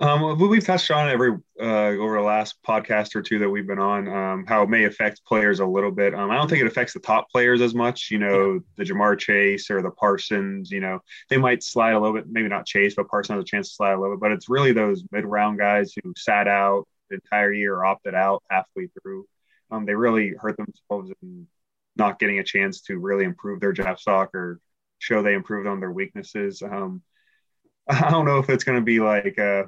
Um, 0.00 0.38
we've 0.38 0.64
touched 0.64 0.92
on 0.92 1.08
every 1.08 1.36
uh, 1.60 1.64
over 1.64 2.18
the 2.18 2.22
last 2.22 2.56
podcast 2.66 3.16
or 3.16 3.22
two 3.22 3.40
that 3.40 3.50
we've 3.50 3.66
been 3.66 3.80
on, 3.80 4.06
um, 4.06 4.44
how 4.46 4.62
it 4.62 4.68
may 4.68 4.84
affect 4.84 5.24
players 5.24 5.58
a 5.58 5.66
little 5.66 5.90
bit. 5.90 6.14
Um, 6.14 6.30
I 6.30 6.36
don't 6.36 6.48
think 6.48 6.60
it 6.60 6.68
affects 6.68 6.92
the 6.92 7.00
top 7.00 7.28
players 7.30 7.60
as 7.60 7.74
much. 7.74 8.08
You 8.12 8.18
know, 8.18 8.52
yeah. 8.52 8.58
the 8.76 8.84
Ja'Marr 8.84 9.18
Chase 9.18 9.70
or 9.70 9.82
the 9.82 9.90
Parsons. 9.90 10.70
You 10.70 10.78
know, 10.78 11.00
they 11.28 11.36
might 11.36 11.64
slide 11.64 11.94
a 11.94 11.98
little 11.98 12.14
bit. 12.14 12.26
Maybe 12.28 12.48
not 12.48 12.64
Chase, 12.64 12.94
but 12.94 13.08
Parsons 13.08 13.38
has 13.38 13.42
a 13.42 13.44
chance 13.44 13.70
to 13.70 13.74
slide 13.74 13.94
a 13.94 14.00
little 14.00 14.14
bit. 14.14 14.20
But 14.20 14.32
it's 14.32 14.48
really 14.48 14.72
those 14.72 15.02
mid-round 15.10 15.58
guys 15.58 15.92
who 16.00 16.12
sat 16.16 16.46
out 16.46 16.86
the 17.10 17.16
entire 17.16 17.52
year 17.52 17.74
or 17.74 17.84
opted 17.84 18.14
out 18.14 18.44
halfway 18.48 18.86
through 19.02 19.26
um, 19.70 19.86
they 19.86 19.94
really 19.94 20.34
hurt 20.40 20.56
themselves 20.56 21.10
in 21.22 21.46
not 21.96 22.18
getting 22.18 22.38
a 22.38 22.44
chance 22.44 22.82
to 22.82 22.98
really 22.98 23.24
improve 23.24 23.60
their 23.60 23.72
draft 23.72 24.00
stock 24.00 24.34
or 24.34 24.60
show 24.98 25.22
they 25.22 25.34
improved 25.34 25.66
on 25.66 25.80
their 25.80 25.90
weaknesses. 25.90 26.62
Um, 26.62 27.02
I 27.88 28.10
don't 28.10 28.26
know 28.26 28.38
if 28.38 28.50
it's 28.50 28.64
going 28.64 28.78
to 28.78 28.84
be 28.84 29.00
like, 29.00 29.38
uh, 29.38 29.64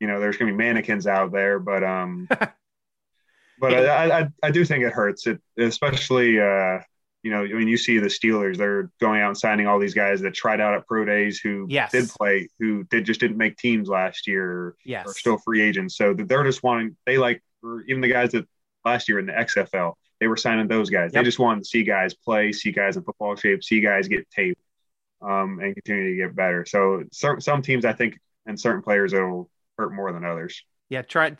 you 0.00 0.06
know, 0.06 0.20
there's 0.20 0.36
going 0.36 0.50
to 0.50 0.56
be 0.56 0.64
mannequins 0.64 1.06
out 1.06 1.32
there, 1.32 1.58
but 1.58 1.82
um, 1.82 2.28
but 3.60 3.74
I, 3.74 4.20
I, 4.20 4.28
I 4.42 4.50
do 4.50 4.64
think 4.64 4.84
it 4.84 4.92
hurts 4.92 5.26
it, 5.26 5.40
especially 5.56 6.40
uh, 6.40 6.78
you 7.22 7.32
know, 7.32 7.42
I 7.42 7.52
mean, 7.52 7.68
you 7.68 7.76
see 7.76 7.98
the 7.98 8.06
Steelers, 8.06 8.56
they're 8.56 8.90
going 9.00 9.20
out 9.20 9.28
and 9.28 9.38
signing 9.38 9.66
all 9.66 9.78
these 9.78 9.94
guys 9.94 10.20
that 10.20 10.34
tried 10.34 10.60
out 10.60 10.74
at 10.74 10.86
pro 10.86 11.04
days 11.04 11.40
who 11.40 11.66
yes. 11.68 11.90
did 11.90 12.08
play, 12.08 12.48
who 12.58 12.84
did 12.84 13.04
just 13.04 13.20
didn't 13.20 13.36
make 13.36 13.56
teams 13.56 13.88
last 13.88 14.26
year, 14.26 14.76
yes. 14.84 15.06
or 15.06 15.14
still 15.14 15.38
free 15.38 15.60
agents. 15.60 15.96
So 15.96 16.14
they're 16.14 16.44
just 16.44 16.62
wanting, 16.62 16.96
they 17.06 17.18
like, 17.18 17.42
or 17.62 17.82
even 17.88 18.00
the 18.00 18.08
guys 18.08 18.32
that 18.32 18.46
last 18.88 19.08
year 19.08 19.18
in 19.18 19.26
the 19.26 19.32
XFL. 19.32 19.94
They 20.20 20.26
were 20.26 20.36
signing 20.36 20.66
those 20.66 20.90
guys. 20.90 21.10
Yep. 21.12 21.22
They 21.22 21.28
just 21.28 21.38
wanted 21.38 21.62
to 21.62 21.68
see 21.68 21.84
guys 21.84 22.14
play, 22.14 22.52
see 22.52 22.72
guys 22.72 22.96
in 22.96 23.02
football 23.04 23.36
shape, 23.36 23.62
see 23.62 23.80
guys 23.80 24.08
get 24.08 24.28
tape. 24.30 24.58
um, 25.20 25.58
and 25.60 25.74
continue 25.74 26.10
to 26.10 26.16
get 26.16 26.36
better. 26.36 26.64
So 26.66 27.04
some 27.12 27.40
some 27.40 27.62
teams, 27.62 27.84
I 27.84 27.92
think, 27.92 28.18
and 28.46 28.58
certain 28.58 28.82
players, 28.82 29.12
it'll 29.12 29.50
hurt 29.76 29.92
more 29.92 30.12
than 30.12 30.24
others. 30.24 30.62
Yeah, 30.90 31.02
try 31.02 31.36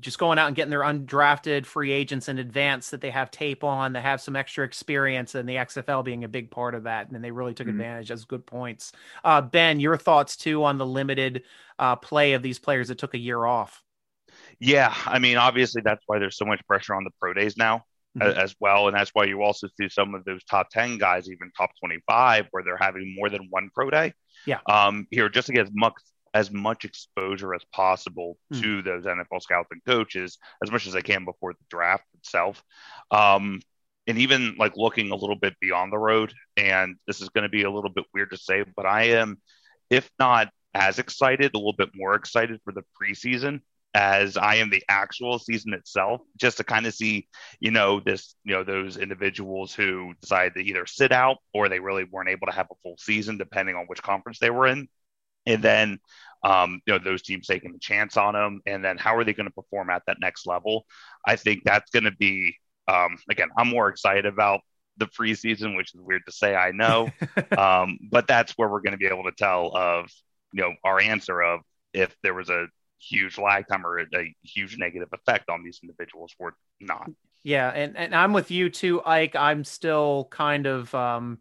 just 0.00 0.18
going 0.18 0.38
out 0.38 0.46
and 0.46 0.56
getting 0.56 0.70
their 0.70 0.80
undrafted 0.80 1.66
free 1.66 1.92
agents 1.92 2.30
in 2.30 2.38
advance 2.38 2.90
that 2.90 3.02
they 3.02 3.10
have 3.10 3.30
tape 3.30 3.62
on, 3.62 3.92
that 3.92 4.00
have 4.00 4.22
some 4.22 4.36
extra 4.36 4.64
experience, 4.64 5.34
and 5.34 5.46
the 5.46 5.56
XFL 5.56 6.02
being 6.02 6.24
a 6.24 6.28
big 6.28 6.50
part 6.50 6.74
of 6.74 6.84
that. 6.84 7.06
And 7.06 7.14
then 7.14 7.20
they 7.20 7.30
really 7.30 7.52
took 7.52 7.66
mm-hmm. 7.66 7.78
advantage. 7.78 8.08
That's 8.08 8.24
good 8.24 8.46
points. 8.46 8.92
Uh, 9.22 9.42
ben, 9.42 9.80
your 9.80 9.98
thoughts 9.98 10.34
too 10.34 10.64
on 10.64 10.78
the 10.78 10.86
limited 10.86 11.42
uh, 11.78 11.96
play 11.96 12.32
of 12.32 12.42
these 12.42 12.58
players 12.58 12.88
that 12.88 12.96
took 12.96 13.12
a 13.12 13.18
year 13.18 13.44
off? 13.44 13.82
Yeah, 14.60 14.94
I 15.04 15.18
mean, 15.18 15.36
obviously 15.36 15.82
that's 15.84 16.02
why 16.06 16.18
there's 16.18 16.36
so 16.36 16.44
much 16.44 16.60
pressure 16.66 16.94
on 16.94 17.04
the 17.04 17.10
pro 17.20 17.34
days 17.34 17.56
now 17.56 17.84
mm-hmm. 18.18 18.38
as 18.38 18.54
well, 18.60 18.88
and 18.88 18.96
that's 18.96 19.10
why 19.12 19.24
you 19.24 19.42
also 19.42 19.68
see 19.78 19.88
some 19.88 20.14
of 20.14 20.24
those 20.24 20.42
top 20.44 20.70
ten 20.70 20.98
guys, 20.98 21.28
even 21.28 21.50
top 21.56 21.70
twenty-five, 21.80 22.46
where 22.50 22.62
they're 22.62 22.76
having 22.76 23.14
more 23.16 23.28
than 23.28 23.48
one 23.50 23.70
pro 23.74 23.90
day. 23.90 24.12
Yeah. 24.46 24.60
Um, 24.68 25.06
here 25.10 25.28
just 25.28 25.48
to 25.48 25.52
get 25.52 25.66
as 25.66 25.72
much 25.74 25.94
as 26.34 26.50
much 26.50 26.84
exposure 26.84 27.54
as 27.54 27.62
possible 27.72 28.36
mm. 28.52 28.60
to 28.60 28.82
those 28.82 29.04
NFL 29.04 29.40
scouts 29.40 29.68
and 29.70 29.82
coaches 29.86 30.36
as 30.62 30.70
much 30.70 30.86
as 30.86 30.92
they 30.92 31.00
can 31.00 31.24
before 31.24 31.54
the 31.54 31.64
draft 31.70 32.04
itself. 32.18 32.62
Um, 33.10 33.60
and 34.06 34.18
even 34.18 34.54
like 34.58 34.76
looking 34.76 35.10
a 35.10 35.16
little 35.16 35.36
bit 35.36 35.54
beyond 35.60 35.92
the 35.92 35.98
road, 35.98 36.32
and 36.56 36.96
this 37.06 37.22
is 37.22 37.30
going 37.30 37.44
to 37.44 37.48
be 37.48 37.62
a 37.62 37.70
little 37.70 37.90
bit 37.90 38.04
weird 38.12 38.30
to 38.30 38.36
say, 38.36 38.64
but 38.76 38.84
I 38.84 39.04
am, 39.04 39.40
if 39.88 40.10
not 40.18 40.50
as 40.74 40.98
excited, 40.98 41.52
a 41.54 41.58
little 41.58 41.72
bit 41.72 41.90
more 41.94 42.14
excited 42.14 42.60
for 42.64 42.72
the 42.72 42.84
preseason 43.00 43.60
as 43.96 44.36
I 44.36 44.56
am 44.56 44.68
the 44.68 44.82
actual 44.90 45.38
season 45.38 45.72
itself, 45.72 46.20
just 46.36 46.58
to 46.58 46.64
kind 46.64 46.86
of 46.86 46.92
see, 46.92 47.28
you 47.60 47.70
know, 47.70 47.98
this, 47.98 48.34
you 48.44 48.52
know, 48.52 48.62
those 48.62 48.98
individuals 48.98 49.72
who 49.72 50.12
decided 50.20 50.52
to 50.54 50.60
either 50.60 50.84
sit 50.84 51.12
out 51.12 51.38
or 51.54 51.70
they 51.70 51.80
really 51.80 52.04
weren't 52.04 52.28
able 52.28 52.46
to 52.46 52.52
have 52.52 52.66
a 52.70 52.74
full 52.82 52.96
season, 52.98 53.38
depending 53.38 53.74
on 53.74 53.86
which 53.86 54.02
conference 54.02 54.38
they 54.38 54.50
were 54.50 54.66
in. 54.66 54.86
And 55.46 55.64
then, 55.64 55.98
um, 56.44 56.82
you 56.84 56.92
know, 56.92 56.98
those 56.98 57.22
teams 57.22 57.46
taking 57.46 57.74
a 57.74 57.78
chance 57.78 58.18
on 58.18 58.34
them. 58.34 58.60
And 58.66 58.84
then 58.84 58.98
how 58.98 59.16
are 59.16 59.24
they 59.24 59.32
going 59.32 59.48
to 59.48 59.54
perform 59.54 59.88
at 59.88 60.02
that 60.06 60.18
next 60.20 60.46
level? 60.46 60.84
I 61.26 61.36
think 61.36 61.64
that's 61.64 61.90
going 61.90 62.04
to 62.04 62.12
be, 62.12 62.54
um, 62.88 63.16
again, 63.30 63.48
I'm 63.56 63.68
more 63.68 63.88
excited 63.88 64.26
about 64.26 64.60
the 64.98 65.06
preseason, 65.06 65.74
which 65.74 65.94
is 65.94 66.02
weird 66.02 66.26
to 66.26 66.32
say, 66.32 66.54
I 66.54 66.72
know. 66.72 67.08
um, 67.56 67.98
but 68.10 68.26
that's 68.26 68.52
where 68.58 68.68
we're 68.68 68.82
going 68.82 68.92
to 68.92 68.98
be 68.98 69.06
able 69.06 69.24
to 69.24 69.32
tell 69.32 69.74
of, 69.74 70.10
you 70.52 70.64
know, 70.64 70.74
our 70.84 71.00
answer 71.00 71.40
of 71.40 71.60
if 71.94 72.14
there 72.22 72.34
was 72.34 72.50
a 72.50 72.66
huge 72.98 73.38
lag 73.38 73.66
time 73.68 73.86
or 73.86 73.98
a, 73.98 74.06
a 74.14 74.34
huge 74.42 74.78
negative 74.78 75.08
effect 75.12 75.48
on 75.48 75.62
these 75.62 75.80
individuals 75.82 76.32
or 76.38 76.56
not. 76.80 77.10
Yeah, 77.42 77.68
and, 77.68 77.96
and 77.96 78.14
I'm 78.14 78.32
with 78.32 78.50
you 78.50 78.70
too, 78.70 79.02
Ike. 79.04 79.36
I'm 79.36 79.62
still 79.62 80.26
kind 80.30 80.66
of 80.66 80.92
um, 80.94 81.38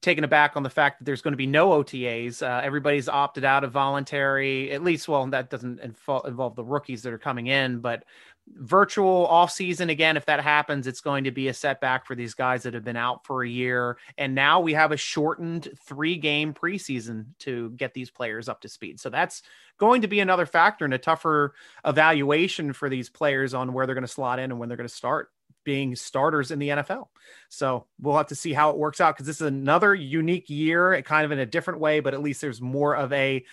taken 0.00 0.24
aback 0.24 0.56
on 0.56 0.62
the 0.62 0.70
fact 0.70 0.98
that 0.98 1.04
there's 1.04 1.22
going 1.22 1.32
to 1.32 1.38
be 1.38 1.46
no 1.46 1.70
OTAs. 1.70 2.42
Uh, 2.42 2.60
everybody's 2.64 3.08
opted 3.08 3.44
out 3.44 3.64
of 3.64 3.72
voluntary, 3.72 4.72
at 4.72 4.82
least. 4.82 5.08
Well, 5.08 5.26
that 5.28 5.50
doesn't 5.50 5.80
involve, 5.80 6.26
involve 6.26 6.56
the 6.56 6.64
rookies 6.64 7.02
that 7.02 7.12
are 7.12 7.18
coming 7.18 7.46
in, 7.46 7.80
but 7.80 8.04
virtual 8.48 9.26
off 9.28 9.52
season 9.52 9.88
again 9.88 10.16
if 10.16 10.26
that 10.26 10.40
happens 10.40 10.86
it's 10.86 11.00
going 11.00 11.24
to 11.24 11.30
be 11.30 11.48
a 11.48 11.54
setback 11.54 12.04
for 12.04 12.16
these 12.16 12.34
guys 12.34 12.64
that 12.64 12.74
have 12.74 12.84
been 12.84 12.96
out 12.96 13.24
for 13.24 13.44
a 13.44 13.48
year 13.48 13.96
and 14.18 14.34
now 14.34 14.60
we 14.60 14.72
have 14.72 14.90
a 14.90 14.96
shortened 14.96 15.68
three 15.86 16.16
game 16.16 16.52
preseason 16.52 17.24
to 17.38 17.70
get 17.70 17.94
these 17.94 18.10
players 18.10 18.48
up 18.48 18.60
to 18.60 18.68
speed 18.68 18.98
so 18.98 19.08
that's 19.08 19.42
going 19.78 20.02
to 20.02 20.08
be 20.08 20.20
another 20.20 20.44
factor 20.44 20.84
and 20.84 20.92
a 20.92 20.98
tougher 20.98 21.54
evaluation 21.84 22.72
for 22.72 22.88
these 22.88 23.08
players 23.08 23.54
on 23.54 23.72
where 23.72 23.86
they're 23.86 23.94
going 23.94 24.02
to 24.02 24.08
slot 24.08 24.38
in 24.38 24.50
and 24.50 24.58
when 24.58 24.68
they're 24.68 24.76
going 24.76 24.88
to 24.88 24.94
start 24.94 25.30
being 25.64 25.94
starters 25.94 26.50
in 26.50 26.58
the 26.58 26.68
NFL. 26.68 27.08
So 27.48 27.86
we'll 28.00 28.16
have 28.16 28.28
to 28.28 28.34
see 28.34 28.52
how 28.52 28.70
it 28.70 28.78
works 28.78 29.00
out 29.00 29.14
because 29.14 29.26
this 29.26 29.40
is 29.40 29.46
another 29.46 29.94
unique 29.94 30.50
year, 30.50 31.00
kind 31.02 31.24
of 31.24 31.32
in 31.32 31.38
a 31.38 31.46
different 31.46 31.80
way, 31.80 32.00
but 32.00 32.14
at 32.14 32.22
least 32.22 32.40
there's 32.40 32.60
more 32.60 32.94
of 32.96 33.12
a 33.12 33.44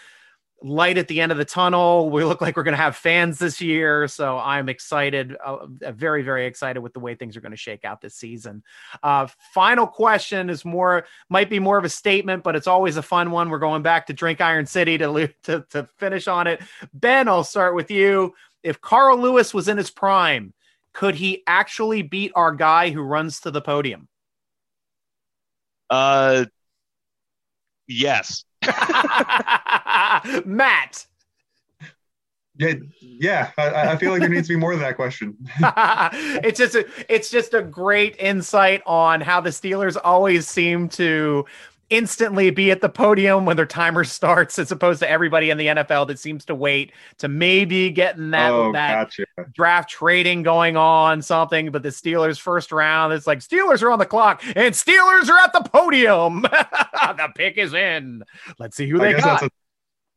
light 0.62 0.98
at 0.98 1.08
the 1.08 1.22
end 1.22 1.32
of 1.32 1.38
the 1.38 1.46
tunnel. 1.46 2.10
We 2.10 2.24
look 2.24 2.42
like 2.42 2.58
we're 2.58 2.64
going 2.64 2.78
to 2.78 2.82
have 2.82 2.96
fans 2.96 3.40
this 3.40 3.62
year. 3.62 4.08
So 4.08 4.38
I'm 4.38 4.68
excited, 4.68 5.36
uh, 5.36 5.68
very, 5.68 6.22
very 6.22 6.46
excited 6.46 6.82
with 6.82 6.94
the 6.94 7.00
way 7.00 7.16
things 7.16 7.38
are 7.38 7.42
going 7.42 7.52
to 7.52 7.58
shake 7.58 7.86
out 7.86 8.02
this 8.02 8.16
season. 8.16 8.64
Uh, 9.02 9.28
final 9.54 9.88
question 9.88 10.50
is 10.50 10.66
more, 10.66 11.06
might 11.30 11.50
be 11.50 11.60
more 11.60 11.78
of 11.78 11.86
a 11.86 11.90
statement, 11.90 12.44
but 12.44 12.56
it's 12.56 12.68
always 12.68 12.98
a 12.98 13.02
fun 13.02 13.32
one. 13.32 13.50
We're 13.50 13.60
going 13.60 13.84
back 13.84 14.08
to 14.08 14.14
Drink 14.14 14.42
Iron 14.42 14.66
City 14.66 14.98
to, 14.98 15.34
to, 15.44 15.66
to 15.70 15.88
finish 15.98 16.28
on 16.28 16.48
it. 16.48 16.62
Ben, 16.94 17.28
I'll 17.28 17.44
start 17.44 17.76
with 17.76 17.90
you. 17.90 18.34
If 18.62 18.82
Carl 18.82 19.18
Lewis 19.18 19.54
was 19.54 19.70
in 19.70 19.78
his 19.78 19.90
prime, 19.90 20.54
could 20.94 21.16
he 21.16 21.44
actually 21.48 22.02
beat 22.02 22.34
our 22.36 22.52
guy 22.52 22.90
who 22.90 23.02
runs 23.02 23.40
to 23.42 23.52
the 23.52 23.62
podium? 23.62 24.10
Uh, 25.90 26.46
yes. 27.88 28.44
Matt. 30.46 31.06
Yeah, 32.60 32.74
yeah. 33.00 33.52
I, 33.58 33.92
I, 33.92 33.96
feel 33.96 34.12
like 34.12 34.20
there 34.20 34.28
needs 34.28 34.48
to 34.50 34.54
be 34.56 34.60
more 34.60 34.74
to 34.74 34.78
that 34.80 34.98
question. 34.98 35.38
it's 36.44 36.60
just 36.60 36.76
a, 36.76 36.86
it's 37.08 37.30
just 37.30 37.54
a 37.54 37.62
great 37.62 38.18
insight 38.20 38.82
on 38.86 39.22
how 39.22 39.40
the 39.40 39.50
Steelers 39.50 39.96
always 40.04 40.46
seem 40.46 40.90
to 40.90 41.46
instantly 41.90 42.50
be 42.50 42.72
at 42.72 42.82
the 42.82 42.90
podium 42.90 43.46
when 43.46 43.58
their 43.58 43.66
timer 43.66 44.04
starts, 44.04 44.60
as 44.60 44.72
opposed 44.72 45.00
to 45.00 45.10
everybody 45.10 45.50
in 45.50 45.58
the 45.58 45.68
NFL 45.68 46.08
that 46.08 46.20
seems 46.20 46.46
to 46.46 46.56
wait 46.56 46.92
to 47.18 47.28
maybe 47.28 47.90
getting 47.90 48.32
that 48.32 48.52
oh, 48.52 48.72
that 48.74 49.06
gotcha. 49.06 49.26
draft 49.54 49.90
trading 49.90 50.44
going 50.44 50.78
on, 50.78 51.22
something. 51.22 51.72
But 51.72 51.84
the 51.84 51.90
Steelers 51.90 52.40
first 52.40 52.72
round, 52.72 53.14
it's 53.14 53.28
like 53.28 53.40
Steelers 53.40 53.82
are 53.82 53.92
on 53.92 54.00
the 54.00 54.06
clock 54.06 54.44
and 54.56 54.74
Steelers 54.74 55.30
are 55.30 55.40
at 55.40 55.54
the 55.54 55.62
podium. 55.62 56.42
the 56.42 57.30
pick 57.36 57.58
is 57.58 57.74
in. 57.74 58.24
Let's 58.60 58.78
see 58.78 58.88
who 58.88 59.02
I 59.02 59.06
they 59.06 59.20
got. 59.20 59.42
That's 59.42 59.44
a, 59.44 59.50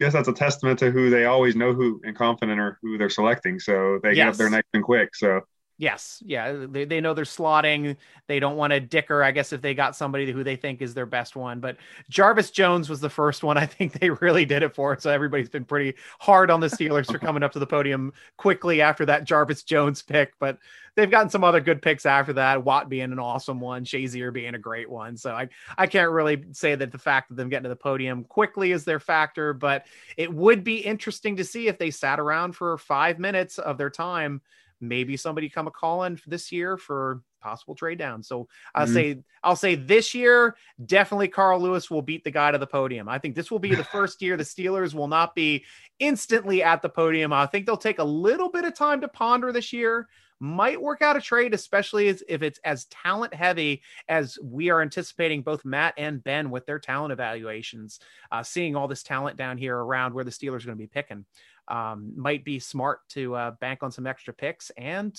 guess 0.01 0.13
that's 0.13 0.29
a 0.29 0.33
testament 0.33 0.79
to 0.81 0.91
who 0.91 1.11
they 1.11 1.27
always 1.27 1.55
know 1.55 1.73
who 1.73 2.01
and 2.05 2.17
confident 2.17 2.61
or 2.61 2.79
who 2.83 2.99
they're 2.99 3.09
selecting. 3.09 3.59
So 3.59 4.01
they 4.03 4.11
yes. 4.11 4.17
get 4.17 4.29
up 4.29 4.37
there 4.37 4.51
next 4.51 4.69
and 4.75 4.83
quick. 4.83 5.15
So 5.15 5.41
Yes, 5.83 6.23
yeah, 6.25 6.45
uh, 6.45 6.67
they, 6.71 6.85
they 6.85 7.01
know 7.01 7.13
they're 7.13 7.25
slotting. 7.25 7.97
They 8.29 8.39
don't 8.39 8.57
want 8.57 8.73
to 8.73 8.79
dicker, 8.79 9.25
I 9.25 9.33
guess, 9.33 9.53
if 9.53 9.63
they 9.63 9.75
got 9.75 9.97
somebody 9.97 10.31
who 10.31 10.45
they 10.45 10.55
think 10.55 10.81
is 10.81 10.95
their 10.95 11.07
best 11.07 11.35
one. 11.35 11.59
But 11.59 11.77
Jarvis 12.09 12.53
Jones 12.53 12.89
was 12.89 13.01
the 13.01 13.11
first 13.11 13.43
one. 13.43 13.59
I 13.59 13.67
think 13.67 13.99
they 13.99 14.11
really 14.11 14.45
did 14.45 14.63
it 14.63 14.77
for. 14.77 14.97
So 15.01 15.11
everybody's 15.11 15.49
been 15.49 15.65
pretty 15.65 15.99
hard 16.21 16.53
on 16.53 16.61
the 16.61 16.69
Steelers 16.69 17.11
for 17.11 17.19
coming 17.19 17.43
up 17.43 17.51
to 17.55 17.59
the 17.59 17.67
podium 17.67 18.13
quickly 18.37 18.81
after 18.81 19.05
that 19.07 19.25
Jarvis 19.25 19.65
Jones 19.65 20.03
pick. 20.03 20.35
But 20.39 20.59
they've 20.95 21.11
gotten 21.11 21.31
some 21.31 21.43
other 21.43 21.61
good 21.61 21.83
picks 21.83 22.07
after 22.07 22.35
that. 22.35 22.63
Watt 22.63 22.89
being 22.89 23.11
an 23.11 23.19
awesome 23.19 23.59
one, 23.59 23.85
Shazier 23.85 24.33
being 24.33 24.55
a 24.55 24.61
great 24.61 24.89
one. 24.89 25.17
So 25.17 25.33
I 25.33 25.49
I 25.77 25.89
can't 25.89 26.13
really 26.13 26.45
say 26.53 26.77
that 26.77 26.93
the 26.93 26.99
fact 26.99 27.29
that 27.29 27.35
them 27.35 27.49
getting 27.49 27.65
to 27.65 27.69
the 27.71 27.75
podium 27.75 28.23
quickly 28.23 28.71
is 28.71 28.85
their 28.85 29.01
factor, 29.01 29.53
but 29.53 29.87
it 30.17 30.33
would 30.33 30.63
be 30.63 30.77
interesting 30.77 31.35
to 31.39 31.45
see 31.45 31.67
if 31.67 31.77
they 31.77 31.91
sat 31.91 32.21
around 32.21 32.53
for 32.55 32.79
five 32.79 33.19
minutes 33.19 33.59
of 33.59 33.79
their 33.79 33.91
time 33.91 34.43
maybe 34.83 35.17
somebody 35.17 35.49
come 35.49 35.67
a 35.67 35.71
call 35.71 36.05
in 36.05 36.21
this 36.27 36.53
year 36.53 36.77
for 36.77 37.23
possible 37.41 37.75
trade 37.75 37.99
down. 37.99 38.23
So 38.23 38.49
I'll 38.75 38.87
mm-hmm. 38.87 38.95
say 38.95 39.19
I'll 39.43 39.57
say 39.57 39.75
this 39.75 40.15
year 40.15 40.57
definitely 40.87 41.29
Carl 41.29 41.61
Lewis 41.61 41.91
will 41.91 42.03
beat 42.03 42.25
the 42.25 42.31
guy 42.31 42.51
to 42.51 42.59
the 42.59 42.67
podium. 42.67 43.09
I 43.09 43.19
think 43.19 43.35
this 43.35 43.51
will 43.51 43.59
be 43.59 43.75
the 43.75 43.85
first 43.93 44.23
year 44.23 44.37
the 44.37 44.45
Steelers 44.45 44.95
will 44.95 45.09
not 45.09 45.35
be 45.35 45.65
instantly 45.99 46.63
at 46.63 46.83
the 46.83 46.89
podium. 46.89 47.33
I 47.33 47.47
think 47.47 47.67
they'll 47.67 47.77
take 47.77 47.99
a 47.99 48.05
little 48.05 48.51
bit 48.51 48.65
of 48.65 48.75
time 48.75 49.01
to 49.01 49.09
ponder 49.09 49.53
this 49.53 49.73
year. 49.73 50.09
Might 50.41 50.83
work 50.83 51.03
out 51.03 51.17
a 51.17 51.21
trade, 51.21 51.55
especially 51.55 52.09
as, 52.09 52.25
if 52.29 52.43
it's 52.43 52.59
as 52.65 52.87
talent 52.87 53.33
heavy 53.33 53.81
as 54.09 54.37
we 54.43 54.71
are 54.71 54.83
anticipating 54.83 55.41
both 55.41 55.65
Matt 55.65 55.95
and 55.97 56.25
Ben 56.25 56.51
with 56.51 56.67
their 56.67 56.81
talent 56.81 57.13
evaluations. 57.13 58.01
Uh, 58.33 58.43
seeing 58.43 58.75
all 58.75 58.89
this 58.89 59.05
talent 59.05 59.37
down 59.37 59.57
here 59.57 59.77
around 59.77 60.15
where 60.15 60.25
the 60.25 60.33
Steelers 60.33 60.63
are 60.63 60.67
going 60.67 60.79
to 60.79 60.83
be 60.83 60.89
picking 60.89 61.25
um, 61.69 62.13
might 62.17 62.45
be 62.45 62.59
smart 62.59 63.01
to 63.11 63.35
uh, 63.35 63.51
bank 63.61 63.83
on 63.83 63.91
some 63.91 64.07
extra 64.07 64.35
picks 64.35 64.71
and 64.77 65.19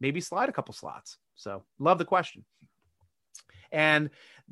maybe 0.00 0.20
slide 0.20 0.48
a 0.48 0.52
couple 0.52 0.74
slots. 0.74 1.18
So 1.34 1.64
love 1.78 1.98
the 1.98 2.04
question. 2.04 2.44
And 3.70 4.10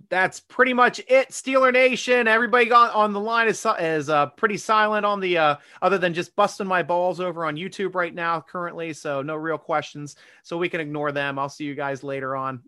that's 0.09 0.41
pretty 0.41 0.73
much 0.73 0.99
it. 1.09 1.29
Steeler 1.29 1.73
Nation. 1.73 2.27
Everybody 2.27 2.65
got 2.67 2.95
on 2.95 3.13
the 3.13 3.21
line 3.21 3.49
is 3.49 3.67
is 3.79 4.09
uh, 4.09 4.27
pretty 4.27 4.57
silent 4.57 5.05
on 5.05 5.21
the 5.21 5.37
uh, 5.37 5.57
other 5.83 5.99
than 5.99 6.15
just 6.15 6.35
busting 6.37 6.67
my 6.67 6.83
balls 6.83 7.21
over 7.21 7.45
on 7.45 7.57
YouTube 7.57 7.95
right 7.95 8.15
now 8.15 8.41
currently. 8.41 8.95
So 8.95 9.21
no 9.21 9.37
real 9.37 9.59
questions. 9.59 10.17
So 10.43 10.57
we 10.57 10.71
can 10.71 10.81
ignore 10.81 11.13
them. 11.13 11.39
I'll 11.39 11.51
see 11.51 11.65
you 11.65 11.75
guys 11.75 12.03
later 12.03 12.35
on. 12.35 12.63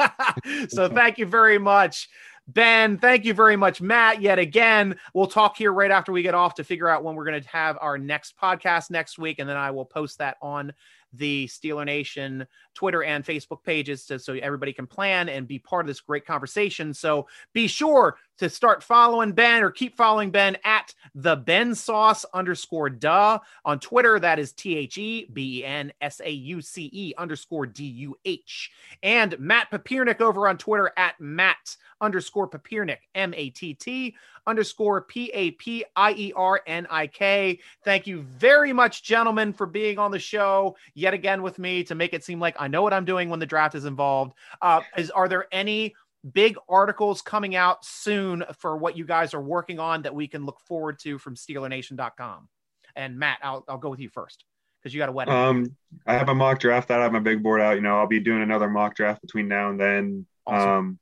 so 0.68 0.88
thank 0.88 1.18
you 1.18 1.26
very 1.26 1.58
much. 1.58 2.08
Ben, 2.48 2.98
thank 2.98 3.24
you 3.24 3.34
very 3.34 3.56
much, 3.56 3.80
Matt. 3.80 4.20
Yet 4.20 4.38
again, 4.38 4.96
we'll 5.14 5.28
talk 5.28 5.56
here 5.56 5.72
right 5.72 5.90
after 5.90 6.10
we 6.10 6.22
get 6.22 6.34
off 6.34 6.56
to 6.56 6.64
figure 6.64 6.88
out 6.88 7.04
when 7.04 7.14
we're 7.14 7.24
going 7.24 7.40
to 7.40 7.48
have 7.48 7.78
our 7.80 7.96
next 7.98 8.36
podcast 8.36 8.90
next 8.90 9.18
week, 9.18 9.38
and 9.38 9.48
then 9.48 9.56
I 9.56 9.70
will 9.70 9.84
post 9.84 10.18
that 10.18 10.38
on 10.42 10.72
the 11.12 11.46
Steeler 11.46 11.84
Nation 11.84 12.46
Twitter 12.74 13.04
and 13.04 13.24
Facebook 13.24 13.62
pages 13.62 14.06
to, 14.06 14.18
so 14.18 14.34
everybody 14.34 14.72
can 14.72 14.86
plan 14.86 15.28
and 15.28 15.46
be 15.46 15.58
part 15.58 15.84
of 15.84 15.86
this 15.86 16.00
great 16.00 16.26
conversation. 16.26 16.92
So 16.94 17.28
be 17.52 17.68
sure 17.68 18.16
to 18.42 18.50
start 18.50 18.82
following 18.82 19.30
Ben 19.30 19.62
or 19.62 19.70
keep 19.70 19.96
following 19.96 20.32
Ben 20.32 20.56
at 20.64 20.92
the 21.14 21.36
Ben 21.36 21.76
Sauce 21.76 22.24
underscore 22.34 22.90
duh 22.90 23.38
on 23.64 23.78
Twitter. 23.78 24.18
That 24.18 24.40
is 24.40 24.50
T 24.50 24.76
H 24.76 24.98
E 24.98 25.28
B 25.32 25.60
E 25.60 25.64
N 25.64 25.92
S 26.00 26.20
A 26.24 26.30
U 26.30 26.60
C 26.60 26.90
E 26.92 27.14
underscore 27.16 27.66
D 27.66 27.84
U 27.84 28.16
H. 28.24 28.72
And 29.04 29.38
Matt 29.38 29.70
Papiernik 29.70 30.20
over 30.20 30.48
on 30.48 30.58
Twitter 30.58 30.90
at 30.96 31.20
Matt 31.20 31.76
underscore 32.00 32.50
Papiernik, 32.50 32.98
M 33.14 33.32
A 33.34 33.50
T 33.50 33.74
T 33.74 34.16
underscore 34.46 35.02
P 35.02 35.30
A 35.32 35.52
P 35.52 35.84
I 35.94 36.12
E 36.12 36.32
R 36.34 36.60
N 36.66 36.88
I 36.90 37.06
K. 37.06 37.60
Thank 37.84 38.08
you 38.08 38.22
very 38.22 38.72
much, 38.72 39.04
gentlemen, 39.04 39.52
for 39.52 39.66
being 39.66 39.98
on 39.98 40.10
the 40.10 40.18
show 40.18 40.76
yet 40.94 41.14
again 41.14 41.42
with 41.42 41.60
me 41.60 41.84
to 41.84 41.94
make 41.94 42.12
it 42.12 42.24
seem 42.24 42.40
like 42.40 42.56
I 42.58 42.66
know 42.66 42.82
what 42.82 42.92
I'm 42.92 43.04
doing 43.04 43.30
when 43.30 43.38
the 43.38 43.46
draft 43.46 43.76
is 43.76 43.84
involved. 43.84 44.34
Uh, 44.60 44.80
is 44.96 45.10
are 45.10 45.28
there 45.28 45.46
any 45.52 45.94
big 46.30 46.56
articles 46.68 47.22
coming 47.22 47.56
out 47.56 47.84
soon 47.84 48.44
for 48.58 48.76
what 48.76 48.96
you 48.96 49.04
guys 49.04 49.34
are 49.34 49.40
working 49.40 49.78
on 49.78 50.02
that 50.02 50.14
we 50.14 50.28
can 50.28 50.44
look 50.44 50.60
forward 50.60 50.98
to 51.00 51.18
from 51.18 51.34
SteelerNation.com? 51.34 52.48
And 52.94 53.18
Matt, 53.18 53.38
I'll, 53.42 53.64
I'll 53.68 53.78
go 53.78 53.90
with 53.90 54.00
you 54.00 54.08
first 54.08 54.44
because 54.82 54.94
you 54.94 54.98
got 54.98 55.08
a 55.08 55.12
wedding. 55.12 55.34
Um, 55.34 55.76
I 56.06 56.14
have 56.14 56.28
a 56.28 56.34
mock 56.34 56.58
draft 56.58 56.90
out. 56.90 57.00
I 57.00 57.04
have 57.04 57.12
my 57.12 57.20
big 57.20 57.42
board 57.42 57.60
out. 57.60 57.76
You 57.76 57.80
know, 57.80 57.98
I'll 57.98 58.06
be 58.06 58.20
doing 58.20 58.42
another 58.42 58.68
mock 58.68 58.94
draft 58.96 59.22
between 59.22 59.48
now 59.48 59.70
and 59.70 59.80
then. 59.80 60.26
Awesome. 60.46 60.68
Um, 60.68 60.98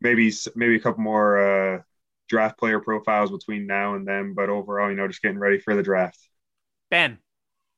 maybe 0.00 0.32
maybe 0.54 0.76
a 0.76 0.80
couple 0.80 1.02
more 1.02 1.38
uh, 1.38 1.82
draft 2.28 2.58
player 2.58 2.80
profiles 2.80 3.30
between 3.30 3.66
now 3.66 3.94
and 3.94 4.06
then. 4.06 4.34
But 4.34 4.48
overall, 4.48 4.90
you 4.90 4.96
know, 4.96 5.08
just 5.08 5.22
getting 5.22 5.38
ready 5.38 5.58
for 5.58 5.74
the 5.74 5.82
draft. 5.82 6.18
ben. 6.90 7.18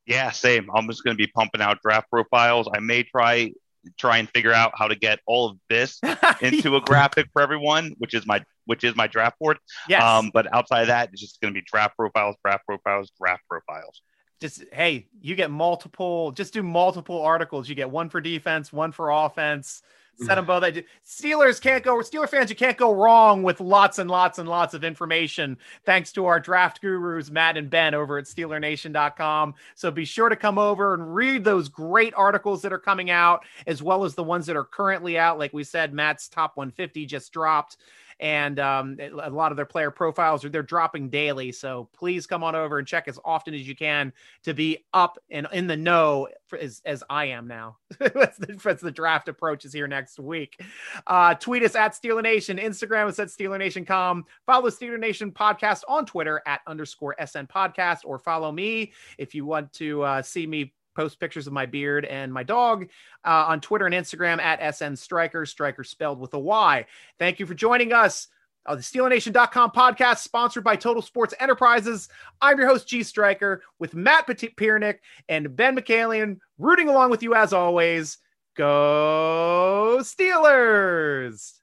Yeah, 0.06 0.30
same. 0.30 0.70
I'm 0.72 0.86
just 0.86 1.02
going 1.02 1.16
to 1.16 1.20
be 1.20 1.30
pumping 1.34 1.60
out 1.60 1.82
draft 1.82 2.08
profiles. 2.10 2.68
I 2.72 2.78
may 2.78 3.02
try 3.02 3.50
try 3.98 4.18
and 4.18 4.28
figure 4.30 4.52
out 4.52 4.72
how 4.74 4.88
to 4.88 4.94
get 4.94 5.20
all 5.26 5.50
of 5.50 5.58
this 5.68 6.00
into 6.40 6.76
a 6.76 6.80
graphic 6.80 7.28
for 7.32 7.42
everyone, 7.42 7.94
which 7.98 8.14
is 8.14 8.26
my 8.26 8.44
which 8.64 8.82
is 8.82 8.96
my 8.96 9.06
draft 9.06 9.38
board. 9.38 9.58
yes. 9.88 10.02
Um, 10.02 10.30
but 10.34 10.52
outside 10.52 10.82
of 10.82 10.86
that, 10.88 11.10
it's 11.12 11.20
just 11.20 11.40
going 11.40 11.54
to 11.54 11.60
be 11.60 11.64
draft 11.64 11.96
profiles, 11.96 12.36
draft 12.44 12.66
profiles, 12.66 13.10
draft 13.20 13.42
profiles. 13.48 14.02
just 14.40 14.64
hey, 14.72 15.06
you 15.20 15.34
get 15.34 15.50
multiple. 15.50 16.32
Just 16.32 16.52
do 16.52 16.62
multiple 16.62 17.22
articles. 17.22 17.68
You 17.68 17.74
get 17.74 17.90
one 17.90 18.08
for 18.08 18.20
defense, 18.20 18.72
one 18.72 18.92
for 18.92 19.10
offense. 19.10 19.82
Set 20.18 20.38
mm-hmm. 20.38 20.46
them 20.46 20.46
both. 20.46 20.84
Steelers 21.04 21.60
can't 21.60 21.84
go. 21.84 21.96
Steeler 21.96 22.28
fans, 22.28 22.48
you 22.48 22.56
can't 22.56 22.78
go 22.78 22.94
wrong 22.94 23.42
with 23.42 23.60
lots 23.60 23.98
and 23.98 24.10
lots 24.10 24.38
and 24.38 24.48
lots 24.48 24.72
of 24.72 24.82
information. 24.82 25.58
Thanks 25.84 26.10
to 26.12 26.24
our 26.24 26.40
draft 26.40 26.80
gurus, 26.80 27.30
Matt 27.30 27.58
and 27.58 27.68
Ben, 27.68 27.92
over 27.92 28.16
at 28.16 28.24
SteelerNation.com. 28.24 29.54
So 29.74 29.90
be 29.90 30.06
sure 30.06 30.30
to 30.30 30.36
come 30.36 30.56
over 30.56 30.94
and 30.94 31.14
read 31.14 31.44
those 31.44 31.68
great 31.68 32.14
articles 32.14 32.62
that 32.62 32.72
are 32.72 32.78
coming 32.78 33.10
out, 33.10 33.44
as 33.66 33.82
well 33.82 34.04
as 34.04 34.14
the 34.14 34.24
ones 34.24 34.46
that 34.46 34.56
are 34.56 34.64
currently 34.64 35.18
out. 35.18 35.38
Like 35.38 35.52
we 35.52 35.64
said, 35.64 35.92
Matt's 35.92 36.28
top 36.28 36.56
150 36.56 37.04
just 37.04 37.30
dropped 37.32 37.76
and 38.20 38.58
um, 38.58 38.96
a 39.00 39.30
lot 39.30 39.52
of 39.52 39.56
their 39.56 39.66
player 39.66 39.90
profiles 39.90 40.44
are 40.44 40.48
they're 40.48 40.62
dropping 40.62 41.10
daily. 41.10 41.52
So 41.52 41.88
please 41.92 42.26
come 42.26 42.42
on 42.42 42.54
over 42.54 42.78
and 42.78 42.86
check 42.86 43.08
as 43.08 43.18
often 43.24 43.54
as 43.54 43.68
you 43.68 43.76
can 43.76 44.12
to 44.44 44.54
be 44.54 44.84
up 44.94 45.18
and 45.30 45.46
in 45.52 45.66
the 45.66 45.76
know 45.76 46.28
for, 46.46 46.58
as, 46.58 46.80
as 46.84 47.04
I 47.10 47.26
am 47.26 47.46
now. 47.46 47.76
that's, 47.98 48.38
the, 48.38 48.78
the 48.82 48.90
draft 48.90 49.28
approaches 49.28 49.72
here 49.72 49.86
next 49.86 50.18
week. 50.18 50.60
Uh, 51.06 51.34
tweet 51.34 51.62
us 51.62 51.74
at 51.74 51.92
Steeler 51.92 52.22
Nation, 52.22 52.56
Instagram 52.58 53.08
is 53.08 53.18
at 53.18 53.28
Steeler 53.28 53.58
Nation.com. 53.58 54.24
Follow 54.46 54.70
the 54.70 54.76
Steeler 54.76 54.98
Nation 54.98 55.30
podcast 55.30 55.82
on 55.88 56.06
Twitter 56.06 56.42
at 56.46 56.60
underscore 56.66 57.14
SN 57.18 57.46
podcast, 57.46 58.00
or 58.04 58.18
follow 58.18 58.50
me 58.50 58.92
if 59.18 59.34
you 59.34 59.44
want 59.44 59.72
to 59.74 60.02
uh, 60.02 60.22
see 60.22 60.46
me 60.46 60.72
post 60.96 61.20
pictures 61.20 61.46
of 61.46 61.52
my 61.52 61.66
beard 61.66 62.04
and 62.04 62.32
my 62.32 62.42
dog 62.42 62.88
uh, 63.24 63.44
on 63.48 63.60
Twitter 63.60 63.86
and 63.86 63.94
Instagram 63.94 64.40
at 64.40 64.74
SN 64.74 64.96
Stryker, 64.96 65.46
Stryker 65.46 65.84
spelled 65.84 66.18
with 66.18 66.34
a 66.34 66.38
Y. 66.38 66.86
Thank 67.18 67.38
you 67.38 67.46
for 67.46 67.54
joining 67.54 67.92
us. 67.92 68.28
Uh, 68.64 68.74
the 68.74 68.82
SteelerNation.com 68.82 69.70
podcast, 69.70 70.18
sponsored 70.18 70.64
by 70.64 70.74
Total 70.74 71.02
Sports 71.02 71.34
Enterprises. 71.38 72.08
I'm 72.40 72.58
your 72.58 72.66
host, 72.66 72.88
G 72.88 73.04
Stryker, 73.04 73.62
with 73.78 73.94
Matt 73.94 74.26
Piernick 74.26 74.96
and 75.28 75.54
Ben 75.54 75.76
McCallion, 75.76 76.38
rooting 76.58 76.88
along 76.88 77.10
with 77.10 77.22
you 77.22 77.34
as 77.34 77.52
always. 77.52 78.18
Go 78.56 79.98
Steelers! 80.00 81.60